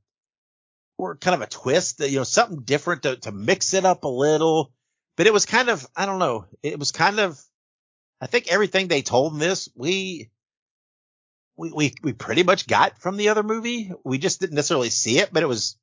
were 0.98 1.16
kind 1.16 1.36
of 1.36 1.42
a 1.42 1.48
twist, 1.48 2.00
you 2.00 2.18
know, 2.18 2.24
something 2.24 2.62
different 2.62 3.04
to, 3.04 3.18
to 3.18 3.32
mix 3.32 3.74
it 3.74 3.86
up 3.86 4.04
a 4.04 4.10
little. 4.10 4.72
But 5.16 5.28
it 5.28 5.34
was 5.34 5.46
kind 5.46 5.70
of, 5.70 5.86
I 5.96 6.06
don't 6.06 6.20
know, 6.20 6.46
it 6.62 6.78
was 6.80 6.92
kind 6.92 7.20
of, 7.20 7.40
I 8.22 8.28
think 8.28 8.48
everything 8.48 8.88
they 8.88 9.02
told 9.02 9.34
in 9.34 9.40
this, 9.40 9.70
we, 9.76 10.30
we, 11.56 11.72
we, 11.72 11.94
we 12.04 12.14
pretty 12.14 12.44
much 12.44 12.68
got 12.68 13.00
from 13.00 13.18
the 13.18 13.30
other 13.30 13.44
movie. 13.44 13.92
We 14.04 14.18
just 14.18 14.40
didn't 14.40 14.56
necessarily 14.56 14.90
see 14.90 15.20
it, 15.20 15.30
but 15.32 15.44
it 15.44 15.48
was, 15.48 15.78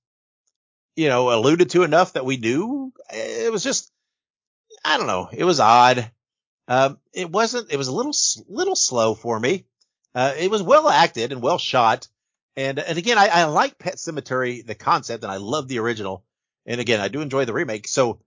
you 0.96 1.08
know, 1.08 1.32
alluded 1.32 1.70
to 1.70 1.82
enough 1.82 2.12
that 2.12 2.24
we 2.24 2.36
knew. 2.36 2.92
It 3.12 3.52
was 3.52 3.64
just, 3.64 3.92
I 4.84 4.98
don't 4.98 5.08
know. 5.08 5.28
It 5.32 5.44
was 5.44 5.60
odd. 5.60 6.10
Um, 6.68 6.98
it 7.12 7.30
wasn't, 7.30 7.72
it 7.72 7.76
was 7.76 7.88
a 7.88 7.92
little, 7.92 8.14
little 8.48 8.76
slow 8.76 9.14
for 9.14 9.38
me. 9.38 9.66
Uh, 10.14 10.32
it 10.38 10.50
was 10.50 10.62
well 10.62 10.88
acted 10.88 11.32
and 11.32 11.42
well 11.42 11.58
shot. 11.58 12.08
And, 12.56 12.78
and 12.78 12.98
again, 12.98 13.18
I, 13.18 13.28
I 13.28 13.44
like 13.44 13.78
Pet 13.78 13.96
Sematary, 13.96 14.64
the 14.64 14.74
concept, 14.74 15.24
and 15.24 15.32
I 15.32 15.38
love 15.38 15.68
the 15.68 15.80
original. 15.80 16.24
And 16.66 16.80
again, 16.80 17.00
I 17.00 17.08
do 17.08 17.20
enjoy 17.20 17.44
the 17.44 17.52
remake. 17.52 17.88
So, 17.88 18.20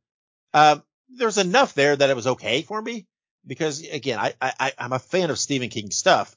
um, 0.53 0.83
there's 1.09 1.37
enough 1.37 1.73
there 1.73 1.95
that 1.95 2.09
it 2.09 2.15
was 2.15 2.27
okay 2.27 2.61
for 2.61 2.81
me 2.81 3.07
because 3.45 3.81
again, 3.87 4.19
I, 4.19 4.33
I, 4.41 4.73
I'm 4.77 4.93
a 4.93 4.99
fan 4.99 5.29
of 5.29 5.39
Stephen 5.39 5.69
King 5.69 5.89
stuff. 5.91 6.35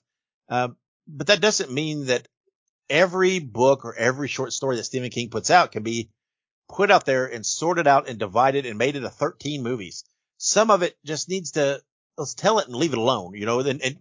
Um, 0.48 0.76
but 1.08 1.26
that 1.26 1.40
doesn't 1.40 1.72
mean 1.72 2.06
that 2.06 2.28
every 2.88 3.40
book 3.40 3.84
or 3.84 3.94
every 3.94 4.28
short 4.28 4.52
story 4.52 4.76
that 4.76 4.84
Stephen 4.84 5.10
King 5.10 5.28
puts 5.28 5.50
out 5.50 5.72
can 5.72 5.82
be 5.82 6.10
put 6.68 6.90
out 6.90 7.04
there 7.04 7.26
and 7.26 7.44
sorted 7.44 7.86
out 7.86 8.08
and 8.08 8.18
divided 8.18 8.64
and 8.66 8.78
made 8.78 8.96
into 8.96 9.10
13 9.10 9.62
movies. 9.62 10.04
Some 10.38 10.70
of 10.70 10.82
it 10.82 10.96
just 11.04 11.28
needs 11.28 11.52
to 11.52 11.82
let's 12.16 12.34
tell 12.34 12.58
it 12.58 12.66
and 12.66 12.76
leave 12.76 12.92
it 12.92 12.98
alone, 12.98 13.34
you 13.34 13.46
know, 13.46 13.60
and, 13.60 13.82
and 13.82 13.96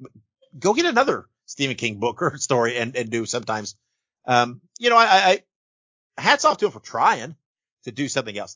go 0.57 0.73
get 0.73 0.85
another 0.85 1.27
Stephen 1.49 1.75
King 1.75 1.99
book 1.99 2.21
or 2.21 2.37
story 2.37 2.77
and, 2.77 2.95
and 2.95 3.09
do 3.09 3.25
sometimes. 3.25 3.75
Um, 4.25 4.61
you 4.77 4.91
know, 4.91 4.97
I, 4.97 5.03
I, 5.05 6.21
hats 6.21 6.45
off 6.45 6.59
to 6.59 6.65
him 6.65 6.71
for 6.71 6.79
trying 6.79 7.35
to 7.85 7.91
do 7.91 8.07
something 8.07 8.37
else. 8.37 8.55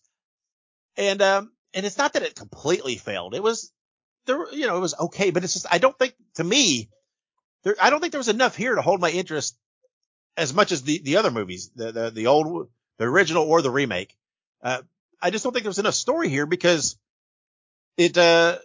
And, 0.95 1.19
um, 1.21 1.51
and 1.73 1.87
it's 1.87 1.97
not 1.97 2.13
that 2.13 2.21
it 2.21 2.35
completely 2.35 2.97
failed. 2.97 3.33
It 3.33 3.41
was 3.41 3.71
there, 4.27 4.53
you 4.53 4.67
know, 4.67 4.77
it 4.77 4.81
was 4.81 4.93
okay, 4.99 5.31
but 5.31 5.43
it's 5.43 5.53
just, 5.53 5.65
I 5.71 5.79
don't 5.79 5.97
think 5.97 6.13
to 6.35 6.43
me, 6.43 6.89
there, 7.63 7.75
I 7.81 7.89
don't 7.89 7.99
think 7.99 8.11
there 8.11 8.19
was 8.19 8.29
enough 8.29 8.55
here 8.55 8.75
to 8.75 8.81
hold 8.83 9.01
my 9.01 9.09
interest 9.09 9.57
as 10.37 10.53
much 10.53 10.71
as 10.71 10.83
the, 10.83 11.01
the 11.03 11.17
other 11.17 11.31
movies, 11.31 11.71
the, 11.75 11.91
the, 11.91 12.09
the 12.11 12.27
old, 12.27 12.69
the 12.99 13.05
original 13.05 13.43
or 13.43 13.63
the 13.63 13.71
remake. 13.71 14.15
Uh, 14.61 14.83
I 15.19 15.31
just 15.31 15.43
don't 15.43 15.51
think 15.51 15.63
there 15.63 15.71
was 15.71 15.79
enough 15.79 15.95
story 15.95 16.29
here 16.29 16.45
because 16.45 16.95
it, 17.97 18.15
uh, 18.19 18.59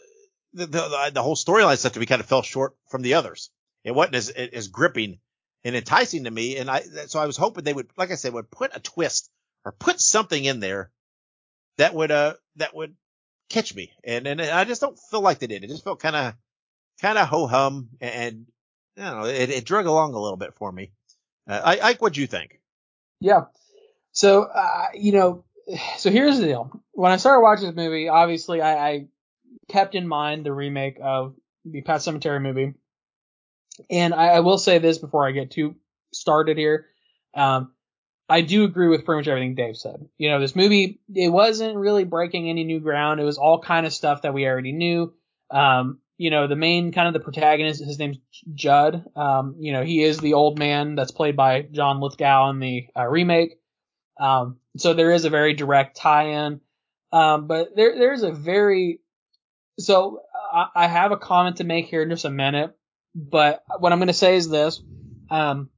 the, 0.52 0.66
the, 0.66 1.10
the 1.14 1.22
whole 1.22 1.36
storyline 1.36 1.78
stuff 1.78 1.92
to 1.92 2.00
me 2.00 2.04
kind 2.04 2.20
of 2.20 2.26
fell 2.26 2.42
short 2.42 2.74
from 2.90 3.00
the 3.00 3.14
others. 3.14 3.50
It 3.88 3.94
wasn't 3.94 4.16
as, 4.16 4.28
as 4.30 4.68
gripping 4.68 5.18
and 5.64 5.74
enticing 5.74 6.24
to 6.24 6.30
me. 6.30 6.56
And 6.58 6.70
I, 6.70 6.82
so 6.82 7.18
I 7.18 7.26
was 7.26 7.36
hoping 7.36 7.64
they 7.64 7.72
would, 7.72 7.88
like 7.96 8.10
I 8.10 8.14
said, 8.14 8.32
would 8.32 8.50
put 8.50 8.76
a 8.76 8.80
twist 8.80 9.30
or 9.64 9.72
put 9.72 10.00
something 10.00 10.44
in 10.44 10.60
there 10.60 10.90
that 11.78 11.94
would, 11.94 12.10
uh, 12.10 12.34
that 12.56 12.74
would 12.74 12.94
catch 13.48 13.74
me. 13.74 13.92
And, 14.04 14.26
and 14.26 14.40
I 14.40 14.64
just 14.64 14.80
don't 14.80 14.98
feel 15.10 15.20
like 15.20 15.38
they 15.38 15.46
did. 15.46 15.64
It 15.64 15.68
just 15.68 15.84
felt 15.84 16.00
kind 16.00 16.16
of, 16.16 16.34
kind 17.00 17.18
of 17.18 17.28
ho 17.28 17.46
hum 17.46 17.88
and, 18.00 18.46
don't 18.96 19.20
know, 19.22 19.26
it, 19.26 19.50
it 19.50 19.64
drug 19.64 19.86
along 19.86 20.14
a 20.14 20.20
little 20.20 20.36
bit 20.36 20.54
for 20.54 20.70
me. 20.70 20.92
Uh, 21.48 21.60
I, 21.64 21.80
Ike, 21.80 22.02
what'd 22.02 22.16
you 22.16 22.26
think? 22.26 22.60
Yeah. 23.20 23.44
So, 24.12 24.42
uh, 24.42 24.86
you 24.94 25.12
know, 25.12 25.44
so 25.96 26.10
here's 26.10 26.38
the 26.38 26.46
deal. 26.46 26.82
When 26.92 27.12
I 27.12 27.16
started 27.16 27.42
watching 27.42 27.66
this 27.66 27.76
movie, 27.76 28.08
obviously 28.08 28.60
I, 28.60 28.88
I 28.88 29.06
kept 29.68 29.94
in 29.94 30.06
mind 30.06 30.44
the 30.44 30.52
remake 30.52 30.98
of 31.02 31.34
the 31.64 31.82
Pet 31.82 32.00
Sematary 32.00 32.42
movie. 32.42 32.74
And 33.90 34.14
I, 34.14 34.28
I 34.28 34.40
will 34.40 34.58
say 34.58 34.78
this 34.78 34.98
before 34.98 35.26
I 35.26 35.32
get 35.32 35.50
too 35.50 35.76
started 36.12 36.56
here. 36.56 36.86
Um, 37.34 37.72
I 38.28 38.42
do 38.42 38.64
agree 38.64 38.88
with 38.88 39.04
pretty 39.04 39.20
much 39.20 39.28
everything 39.28 39.54
Dave 39.54 39.76
said. 39.76 40.06
You 40.18 40.30
know, 40.30 40.40
this 40.40 40.54
movie, 40.54 41.00
it 41.14 41.30
wasn't 41.30 41.76
really 41.76 42.04
breaking 42.04 42.48
any 42.48 42.64
new 42.64 42.80
ground. 42.80 43.20
It 43.20 43.24
was 43.24 43.38
all 43.38 43.60
kind 43.60 43.86
of 43.86 43.92
stuff 43.92 44.22
that 44.22 44.34
we 44.34 44.46
already 44.46 44.72
knew. 44.72 45.14
Um, 45.50 46.00
you 46.18 46.30
know, 46.30 46.46
the 46.46 46.56
main 46.56 46.92
kind 46.92 47.08
of 47.08 47.14
the 47.14 47.20
protagonist, 47.20 47.82
his 47.82 47.98
name's 47.98 48.18
Jud. 48.52 49.04
Um, 49.16 49.56
you 49.60 49.72
know, 49.72 49.82
he 49.82 50.02
is 50.02 50.18
the 50.18 50.34
old 50.34 50.58
man 50.58 50.94
that's 50.94 51.12
played 51.12 51.36
by 51.36 51.62
John 51.62 52.00
Lithgow 52.00 52.50
in 52.50 52.60
the 52.60 52.86
uh, 52.96 53.06
remake. 53.06 53.58
Um, 54.20 54.58
so 54.76 54.94
there 54.94 55.12
is 55.12 55.24
a 55.24 55.30
very 55.30 55.54
direct 55.54 55.96
tie-in. 55.96 56.60
Um, 57.12 57.46
but 57.46 57.74
there, 57.76 57.98
there's 57.98 58.24
a 58.24 58.32
very 58.32 59.00
so 59.78 60.22
I, 60.52 60.66
I 60.74 60.86
have 60.86 61.12
a 61.12 61.16
comment 61.16 61.56
to 61.58 61.64
make 61.64 61.86
here 61.86 62.02
in 62.02 62.10
just 62.10 62.24
a 62.24 62.30
minute, 62.30 62.76
but 63.18 63.64
what 63.78 63.92
I'm 63.92 63.98
going 63.98 64.08
to 64.08 64.14
say 64.14 64.36
is 64.36 64.48
this. 64.48 64.80
Um, 65.28 65.70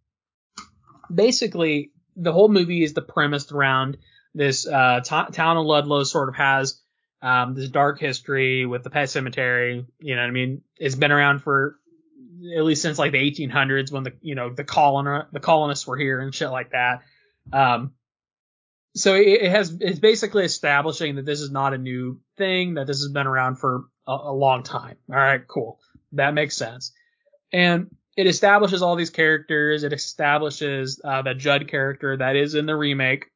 basically, 1.12 1.90
the 2.16 2.32
whole 2.32 2.48
movie 2.48 2.84
is 2.84 2.92
the 2.92 3.02
premise 3.02 3.50
around 3.50 3.96
this 4.34 4.66
uh, 4.66 5.00
t- 5.00 5.32
town 5.32 5.56
of 5.56 5.64
Ludlow 5.64 6.04
sort 6.04 6.28
of 6.28 6.36
has 6.36 6.80
um, 7.22 7.54
this 7.54 7.68
dark 7.70 7.98
history 7.98 8.66
with 8.66 8.82
the 8.82 8.90
pet 8.90 9.08
cemetery. 9.08 9.86
You 9.98 10.16
know 10.16 10.22
what 10.22 10.28
I 10.28 10.32
mean? 10.32 10.62
It's 10.76 10.94
been 10.94 11.12
around 11.12 11.40
for 11.40 11.76
at 12.56 12.62
least 12.62 12.82
since 12.82 12.98
like 12.98 13.12
the 13.12 13.18
1800s 13.18 13.90
when 13.90 14.02
the 14.02 14.12
you 14.20 14.34
know 14.34 14.50
the 14.50 14.64
colon 14.64 15.26
the 15.32 15.40
colonists 15.40 15.86
were 15.86 15.96
here 15.96 16.20
and 16.20 16.34
shit 16.34 16.50
like 16.50 16.70
that. 16.70 17.02
Um, 17.52 17.92
so 18.94 19.14
it, 19.14 19.26
it, 19.26 19.50
has 19.50 19.76
it's 19.80 19.98
basically 19.98 20.44
establishing 20.44 21.16
that 21.16 21.24
this 21.24 21.40
is 21.40 21.50
not 21.50 21.74
a 21.74 21.78
new 21.78 22.20
thing, 22.36 22.74
that 22.74 22.86
this 22.86 22.98
has 22.98 23.10
been 23.12 23.26
around 23.26 23.56
for 23.56 23.84
a, 24.06 24.12
a 24.12 24.32
long 24.32 24.62
time. 24.62 24.96
All 25.08 25.16
right, 25.16 25.46
cool. 25.46 25.78
That 26.12 26.34
makes 26.34 26.56
sense. 26.56 26.92
And 27.52 27.94
it 28.16 28.26
establishes 28.26 28.82
all 28.82 28.96
these 28.96 29.10
characters. 29.10 29.84
It 29.84 29.92
establishes 29.92 31.00
uh, 31.02 31.22
that 31.22 31.38
Jud 31.38 31.68
character 31.68 32.16
that 32.16 32.36
is 32.36 32.54
in 32.54 32.66
the 32.66 32.76
remake. 32.76 33.26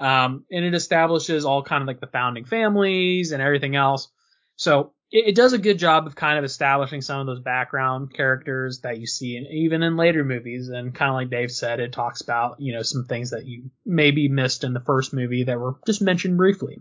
Um, 0.00 0.44
and 0.50 0.64
it 0.64 0.74
establishes 0.74 1.44
all 1.44 1.62
kind 1.62 1.82
of 1.82 1.86
like 1.86 2.00
the 2.00 2.06
founding 2.06 2.44
families 2.44 3.32
and 3.32 3.42
everything 3.42 3.76
else. 3.76 4.08
So 4.56 4.94
it, 5.12 5.28
it, 5.28 5.34
does 5.36 5.52
a 5.52 5.58
good 5.58 5.78
job 5.78 6.06
of 6.06 6.16
kind 6.16 6.38
of 6.38 6.44
establishing 6.44 7.02
some 7.02 7.20
of 7.20 7.26
those 7.26 7.40
background 7.40 8.12
characters 8.12 8.80
that 8.80 8.98
you 8.98 9.06
see 9.06 9.36
in, 9.36 9.46
even 9.46 9.82
in 9.82 9.96
later 9.96 10.24
movies. 10.24 10.70
And 10.70 10.94
kind 10.94 11.10
of 11.10 11.14
like 11.14 11.30
Dave 11.30 11.52
said, 11.52 11.78
it 11.78 11.92
talks 11.92 12.20
about, 12.20 12.56
you 12.58 12.72
know, 12.72 12.82
some 12.82 13.04
things 13.04 13.30
that 13.30 13.46
you 13.46 13.70
maybe 13.86 14.28
missed 14.28 14.64
in 14.64 14.72
the 14.72 14.80
first 14.80 15.12
movie 15.12 15.44
that 15.44 15.60
were 15.60 15.76
just 15.86 16.02
mentioned 16.02 16.36
briefly. 16.36 16.80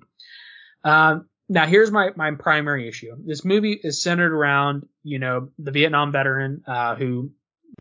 Um, 0.84 1.28
now 1.52 1.68
here's 1.68 1.92
my, 1.92 2.12
my 2.16 2.32
primary 2.32 2.88
issue. 2.88 3.14
This 3.26 3.44
movie 3.44 3.74
is 3.74 4.02
centered 4.02 4.32
around, 4.32 4.88
you 5.04 5.20
know, 5.20 5.50
the 5.60 5.72
Vietnam 5.72 6.14
veteran, 6.14 6.64
uh, 6.66 6.96
who 6.96 7.32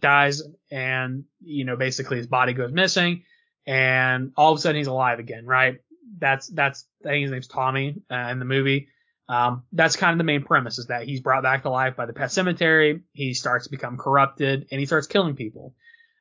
dies 0.01 0.43
and, 0.73 1.23
you 1.41 1.65
know, 1.65 1.77
basically 1.77 2.17
his 2.17 2.27
body 2.27 2.53
goes 2.53 2.73
missing 2.73 3.23
and 3.65 4.33
all 4.37 4.53
of 4.53 4.59
a 4.59 4.61
sudden 4.61 4.77
he's 4.77 4.89
alive 4.89 5.21
again, 5.21 5.47
right? 5.47 5.79
That's, 6.19 6.49
that's, 6.49 6.85
I 7.05 7.11
think 7.11 7.23
his 7.23 7.31
name's 7.31 7.47
Tommy 7.47 8.03
uh, 8.11 8.17
in 8.33 8.41
the 8.41 8.45
movie. 8.45 8.89
Um, 9.29 9.63
that's 9.73 9.95
kind 9.95 10.11
of 10.11 10.19
the 10.19 10.25
main 10.25 10.43
premise 10.43 10.79
is 10.79 10.87
that 10.87 11.05
he's 11.05 11.21
brought 11.21 11.45
back 11.45 11.63
to 11.63 11.71
life 11.71 11.95
by 11.95 12.07
the 12.07 12.13
pet 12.13 12.33
cemetery. 12.33 13.03
He 13.13 13.35
starts 13.35 13.67
to 13.67 13.71
become 13.71 13.99
corrupted 13.99 14.67
and 14.73 14.81
he 14.81 14.87
starts 14.87 15.07
killing 15.07 15.37
people. 15.37 15.77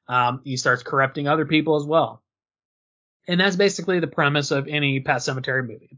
Um, 0.07 0.41
he 0.43 0.55
starts 0.55 0.83
corrupting 0.83 1.27
other 1.27 1.47
people 1.47 1.77
as 1.77 1.83
well. 1.83 2.21
And 3.27 3.39
that's 3.39 3.55
basically 3.55 3.99
the 3.99 4.07
premise 4.07 4.51
of 4.51 4.67
any 4.67 4.99
pet 4.99 5.23
cemetery 5.23 5.63
movie. 5.63 5.97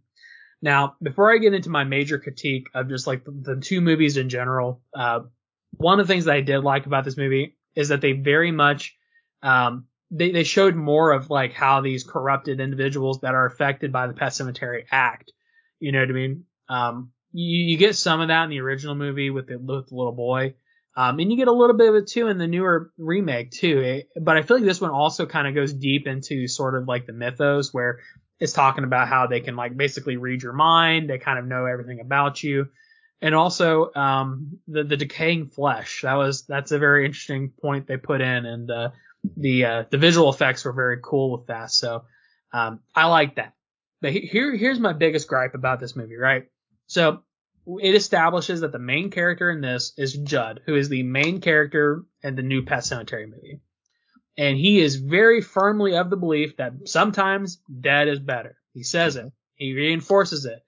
Now, 0.61 0.95
before 1.01 1.33
I 1.33 1.37
get 1.37 1.53
into 1.53 1.69
my 1.69 1.83
major 1.83 2.19
critique 2.19 2.67
of 2.73 2.87
just 2.87 3.07
like 3.07 3.25
the, 3.25 3.31
the 3.31 3.61
two 3.61 3.81
movies 3.81 4.17
in 4.17 4.29
general, 4.29 4.81
uh, 4.93 5.21
one 5.77 5.99
of 5.99 6.07
the 6.07 6.13
things 6.13 6.25
that 6.25 6.35
I 6.35 6.41
did 6.41 6.59
like 6.59 6.85
about 6.85 7.03
this 7.03 7.17
movie 7.17 7.57
is 7.75 7.89
that 7.89 8.01
they 8.01 8.11
very 8.11 8.51
much, 8.51 8.95
um, 9.41 9.85
they, 10.11 10.31
they 10.31 10.43
showed 10.43 10.75
more 10.75 11.13
of 11.13 11.29
like 11.29 11.53
how 11.53 11.81
these 11.81 12.03
corrupted 12.03 12.59
individuals 12.59 13.21
that 13.21 13.33
are 13.33 13.45
affected 13.45 13.91
by 13.91 14.07
the 14.07 14.13
pet 14.13 14.33
cemetery 14.33 14.85
act. 14.91 15.31
You 15.79 15.91
know 15.91 15.99
what 15.99 16.09
I 16.09 16.13
mean? 16.13 16.43
Um, 16.69 17.11
you, 17.31 17.71
you 17.71 17.77
get 17.77 17.95
some 17.95 18.21
of 18.21 18.27
that 18.27 18.43
in 18.43 18.49
the 18.49 18.61
original 18.61 18.93
movie 18.93 19.29
with 19.29 19.47
the, 19.47 19.57
with 19.57 19.89
the 19.89 19.95
little 19.95 20.11
boy. 20.11 20.55
Um, 20.95 21.19
and 21.19 21.31
you 21.31 21.37
get 21.37 21.47
a 21.47 21.53
little 21.53 21.77
bit 21.77 21.89
of 21.89 21.95
it 21.95 22.07
too 22.07 22.27
in 22.27 22.37
the 22.37 22.47
newer 22.47 22.91
remake 22.97 23.51
too. 23.51 23.79
It, 23.79 24.09
but 24.21 24.35
I 24.35 24.41
feel 24.41 24.57
like 24.57 24.65
this 24.65 24.81
one 24.81 24.91
also 24.91 25.25
kind 25.25 25.47
of 25.47 25.55
goes 25.55 25.73
deep 25.73 26.05
into 26.05 26.47
sort 26.47 26.75
of 26.75 26.87
like 26.87 27.07
the 27.07 27.13
mythos 27.13 27.73
where 27.73 27.99
it's 28.41 28.53
talking 28.53 28.83
about 28.83 29.07
how 29.07 29.27
they 29.27 29.39
can 29.39 29.55
like 29.55 29.77
basically 29.77 30.17
read 30.17 30.41
your 30.41 30.51
mind. 30.51 31.09
They 31.09 31.19
kind 31.19 31.39
of 31.39 31.45
know 31.45 31.65
everything 31.65 31.99
about 32.01 32.43
you. 32.43 32.67
And 33.21 33.35
also, 33.35 33.93
um, 33.93 34.57
the, 34.67 34.83
the 34.83 34.97
decaying 34.97 35.49
flesh. 35.49 36.01
That 36.01 36.15
was, 36.15 36.41
that's 36.47 36.71
a 36.71 36.79
very 36.79 37.05
interesting 37.05 37.53
point 37.61 37.85
they 37.85 37.97
put 37.97 38.19
in 38.19 38.45
and, 38.47 38.71
uh, 38.71 38.89
the, 39.37 39.65
uh, 39.65 39.83
the 39.91 39.99
visual 39.99 40.29
effects 40.29 40.65
were 40.65 40.73
very 40.73 40.97
cool 41.03 41.37
with 41.37 41.47
that. 41.47 41.69
So, 41.69 42.05
um, 42.51 42.79
I 42.95 43.05
like 43.05 43.35
that. 43.35 43.53
But 44.01 44.13
here, 44.13 44.55
here's 44.55 44.79
my 44.79 44.93
biggest 44.93 45.27
gripe 45.27 45.53
about 45.53 45.79
this 45.79 45.95
movie, 45.95 46.17
right? 46.17 46.47
So 46.87 47.21
it 47.79 47.93
establishes 47.93 48.61
that 48.61 48.71
the 48.71 48.79
main 48.79 49.11
character 49.11 49.51
in 49.51 49.61
this 49.61 49.93
is 49.97 50.13
Jud, 50.13 50.61
who 50.65 50.75
is 50.75 50.89
the 50.89 51.03
main 51.03 51.41
character 51.41 52.03
in 52.23 52.35
the 52.35 52.41
new 52.41 52.63
Pet 52.63 52.79
Sematary 52.79 53.29
movie. 53.29 53.59
And 54.37 54.57
he 54.57 54.79
is 54.79 54.95
very 54.95 55.41
firmly 55.41 55.95
of 55.95 56.09
the 56.09 56.17
belief 56.17 56.57
that 56.57 56.87
sometimes 56.87 57.61
dead 57.79 58.07
is 58.07 58.19
better. 58.19 58.57
He 58.73 58.83
says 58.83 59.15
it. 59.15 59.31
He 59.55 59.73
reinforces 59.73 60.45
it. 60.45 60.65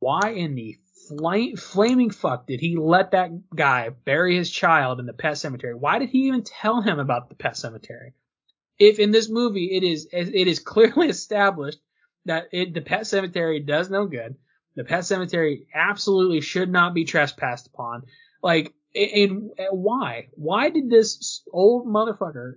Why 0.00 0.30
in 0.30 0.54
the 0.54 0.76
fl- 1.08 1.56
flaming 1.56 2.10
fuck 2.10 2.46
did 2.46 2.60
he 2.60 2.76
let 2.76 3.12
that 3.12 3.30
guy 3.54 3.90
bury 3.90 4.36
his 4.36 4.50
child 4.50 5.00
in 5.00 5.06
the 5.06 5.12
pet 5.12 5.38
cemetery? 5.38 5.74
Why 5.74 5.98
did 5.98 6.10
he 6.10 6.26
even 6.26 6.42
tell 6.42 6.82
him 6.82 6.98
about 6.98 7.28
the 7.28 7.36
pet 7.36 7.56
cemetery? 7.56 8.14
If 8.78 8.98
in 8.98 9.10
this 9.10 9.30
movie 9.30 9.76
it 9.76 9.82
is 9.82 10.08
it 10.12 10.48
is 10.48 10.58
clearly 10.74 11.08
established 11.08 11.78
that 12.26 12.48
it, 12.52 12.74
the 12.74 12.82
pet 12.82 13.06
cemetery 13.06 13.60
does 13.60 13.88
no 13.88 14.06
good, 14.06 14.36
the 14.74 14.84
pet 14.84 15.04
cemetery 15.06 15.66
absolutely 15.74 16.40
should 16.42 16.70
not 16.70 16.92
be 16.92 17.04
trespassed 17.04 17.68
upon. 17.68 18.02
Like, 18.42 18.74
and, 18.96 19.50
and 19.58 19.68
why? 19.70 20.28
Why 20.32 20.70
did 20.70 20.90
this 20.90 21.42
old 21.52 21.86
motherfucker 21.86 22.54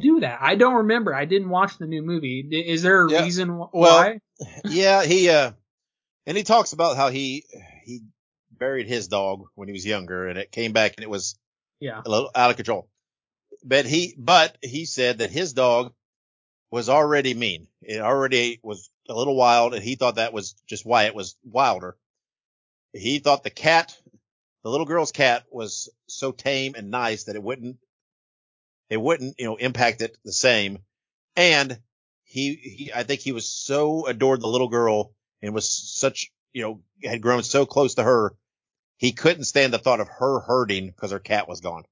do 0.00 0.20
that? 0.20 0.38
I 0.40 0.54
don't 0.56 0.74
remember. 0.74 1.14
I 1.14 1.24
didn't 1.24 1.50
watch 1.50 1.78
the 1.78 1.86
new 1.86 2.02
movie. 2.02 2.40
Is 2.50 2.82
there 2.82 3.06
a 3.06 3.10
yeah. 3.10 3.22
reason 3.22 3.56
why? 3.56 3.68
Well, 3.72 4.18
yeah, 4.64 5.04
he 5.04 5.28
uh, 5.28 5.52
and 6.26 6.36
he 6.36 6.42
talks 6.42 6.72
about 6.72 6.96
how 6.96 7.08
he 7.08 7.44
he 7.84 8.00
buried 8.50 8.86
his 8.86 9.08
dog 9.08 9.44
when 9.54 9.68
he 9.68 9.72
was 9.72 9.86
younger, 9.86 10.28
and 10.28 10.38
it 10.38 10.52
came 10.52 10.72
back 10.72 10.94
and 10.96 11.04
it 11.04 11.10
was 11.10 11.36
yeah 11.80 12.00
a 12.04 12.08
little 12.08 12.30
out 12.34 12.50
of 12.50 12.56
control. 12.56 12.88
But 13.64 13.86
he 13.86 14.14
but 14.16 14.56
he 14.62 14.84
said 14.84 15.18
that 15.18 15.30
his 15.30 15.52
dog 15.52 15.92
was 16.70 16.88
already 16.88 17.34
mean. 17.34 17.66
It 17.82 18.00
already 18.00 18.60
was 18.62 18.90
a 19.08 19.14
little 19.14 19.36
wild, 19.36 19.74
and 19.74 19.82
he 19.82 19.96
thought 19.96 20.16
that 20.16 20.32
was 20.32 20.54
just 20.66 20.86
why 20.86 21.04
it 21.04 21.14
was 21.14 21.36
wilder. 21.44 21.96
He 22.92 23.18
thought 23.18 23.42
the 23.42 23.50
cat, 23.50 23.96
the 24.62 24.70
little 24.70 24.86
girl's 24.86 25.12
cat, 25.12 25.44
was 25.50 25.88
so 26.06 26.32
tame 26.32 26.74
and 26.76 26.90
nice 26.90 27.24
that 27.24 27.36
it 27.36 27.42
wouldn't, 27.42 27.76
it 28.88 29.00
wouldn't, 29.00 29.36
you 29.38 29.46
know, 29.46 29.56
impact 29.56 30.02
it 30.02 30.16
the 30.24 30.32
same. 30.32 30.78
And 31.36 31.78
he, 32.24 32.54
he, 32.54 32.92
I 32.94 33.02
think 33.02 33.20
he 33.20 33.32
was 33.32 33.48
so 33.48 34.06
adored 34.06 34.40
the 34.40 34.48
little 34.48 34.68
girl 34.68 35.12
and 35.42 35.54
was 35.54 35.68
such, 35.68 36.30
you 36.52 36.62
know, 36.62 36.82
had 37.02 37.22
grown 37.22 37.42
so 37.42 37.66
close 37.66 37.94
to 37.94 38.02
her, 38.02 38.34
he 38.96 39.12
couldn't 39.12 39.44
stand 39.44 39.72
the 39.72 39.78
thought 39.78 40.00
of 40.00 40.08
her 40.08 40.40
hurting 40.40 40.86
because 40.88 41.12
her 41.12 41.18
cat 41.18 41.48
was 41.48 41.60
gone. 41.60 41.84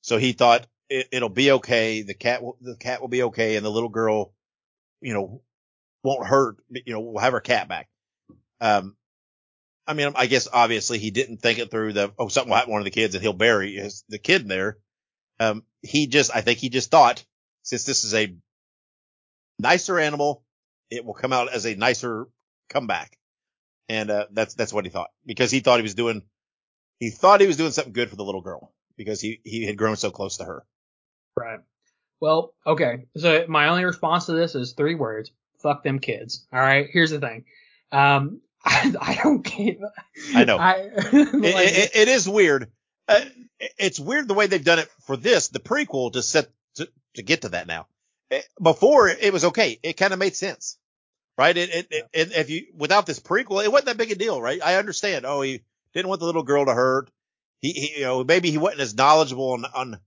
So 0.00 0.18
he 0.18 0.32
thought 0.32 0.66
it, 0.88 1.22
will 1.22 1.28
be 1.28 1.52
okay. 1.52 2.02
The 2.02 2.14
cat 2.14 2.42
will, 2.42 2.56
the 2.60 2.76
cat 2.76 3.00
will 3.00 3.08
be 3.08 3.24
okay, 3.24 3.56
and 3.56 3.64
the 3.64 3.70
little 3.70 3.88
girl, 3.88 4.32
you 5.00 5.14
know, 5.14 5.42
won't 6.02 6.26
hurt. 6.26 6.56
You 6.70 6.94
know, 6.94 7.00
we'll 7.00 7.22
have 7.22 7.32
her 7.32 7.40
cat 7.40 7.68
back. 7.68 7.88
Um, 8.60 8.96
I 9.86 9.94
mean, 9.94 10.12
I 10.16 10.26
guess 10.26 10.48
obviously 10.52 10.98
he 10.98 11.10
didn't 11.10 11.38
think 11.38 11.58
it 11.58 11.70
through 11.70 11.92
the, 11.92 12.12
oh, 12.18 12.28
something 12.28 12.50
will 12.50 12.56
happen 12.56 12.70
to 12.70 12.72
one 12.72 12.80
of 12.80 12.86
the 12.86 12.90
kids 12.90 13.14
and 13.14 13.22
he'll 13.22 13.32
bury 13.32 13.74
his, 13.74 14.04
the 14.08 14.18
kid 14.18 14.48
there. 14.48 14.78
Um, 15.38 15.62
he 15.82 16.06
just, 16.06 16.34
I 16.34 16.40
think 16.40 16.58
he 16.58 16.68
just 16.68 16.90
thought 16.90 17.24
since 17.62 17.84
this 17.84 18.04
is 18.04 18.14
a 18.14 18.34
nicer 19.58 19.98
animal, 19.98 20.42
it 20.90 21.04
will 21.04 21.14
come 21.14 21.32
out 21.32 21.52
as 21.52 21.66
a 21.66 21.74
nicer 21.74 22.26
comeback. 22.68 23.16
And, 23.88 24.10
uh, 24.10 24.26
that's, 24.32 24.54
that's 24.54 24.72
what 24.72 24.84
he 24.84 24.90
thought 24.90 25.10
because 25.24 25.50
he 25.50 25.60
thought 25.60 25.78
he 25.78 25.82
was 25.84 25.94
doing, 25.94 26.22
he 26.98 27.10
thought 27.10 27.40
he 27.40 27.46
was 27.46 27.56
doing 27.56 27.72
something 27.72 27.92
good 27.92 28.10
for 28.10 28.16
the 28.16 28.24
little 28.24 28.40
girl 28.40 28.72
because 28.96 29.20
he, 29.20 29.40
he 29.44 29.64
had 29.64 29.76
grown 29.76 29.96
so 29.96 30.10
close 30.10 30.38
to 30.38 30.44
her. 30.44 30.64
Right. 31.38 31.60
Well, 32.18 32.54
okay. 32.66 33.06
So 33.16 33.44
my 33.46 33.68
only 33.68 33.84
response 33.84 34.26
to 34.26 34.32
this 34.32 34.54
is 34.54 34.72
three 34.72 34.94
words 34.94 35.30
fuck 35.58 35.82
them 35.82 35.98
kids. 35.98 36.46
All 36.52 36.60
right. 36.60 36.86
Here's 36.90 37.10
the 37.10 37.20
thing. 37.20 37.44
Um, 37.92 38.40
I, 38.66 38.92
I 39.00 39.14
don't 39.22 39.42
care. 39.42 39.76
I 40.34 40.44
know. 40.44 40.58
I, 40.58 40.90
like, 40.96 41.12
it, 41.12 41.78
it, 41.78 41.90
it 41.96 42.08
is 42.08 42.28
weird. 42.28 42.70
Uh, 43.08 43.20
it's 43.78 44.00
weird 44.00 44.28
the 44.28 44.34
way 44.34 44.48
they've 44.48 44.62
done 44.62 44.80
it 44.80 44.88
for 45.06 45.16
this, 45.16 45.48
the 45.48 45.60
prequel 45.60 46.12
to 46.12 46.22
set 46.22 46.48
to, 46.74 46.88
to 47.14 47.22
get 47.22 47.42
to 47.42 47.50
that 47.50 47.66
now. 47.66 47.86
Eh, 48.30 48.42
before 48.60 49.08
it 49.08 49.32
was 49.32 49.44
okay. 49.46 49.78
It 49.82 49.94
kind 49.94 50.12
of 50.12 50.18
made 50.18 50.36
sense, 50.36 50.76
right? 51.38 51.56
It, 51.56 51.70
it, 51.90 52.08
it, 52.12 52.32
if 52.32 52.50
you, 52.50 52.66
without 52.74 53.06
this 53.06 53.20
prequel, 53.20 53.64
it 53.64 53.70
wasn't 53.70 53.86
that 53.86 53.96
big 53.96 54.10
a 54.10 54.16
deal, 54.16 54.42
right? 54.42 54.60
I 54.62 54.76
understand. 54.76 55.24
Oh, 55.24 55.40
he 55.40 55.62
didn't 55.94 56.08
want 56.08 56.18
the 56.20 56.26
little 56.26 56.42
girl 56.42 56.66
to 56.66 56.74
hurt. 56.74 57.10
He, 57.62 57.72
he 57.72 58.00
you 58.00 58.04
know, 58.04 58.24
maybe 58.24 58.50
he 58.50 58.58
wasn't 58.58 58.82
as 58.82 58.96
knowledgeable 58.96 59.52
on, 59.52 59.64
on, 59.64 60.00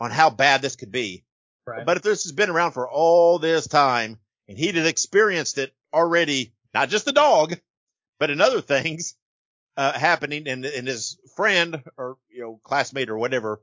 on 0.00 0.10
how 0.10 0.28
bad 0.28 0.60
this 0.60 0.76
could 0.76 0.92
be. 0.92 1.24
Right. 1.66 1.86
But 1.86 1.98
if 1.98 2.02
this 2.02 2.24
has 2.24 2.32
been 2.32 2.50
around 2.50 2.72
for 2.72 2.90
all 2.90 3.38
this 3.38 3.68
time 3.68 4.18
and 4.48 4.58
he'd 4.58 4.74
have 4.74 4.86
experienced 4.86 5.58
it 5.58 5.72
already, 5.94 6.52
not 6.74 6.88
just 6.88 7.04
the 7.04 7.12
dog, 7.12 7.54
but 8.22 8.30
in 8.30 8.40
other 8.40 8.60
things, 8.60 9.16
uh, 9.76 9.98
happening 9.98 10.46
and, 10.46 10.64
and 10.64 10.86
his 10.86 11.18
friend 11.34 11.82
or, 11.96 12.18
you 12.30 12.40
know, 12.40 12.60
classmate 12.62 13.10
or 13.10 13.18
whatever. 13.18 13.60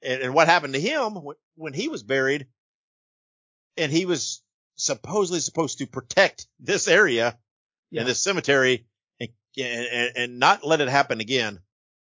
And, 0.00 0.22
and 0.22 0.32
what 0.32 0.46
happened 0.46 0.74
to 0.74 0.80
him 0.80 1.14
when, 1.14 1.34
when 1.56 1.72
he 1.72 1.88
was 1.88 2.04
buried 2.04 2.46
and 3.76 3.90
he 3.90 4.06
was 4.06 4.44
supposedly 4.76 5.40
supposed 5.40 5.78
to 5.78 5.88
protect 5.88 6.46
this 6.60 6.86
area 6.86 7.36
yeah. 7.90 8.02
in 8.02 8.06
this 8.06 8.22
cemetery 8.22 8.86
and, 9.18 9.28
and, 9.58 10.12
and 10.14 10.38
not 10.38 10.64
let 10.64 10.80
it 10.80 10.88
happen 10.88 11.18
again. 11.18 11.58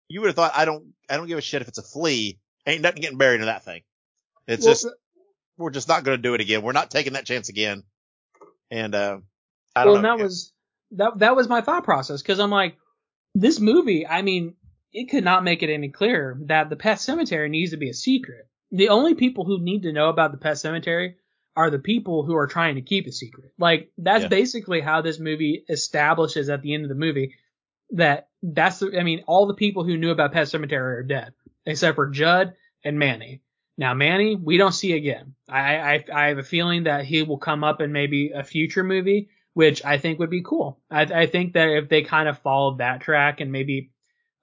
You 0.07 0.21
would 0.21 0.29
have 0.29 0.37
thought, 0.37 0.53
I 0.55 0.67
don't, 0.67 0.93
I 1.11 1.17
don't 1.17 1.27
give 1.27 1.39
a 1.39 1.41
shit 1.41 1.61
if 1.61 1.67
it's 1.67 1.79
a 1.79 1.83
flea. 1.83 2.39
Ain't 2.69 2.83
nothing 2.83 3.03
getting 3.03 3.19
buried 3.19 3.41
in 3.41 3.47
that 3.47 3.65
thing. 3.65 3.83
It's 4.47 4.65
well, 4.65 4.75
just, 4.75 4.87
we're 5.59 5.71
just 5.71 5.89
not 5.89 6.05
going 6.05 6.19
to 6.19 6.23
do 6.23 6.35
it 6.35 6.41
again. 6.41 6.63
We're 6.63 6.71
not 6.71 6.93
taking 6.93 7.15
that 7.15 7.27
chance 7.27 7.49
again. 7.49 7.83
And, 8.71 8.95
uh, 8.95 9.19
I 9.75 9.83
don't 9.83 9.95
well, 9.95 10.03
know. 10.03 10.19
that 10.19 10.23
was, 10.23 10.53
that, 10.97 11.19
that 11.19 11.37
was 11.37 11.49
my 11.49 11.61
thought 11.61 11.85
process. 11.85 12.23
Cause 12.23 12.41
I'm 12.41 12.51
like, 12.51 12.77
this 13.35 13.61
movie, 13.61 14.07
I 14.07 14.23
mean, 14.23 14.55
it 14.93 15.11
could 15.11 15.25
not 15.25 15.45
make 15.45 15.62
it 15.62 15.73
any 15.73 15.89
clearer 15.89 16.39
that 16.47 16.71
the 16.71 16.77
pet 16.77 17.01
cemetery 17.01 17.49
needs 17.49 17.73
to 17.73 17.77
be 17.77 17.91
a 17.91 17.95
secret. 17.95 18.49
The 18.71 18.91
only 18.91 19.15
people 19.15 19.45
who 19.45 19.61
need 19.61 19.83
to 19.83 19.93
know 19.93 20.09
about 20.09 20.33
the 20.33 20.39
pet 20.39 20.59
cemetery 20.59 21.16
are 21.57 21.71
the 21.71 21.79
people 21.79 22.25
who 22.25 22.35
are 22.37 22.47
trying 22.47 22.77
to 22.77 22.83
keep 22.83 23.07
a 23.07 23.12
secret. 23.12 23.53
Like 23.59 23.91
that's 23.99 24.23
yeah. 24.23 24.29
basically 24.29 24.81
how 24.81 25.03
this 25.03 25.19
movie 25.19 25.65
establishes 25.69 26.49
at 26.49 26.62
the 26.62 26.75
end 26.75 26.85
of 26.85 26.89
the 26.89 26.95
movie 26.95 27.35
that 27.91 28.29
that's 28.43 28.79
the, 28.79 28.99
I 28.99 29.03
mean, 29.03 29.25
all 29.27 29.47
the 29.47 29.55
people 29.55 29.85
who 29.85 29.97
knew 29.97 30.11
about 30.11 30.33
Pet 30.33 30.49
Cemetery 30.49 30.97
are 30.97 31.03
dead 31.03 31.33
except 31.66 31.97
for 31.97 32.09
Jud 32.11 32.55
and 32.85 32.99
Manny. 32.99 33.41
Now 33.77 33.95
Manny, 33.95 34.37
we 34.37 34.57
don't 34.57 34.73
see 34.73 34.93
again. 34.93 35.35
I, 35.49 35.77
I, 35.77 36.05
I 36.12 36.27
have 36.29 36.39
a 36.39 36.45
feeling 36.45 36.85
that 36.85 37.05
he 37.05 37.23
will 37.23 37.39
come 37.39 37.65
up 37.65 37.81
in 37.81 37.93
maybe 37.93 38.31
a 38.35 38.45
future 38.45 38.85
movie, 38.85 39.31
which 39.55 39.85
I 39.85 39.99
think 39.99 40.19
would 40.19 40.31
be 40.31 40.43
cool. 40.43 40.81
I, 40.91 41.03
I 41.03 41.27
think 41.27 41.55
that 41.55 41.69
if 41.69 41.89
they 41.89 42.03
kind 42.03 42.29
of 42.29 42.39
followed 42.41 42.79
that 42.79 43.01
track 43.01 43.41
and 43.41 43.51
maybe, 43.51 43.91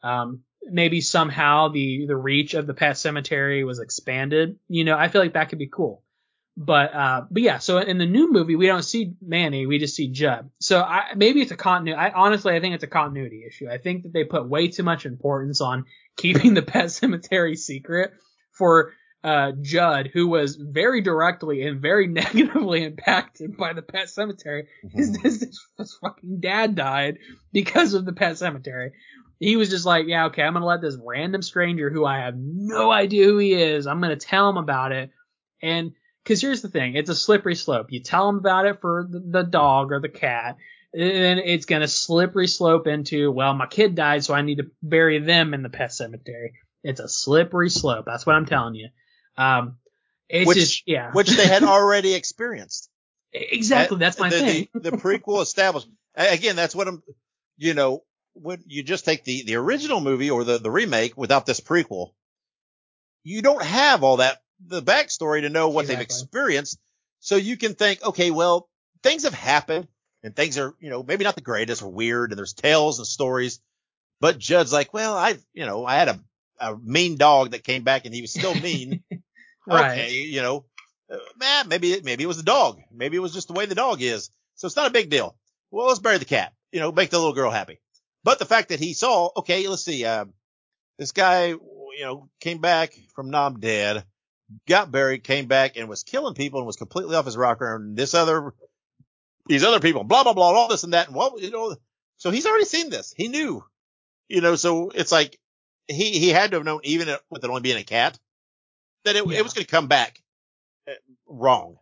um, 0.02 0.42
maybe 0.64 1.02
somehow 1.02 1.68
the, 1.68 2.06
the 2.08 2.16
reach 2.16 2.54
of 2.54 2.66
the 2.66 2.74
pet 2.74 2.98
cemetery 2.98 3.64
was 3.64 3.80
expanded, 3.80 4.58
you 4.68 4.86
know, 4.86 4.98
I 4.98 5.10
feel 5.10 5.22
like 5.22 5.34
that 5.34 5.50
could 5.50 5.60
be 5.60 5.68
cool. 5.68 6.04
But, 6.58 6.94
uh, 6.94 7.26
but 7.30 7.42
yeah, 7.42 7.60
so 7.60 7.78
in 7.78 7.98
the 7.98 8.06
new 8.06 8.32
movie, 8.32 8.56
we 8.56 8.68
don't 8.68 8.84
see 8.84 9.14
Manny, 9.22 9.66
we 9.66 9.80
just 9.80 9.96
see 9.96 10.10
Jud. 10.10 10.50
So 10.60 10.82
I, 10.82 11.14
maybe 11.16 11.42
it's 11.42 11.52
a 11.52 11.58
continuity. 11.58 11.98
I 11.98 12.12
honestly, 12.12 12.56
I 12.56 12.60
think 12.60 12.76
it's 12.76 12.84
a 12.84 12.88
continuity 12.88 13.44
issue. 13.48 13.70
I 13.70 13.78
think 13.78 14.04
that 14.04 14.14
they 14.14 14.24
put 14.24 14.48
way 14.48 14.68
too 14.68 14.84
much 14.84 15.06
importance 15.06 15.62
on 15.62 15.86
keeping 16.18 16.54
the 16.54 16.62
pet 16.62 16.92
cemetery 16.92 17.56
secret 17.56 18.14
for 18.52 18.94
uh, 19.24 19.52
Jud, 19.62 20.10
who 20.12 20.28
was 20.28 20.56
very 20.56 21.02
directly 21.02 21.64
and 21.64 21.82
very 21.82 22.08
negatively 22.08 22.84
impacted 22.84 23.56
by 23.58 23.74
the 23.74 23.82
pet 23.82 24.10
cemetery, 24.10 24.68
mm-hmm. 24.86 24.98
his, 24.98 25.22
his, 25.22 25.62
his 25.78 25.98
fucking 26.02 26.40
dad 26.40 26.76
died 26.76 27.20
because 27.52 27.94
of 27.94 28.06
the 28.06 28.14
pet 28.14 28.38
cemetery. 28.38 28.94
He 29.40 29.56
was 29.56 29.70
just 29.70 29.86
like, 29.86 30.06
yeah, 30.08 30.26
okay, 30.26 30.44
I'm 30.44 30.54
gonna 30.54 30.66
let 30.66 30.82
this 30.82 30.98
random 31.04 31.42
stranger 31.42 31.90
who 31.90 32.06
I 32.06 32.20
have 32.20 32.36
no 32.38 32.92
idea 32.92 33.26
who 33.26 33.38
he 33.38 33.54
is, 33.54 33.88
I'm 33.88 34.02
gonna 34.02 34.16
tell 34.16 34.50
him 34.50 34.58
about 34.58 34.92
it. 34.92 35.12
And, 35.62 35.94
cause 36.26 36.42
here's 36.42 36.62
the 36.62 36.70
thing, 36.70 36.96
it's 36.96 37.10
a 37.10 37.16
slippery 37.16 37.56
slope. 37.56 37.88
You 37.92 38.02
tell 38.02 38.30
him 38.30 38.38
about 38.38 38.66
it 38.66 38.82
for 38.82 39.08
the, 39.10 39.20
the 39.20 39.44
dog 39.44 39.92
or 39.92 40.00
the 40.00 40.10
cat, 40.10 40.58
and 40.94 41.40
it's 41.40 41.66
gonna 41.66 41.88
slippery 41.88 42.48
slope 42.48 42.88
into, 42.88 43.32
well, 43.32 43.54
my 43.54 43.68
kid 43.68 43.96
died, 43.96 44.24
so 44.24 44.34
I 44.34 44.42
need 44.42 44.58
to 44.58 44.70
bury 44.82 45.20
them 45.20 45.54
in 45.54 45.64
the 45.64 45.70
pet 45.70 45.92
cemetery. 45.92 46.54
It's 46.84 47.00
a 47.00 47.08
slippery 47.08 47.70
slope. 47.70 48.06
That's 48.06 48.26
what 48.26 48.36
I'm 48.36 48.48
telling 48.48 48.76
you. 48.76 48.90
Um, 49.38 49.78
it's 50.30 50.48
which, 50.48 50.58
just, 50.58 50.84
yeah. 50.88 51.12
which 51.12 51.30
they 51.30 51.48
had 51.48 51.64
already 51.64 52.14
experienced. 52.14 52.90
Exactly. 53.34 53.98
That's 53.98 54.20
my 54.20 54.30
the, 54.30 54.40
thing. 54.40 54.68
The, 54.74 54.92
the 54.92 54.98
prequel 54.98 55.42
established. 55.42 55.88
Again, 56.16 56.56
that's 56.56 56.76
what 56.76 56.88
I'm, 56.88 57.04
you 57.58 57.74
know, 57.74 58.04
when 58.34 58.64
you 58.66 58.84
just 58.84 59.06
take 59.06 59.24
the, 59.24 59.44
the 59.44 59.56
original 59.56 60.02
movie 60.02 60.30
or 60.30 60.44
the, 60.44 60.58
the 60.58 60.72
remake 60.72 61.18
without 61.18 61.46
this 61.46 61.60
prequel, 61.60 62.12
you 63.24 63.42
don't 63.42 63.64
have 63.64 64.04
all 64.04 64.18
that, 64.18 64.42
the 64.66 64.82
backstory 64.82 65.42
to 65.42 65.50
know 65.50 65.70
what 65.70 65.82
exactly. 65.82 65.96
they've 65.96 66.04
experienced. 66.04 66.80
So 67.20 67.36
you 67.36 67.58
can 67.58 67.76
think, 67.76 68.04
okay, 68.04 68.32
well, 68.32 68.70
things 69.04 69.24
have 69.24 69.34
happened 69.34 69.88
and 70.24 70.36
things 70.36 70.58
are, 70.58 70.76
you 70.80 70.90
know, 70.90 71.04
maybe 71.04 71.24
not 71.24 71.36
the 71.36 71.42
greatest 71.42 71.82
or 71.82 71.92
weird 71.92 72.32
and 72.32 72.38
there's 72.38 72.54
tales 72.54 73.00
and 73.00 73.08
stories, 73.08 73.60
but 74.20 74.38
Jud's 74.38 74.74
like, 74.74 74.94
well, 74.94 75.16
I've, 75.16 75.44
you 75.54 75.66
know, 75.66 75.86
I 75.86 75.96
had 75.96 76.10
a, 76.10 76.20
a 76.62 76.78
mean 76.78 77.18
dog 77.18 77.52
that 77.52 77.64
came 77.64 77.84
back 77.84 78.06
and 78.06 78.14
he 78.14 78.22
was 78.22 78.32
still 78.32 78.56
mean. 78.56 79.04
right. 79.68 79.92
Okay, 79.92 80.14
you 80.14 80.42
know, 80.42 80.66
uh, 81.12 81.18
man, 81.38 81.68
maybe 81.68 82.00
maybe 82.04 82.24
it 82.24 82.28
was 82.28 82.38
the 82.38 82.44
dog. 82.44 82.80
Maybe 82.92 83.18
it 83.18 83.22
was 83.22 83.34
just 83.34 83.48
the 83.48 83.54
way 83.54 83.66
the 83.66 83.76
dog 83.76 84.02
is. 84.02 84.30
So 84.56 84.68
it's 84.68 84.76
not 84.76 84.88
a 84.88 84.92
big 84.92 85.10
deal. 85.10 85.36
Well, 85.72 85.88
let's 85.88 86.00
bury 86.00 86.18
the 86.18 86.26
cat. 86.26 86.54
You 86.72 86.80
know, 86.80 86.92
make 86.92 87.10
the 87.10 87.18
little 87.18 87.34
girl 87.34 87.52
happy. 87.52 87.80
But 88.24 88.40
the 88.40 88.46
fact 88.46 88.70
that 88.70 88.80
he 88.80 88.94
saw, 88.94 89.30
okay, 89.38 89.68
let's 89.68 89.84
see, 89.84 90.06
uh, 90.06 90.26
this 91.00 91.12
guy, 91.12 91.48
you 91.48 92.02
know, 92.02 92.30
came 92.40 92.60
back 92.60 92.94
from 93.16 93.32
Nam 93.32 93.60
dead, 93.60 94.04
got 94.68 94.92
buried, 94.92 95.24
came 95.24 95.48
back 95.48 95.76
and 95.76 95.90
was 95.90 96.04
killing 96.04 96.36
people 96.36 96.60
and 96.60 96.68
was 96.68 96.76
completely 96.76 97.16
off 97.16 97.26
his 97.26 97.36
rocker. 97.38 97.76
And 97.76 97.98
this 97.98 98.14
other, 98.14 98.54
these 99.48 99.64
other 99.64 99.80
people, 99.80 100.04
blah 100.04 100.24
blah 100.24 100.34
blah, 100.34 100.54
all 100.54 100.68
this 100.68 100.84
and 100.84 100.94
that, 100.94 101.08
and 101.08 101.16
what, 101.16 101.42
you 101.42 101.50
know, 101.50 101.76
so 102.18 102.30
he's 102.30 102.46
already 102.46 102.66
seen 102.66 102.92
this. 102.92 103.14
He 103.18 103.28
knew, 103.28 103.64
you 104.30 104.42
know, 104.42 104.56
so 104.56 104.92
it's 104.94 105.12
like 105.12 105.40
he 105.88 106.20
he 106.20 106.30
had 106.30 106.52
to 106.52 106.58
have 106.58 106.66
known 106.66 106.82
even 106.84 107.08
with 107.30 107.44
it 107.44 107.50
only 107.50 107.62
being 107.62 107.78
a 107.78 107.84
cat 107.84 108.18
that 109.06 109.16
it, 109.16 109.26
yeah. 109.28 109.40
it 109.40 109.44
was 109.44 109.54
going 109.54 109.66
to 109.66 109.72
come 109.72 109.88
back 109.88 110.22
uh, 110.88 110.94
wrong. 111.28 111.78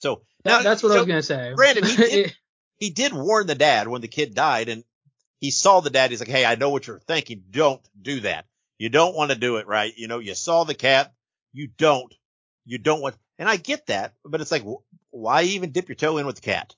So 0.00 0.22
now, 0.44 0.62
that's 0.62 0.82
what 0.82 0.90
so, 0.90 0.96
I 0.96 0.98
was 0.98 1.06
going 1.06 1.18
to 1.18 1.22
say. 1.22 1.52
Brandon, 1.54 1.84
he 1.84 1.96
did, 1.96 2.36
he 2.76 2.90
did 2.90 3.12
warn 3.12 3.46
the 3.46 3.54
dad 3.54 3.88
when 3.88 4.00
the 4.00 4.08
kid 4.08 4.34
died, 4.34 4.68
and 4.68 4.84
he 5.40 5.50
saw 5.50 5.80
the 5.80 5.90
dad. 5.90 6.10
He's 6.10 6.20
like, 6.20 6.28
"Hey, 6.28 6.44
I 6.44 6.54
know 6.54 6.70
what 6.70 6.86
you're 6.86 7.00
thinking. 7.00 7.44
Don't 7.50 7.82
do 8.00 8.20
that. 8.20 8.46
You 8.78 8.88
don't 8.88 9.16
want 9.16 9.30
to 9.30 9.36
do 9.36 9.56
it, 9.56 9.66
right? 9.66 9.92
You 9.96 10.08
know, 10.08 10.18
you 10.18 10.34
saw 10.34 10.64
the 10.64 10.74
cat. 10.74 11.12
You 11.52 11.68
don't. 11.68 12.14
You 12.64 12.78
don't 12.78 13.00
want." 13.00 13.16
And 13.38 13.48
I 13.48 13.56
get 13.56 13.86
that, 13.86 14.14
but 14.24 14.40
it's 14.40 14.50
like, 14.50 14.64
why 15.10 15.42
even 15.42 15.70
dip 15.70 15.88
your 15.88 15.96
toe 15.96 16.18
in 16.18 16.26
with 16.26 16.36
the 16.36 16.40
cat? 16.42 16.74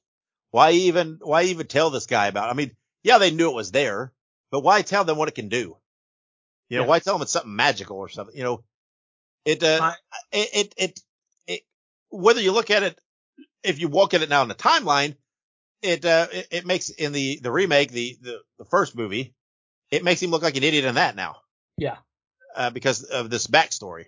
Why 0.50 0.72
even 0.72 1.18
why 1.22 1.44
even 1.44 1.66
tell 1.66 1.90
this 1.90 2.06
guy 2.06 2.26
about? 2.26 2.48
It? 2.48 2.52
I 2.52 2.54
mean, 2.54 2.76
yeah, 3.02 3.18
they 3.18 3.30
knew 3.30 3.50
it 3.50 3.54
was 3.54 3.70
there, 3.70 4.12
but 4.50 4.60
why 4.60 4.82
tell 4.82 5.04
them 5.04 5.16
what 5.16 5.28
it 5.28 5.34
can 5.34 5.48
do? 5.48 5.76
You 6.70 6.78
know, 6.78 6.84
yeah. 6.84 6.88
why 6.88 7.00
tell 7.00 7.14
them 7.14 7.22
it's 7.22 7.32
something 7.32 7.54
magical 7.54 7.98
or 7.98 8.08
something? 8.08 8.36
You 8.36 8.44
know, 8.44 8.64
it, 9.44 9.62
uh, 9.62 9.92
it, 10.30 10.48
it, 10.54 10.74
it, 10.76 11.00
it, 11.48 11.60
whether 12.10 12.40
you 12.40 12.52
look 12.52 12.70
at 12.70 12.84
it, 12.84 12.98
if 13.64 13.80
you 13.80 13.88
walk 13.88 14.14
at 14.14 14.22
it 14.22 14.30
now 14.30 14.42
in 14.42 14.48
the 14.48 14.54
timeline, 14.54 15.16
it, 15.82 16.04
uh, 16.04 16.28
it, 16.32 16.48
it, 16.52 16.66
makes 16.66 16.88
in 16.88 17.12
the, 17.12 17.40
the 17.42 17.50
remake, 17.50 17.90
the, 17.90 18.16
the, 18.22 18.40
the 18.58 18.64
first 18.64 18.96
movie, 18.96 19.34
it 19.90 20.04
makes 20.04 20.22
him 20.22 20.30
look 20.30 20.42
like 20.42 20.56
an 20.56 20.62
idiot 20.62 20.84
in 20.84 20.94
that 20.94 21.16
now. 21.16 21.36
Yeah. 21.76 21.96
Uh, 22.54 22.70
because 22.70 23.02
of 23.02 23.30
this 23.30 23.48
backstory. 23.48 24.06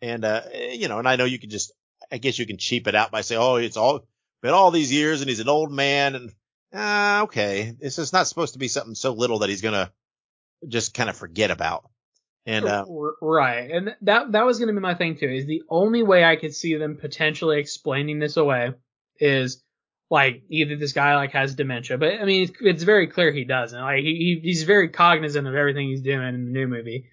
And, 0.00 0.24
uh, 0.24 0.42
you 0.72 0.88
know, 0.88 1.00
and 1.00 1.08
I 1.08 1.16
know 1.16 1.24
you 1.24 1.40
can 1.40 1.50
just, 1.50 1.72
I 2.10 2.18
guess 2.18 2.38
you 2.38 2.46
can 2.46 2.56
cheap 2.56 2.86
it 2.86 2.94
out 2.94 3.10
by 3.10 3.22
saying, 3.22 3.40
oh, 3.40 3.56
it's 3.56 3.76
all 3.76 4.06
been 4.42 4.54
all 4.54 4.70
these 4.70 4.92
years 4.92 5.20
and 5.20 5.28
he's 5.28 5.40
an 5.40 5.48
old 5.48 5.72
man 5.72 6.14
and, 6.14 6.32
uh, 6.72 7.24
okay. 7.24 7.74
This 7.80 7.98
is 7.98 8.12
not 8.12 8.28
supposed 8.28 8.52
to 8.52 8.60
be 8.60 8.68
something 8.68 8.94
so 8.94 9.12
little 9.12 9.40
that 9.40 9.50
he's 9.50 9.60
going 9.60 9.74
to 9.74 9.90
just 10.68 10.94
kind 10.94 11.10
of 11.10 11.16
forget 11.16 11.50
about. 11.50 11.88
And 12.46 12.64
uh, 12.64 12.84
right, 13.20 13.70
and 13.70 13.94
that 14.02 14.32
that 14.32 14.46
was 14.46 14.58
going 14.58 14.68
to 14.68 14.74
be 14.74 14.80
my 14.80 14.94
thing 14.94 15.16
too. 15.16 15.28
Is 15.28 15.46
the 15.46 15.62
only 15.68 16.02
way 16.02 16.24
I 16.24 16.36
could 16.36 16.54
see 16.54 16.74
them 16.76 16.96
potentially 16.96 17.60
explaining 17.60 18.18
this 18.18 18.36
away 18.38 18.72
is 19.18 19.62
like 20.10 20.42
either 20.48 20.76
this 20.76 20.92
guy 20.92 21.14
like 21.16 21.32
has 21.32 21.54
dementia, 21.54 21.98
but 21.98 22.14
I 22.14 22.24
mean 22.24 22.44
it's, 22.44 22.52
it's 22.60 22.82
very 22.82 23.08
clear 23.08 23.30
he 23.30 23.44
doesn't. 23.44 23.80
Like 23.80 24.02
he 24.02 24.40
he's 24.42 24.62
very 24.62 24.88
cognizant 24.88 25.46
of 25.46 25.54
everything 25.54 25.88
he's 25.88 26.00
doing 26.00 26.26
in 26.26 26.46
the 26.46 26.50
new 26.50 26.66
movie. 26.66 27.10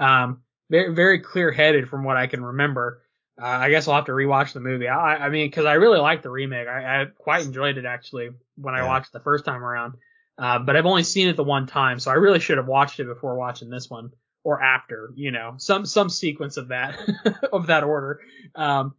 Um, 0.00 0.42
very 0.70 0.92
very 0.92 1.20
clear 1.20 1.52
headed 1.52 1.88
from 1.88 2.02
what 2.02 2.16
I 2.16 2.26
can 2.26 2.44
remember. 2.44 3.00
Uh, 3.40 3.46
I 3.46 3.70
guess 3.70 3.88
I'll 3.88 3.94
have 3.94 4.06
to 4.06 4.12
rewatch 4.12 4.52
the 4.52 4.60
movie. 4.60 4.88
I, 4.88 5.26
I 5.26 5.28
mean, 5.28 5.48
because 5.48 5.66
I 5.66 5.74
really 5.74 5.98
liked 5.98 6.22
the 6.22 6.30
remake. 6.30 6.68
I, 6.68 7.02
I 7.02 7.04
quite 7.06 7.44
enjoyed 7.44 7.78
it 7.78 7.84
actually 7.84 8.30
when 8.56 8.74
I 8.74 8.84
watched 8.84 9.12
the 9.12 9.20
first 9.20 9.44
time 9.44 9.64
around. 9.64 9.94
Uh, 10.36 10.58
but 10.58 10.76
I've 10.76 10.86
only 10.86 11.04
seen 11.04 11.28
it 11.28 11.36
the 11.36 11.44
one 11.44 11.66
time, 11.66 11.98
so 11.98 12.10
I 12.10 12.14
really 12.14 12.40
should 12.40 12.56
have 12.56 12.66
watched 12.66 12.98
it 13.00 13.06
before 13.06 13.36
watching 13.36 13.70
this 13.70 13.88
one 13.88 14.12
or 14.42 14.60
after, 14.62 15.10
you 15.14 15.30
know, 15.30 15.54
some 15.58 15.86
some 15.86 16.10
sequence 16.10 16.56
of 16.56 16.68
that 16.68 16.98
of 17.52 17.68
that 17.68 17.84
order. 17.84 18.20
Um, 18.54 18.94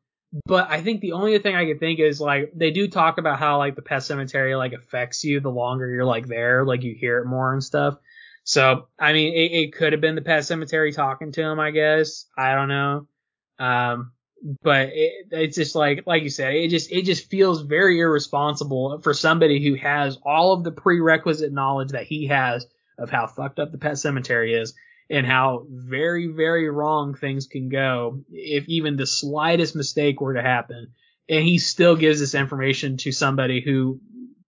but 0.46 0.70
I 0.70 0.82
think 0.82 1.02
the 1.02 1.14
only 1.14 1.38
thing 1.40 1.56
I 1.56 1.66
could 1.66 1.80
think 1.80 2.00
is 2.00 2.20
like 2.20 2.52
they 2.56 2.72
do 2.72 2.88
talk 2.88 3.18
about 3.18 3.40
how 3.40 3.58
like 3.58 3.76
the 3.76 3.82
pet 3.82 4.04
cemetery 4.04 4.56
like 4.56 4.74
affects 4.74 5.24
you 5.24 5.40
the 5.40 5.52
longer 5.52 5.90
you're 5.90 6.06
like 6.06 6.28
there, 6.28 6.66
like 6.66 6.84
you 6.84 6.96
hear 6.96 7.20
it 7.20 7.26
more 7.26 7.54
and 7.54 7.64
stuff. 7.64 7.98
So 8.44 8.88
I 9.00 9.14
mean, 9.14 9.34
it, 9.34 9.52
it 9.52 9.74
could 9.74 9.94
have 9.94 10.02
been 10.02 10.16
the 10.16 10.22
pet 10.22 10.46
cemetery 10.46 10.92
talking 10.92 11.32
to 11.34 11.42
him, 11.42 11.60
I 11.60 11.72
guess. 11.72 12.26
I 12.38 12.56
don't 12.56 12.68
know. 12.68 13.08
Um, 13.60 14.12
but 14.62 14.90
it, 14.94 15.28
it's 15.32 15.56
just 15.56 15.76
like 15.76 16.04
like 16.06 16.24
you 16.24 16.30
said, 16.30 16.54
it 16.54 16.70
just 16.70 16.92
it 16.92 17.04
just 17.04 17.30
feels 17.30 17.62
very 17.62 18.00
irresponsible 18.00 19.00
for 19.02 19.14
somebody 19.14 19.64
who 19.64 19.76
has 19.76 20.18
all 20.24 20.54
of 20.54 20.64
the 20.64 20.72
prerequisite 20.72 21.52
knowledge 21.52 21.90
that 21.92 22.06
he 22.06 22.28
has 22.28 22.66
of 22.98 23.10
how 23.10 23.28
fucked 23.28 23.60
up 23.60 23.72
the 23.72 23.78
pet 23.78 23.98
cemetery 23.98 24.54
is 24.54 24.74
and 25.10 25.26
how 25.26 25.66
very 25.70 26.28
very 26.28 26.70
wrong 26.70 27.16
things 27.16 27.48
can 27.48 27.70
go 27.70 28.24
if 28.32 28.68
even 28.68 28.96
the 28.96 29.08
slightest 29.08 29.76
mistake 29.76 30.22
were 30.22 30.34
to 30.34 30.42
happen. 30.42 30.94
And 31.28 31.44
he 31.44 31.58
still 31.58 31.96
gives 31.96 32.20
this 32.20 32.36
information 32.36 32.98
to 32.98 33.12
somebody 33.12 33.62
who 33.62 34.00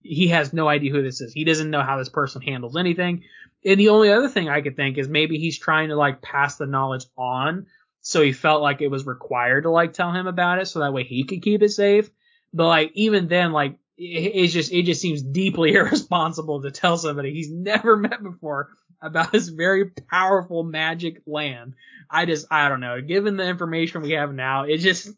he 0.02 0.28
has 0.28 0.52
no 0.52 0.68
idea 0.68 0.92
who 0.92 1.02
this 1.02 1.20
is. 1.20 1.32
He 1.32 1.44
doesn't 1.44 1.70
know 1.70 1.82
how 1.82 1.98
this 1.98 2.08
person 2.08 2.42
handles 2.42 2.76
anything. 2.76 3.22
And 3.64 3.78
the 3.78 3.88
only 3.90 4.12
other 4.12 4.28
thing 4.28 4.48
I 4.48 4.60
could 4.60 4.76
think 4.76 4.98
is 4.98 5.08
maybe 5.08 5.38
he's 5.38 5.58
trying 5.58 5.88
to 5.88 5.96
like 5.96 6.22
pass 6.22 6.56
the 6.56 6.66
knowledge 6.66 7.04
on 7.16 7.66
so 8.06 8.22
he 8.22 8.30
felt 8.30 8.62
like 8.62 8.82
it 8.82 8.86
was 8.86 9.04
required 9.04 9.62
to 9.62 9.70
like 9.70 9.92
tell 9.92 10.12
him 10.12 10.28
about 10.28 10.60
it 10.60 10.66
so 10.66 10.78
that 10.78 10.92
way 10.92 11.02
he 11.02 11.24
could 11.24 11.42
keep 11.42 11.60
it 11.60 11.70
safe. 11.70 12.08
But 12.54 12.68
like 12.68 12.92
even 12.94 13.26
then, 13.26 13.50
like 13.50 13.72
it, 13.98 14.30
it's 14.32 14.52
just 14.52 14.72
it 14.72 14.84
just 14.84 15.00
seems 15.00 15.22
deeply 15.22 15.72
irresponsible 15.74 16.62
to 16.62 16.70
tell 16.70 16.96
somebody 16.98 17.32
he's 17.32 17.50
never 17.50 17.96
met 17.96 18.22
before 18.22 18.68
about 19.02 19.32
this 19.32 19.48
very 19.48 19.86
powerful 19.90 20.62
magic 20.62 21.20
land. 21.26 21.74
I 22.08 22.26
just 22.26 22.46
I 22.48 22.68
don't 22.68 22.78
know. 22.78 23.00
Given 23.00 23.36
the 23.36 23.44
information 23.44 24.02
we 24.02 24.12
have 24.12 24.32
now, 24.32 24.62
it 24.62 24.78
just 24.78 25.10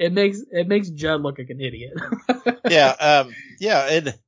it 0.00 0.12
makes 0.12 0.42
it 0.50 0.66
makes 0.66 0.90
Jud 0.90 1.22
look 1.22 1.38
like 1.38 1.50
an 1.50 1.60
idiot. 1.60 1.92
yeah, 2.68 2.88
um, 2.88 3.32
yeah, 3.60 3.86
and 3.88 4.18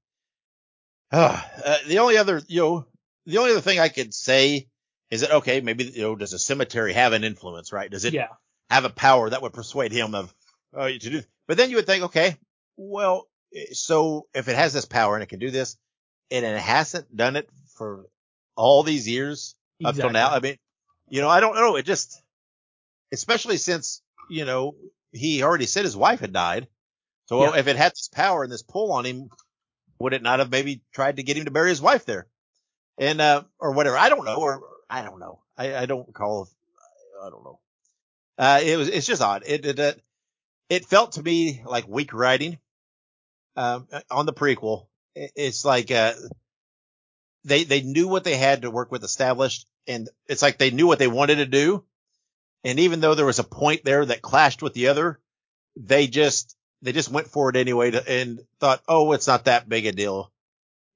uh, 1.11 1.43
uh, 1.65 1.78
the 1.89 1.99
only 1.99 2.16
other 2.16 2.41
you 2.47 2.61
know 2.61 2.86
the 3.27 3.39
only 3.39 3.51
other 3.51 3.61
thing 3.61 3.81
I 3.81 3.89
could 3.89 4.15
say 4.15 4.69
is 5.11 5.23
it 5.23 5.31
okay? 5.31 5.61
Maybe 5.61 5.85
you 5.85 6.03
know, 6.03 6.17
does 6.17 6.33
a 6.33 6.39
cemetery 6.39 6.93
have 6.93 7.13
an 7.13 7.25
influence, 7.25 7.73
right? 7.73 7.91
Does 7.91 8.05
it 8.05 8.15
yeah. 8.15 8.29
have 8.71 8.85
a 8.85 8.91
power 8.91 9.31
that 9.31 9.43
would 9.43 9.53
persuade 9.53 9.93
him 9.93 10.15
of 10.15 10.35
uh, 10.77 10.89
to 10.89 10.99
do? 10.99 11.23
But 11.47 11.57
then 11.57 11.71
you 11.71 11.77
would 11.77 11.87
think, 11.87 12.05
okay, 12.05 12.37
well, 12.77 13.29
so 13.73 14.27
if 14.35 14.49
it 14.49 14.57
has 14.57 14.73
this 14.73 14.87
power 14.87 15.15
and 15.15 15.23
it 15.23 15.29
can 15.29 15.39
do 15.39 15.51
this, 15.51 15.77
and 16.31 16.45
it 16.45 16.59
hasn't 16.59 17.15
done 17.15 17.37
it 17.37 17.49
for 17.77 18.07
all 18.57 18.83
these 18.83 19.09
years 19.09 19.55
exactly. 19.81 20.03
up 20.03 20.05
till 20.05 20.13
now, 20.13 20.31
I 20.31 20.41
mean, 20.41 20.57
you 21.09 21.21
know, 21.21 21.29
I 21.29 21.41
don't 21.41 21.55
know. 21.55 21.77
It 21.77 21.85
just, 21.85 22.21
especially 23.13 23.59
since 23.59 24.03
you 24.31 24.45
know 24.45 24.75
he 25.13 25.43
already 25.43 25.67
said 25.67 25.85
his 25.85 25.97
wife 25.97 26.21
had 26.21 26.33
died. 26.33 26.67
So 27.27 27.43
yeah. 27.43 27.59
if 27.59 27.69
it 27.69 27.77
had 27.77 27.93
this 27.93 28.09
power 28.13 28.43
and 28.43 28.53
this 28.53 28.63
pull 28.63 28.93
on 28.93 29.05
him, 29.05 29.31
would 29.99 30.13
it 30.13 30.23
not 30.23 30.41
have 30.41 30.51
maybe 30.51 30.83
tried 30.93 31.17
to 31.17 31.23
get 31.23 31.37
him 31.37 31.47
to 31.47 31.51
bury 31.51 31.71
his 31.71 31.81
wife 31.81 32.05
there? 32.05 32.27
And, 32.99 33.21
uh, 33.21 33.45
or 33.59 33.73
whatever. 33.73 33.97
I 33.97 34.09
don't 34.09 34.25
know. 34.25 34.37
Or, 34.37 34.63
I 34.89 35.02
don't 35.02 35.20
know. 35.20 35.40
I, 35.56 35.77
I 35.77 35.86
don't 35.86 36.06
recall. 36.06 36.48
I 37.23 37.31
don't 37.31 37.44
know. 37.44 37.59
Uh, 38.39 38.61
it 38.62 38.77
was, 38.77 38.89
it's 38.89 39.06
just 39.06 39.23
odd. 39.23 39.44
It, 39.47 39.65
it, 39.65 39.78
it, 39.78 40.02
it 40.69 40.85
felt 40.86 41.12
to 41.12 41.23
me 41.23 41.62
like 41.65 41.86
weak 41.89 42.12
writing, 42.12 42.59
um, 43.56 43.86
on 44.11 44.27
the 44.27 44.32
prequel. 44.32 44.86
It's 45.15 45.65
like, 45.65 45.90
uh, 45.90 46.15
they, 47.44 47.65
they 47.65 47.82
knew 47.82 48.09
what 48.09 48.24
they 48.24 48.36
had 48.36 48.62
to 48.62 48.70
work 48.70 48.90
with 48.90 49.05
established 49.05 49.66
and 49.86 50.09
it's 50.27 50.43
like 50.43 50.59
they 50.59 50.70
knew 50.70 50.86
what 50.86 50.98
they 50.98 51.09
wanted 51.09 51.36
to 51.36 51.47
do. 51.47 51.85
And 52.65 52.81
even 52.81 53.01
though 53.01 53.15
there 53.15 53.27
was 53.27 53.39
a 53.39 53.44
point 53.44 53.85
there 53.85 54.05
that 54.05 54.23
clashed 54.23 54.62
with 54.62 54.73
the 54.73 54.89
other, 54.89 55.20
they 55.77 56.06
just, 56.06 56.56
they 56.82 56.93
just 56.93 57.11
went 57.11 57.28
for 57.28 57.51
it 57.51 57.56
anyway 57.56 57.90
to, 57.90 58.09
and 58.11 58.40
thought, 58.59 58.82
oh, 58.89 59.12
it's 59.12 59.27
not 59.27 59.44
that 59.44 59.69
big 59.69 59.86
a 59.86 59.93
deal. 59.93 60.32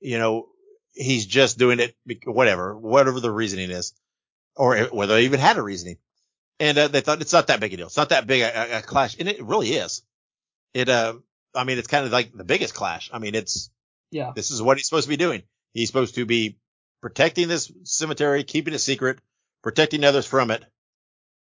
You 0.00 0.18
know, 0.18 0.48
he's 0.98 1.26
just 1.26 1.58
doing 1.58 1.80
it, 1.80 1.94
whatever, 2.26 2.76
whatever 2.76 3.20
the 3.20 3.30
reasoning 3.30 3.70
is, 3.70 3.94
or 4.56 4.76
whether 4.86 5.14
they 5.14 5.24
even 5.24 5.40
had 5.40 5.56
a 5.56 5.62
reasoning. 5.62 5.96
And 6.60 6.76
uh, 6.76 6.88
they 6.88 7.00
thought 7.00 7.20
it's 7.20 7.32
not 7.32 7.46
that 7.46 7.60
big 7.60 7.72
a 7.72 7.76
deal. 7.76 7.86
It's 7.86 7.96
not 7.96 8.08
that 8.08 8.26
big 8.26 8.42
a, 8.42 8.78
a, 8.78 8.82
clash, 8.82 9.16
and 9.18 9.28
it 9.28 9.42
really 9.42 9.68
is. 9.68 10.02
It, 10.74 10.88
uh, 10.88 11.14
I 11.54 11.64
mean, 11.64 11.78
it's 11.78 11.86
kind 11.86 12.04
of 12.04 12.10
like 12.10 12.32
the 12.32 12.44
biggest 12.44 12.74
clash. 12.74 13.10
I 13.12 13.20
mean, 13.20 13.36
it's, 13.36 13.70
yeah, 14.10 14.32
this 14.34 14.50
is 14.50 14.60
what 14.60 14.76
he's 14.76 14.86
supposed 14.86 15.04
to 15.04 15.10
be 15.10 15.16
doing. 15.16 15.44
He's 15.72 15.88
supposed 15.88 16.16
to 16.16 16.26
be 16.26 16.58
protecting 17.00 17.46
this 17.46 17.70
cemetery, 17.84 18.42
keeping 18.42 18.74
it 18.74 18.80
secret, 18.80 19.20
protecting 19.62 20.02
others 20.02 20.26
from 20.26 20.50
it. 20.50 20.64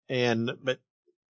And, 0.08 0.50
but, 0.62 0.80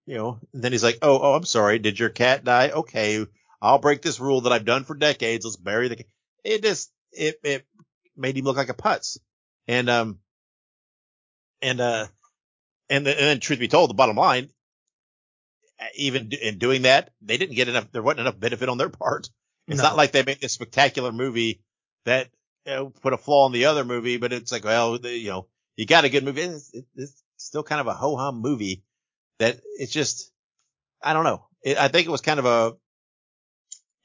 you 0.07 0.17
know, 0.17 0.41
then 0.53 0.73
he's 0.73 0.83
like, 0.83 0.99
oh, 1.03 1.19
oh, 1.21 1.35
I'm 1.35 1.45
sorry. 1.45 1.79
Did 1.79 1.99
your 1.99 2.09
cat 2.09 2.45
die? 2.45 2.71
Okay. 2.71 3.25
I'll 3.63 3.79
break 3.79 4.03
this 4.03 4.19
rule 4.19 4.41
that 4.43 4.53
I've 4.53 4.65
done 4.65 4.85
for 4.85 4.95
decades. 4.95 5.45
Let's 5.45 5.57
bury 5.57 5.89
the, 5.89 6.05
it 6.43 6.63
just, 6.63 6.91
it, 7.13 7.37
it 7.45 7.67
made 8.21 8.37
him 8.37 8.45
look 8.45 8.57
like 8.57 8.69
a 8.69 8.75
putz. 8.75 9.19
And, 9.67 9.89
um, 9.89 10.19
and, 11.63 11.81
uh, 11.81 12.07
and, 12.89 13.07
the, 13.07 13.11
and 13.11 13.21
then 13.21 13.41
truth 13.41 13.59
be 13.59 13.69
told, 13.69 13.91
the 13.91 13.95
bottom 13.95 14.17
line, 14.17 14.51
even 15.97 16.31
in 16.33 16.59
doing 16.59 16.83
that, 16.83 17.11
they 17.23 17.37
didn't 17.37 17.57
get 17.57 17.69
enough, 17.69 17.91
there 17.93 18.03
wasn't 18.03 18.21
enough 18.21 18.39
benefit 18.39 18.69
on 18.69 18.79
their 18.79 18.89
part. 18.89 19.29
It's 19.67 19.79
no. 19.79 19.85
not 19.85 19.97
like 19.97 20.13
they 20.13 20.25
made 20.25 20.41
this 20.41 20.53
spectacular 20.53 21.13
movie 21.13 21.63
that 22.05 22.29
you 22.67 22.73
know, 22.73 22.91
put 22.91 23.13
a 23.13 23.19
flaw 23.19 23.47
in 23.47 23.53
the 23.53 23.67
other 23.67 23.85
movie, 23.85 24.17
but 24.17 24.33
it's 24.33 24.53
like, 24.53 24.65
well, 24.65 24.99
you 24.99 25.29
know, 25.29 25.47
you 25.77 25.87
got 25.87 26.05
a 26.05 26.11
good 26.11 26.25
movie. 26.25 26.43
It's, 26.43 26.75
it's 26.97 27.23
still 27.37 27.63
kind 27.63 27.81
of 27.81 27.87
a 27.87 27.95
ho 27.95 28.17
hum 28.17 28.41
movie 28.41 28.83
that 29.39 29.61
it's 29.79 29.93
just, 29.93 30.31
I 31.03 31.13
don't 31.13 31.25
know. 31.25 31.47
It, 31.63 31.79
I 31.79 31.89
think 31.89 32.07
it 32.07 32.11
was 32.11 32.21
kind 32.21 32.39
of 32.39 32.47
a, 32.47 32.77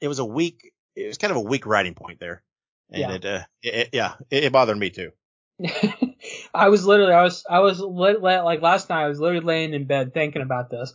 it 0.00 0.08
was 0.08 0.18
a 0.18 0.24
weak, 0.24 0.72
it 0.94 1.08
was 1.08 1.18
kind 1.18 1.30
of 1.30 1.36
a 1.36 1.40
weak 1.42 1.66
writing 1.66 1.94
point 1.94 2.20
there. 2.20 2.42
And 2.90 3.00
yeah. 3.00 3.12
it, 3.12 3.24
uh, 3.24 3.42
it, 3.62 3.74
it 3.74 3.88
yeah, 3.92 4.14
it, 4.30 4.44
it, 4.44 4.52
bothered 4.52 4.78
me 4.78 4.90
too. 4.90 5.10
I 6.54 6.68
was 6.68 6.86
literally, 6.86 7.12
I 7.12 7.22
was, 7.22 7.44
I 7.48 7.60
was 7.60 7.80
lit, 7.80 8.20
like 8.20 8.62
last 8.62 8.88
night, 8.88 9.04
I 9.04 9.08
was 9.08 9.18
literally 9.18 9.44
laying 9.44 9.74
in 9.74 9.86
bed 9.86 10.14
thinking 10.14 10.42
about 10.42 10.70
this. 10.70 10.94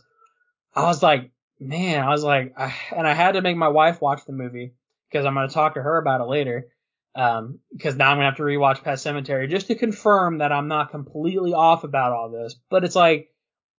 I 0.74 0.84
was 0.84 1.02
like, 1.02 1.30
man, 1.60 2.02
I 2.02 2.10
was 2.10 2.24
like, 2.24 2.54
I, 2.56 2.74
and 2.96 3.06
I 3.06 3.12
had 3.12 3.32
to 3.32 3.42
make 3.42 3.56
my 3.56 3.68
wife 3.68 4.00
watch 4.00 4.24
the 4.26 4.32
movie 4.32 4.74
because 5.10 5.26
I'm 5.26 5.34
going 5.34 5.48
to 5.48 5.54
talk 5.54 5.74
to 5.74 5.82
her 5.82 5.98
about 5.98 6.20
it 6.20 6.28
later. 6.28 6.68
Um, 7.14 7.58
because 7.70 7.94
now 7.94 8.10
I'm 8.10 8.16
gonna 8.16 8.30
have 8.30 8.36
to 8.36 8.42
rewatch 8.42 8.82
Pet 8.82 8.96
Sematary 8.96 9.50
just 9.50 9.66
to 9.66 9.74
confirm 9.74 10.38
that 10.38 10.50
I'm 10.50 10.68
not 10.68 10.92
completely 10.92 11.52
off 11.52 11.84
about 11.84 12.12
all 12.12 12.30
this. 12.30 12.56
But 12.70 12.84
it's 12.84 12.96
like, 12.96 13.28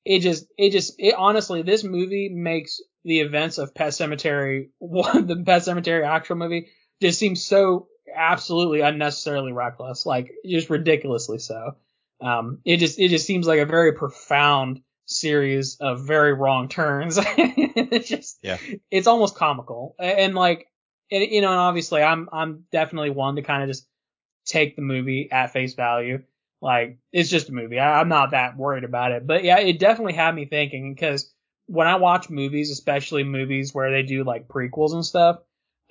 it 0.06 0.20
just, 0.20 0.46
it 0.56 0.70
just, 0.70 0.94
it 1.00 1.16
honestly, 1.18 1.64
this 1.64 1.84
movie 1.84 2.30
makes 2.30 2.80
the 3.04 3.22
events 3.22 3.58
of 3.58 3.74
Pet 3.74 3.94
Sematary, 3.94 4.70
one, 4.78 5.26
the 5.28 5.38
Pet 5.38 5.64
Sematary 5.64 6.06
actual 6.06 6.36
movie, 6.36 6.70
just 7.02 7.18
seems 7.18 7.44
so 7.44 7.88
absolutely 8.16 8.82
unnecessarily 8.82 9.52
reckless, 9.52 10.06
like 10.06 10.32
just 10.46 10.70
ridiculously 10.70 11.40
so. 11.40 11.76
Um, 12.22 12.60
it 12.64 12.78
just, 12.78 13.00
it 13.00 13.10
just 13.10 13.26
seems 13.26 13.48
like 13.48 13.60
a 13.60 13.66
very 13.66 13.94
profound 13.94 14.82
series 15.06 15.78
of 15.80 16.06
very 16.06 16.34
wrong 16.34 16.70
turns. 16.70 17.18
it's 17.38 18.08
just, 18.08 18.40
yeah, 18.42 18.58
it's 18.90 19.08
almost 19.08 19.36
comical. 19.36 19.96
And 20.00 20.36
like, 20.36 20.68
and, 21.12 21.24
you 21.24 21.42
know, 21.42 21.52
and 21.52 21.60
obviously 21.60 22.02
I'm, 22.02 22.30
I'm 22.32 22.66
definitely 22.72 23.10
one 23.10 23.36
to 23.36 23.42
kind 23.42 23.64
of 23.64 23.70
just 23.70 23.88
take 24.46 24.76
the 24.76 24.82
movie 24.82 25.30
at 25.32 25.54
face 25.54 25.74
value. 25.74 26.24
Like, 26.62 26.98
it's 27.12 27.30
just 27.30 27.50
a 27.50 27.54
movie. 27.54 27.80
I, 27.80 28.00
I'm 28.00 28.10
not 28.10 28.32
that 28.32 28.56
worried 28.56 28.86
about 28.86 29.12
it. 29.12 29.28
But 29.28 29.44
yeah, 29.44 29.60
it 29.60 29.80
definitely 29.80 30.14
had 30.14 30.34
me 30.34 30.46
thinking 30.46 30.94
because 30.94 31.34
when 31.66 31.88
I 31.88 31.96
watch 31.96 32.30
movies, 32.30 32.72
especially 32.72 33.24
movies 33.24 33.74
where 33.74 33.92
they 33.92 34.04
do 34.04 34.24
like 34.24 34.48
prequels 34.48 34.94
and 34.94 35.06
stuff, 35.06 35.40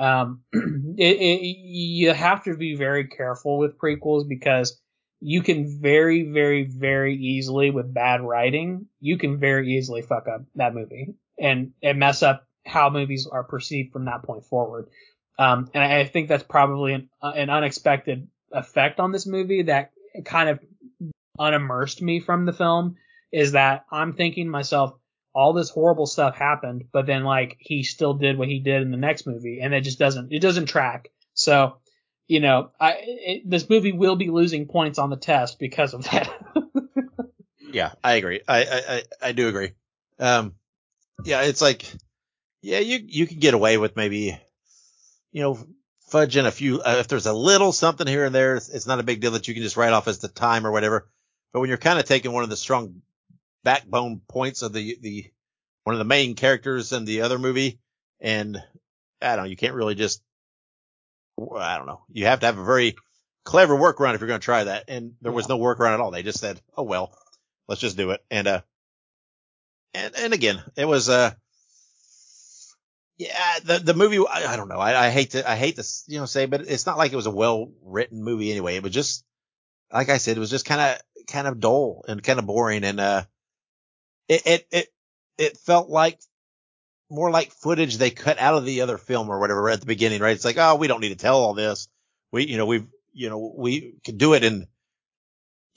um, 0.03 0.43
it, 0.53 1.17
it, 1.21 1.43
you 1.45 2.13
have 2.13 2.43
to 2.45 2.57
be 2.57 2.75
very 2.75 3.07
careful 3.07 3.59
with 3.59 3.79
prequels 3.79 4.29
because 4.29 4.81
you 5.21 5.43
can 5.43 5.81
very, 5.81 6.25
very, 6.33 6.65
very 6.65 7.15
easily 7.15 7.71
with 7.71 7.95
bad 7.95 8.21
writing, 8.21 8.87
you 8.99 9.17
can 9.17 9.39
very 9.39 9.77
easily 9.77 10.03
fuck 10.03 10.27
up 10.27 10.43
that 10.57 10.75
movie 10.75 11.15
and, 11.39 11.73
and 11.83 12.01
mess 12.01 12.25
up 12.25 12.49
how 12.67 12.91
movies 12.91 13.29
are 13.31 13.45
perceived 13.45 13.93
from 13.93 14.07
that 14.07 14.25
point 14.25 14.45
forward. 14.45 14.89
Um, 15.39 15.71
and 15.73 15.85
I 15.85 16.05
think 16.05 16.29
that's 16.29 16.43
probably 16.43 16.95
an, 16.95 17.09
an 17.23 17.51
unexpected 17.51 18.27
effect 18.51 18.99
on 18.99 19.13
this 19.13 19.27
movie 19.27 19.63
that 19.63 19.93
kind 20.25 20.49
of 20.49 20.59
unimmersed 21.39 22.03
me 22.03 22.19
from 22.19 22.45
the 22.45 22.53
film 22.53 22.97
is 23.33 23.53
that 23.53 23.87
I'm 23.91 24.15
thinking 24.15 24.49
myself, 24.49 24.95
all 25.35 25.53
this 25.53 25.71
horrible 25.71 26.07
stuff 26.07 26.37
happened, 26.37 26.85
but 26.93 27.07
then 27.07 27.25
like 27.25 27.57
he 27.59 27.83
still 27.83 28.15
did 28.15 28.37
what 28.37 28.49
he 28.49 28.59
did 28.59 28.83
in 28.83 28.91
the 28.91 28.97
next 28.97 29.27
movie, 29.27 29.61
and 29.61 29.73
it 29.73 29.83
just 29.83 29.99
doesn't 29.99 30.33
it 30.33 30.41
doesn't 30.41 30.67
track. 30.67 31.11
So, 31.35 31.77
you 32.27 32.41
know, 32.41 32.71
I 32.79 32.97
it, 33.01 33.51
this 33.51 33.69
movie 33.69 33.93
will 33.93 34.17
be 34.17 34.31
losing 34.31 34.67
points 34.67 34.99
on 34.99 35.11
the 35.11 35.17
test 35.17 35.59
because 35.59 35.95
of 35.95 36.05
that. 36.05 36.31
yeah, 37.73 37.93
I 38.05 38.15
agree. 38.15 38.41
I, 38.47 38.63
I 38.63 39.03
I 39.29 39.33
do 39.33 39.49
agree. 39.49 39.73
Um, 40.19 40.55
yeah, 41.25 41.43
it's 41.43 41.63
like 41.63 41.91
yeah, 42.61 42.79
you 42.79 43.01
you 43.05 43.27
can 43.27 43.39
get 43.39 43.55
away 43.55 43.79
with 43.79 43.97
maybe, 43.97 44.39
you 45.33 45.43
know, 45.43 45.59
fudging 46.11 46.47
a 46.47 46.51
few. 46.51 46.81
Uh, 46.81 46.97
if 47.01 47.09
there's 47.09 47.27
a 47.27 47.33
little 47.33 47.73
something 47.73 48.07
here 48.07 48.25
and 48.25 48.35
there, 48.35 48.57
it's, 48.57 48.69
it's, 48.69 48.87
not 48.87 49.01
a 49.01 49.03
big 49.03 49.21
deal 49.21 49.33
that 49.33 49.49
you 49.49 49.55
can 49.55 49.63
just 49.63 49.77
write 49.77 49.93
off 49.93 50.09
as 50.09 50.19
the 50.19 50.29
time 50.29 50.67
or 50.67 50.71
whatever. 50.71 51.09
But 51.53 51.61
when 51.61 51.69
you're 51.69 51.79
kind 51.79 51.99
of 51.99 52.05
taking 52.05 52.33
one 52.33 52.45
of 52.45 52.51
the 52.51 52.57
strong 52.57 53.03
backbone 53.65 54.21
points 54.29 54.63
of 54.63 54.73
the 54.73 54.99
the 55.01 55.31
one 55.85 55.95
of 55.95 55.99
the 55.99 56.05
main 56.05 56.35
characters 56.35 56.93
in 56.93 57.05
the 57.05 57.23
other 57.23 57.39
movie, 57.39 57.81
and 58.21 58.63
I 59.21 59.37
don't 59.37 59.45
know, 59.45 59.51
you 59.51 59.57
can't 59.57 59.75
really 59.75 59.95
just. 59.95 60.23
I 61.59 61.79
don't 61.79 61.87
know. 61.87 62.03
You 62.13 62.27
have 62.27 62.41
to 62.41 62.47
have 62.47 62.59
a 62.59 62.65
very 62.65 62.95
clever 63.45 63.75
workaround 63.75 64.15
if 64.15 64.21
you're 64.21 64.29
going 64.29 64.41
to 64.41 64.45
try 64.45 64.65
that. 64.65 64.85
And 64.89 65.15
there 65.23 65.33
was 65.33 65.49
no 65.49 65.59
workaround 65.59 65.95
at 65.95 66.01
all. 66.01 66.11
They 66.11 66.23
just 66.23 66.39
said, 66.39 66.61
"Oh 66.77 66.83
well, 66.83 67.17
let's 67.69 67.81
just 67.81 67.97
do 67.97 68.11
it." 68.11 68.23
And 68.31 68.47
uh, 68.47 68.61
and 69.95 70.15
and 70.17 70.33
again, 70.33 70.63
it 70.77 70.85
was 70.85 71.09
uh 71.09 71.33
yeah, 73.19 73.59
the 73.65 73.79
the 73.79 73.95
movie. 73.95 74.19
I, 74.19 74.53
I 74.53 74.57
don't 74.57 74.69
know. 74.69 74.79
I, 74.79 75.07
I, 75.07 75.11
hate 75.11 75.31
to 75.31 75.49
I 75.49 75.55
hate 75.55 75.77
to 75.77 75.85
you 76.07 76.19
know 76.19 76.27
say, 76.27 76.47
but 76.47 76.63
it's 76.63 76.87
not 76.87 76.99
like 76.99 77.13
it 77.13 77.17
was 77.17 77.27
a 77.27 77.31
well 77.31 77.71
written 77.83 78.23
movie 78.23 78.51
anyway. 78.51 78.77
It 78.77 78.83
was 78.83 78.93
just 78.93 79.25
like 79.93 80.09
I 80.09 80.19
said, 80.19 80.37
it 80.37 80.41
was 80.41 80.51
just 80.51 80.65
kind 80.65 80.81
of 80.81 81.27
kind 81.27 81.47
of 81.47 81.61
dull 81.61 82.05
and 82.09 82.23
kind 82.23 82.39
of 82.39 82.47
boring, 82.47 82.85
and 82.85 82.99
uh, 82.99 83.25
it 84.29 84.43
it 84.47 84.67
it 84.71 84.89
it 85.39 85.57
felt 85.59 85.89
like 85.89 86.21
more 87.11 87.31
like 87.31 87.53
footage 87.53 87.97
they 87.97 88.11
cut 88.11 88.39
out 88.39 88.55
of 88.55 88.65
the 88.65 88.81
other 88.81 88.99
film 88.99 89.29
or 89.29 89.39
whatever 89.39 89.69
at 89.69 89.81
the 89.81 89.87
beginning, 89.87 90.21
right? 90.21 90.35
It's 90.35 90.45
like, 90.45 90.59
oh, 90.59 90.77
we 90.77 90.89
don't 90.89 91.01
need 91.01 91.11
to 91.11 91.17
tell 91.17 91.39
all 91.39 91.55
this. 91.55 91.89
We 92.33 92.47
you 92.47 92.57
know 92.57 92.67
we've 92.67 92.87
you 93.13 93.29
know 93.29 93.55
we 93.57 93.95
could 94.05 94.19
do 94.19 94.35
it 94.35 94.45
in 94.45 94.67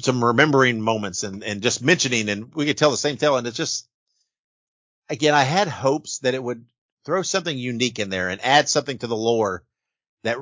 some 0.02 0.24
remembering 0.24 0.82
moments 0.82 1.24
and 1.24 1.44
and 1.44 1.62
just 1.62 1.84
mentioning, 1.84 2.30
and 2.30 2.54
we 2.56 2.66
could 2.66 2.78
tell 2.78 2.92
the 2.92 2.98
same 2.98 3.18
tale, 3.18 3.38
and 3.38 3.48
it's 3.48 3.58
just 3.58 3.88
again, 5.10 5.34
I 5.34 5.44
had 5.44 5.68
hopes 5.68 6.20
that 6.20 6.34
it 6.34 6.44
would 6.44 6.66
throw 7.06 7.22
something 7.22 7.58
unique 7.58 8.00
in 8.00 8.10
there 8.10 8.30
and 8.30 8.42
add 8.44 8.70
something 8.70 8.98
to 9.00 9.08
the 9.08 9.16
lore 9.16 9.64
that, 10.24 10.38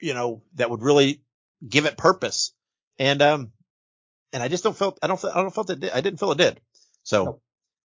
you 0.00 0.14
know, 0.14 0.42
that 0.54 0.70
would 0.70 0.82
really 0.82 1.22
give 1.66 1.86
it 1.86 1.96
purpose. 1.96 2.52
And, 2.98 3.22
um, 3.22 3.52
and 4.32 4.42
I 4.42 4.48
just 4.48 4.64
don't 4.64 4.76
feel, 4.76 4.96
I 5.02 5.06
don't 5.06 5.24
I 5.24 5.42
don't 5.42 5.54
feel 5.54 5.64
that 5.64 5.94
I 5.94 6.00
didn't 6.00 6.20
feel 6.20 6.32
it 6.32 6.38
did. 6.38 6.60
So, 7.02 7.24
nope. 7.24 7.42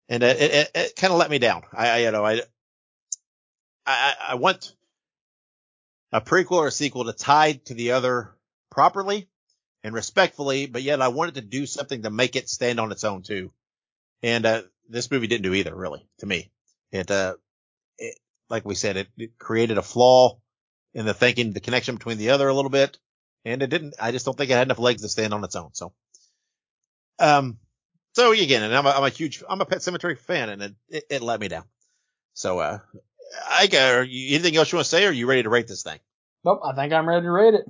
and 0.09 0.23
it, 0.23 0.41
it, 0.41 0.71
it 0.75 0.97
kind 0.97 1.13
of 1.13 1.19
let 1.19 1.31
me 1.31 1.39
down. 1.39 1.63
I, 1.73 1.89
I, 1.89 1.99
you 1.99 2.11
know, 2.11 2.25
I, 2.25 2.41
I, 3.87 4.15
I 4.31 4.35
want 4.37 4.75
a 6.13 6.21
prequel 6.21 6.53
or 6.53 6.67
a 6.69 6.73
sequel 6.73 7.05
to 7.05 7.13
tie 7.13 7.53
to 7.67 7.75
the 7.75 7.93
other 7.93 8.35
properly 8.71 9.29
and 9.83 9.95
respectfully, 9.95 10.67
but 10.67 10.83
yet 10.83 11.03
I 11.03 11.09
wanted 11.09 11.35
to 11.35 11.41
do 11.41 11.67
something 11.67 12.03
to 12.03 12.11
make 12.11 12.37
it 12.37 12.49
stand 12.49 12.81
on 12.81 12.93
its 12.93 13.05
own 13.05 13.23
too. 13.23 13.53
And, 14.23 14.45
uh, 14.47 14.63
this 14.89 15.11
movie 15.11 15.27
didn't 15.27 15.43
do 15.43 15.55
either 15.55 15.75
really 15.75 16.07
to 16.19 16.27
me. 16.27 16.51
It, 16.93 17.11
uh, 17.11 17.35
it, 17.99 18.19
like 18.49 18.65
we 18.65 18.75
said, 18.75 18.97
it, 18.97 19.09
it 19.19 19.39
created 19.39 19.77
a 19.77 19.83
flaw 19.83 20.39
in 20.95 21.05
the 21.05 21.13
thinking, 21.15 21.53
the 21.53 21.61
connection 21.61 21.97
between 21.97 22.19
the 22.19 22.31
other 22.31 22.49
a 22.49 22.55
little 22.55 22.71
bit. 22.71 22.99
And 23.45 23.63
it 23.63 23.69
didn't, 23.69 23.95
I 24.01 24.13
just 24.13 24.25
don't 24.25 24.37
think 24.37 24.51
it 24.51 24.55
had 24.55 24.67
enough 24.67 24.79
legs 24.79 25.03
to 25.03 25.09
stand 25.09 25.35
on 25.35 25.45
its 25.45 25.57
own. 25.57 25.71
So, 25.75 25.93
um, 27.19 27.59
so 28.19 28.33
again, 28.33 28.65
and 28.65 28.75
I'm 28.75 28.85
a, 28.85 28.91
I'm 28.91 29.05
a 29.05 29.11
huge, 29.11 29.45
I'm 29.49 29.61
a 29.61 29.65
Pet 29.65 29.79
Sematary 29.79 30.19
fan 30.19 30.49
and 30.49 30.63
it, 30.63 30.75
it, 30.89 31.05
it 31.09 31.23
let 31.23 31.39
me 31.39 31.47
down. 31.47 31.63
So, 32.35 32.59
uh, 32.59 32.79
I 33.49 33.69
got, 33.69 34.01
anything 34.01 34.57
else 34.57 34.73
you 34.73 34.77
want 34.77 34.87
to 34.87 34.91
say 34.91 35.05
or 35.05 35.11
are 35.11 35.13
you 35.13 35.29
ready 35.29 35.45
to 35.45 35.49
rate 35.49 35.69
this 35.69 35.85
thing? 35.85 36.01
Nope. 36.45 36.63
I 36.65 36.75
think 36.75 36.93
I'm 36.93 37.09
ready 37.09 37.23
to 37.23 37.31
rate 37.31 37.55
it. 37.55 37.65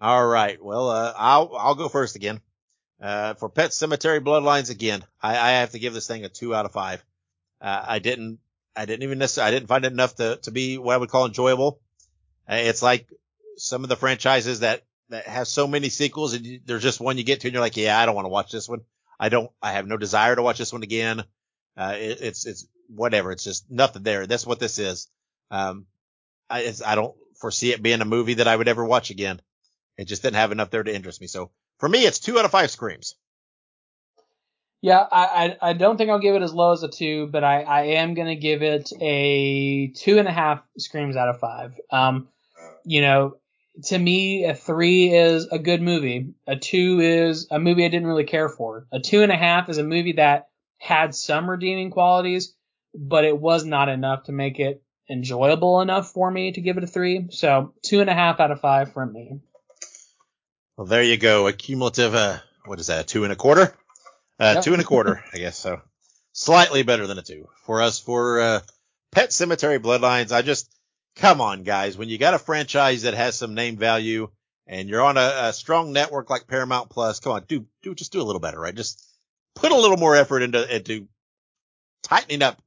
All 0.00 0.26
right. 0.26 0.62
Well, 0.62 0.88
uh, 0.88 1.12
I'll, 1.14 1.54
I'll 1.54 1.74
go 1.74 1.90
first 1.90 2.16
again. 2.16 2.40
Uh, 2.98 3.34
for 3.34 3.50
Pet 3.50 3.72
Sematary 3.72 4.20
Bloodlines 4.20 4.70
again, 4.70 5.04
I, 5.22 5.36
I 5.36 5.50
have 5.60 5.72
to 5.72 5.78
give 5.78 5.92
this 5.92 6.06
thing 6.06 6.24
a 6.24 6.30
two 6.30 6.54
out 6.54 6.64
of 6.64 6.72
five. 6.72 7.04
Uh, 7.60 7.84
I 7.86 7.98
didn't 7.98 8.38
I 8.74 8.86
didn't 8.86 9.02
even 9.02 9.18
necessarily, 9.18 9.48
I 9.48 9.58
didn't 9.58 9.68
find 9.68 9.84
it 9.84 9.92
enough 9.92 10.16
to, 10.16 10.36
to 10.44 10.50
be 10.50 10.78
what 10.78 10.94
I 10.94 10.96
would 10.96 11.10
call 11.10 11.26
enjoyable. 11.26 11.80
Uh, 12.48 12.56
it's 12.56 12.82
like 12.82 13.06
some 13.58 13.82
of 13.82 13.90
the 13.90 13.96
franchises 13.96 14.60
that, 14.60 14.82
that 15.10 15.26
have 15.26 15.46
so 15.46 15.66
many 15.66 15.90
sequels 15.90 16.32
and 16.32 16.46
you, 16.46 16.60
there's 16.64 16.82
just 16.82 17.00
one 17.00 17.18
you 17.18 17.24
get 17.24 17.40
to 17.40 17.48
and 17.48 17.52
you're 17.52 17.60
like, 17.60 17.76
yeah, 17.76 17.98
I 17.98 18.06
don't 18.06 18.14
want 18.14 18.24
to 18.24 18.30
watch 18.30 18.50
this 18.50 18.68
one. 18.68 18.80
I 19.18 19.28
don't, 19.28 19.50
I 19.62 19.72
have 19.72 19.86
no 19.86 19.96
desire 19.96 20.34
to 20.34 20.42
watch 20.42 20.58
this 20.58 20.72
one 20.72 20.82
again. 20.82 21.24
Uh, 21.76 21.94
it, 21.96 22.18
it's, 22.20 22.46
it's 22.46 22.66
whatever. 22.88 23.32
It's 23.32 23.44
just 23.44 23.70
nothing 23.70 24.02
there. 24.02 24.26
That's 24.26 24.46
what 24.46 24.60
this 24.60 24.78
is. 24.78 25.08
Um, 25.50 25.86
I, 26.50 26.72
I 26.84 26.94
don't 26.94 27.14
foresee 27.36 27.72
it 27.72 27.82
being 27.82 28.00
a 28.00 28.06
movie 28.06 28.34
that 28.34 28.48
I 28.48 28.56
would 28.56 28.68
ever 28.68 28.84
watch 28.84 29.10
again. 29.10 29.40
It 29.96 30.06
just 30.06 30.22
didn't 30.22 30.36
have 30.36 30.52
enough 30.52 30.70
there 30.70 30.82
to 30.82 30.94
interest 30.94 31.20
me. 31.20 31.26
So 31.26 31.50
for 31.78 31.88
me, 31.88 32.04
it's 32.04 32.18
two 32.18 32.38
out 32.38 32.44
of 32.44 32.50
five 32.50 32.70
screams. 32.70 33.14
Yeah, 34.80 35.06
I, 35.10 35.56
I, 35.62 35.70
I 35.70 35.72
don't 35.72 35.96
think 35.96 36.10
I'll 36.10 36.18
give 36.18 36.34
it 36.34 36.42
as 36.42 36.52
low 36.52 36.72
as 36.72 36.82
a 36.82 36.88
two, 36.88 37.26
but 37.28 37.42
I, 37.42 37.62
I 37.62 37.82
am 37.82 38.12
gonna 38.12 38.36
give 38.36 38.62
it 38.62 38.92
a 39.00 39.88
two 39.88 40.18
and 40.18 40.28
a 40.28 40.32
half 40.32 40.62
screams 40.76 41.16
out 41.16 41.30
of 41.30 41.40
five. 41.40 41.72
Um, 41.90 42.28
you 42.84 43.00
know, 43.00 43.38
to 43.82 43.98
me, 43.98 44.44
a 44.44 44.54
three 44.54 45.12
is 45.12 45.46
a 45.46 45.58
good 45.58 45.82
movie. 45.82 46.34
A 46.46 46.56
two 46.56 47.00
is 47.00 47.48
a 47.50 47.58
movie 47.58 47.84
I 47.84 47.88
didn't 47.88 48.06
really 48.06 48.24
care 48.24 48.48
for. 48.48 48.86
A 48.92 49.00
two 49.00 49.22
and 49.22 49.32
a 49.32 49.36
half 49.36 49.68
is 49.68 49.78
a 49.78 49.84
movie 49.84 50.12
that 50.12 50.48
had 50.78 51.14
some 51.14 51.50
redeeming 51.50 51.90
qualities, 51.90 52.54
but 52.94 53.24
it 53.24 53.38
was 53.38 53.64
not 53.64 53.88
enough 53.88 54.24
to 54.24 54.32
make 54.32 54.60
it 54.60 54.82
enjoyable 55.10 55.80
enough 55.80 56.12
for 56.12 56.30
me 56.30 56.52
to 56.52 56.60
give 56.60 56.76
it 56.76 56.84
a 56.84 56.86
three. 56.86 57.26
So 57.30 57.74
two 57.82 58.00
and 58.00 58.08
a 58.08 58.14
half 58.14 58.40
out 58.40 58.50
of 58.50 58.60
five 58.60 58.92
from 58.92 59.12
me. 59.12 59.40
Well, 60.76 60.86
there 60.86 61.02
you 61.02 61.16
go. 61.16 61.46
A 61.46 61.52
cumulative, 61.52 62.14
uh, 62.14 62.38
what 62.66 62.80
is 62.80 62.88
that? 62.88 63.00
A 63.00 63.04
two 63.04 63.24
and 63.24 63.32
a 63.32 63.36
quarter? 63.36 63.74
Uh, 64.40 64.54
yep. 64.56 64.64
two 64.64 64.72
and 64.72 64.82
a 64.82 64.84
quarter, 64.84 65.22
I 65.32 65.38
guess 65.38 65.58
so. 65.58 65.80
Slightly 66.32 66.82
better 66.82 67.06
than 67.06 67.18
a 67.18 67.22
two 67.22 67.48
for 67.64 67.80
us 67.80 68.00
for, 68.00 68.40
uh, 68.40 68.60
Pet 69.12 69.30
Sematary 69.30 69.78
Bloodlines. 69.78 70.32
I 70.32 70.42
just, 70.42 70.73
come 71.16 71.40
on 71.40 71.62
guys, 71.62 71.96
when 71.96 72.08
you 72.08 72.18
got 72.18 72.34
a 72.34 72.38
franchise 72.38 73.02
that 73.02 73.14
has 73.14 73.36
some 73.36 73.54
name 73.54 73.76
value 73.76 74.28
and 74.66 74.88
you're 74.88 75.02
on 75.02 75.16
a, 75.16 75.32
a 75.44 75.52
strong 75.52 75.92
network 75.92 76.30
like 76.30 76.46
Paramount 76.46 76.90
Plus, 76.90 77.20
come 77.20 77.32
on, 77.32 77.44
do, 77.46 77.66
do, 77.82 77.94
just 77.94 78.12
do 78.12 78.20
a 78.20 78.24
little 78.24 78.40
better, 78.40 78.58
right? 78.58 78.74
Just 78.74 79.04
put 79.54 79.72
a 79.72 79.76
little 79.76 79.96
more 79.96 80.16
effort 80.16 80.42
into, 80.42 80.74
into 80.74 81.06
tightening 82.02 82.42
up 82.42 82.60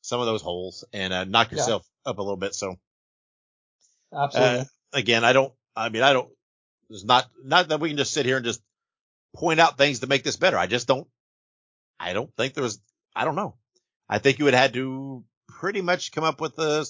some 0.00 0.20
of 0.20 0.26
those 0.26 0.42
holes 0.42 0.84
and, 0.92 1.12
uh, 1.12 1.24
knock 1.24 1.52
yourself 1.52 1.86
yeah. 2.04 2.10
up 2.10 2.18
a 2.18 2.22
little 2.22 2.36
bit. 2.36 2.54
So, 2.54 2.76
absolutely. 4.12 4.60
Uh, 4.60 4.64
again, 4.92 5.24
I 5.24 5.32
don't, 5.32 5.52
I 5.76 5.88
mean, 5.88 6.02
I 6.02 6.12
don't, 6.12 6.28
there's 6.88 7.04
not, 7.04 7.28
not 7.44 7.68
that 7.68 7.80
we 7.80 7.88
can 7.88 7.98
just 7.98 8.12
sit 8.12 8.26
here 8.26 8.36
and 8.36 8.44
just 8.44 8.62
point 9.34 9.60
out 9.60 9.78
things 9.78 10.00
to 10.00 10.06
make 10.06 10.24
this 10.24 10.36
better. 10.36 10.58
I 10.58 10.66
just 10.66 10.88
don't, 10.88 11.06
I 12.00 12.12
don't 12.14 12.34
think 12.36 12.54
there 12.54 12.64
was, 12.64 12.80
I 13.14 13.24
don't 13.24 13.36
know. 13.36 13.54
I 14.08 14.18
think 14.18 14.38
you 14.38 14.46
would 14.46 14.54
have 14.54 14.62
had 14.62 14.74
to 14.74 15.24
pretty 15.48 15.80
much 15.82 16.12
come 16.12 16.24
up 16.24 16.40
with 16.40 16.58
a, 16.58 16.84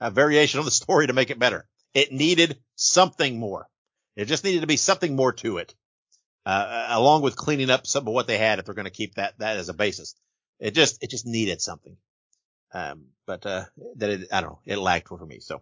a 0.00 0.10
variation 0.10 0.58
of 0.58 0.64
the 0.64 0.70
story 0.70 1.06
to 1.06 1.12
make 1.12 1.30
it 1.30 1.38
better. 1.38 1.66
It 1.94 2.12
needed 2.12 2.58
something 2.76 3.38
more. 3.38 3.68
It 4.16 4.26
just 4.26 4.44
needed 4.44 4.60
to 4.60 4.66
be 4.66 4.76
something 4.76 5.14
more 5.14 5.32
to 5.34 5.58
it. 5.58 5.74
Uh, 6.46 6.86
along 6.90 7.22
with 7.22 7.36
cleaning 7.36 7.70
up 7.70 7.86
some 7.86 8.08
of 8.08 8.14
what 8.14 8.26
they 8.26 8.38
had 8.38 8.58
if 8.58 8.64
they're 8.64 8.74
going 8.74 8.84
to 8.84 8.90
keep 8.90 9.16
that, 9.16 9.38
that 9.38 9.58
as 9.58 9.68
a 9.68 9.74
basis. 9.74 10.14
It 10.58 10.74
just, 10.74 11.02
it 11.02 11.10
just 11.10 11.26
needed 11.26 11.60
something. 11.60 11.96
Um, 12.72 13.06
but, 13.26 13.44
uh, 13.44 13.64
that 13.96 14.10
it, 14.10 14.28
I 14.32 14.40
don't 14.40 14.50
know, 14.50 14.60
it 14.64 14.78
lacked 14.78 15.08
for 15.08 15.24
me. 15.24 15.40
So, 15.40 15.60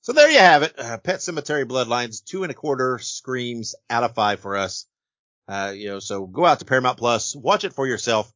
so 0.00 0.12
there 0.12 0.30
you 0.30 0.38
have 0.38 0.62
it. 0.62 0.78
Uh, 0.78 0.98
Pet 0.98 1.20
Sematary 1.20 1.64
Bloodlines, 1.64 2.24
two 2.24 2.42
and 2.42 2.50
a 2.50 2.54
quarter 2.54 2.98
screams 3.00 3.74
out 3.90 4.02
of 4.02 4.14
five 4.14 4.40
for 4.40 4.56
us. 4.56 4.86
Uh, 5.46 5.72
you 5.74 5.88
know, 5.88 5.98
so 5.98 6.26
go 6.26 6.46
out 6.46 6.60
to 6.60 6.64
Paramount 6.64 6.98
Plus, 6.98 7.36
watch 7.36 7.64
it 7.64 7.74
for 7.74 7.86
yourself. 7.86 8.32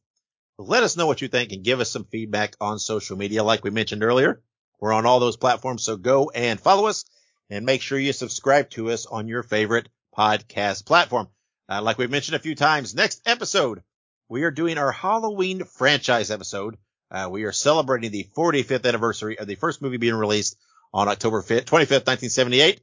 Let 0.59 0.83
us 0.83 0.97
know 0.97 1.07
what 1.07 1.21
you 1.21 1.27
think 1.27 1.51
and 1.51 1.63
give 1.63 1.79
us 1.79 1.91
some 1.91 2.05
feedback 2.05 2.55
on 2.61 2.79
social 2.79 3.17
media. 3.17 3.43
Like 3.43 3.63
we 3.63 3.69
mentioned 3.69 4.03
earlier, 4.03 4.41
we're 4.79 4.93
on 4.93 5.05
all 5.05 5.19
those 5.19 5.37
platforms. 5.37 5.83
So 5.83 5.97
go 5.97 6.29
and 6.29 6.59
follow 6.59 6.87
us 6.87 7.05
and 7.49 7.65
make 7.65 7.81
sure 7.81 7.97
you 7.97 8.13
subscribe 8.13 8.69
to 8.71 8.91
us 8.91 9.05
on 9.05 9.27
your 9.27 9.43
favorite 9.43 9.89
podcast 10.17 10.85
platform. 10.85 11.27
Uh, 11.69 11.81
like 11.81 11.97
we've 11.97 12.11
mentioned 12.11 12.35
a 12.35 12.39
few 12.39 12.55
times, 12.55 12.95
next 12.95 13.21
episode, 13.25 13.83
we 14.29 14.43
are 14.43 14.51
doing 14.51 14.77
our 14.77 14.91
Halloween 14.91 15.63
franchise 15.63 16.31
episode. 16.31 16.77
Uh, 17.09 17.29
we 17.31 17.43
are 17.43 17.51
celebrating 17.51 18.11
the 18.11 18.27
45th 18.35 18.85
anniversary 18.85 19.39
of 19.39 19.47
the 19.47 19.55
first 19.55 19.81
movie 19.81 19.97
being 19.97 20.15
released 20.15 20.57
on 20.93 21.07
October 21.07 21.41
5th, 21.41 21.65
25th, 21.65 22.07
1978. 22.07 22.81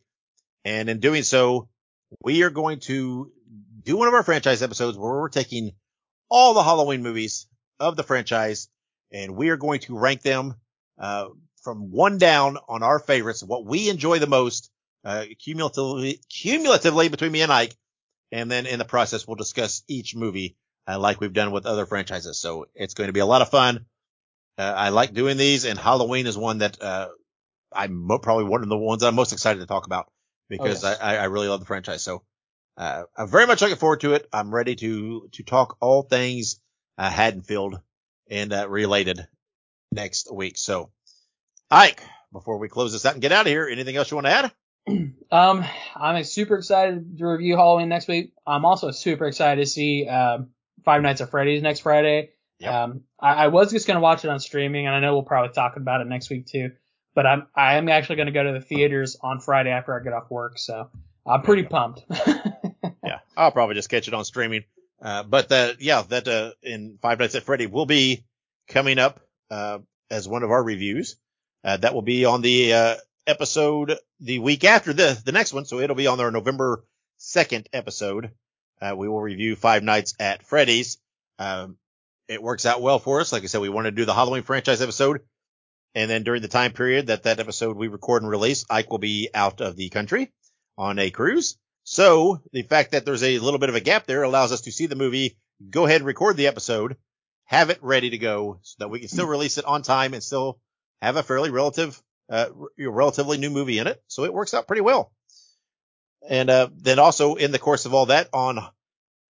And 0.64 0.88
in 0.88 1.00
doing 1.00 1.22
so, 1.22 1.68
we 2.22 2.42
are 2.42 2.50
going 2.50 2.80
to 2.80 3.30
do 3.82 3.96
one 3.96 4.08
of 4.08 4.14
our 4.14 4.22
franchise 4.22 4.62
episodes 4.62 4.96
where 4.96 5.12
we're 5.12 5.28
taking 5.28 5.72
all 6.30 6.54
the 6.54 6.62
Halloween 6.62 7.02
movies 7.02 7.46
of 7.78 7.96
the 7.96 8.02
franchise 8.02 8.68
and 9.12 9.36
we 9.36 9.50
are 9.50 9.56
going 9.56 9.80
to 9.80 9.98
rank 9.98 10.22
them, 10.22 10.54
uh, 10.98 11.28
from 11.64 11.90
one 11.90 12.18
down 12.18 12.58
on 12.68 12.82
our 12.82 12.98
favorites, 12.98 13.42
what 13.42 13.64
we 13.64 13.88
enjoy 13.88 14.18
the 14.18 14.26
most, 14.26 14.70
uh, 15.04 15.24
cumulatively, 15.42 16.20
cumulatively 16.28 17.08
between 17.08 17.32
me 17.32 17.40
and 17.40 17.50
Ike. 17.50 17.74
And 18.30 18.50
then 18.50 18.66
in 18.66 18.78
the 18.78 18.84
process, 18.84 19.26
we'll 19.26 19.36
discuss 19.36 19.82
each 19.88 20.14
movie, 20.14 20.56
uh, 20.86 20.98
like 20.98 21.20
we've 21.20 21.32
done 21.32 21.52
with 21.52 21.66
other 21.66 21.86
franchises. 21.86 22.38
So 22.38 22.66
it's 22.74 22.94
going 22.94 23.08
to 23.08 23.12
be 23.12 23.20
a 23.20 23.26
lot 23.26 23.42
of 23.42 23.50
fun. 23.50 23.86
Uh, 24.58 24.74
I 24.76 24.90
like 24.90 25.14
doing 25.14 25.36
these 25.36 25.64
and 25.64 25.78
Halloween 25.78 26.26
is 26.26 26.36
one 26.36 26.58
that, 26.58 26.80
uh, 26.80 27.08
I'm 27.72 28.06
probably 28.22 28.44
one 28.44 28.62
of 28.62 28.68
the 28.68 28.76
ones 28.76 29.02
I'm 29.02 29.14
most 29.14 29.32
excited 29.32 29.60
to 29.60 29.66
talk 29.66 29.86
about 29.86 30.12
because 30.48 30.84
oh, 30.84 30.90
yes. 30.90 31.00
I, 31.00 31.16
I 31.16 31.24
really 31.24 31.48
love 31.48 31.60
the 31.60 31.66
franchise. 31.66 32.02
So, 32.02 32.22
uh, 32.76 33.04
I'm 33.16 33.28
very 33.28 33.46
much 33.46 33.62
looking 33.62 33.76
forward 33.76 34.00
to 34.00 34.14
it. 34.14 34.28
I'm 34.32 34.54
ready 34.54 34.76
to, 34.76 35.28
to 35.32 35.42
talk 35.42 35.76
all 35.80 36.02
things, 36.02 36.60
uh, 36.98 37.10
Haddonfield 37.10 37.80
and, 38.28 38.52
uh, 38.52 38.68
related 38.68 39.26
next 39.92 40.32
week. 40.32 40.58
So 40.58 40.90
Ike, 41.70 42.02
before 42.32 42.58
we 42.58 42.68
close 42.68 42.92
this 42.92 43.06
out 43.06 43.14
and 43.14 43.22
get 43.22 43.32
out 43.32 43.46
of 43.46 43.50
here, 43.50 43.68
anything 43.68 43.96
else 43.96 44.10
you 44.10 44.16
want 44.16 44.26
to 44.26 44.32
add? 44.32 44.52
Um, 45.32 45.64
I'm 45.96 46.22
super 46.22 46.58
excited 46.58 47.18
to 47.18 47.26
review 47.26 47.56
Halloween 47.56 47.88
next 47.88 48.06
week. 48.06 48.34
I'm 48.46 48.64
also 48.64 48.92
super 48.92 49.26
excited 49.26 49.64
to 49.64 49.66
see, 49.68 50.06
uh, 50.08 50.38
Five 50.84 51.02
Nights 51.02 51.20
at 51.22 51.30
Freddy's 51.30 51.60
next 51.60 51.80
Friday. 51.80 52.30
Yep. 52.60 52.72
Um, 52.72 53.00
I, 53.18 53.32
I 53.32 53.48
was 53.48 53.72
just 53.72 53.88
going 53.88 53.96
to 53.96 54.00
watch 54.00 54.24
it 54.24 54.28
on 54.28 54.38
streaming 54.38 54.86
and 54.86 54.94
I 54.94 55.00
know 55.00 55.14
we'll 55.14 55.24
probably 55.24 55.52
talk 55.52 55.76
about 55.76 56.02
it 56.02 56.06
next 56.06 56.30
week 56.30 56.46
too, 56.46 56.70
but 57.14 57.26
I'm, 57.26 57.48
I 57.56 57.78
am 57.78 57.88
actually 57.88 58.16
going 58.16 58.26
to 58.26 58.32
go 58.32 58.44
to 58.44 58.52
the 58.52 58.60
theaters 58.60 59.16
on 59.20 59.40
Friday 59.40 59.70
after 59.70 59.98
I 59.98 60.04
get 60.04 60.12
off 60.12 60.30
work. 60.30 60.58
So 60.58 60.88
I'm 61.26 61.42
pretty 61.42 61.64
pumped. 61.64 62.04
yeah. 63.04 63.18
I'll 63.36 63.50
probably 63.50 63.74
just 63.74 63.88
catch 63.88 64.06
it 64.06 64.14
on 64.14 64.24
streaming. 64.24 64.64
Uh, 65.02 65.24
but 65.24 65.48
that, 65.48 65.80
yeah, 65.80 66.02
that, 66.02 66.28
uh, 66.28 66.52
in 66.62 66.98
Five 67.02 67.18
Nights 67.18 67.34
at 67.34 67.42
Freddy 67.42 67.66
will 67.66 67.86
be 67.86 68.24
coming 68.68 69.00
up, 69.00 69.18
uh, 69.50 69.78
as 70.10 70.28
one 70.28 70.44
of 70.44 70.52
our 70.52 70.62
reviews. 70.62 71.16
Uh, 71.64 71.78
that 71.78 71.94
will 71.94 72.02
be 72.02 72.24
on 72.24 72.42
the, 72.42 72.72
uh, 72.72 72.96
episode 73.26 73.98
the 74.20 74.38
week 74.38 74.64
after 74.64 74.92
the, 74.92 75.20
the 75.24 75.32
next 75.32 75.52
one. 75.52 75.64
So 75.64 75.80
it'll 75.80 75.96
be 75.96 76.06
on 76.06 76.20
our 76.20 76.30
November 76.30 76.84
2nd 77.20 77.66
episode. 77.72 78.30
Uh, 78.80 78.94
we 78.96 79.08
will 79.08 79.20
review 79.20 79.56
Five 79.56 79.82
Nights 79.82 80.14
at 80.20 80.42
Freddy's. 80.42 80.98
Um, 81.38 81.78
it 82.28 82.42
works 82.42 82.66
out 82.66 82.82
well 82.82 82.98
for 82.98 83.20
us. 83.20 83.32
Like 83.32 83.42
I 83.42 83.46
said, 83.46 83.60
we 83.60 83.68
want 83.68 83.86
to 83.86 83.90
do 83.90 84.04
the 84.04 84.14
Halloween 84.14 84.42
franchise 84.42 84.82
episode. 84.82 85.20
And 85.94 86.10
then 86.10 86.24
during 86.24 86.42
the 86.42 86.48
time 86.48 86.72
period 86.72 87.06
that 87.06 87.22
that 87.22 87.40
episode 87.40 87.76
we 87.76 87.88
record 87.88 88.22
and 88.22 88.30
release, 88.30 88.64
Ike 88.68 88.90
will 88.90 88.98
be 88.98 89.30
out 89.32 89.60
of 89.60 89.76
the 89.76 89.90
country 89.90 90.32
on 90.76 90.98
a 90.98 91.10
cruise. 91.10 91.56
So 91.84 92.40
the 92.52 92.62
fact 92.62 92.92
that 92.92 93.04
there's 93.04 93.22
a 93.22 93.38
little 93.38 93.60
bit 93.60 93.68
of 93.68 93.74
a 93.74 93.80
gap 93.80 94.06
there 94.06 94.22
allows 94.22 94.52
us 94.52 94.62
to 94.62 94.72
see 94.72 94.86
the 94.86 94.96
movie, 94.96 95.36
go 95.70 95.84
ahead 95.86 96.00
and 96.00 96.06
record 96.06 96.36
the 96.36 96.46
episode, 96.46 96.96
have 97.44 97.70
it 97.70 97.78
ready 97.82 98.10
to 98.10 98.18
go 98.18 98.58
so 98.62 98.76
that 98.78 98.88
we 98.88 99.00
can 99.00 99.08
still 99.08 99.26
release 99.26 99.58
it 99.58 99.66
on 99.66 99.82
time 99.82 100.14
and 100.14 100.22
still 100.22 100.58
have 101.04 101.16
a 101.16 101.22
fairly 101.22 101.50
relative, 101.50 102.00
uh, 102.30 102.46
relatively 102.78 103.38
new 103.38 103.50
movie 103.50 103.78
in 103.78 103.86
it. 103.86 104.02
So 104.08 104.24
it 104.24 104.32
works 104.32 104.54
out 104.54 104.66
pretty 104.66 104.82
well. 104.82 105.12
And, 106.28 106.50
uh, 106.50 106.68
then 106.74 106.98
also 106.98 107.34
in 107.34 107.52
the 107.52 107.58
course 107.58 107.86
of 107.86 107.94
all 107.94 108.06
that 108.06 108.28
on, 108.32 108.58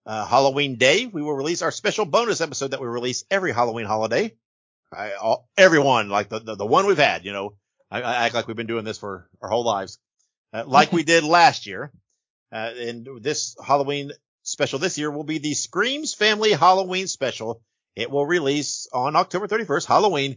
uh, 0.06 0.26
Halloween 0.26 0.76
day, 0.76 1.06
we 1.06 1.22
will 1.22 1.34
release 1.34 1.62
our 1.62 1.70
special 1.70 2.04
bonus 2.04 2.40
episode 2.40 2.72
that 2.72 2.80
we 2.80 2.86
release 2.86 3.24
every 3.30 3.52
Halloween 3.52 3.86
holiday. 3.86 4.34
I, 4.92 5.14
all, 5.14 5.48
everyone, 5.56 6.08
like 6.08 6.28
the, 6.28 6.38
the, 6.38 6.54
the, 6.56 6.66
one 6.66 6.86
we've 6.86 6.98
had, 6.98 7.24
you 7.24 7.32
know, 7.32 7.54
I, 7.90 8.02
I, 8.02 8.14
act 8.26 8.34
like 8.34 8.46
we've 8.46 8.56
been 8.56 8.66
doing 8.66 8.84
this 8.84 8.98
for 8.98 9.28
our 9.40 9.48
whole 9.48 9.64
lives, 9.64 9.98
uh, 10.52 10.64
like 10.66 10.92
we 10.92 11.02
did 11.14 11.24
last 11.24 11.66
year. 11.66 11.90
Uh, 12.52 12.70
and 12.78 13.08
this 13.20 13.56
Halloween 13.64 14.12
special 14.44 14.78
this 14.78 14.98
year 14.98 15.10
will 15.10 15.24
be 15.24 15.38
the 15.38 15.54
Screams 15.54 16.14
Family 16.14 16.52
Halloween 16.52 17.08
special. 17.08 17.60
It 17.96 18.10
will 18.10 18.26
release 18.26 18.86
on 18.92 19.16
October 19.16 19.48
31st, 19.48 19.86
Halloween, 19.86 20.36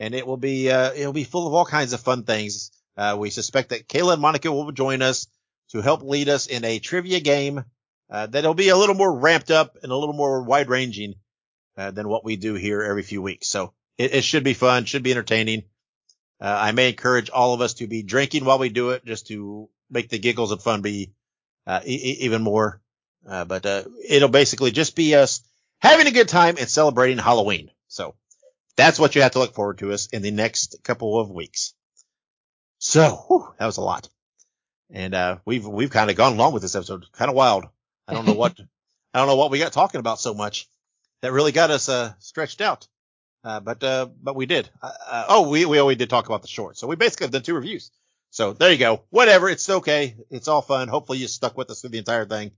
and 0.00 0.14
it 0.14 0.26
will 0.26 0.36
be 0.36 0.70
uh, 0.70 0.92
it'll 0.92 1.12
be 1.12 1.24
full 1.24 1.46
of 1.46 1.54
all 1.54 1.64
kinds 1.64 1.92
of 1.92 2.00
fun 2.00 2.24
things. 2.24 2.70
Uh, 2.96 3.16
we 3.18 3.30
suspect 3.30 3.70
that 3.70 3.88
Kayla 3.88 4.14
and 4.14 4.22
Monica 4.22 4.50
will 4.50 4.72
join 4.72 5.02
us 5.02 5.26
to 5.70 5.80
help 5.80 6.02
lead 6.02 6.28
us 6.28 6.46
in 6.46 6.64
a 6.64 6.78
trivia 6.78 7.20
game 7.20 7.64
uh, 8.10 8.26
that'll 8.26 8.54
be 8.54 8.68
a 8.68 8.76
little 8.76 8.94
more 8.94 9.18
ramped 9.18 9.50
up 9.50 9.76
and 9.82 9.90
a 9.92 9.96
little 9.96 10.14
more 10.14 10.42
wide 10.42 10.68
ranging 10.68 11.14
uh, 11.76 11.90
than 11.90 12.08
what 12.08 12.24
we 12.24 12.36
do 12.36 12.54
here 12.54 12.82
every 12.82 13.02
few 13.02 13.20
weeks. 13.20 13.48
So 13.48 13.72
it, 13.98 14.14
it 14.14 14.24
should 14.24 14.44
be 14.44 14.54
fun, 14.54 14.84
should 14.84 15.02
be 15.02 15.10
entertaining. 15.10 15.64
Uh, 16.40 16.56
I 16.60 16.72
may 16.72 16.88
encourage 16.88 17.30
all 17.30 17.54
of 17.54 17.60
us 17.60 17.74
to 17.74 17.86
be 17.86 18.02
drinking 18.02 18.44
while 18.44 18.58
we 18.58 18.68
do 18.68 18.90
it, 18.90 19.04
just 19.04 19.26
to 19.28 19.68
make 19.90 20.08
the 20.08 20.18
giggles 20.18 20.52
and 20.52 20.62
fun 20.62 20.82
be 20.82 21.12
uh, 21.66 21.80
e- 21.84 22.18
even 22.20 22.42
more. 22.42 22.80
but 23.24 23.66
it'll 24.08 24.28
basically 24.28 24.70
just 24.70 24.94
be 24.94 25.14
us 25.14 25.40
having 25.80 26.06
a 26.06 26.12
good 26.12 26.28
time 26.28 26.56
and 26.58 26.68
celebrating 26.68 27.18
Halloween. 27.18 27.70
So 27.88 28.14
that's 28.76 28.98
what 28.98 29.14
you 29.14 29.22
have 29.22 29.32
to 29.32 29.38
look 29.38 29.54
forward 29.54 29.78
to 29.78 29.92
us 29.92 30.06
in 30.08 30.22
the 30.22 30.30
next 30.30 30.76
couple 30.82 31.18
of 31.18 31.30
weeks. 31.30 31.74
So 32.78 33.24
whew, 33.28 33.54
that 33.58 33.66
was 33.66 33.78
a 33.78 33.82
lot. 33.82 34.08
And, 34.90 35.14
uh, 35.14 35.38
we've, 35.44 35.66
we've 35.66 35.90
kind 35.90 36.10
of 36.10 36.16
gone 36.16 36.34
along 36.34 36.52
with 36.52 36.62
this 36.62 36.76
episode. 36.76 37.10
Kind 37.12 37.30
of 37.30 37.36
wild. 37.36 37.64
I 38.06 38.14
don't 38.14 38.26
know 38.26 38.34
what, 38.34 38.58
I 39.14 39.18
don't 39.18 39.28
know 39.28 39.36
what 39.36 39.50
we 39.50 39.58
got 39.58 39.72
talking 39.72 39.98
about 39.98 40.20
so 40.20 40.34
much 40.34 40.68
that 41.22 41.32
really 41.32 41.52
got 41.52 41.70
us 41.70 41.88
uh, 41.88 42.12
stretched 42.18 42.60
out. 42.60 42.86
Uh, 43.46 43.60
but 43.60 43.82
uh, 43.84 44.08
but 44.20 44.34
we 44.34 44.44
did. 44.44 44.68
Uh, 44.82 44.90
uh, 45.08 45.24
oh, 45.28 45.48
we 45.48 45.66
we 45.66 45.78
always 45.78 45.96
did 45.96 46.10
talk 46.10 46.26
about 46.26 46.42
the 46.42 46.48
short. 46.48 46.76
So 46.76 46.88
we 46.88 46.96
basically 46.96 47.26
have 47.26 47.30
done 47.30 47.42
two 47.42 47.54
reviews. 47.54 47.92
So 48.30 48.52
there 48.52 48.72
you 48.72 48.78
go. 48.78 49.04
Whatever. 49.10 49.48
It's 49.48 49.70
okay. 49.70 50.16
It's 50.30 50.48
all 50.48 50.62
fun. 50.62 50.88
Hopefully 50.88 51.18
you 51.18 51.28
stuck 51.28 51.56
with 51.56 51.70
us 51.70 51.80
through 51.80 51.90
the 51.90 51.98
entire 51.98 52.26
thing. 52.26 52.50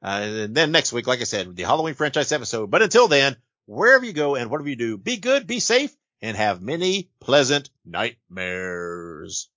Uh, 0.00 0.20
and 0.22 0.54
then 0.54 0.70
next 0.70 0.92
week, 0.92 1.08
like 1.08 1.20
I 1.20 1.24
said, 1.24 1.56
the 1.56 1.64
Halloween 1.64 1.94
franchise 1.94 2.30
episode. 2.30 2.70
But 2.70 2.82
until 2.82 3.08
then, 3.08 3.36
wherever 3.66 4.04
you 4.04 4.12
go 4.12 4.34
and 4.34 4.50
whatever 4.50 4.68
you 4.68 4.76
do, 4.76 4.98
be 4.98 5.16
good, 5.16 5.46
be 5.46 5.60
safe, 5.60 5.94
and 6.20 6.36
have 6.36 6.62
many 6.62 7.10
pleasant 7.20 7.70
nightmares. 7.84 9.48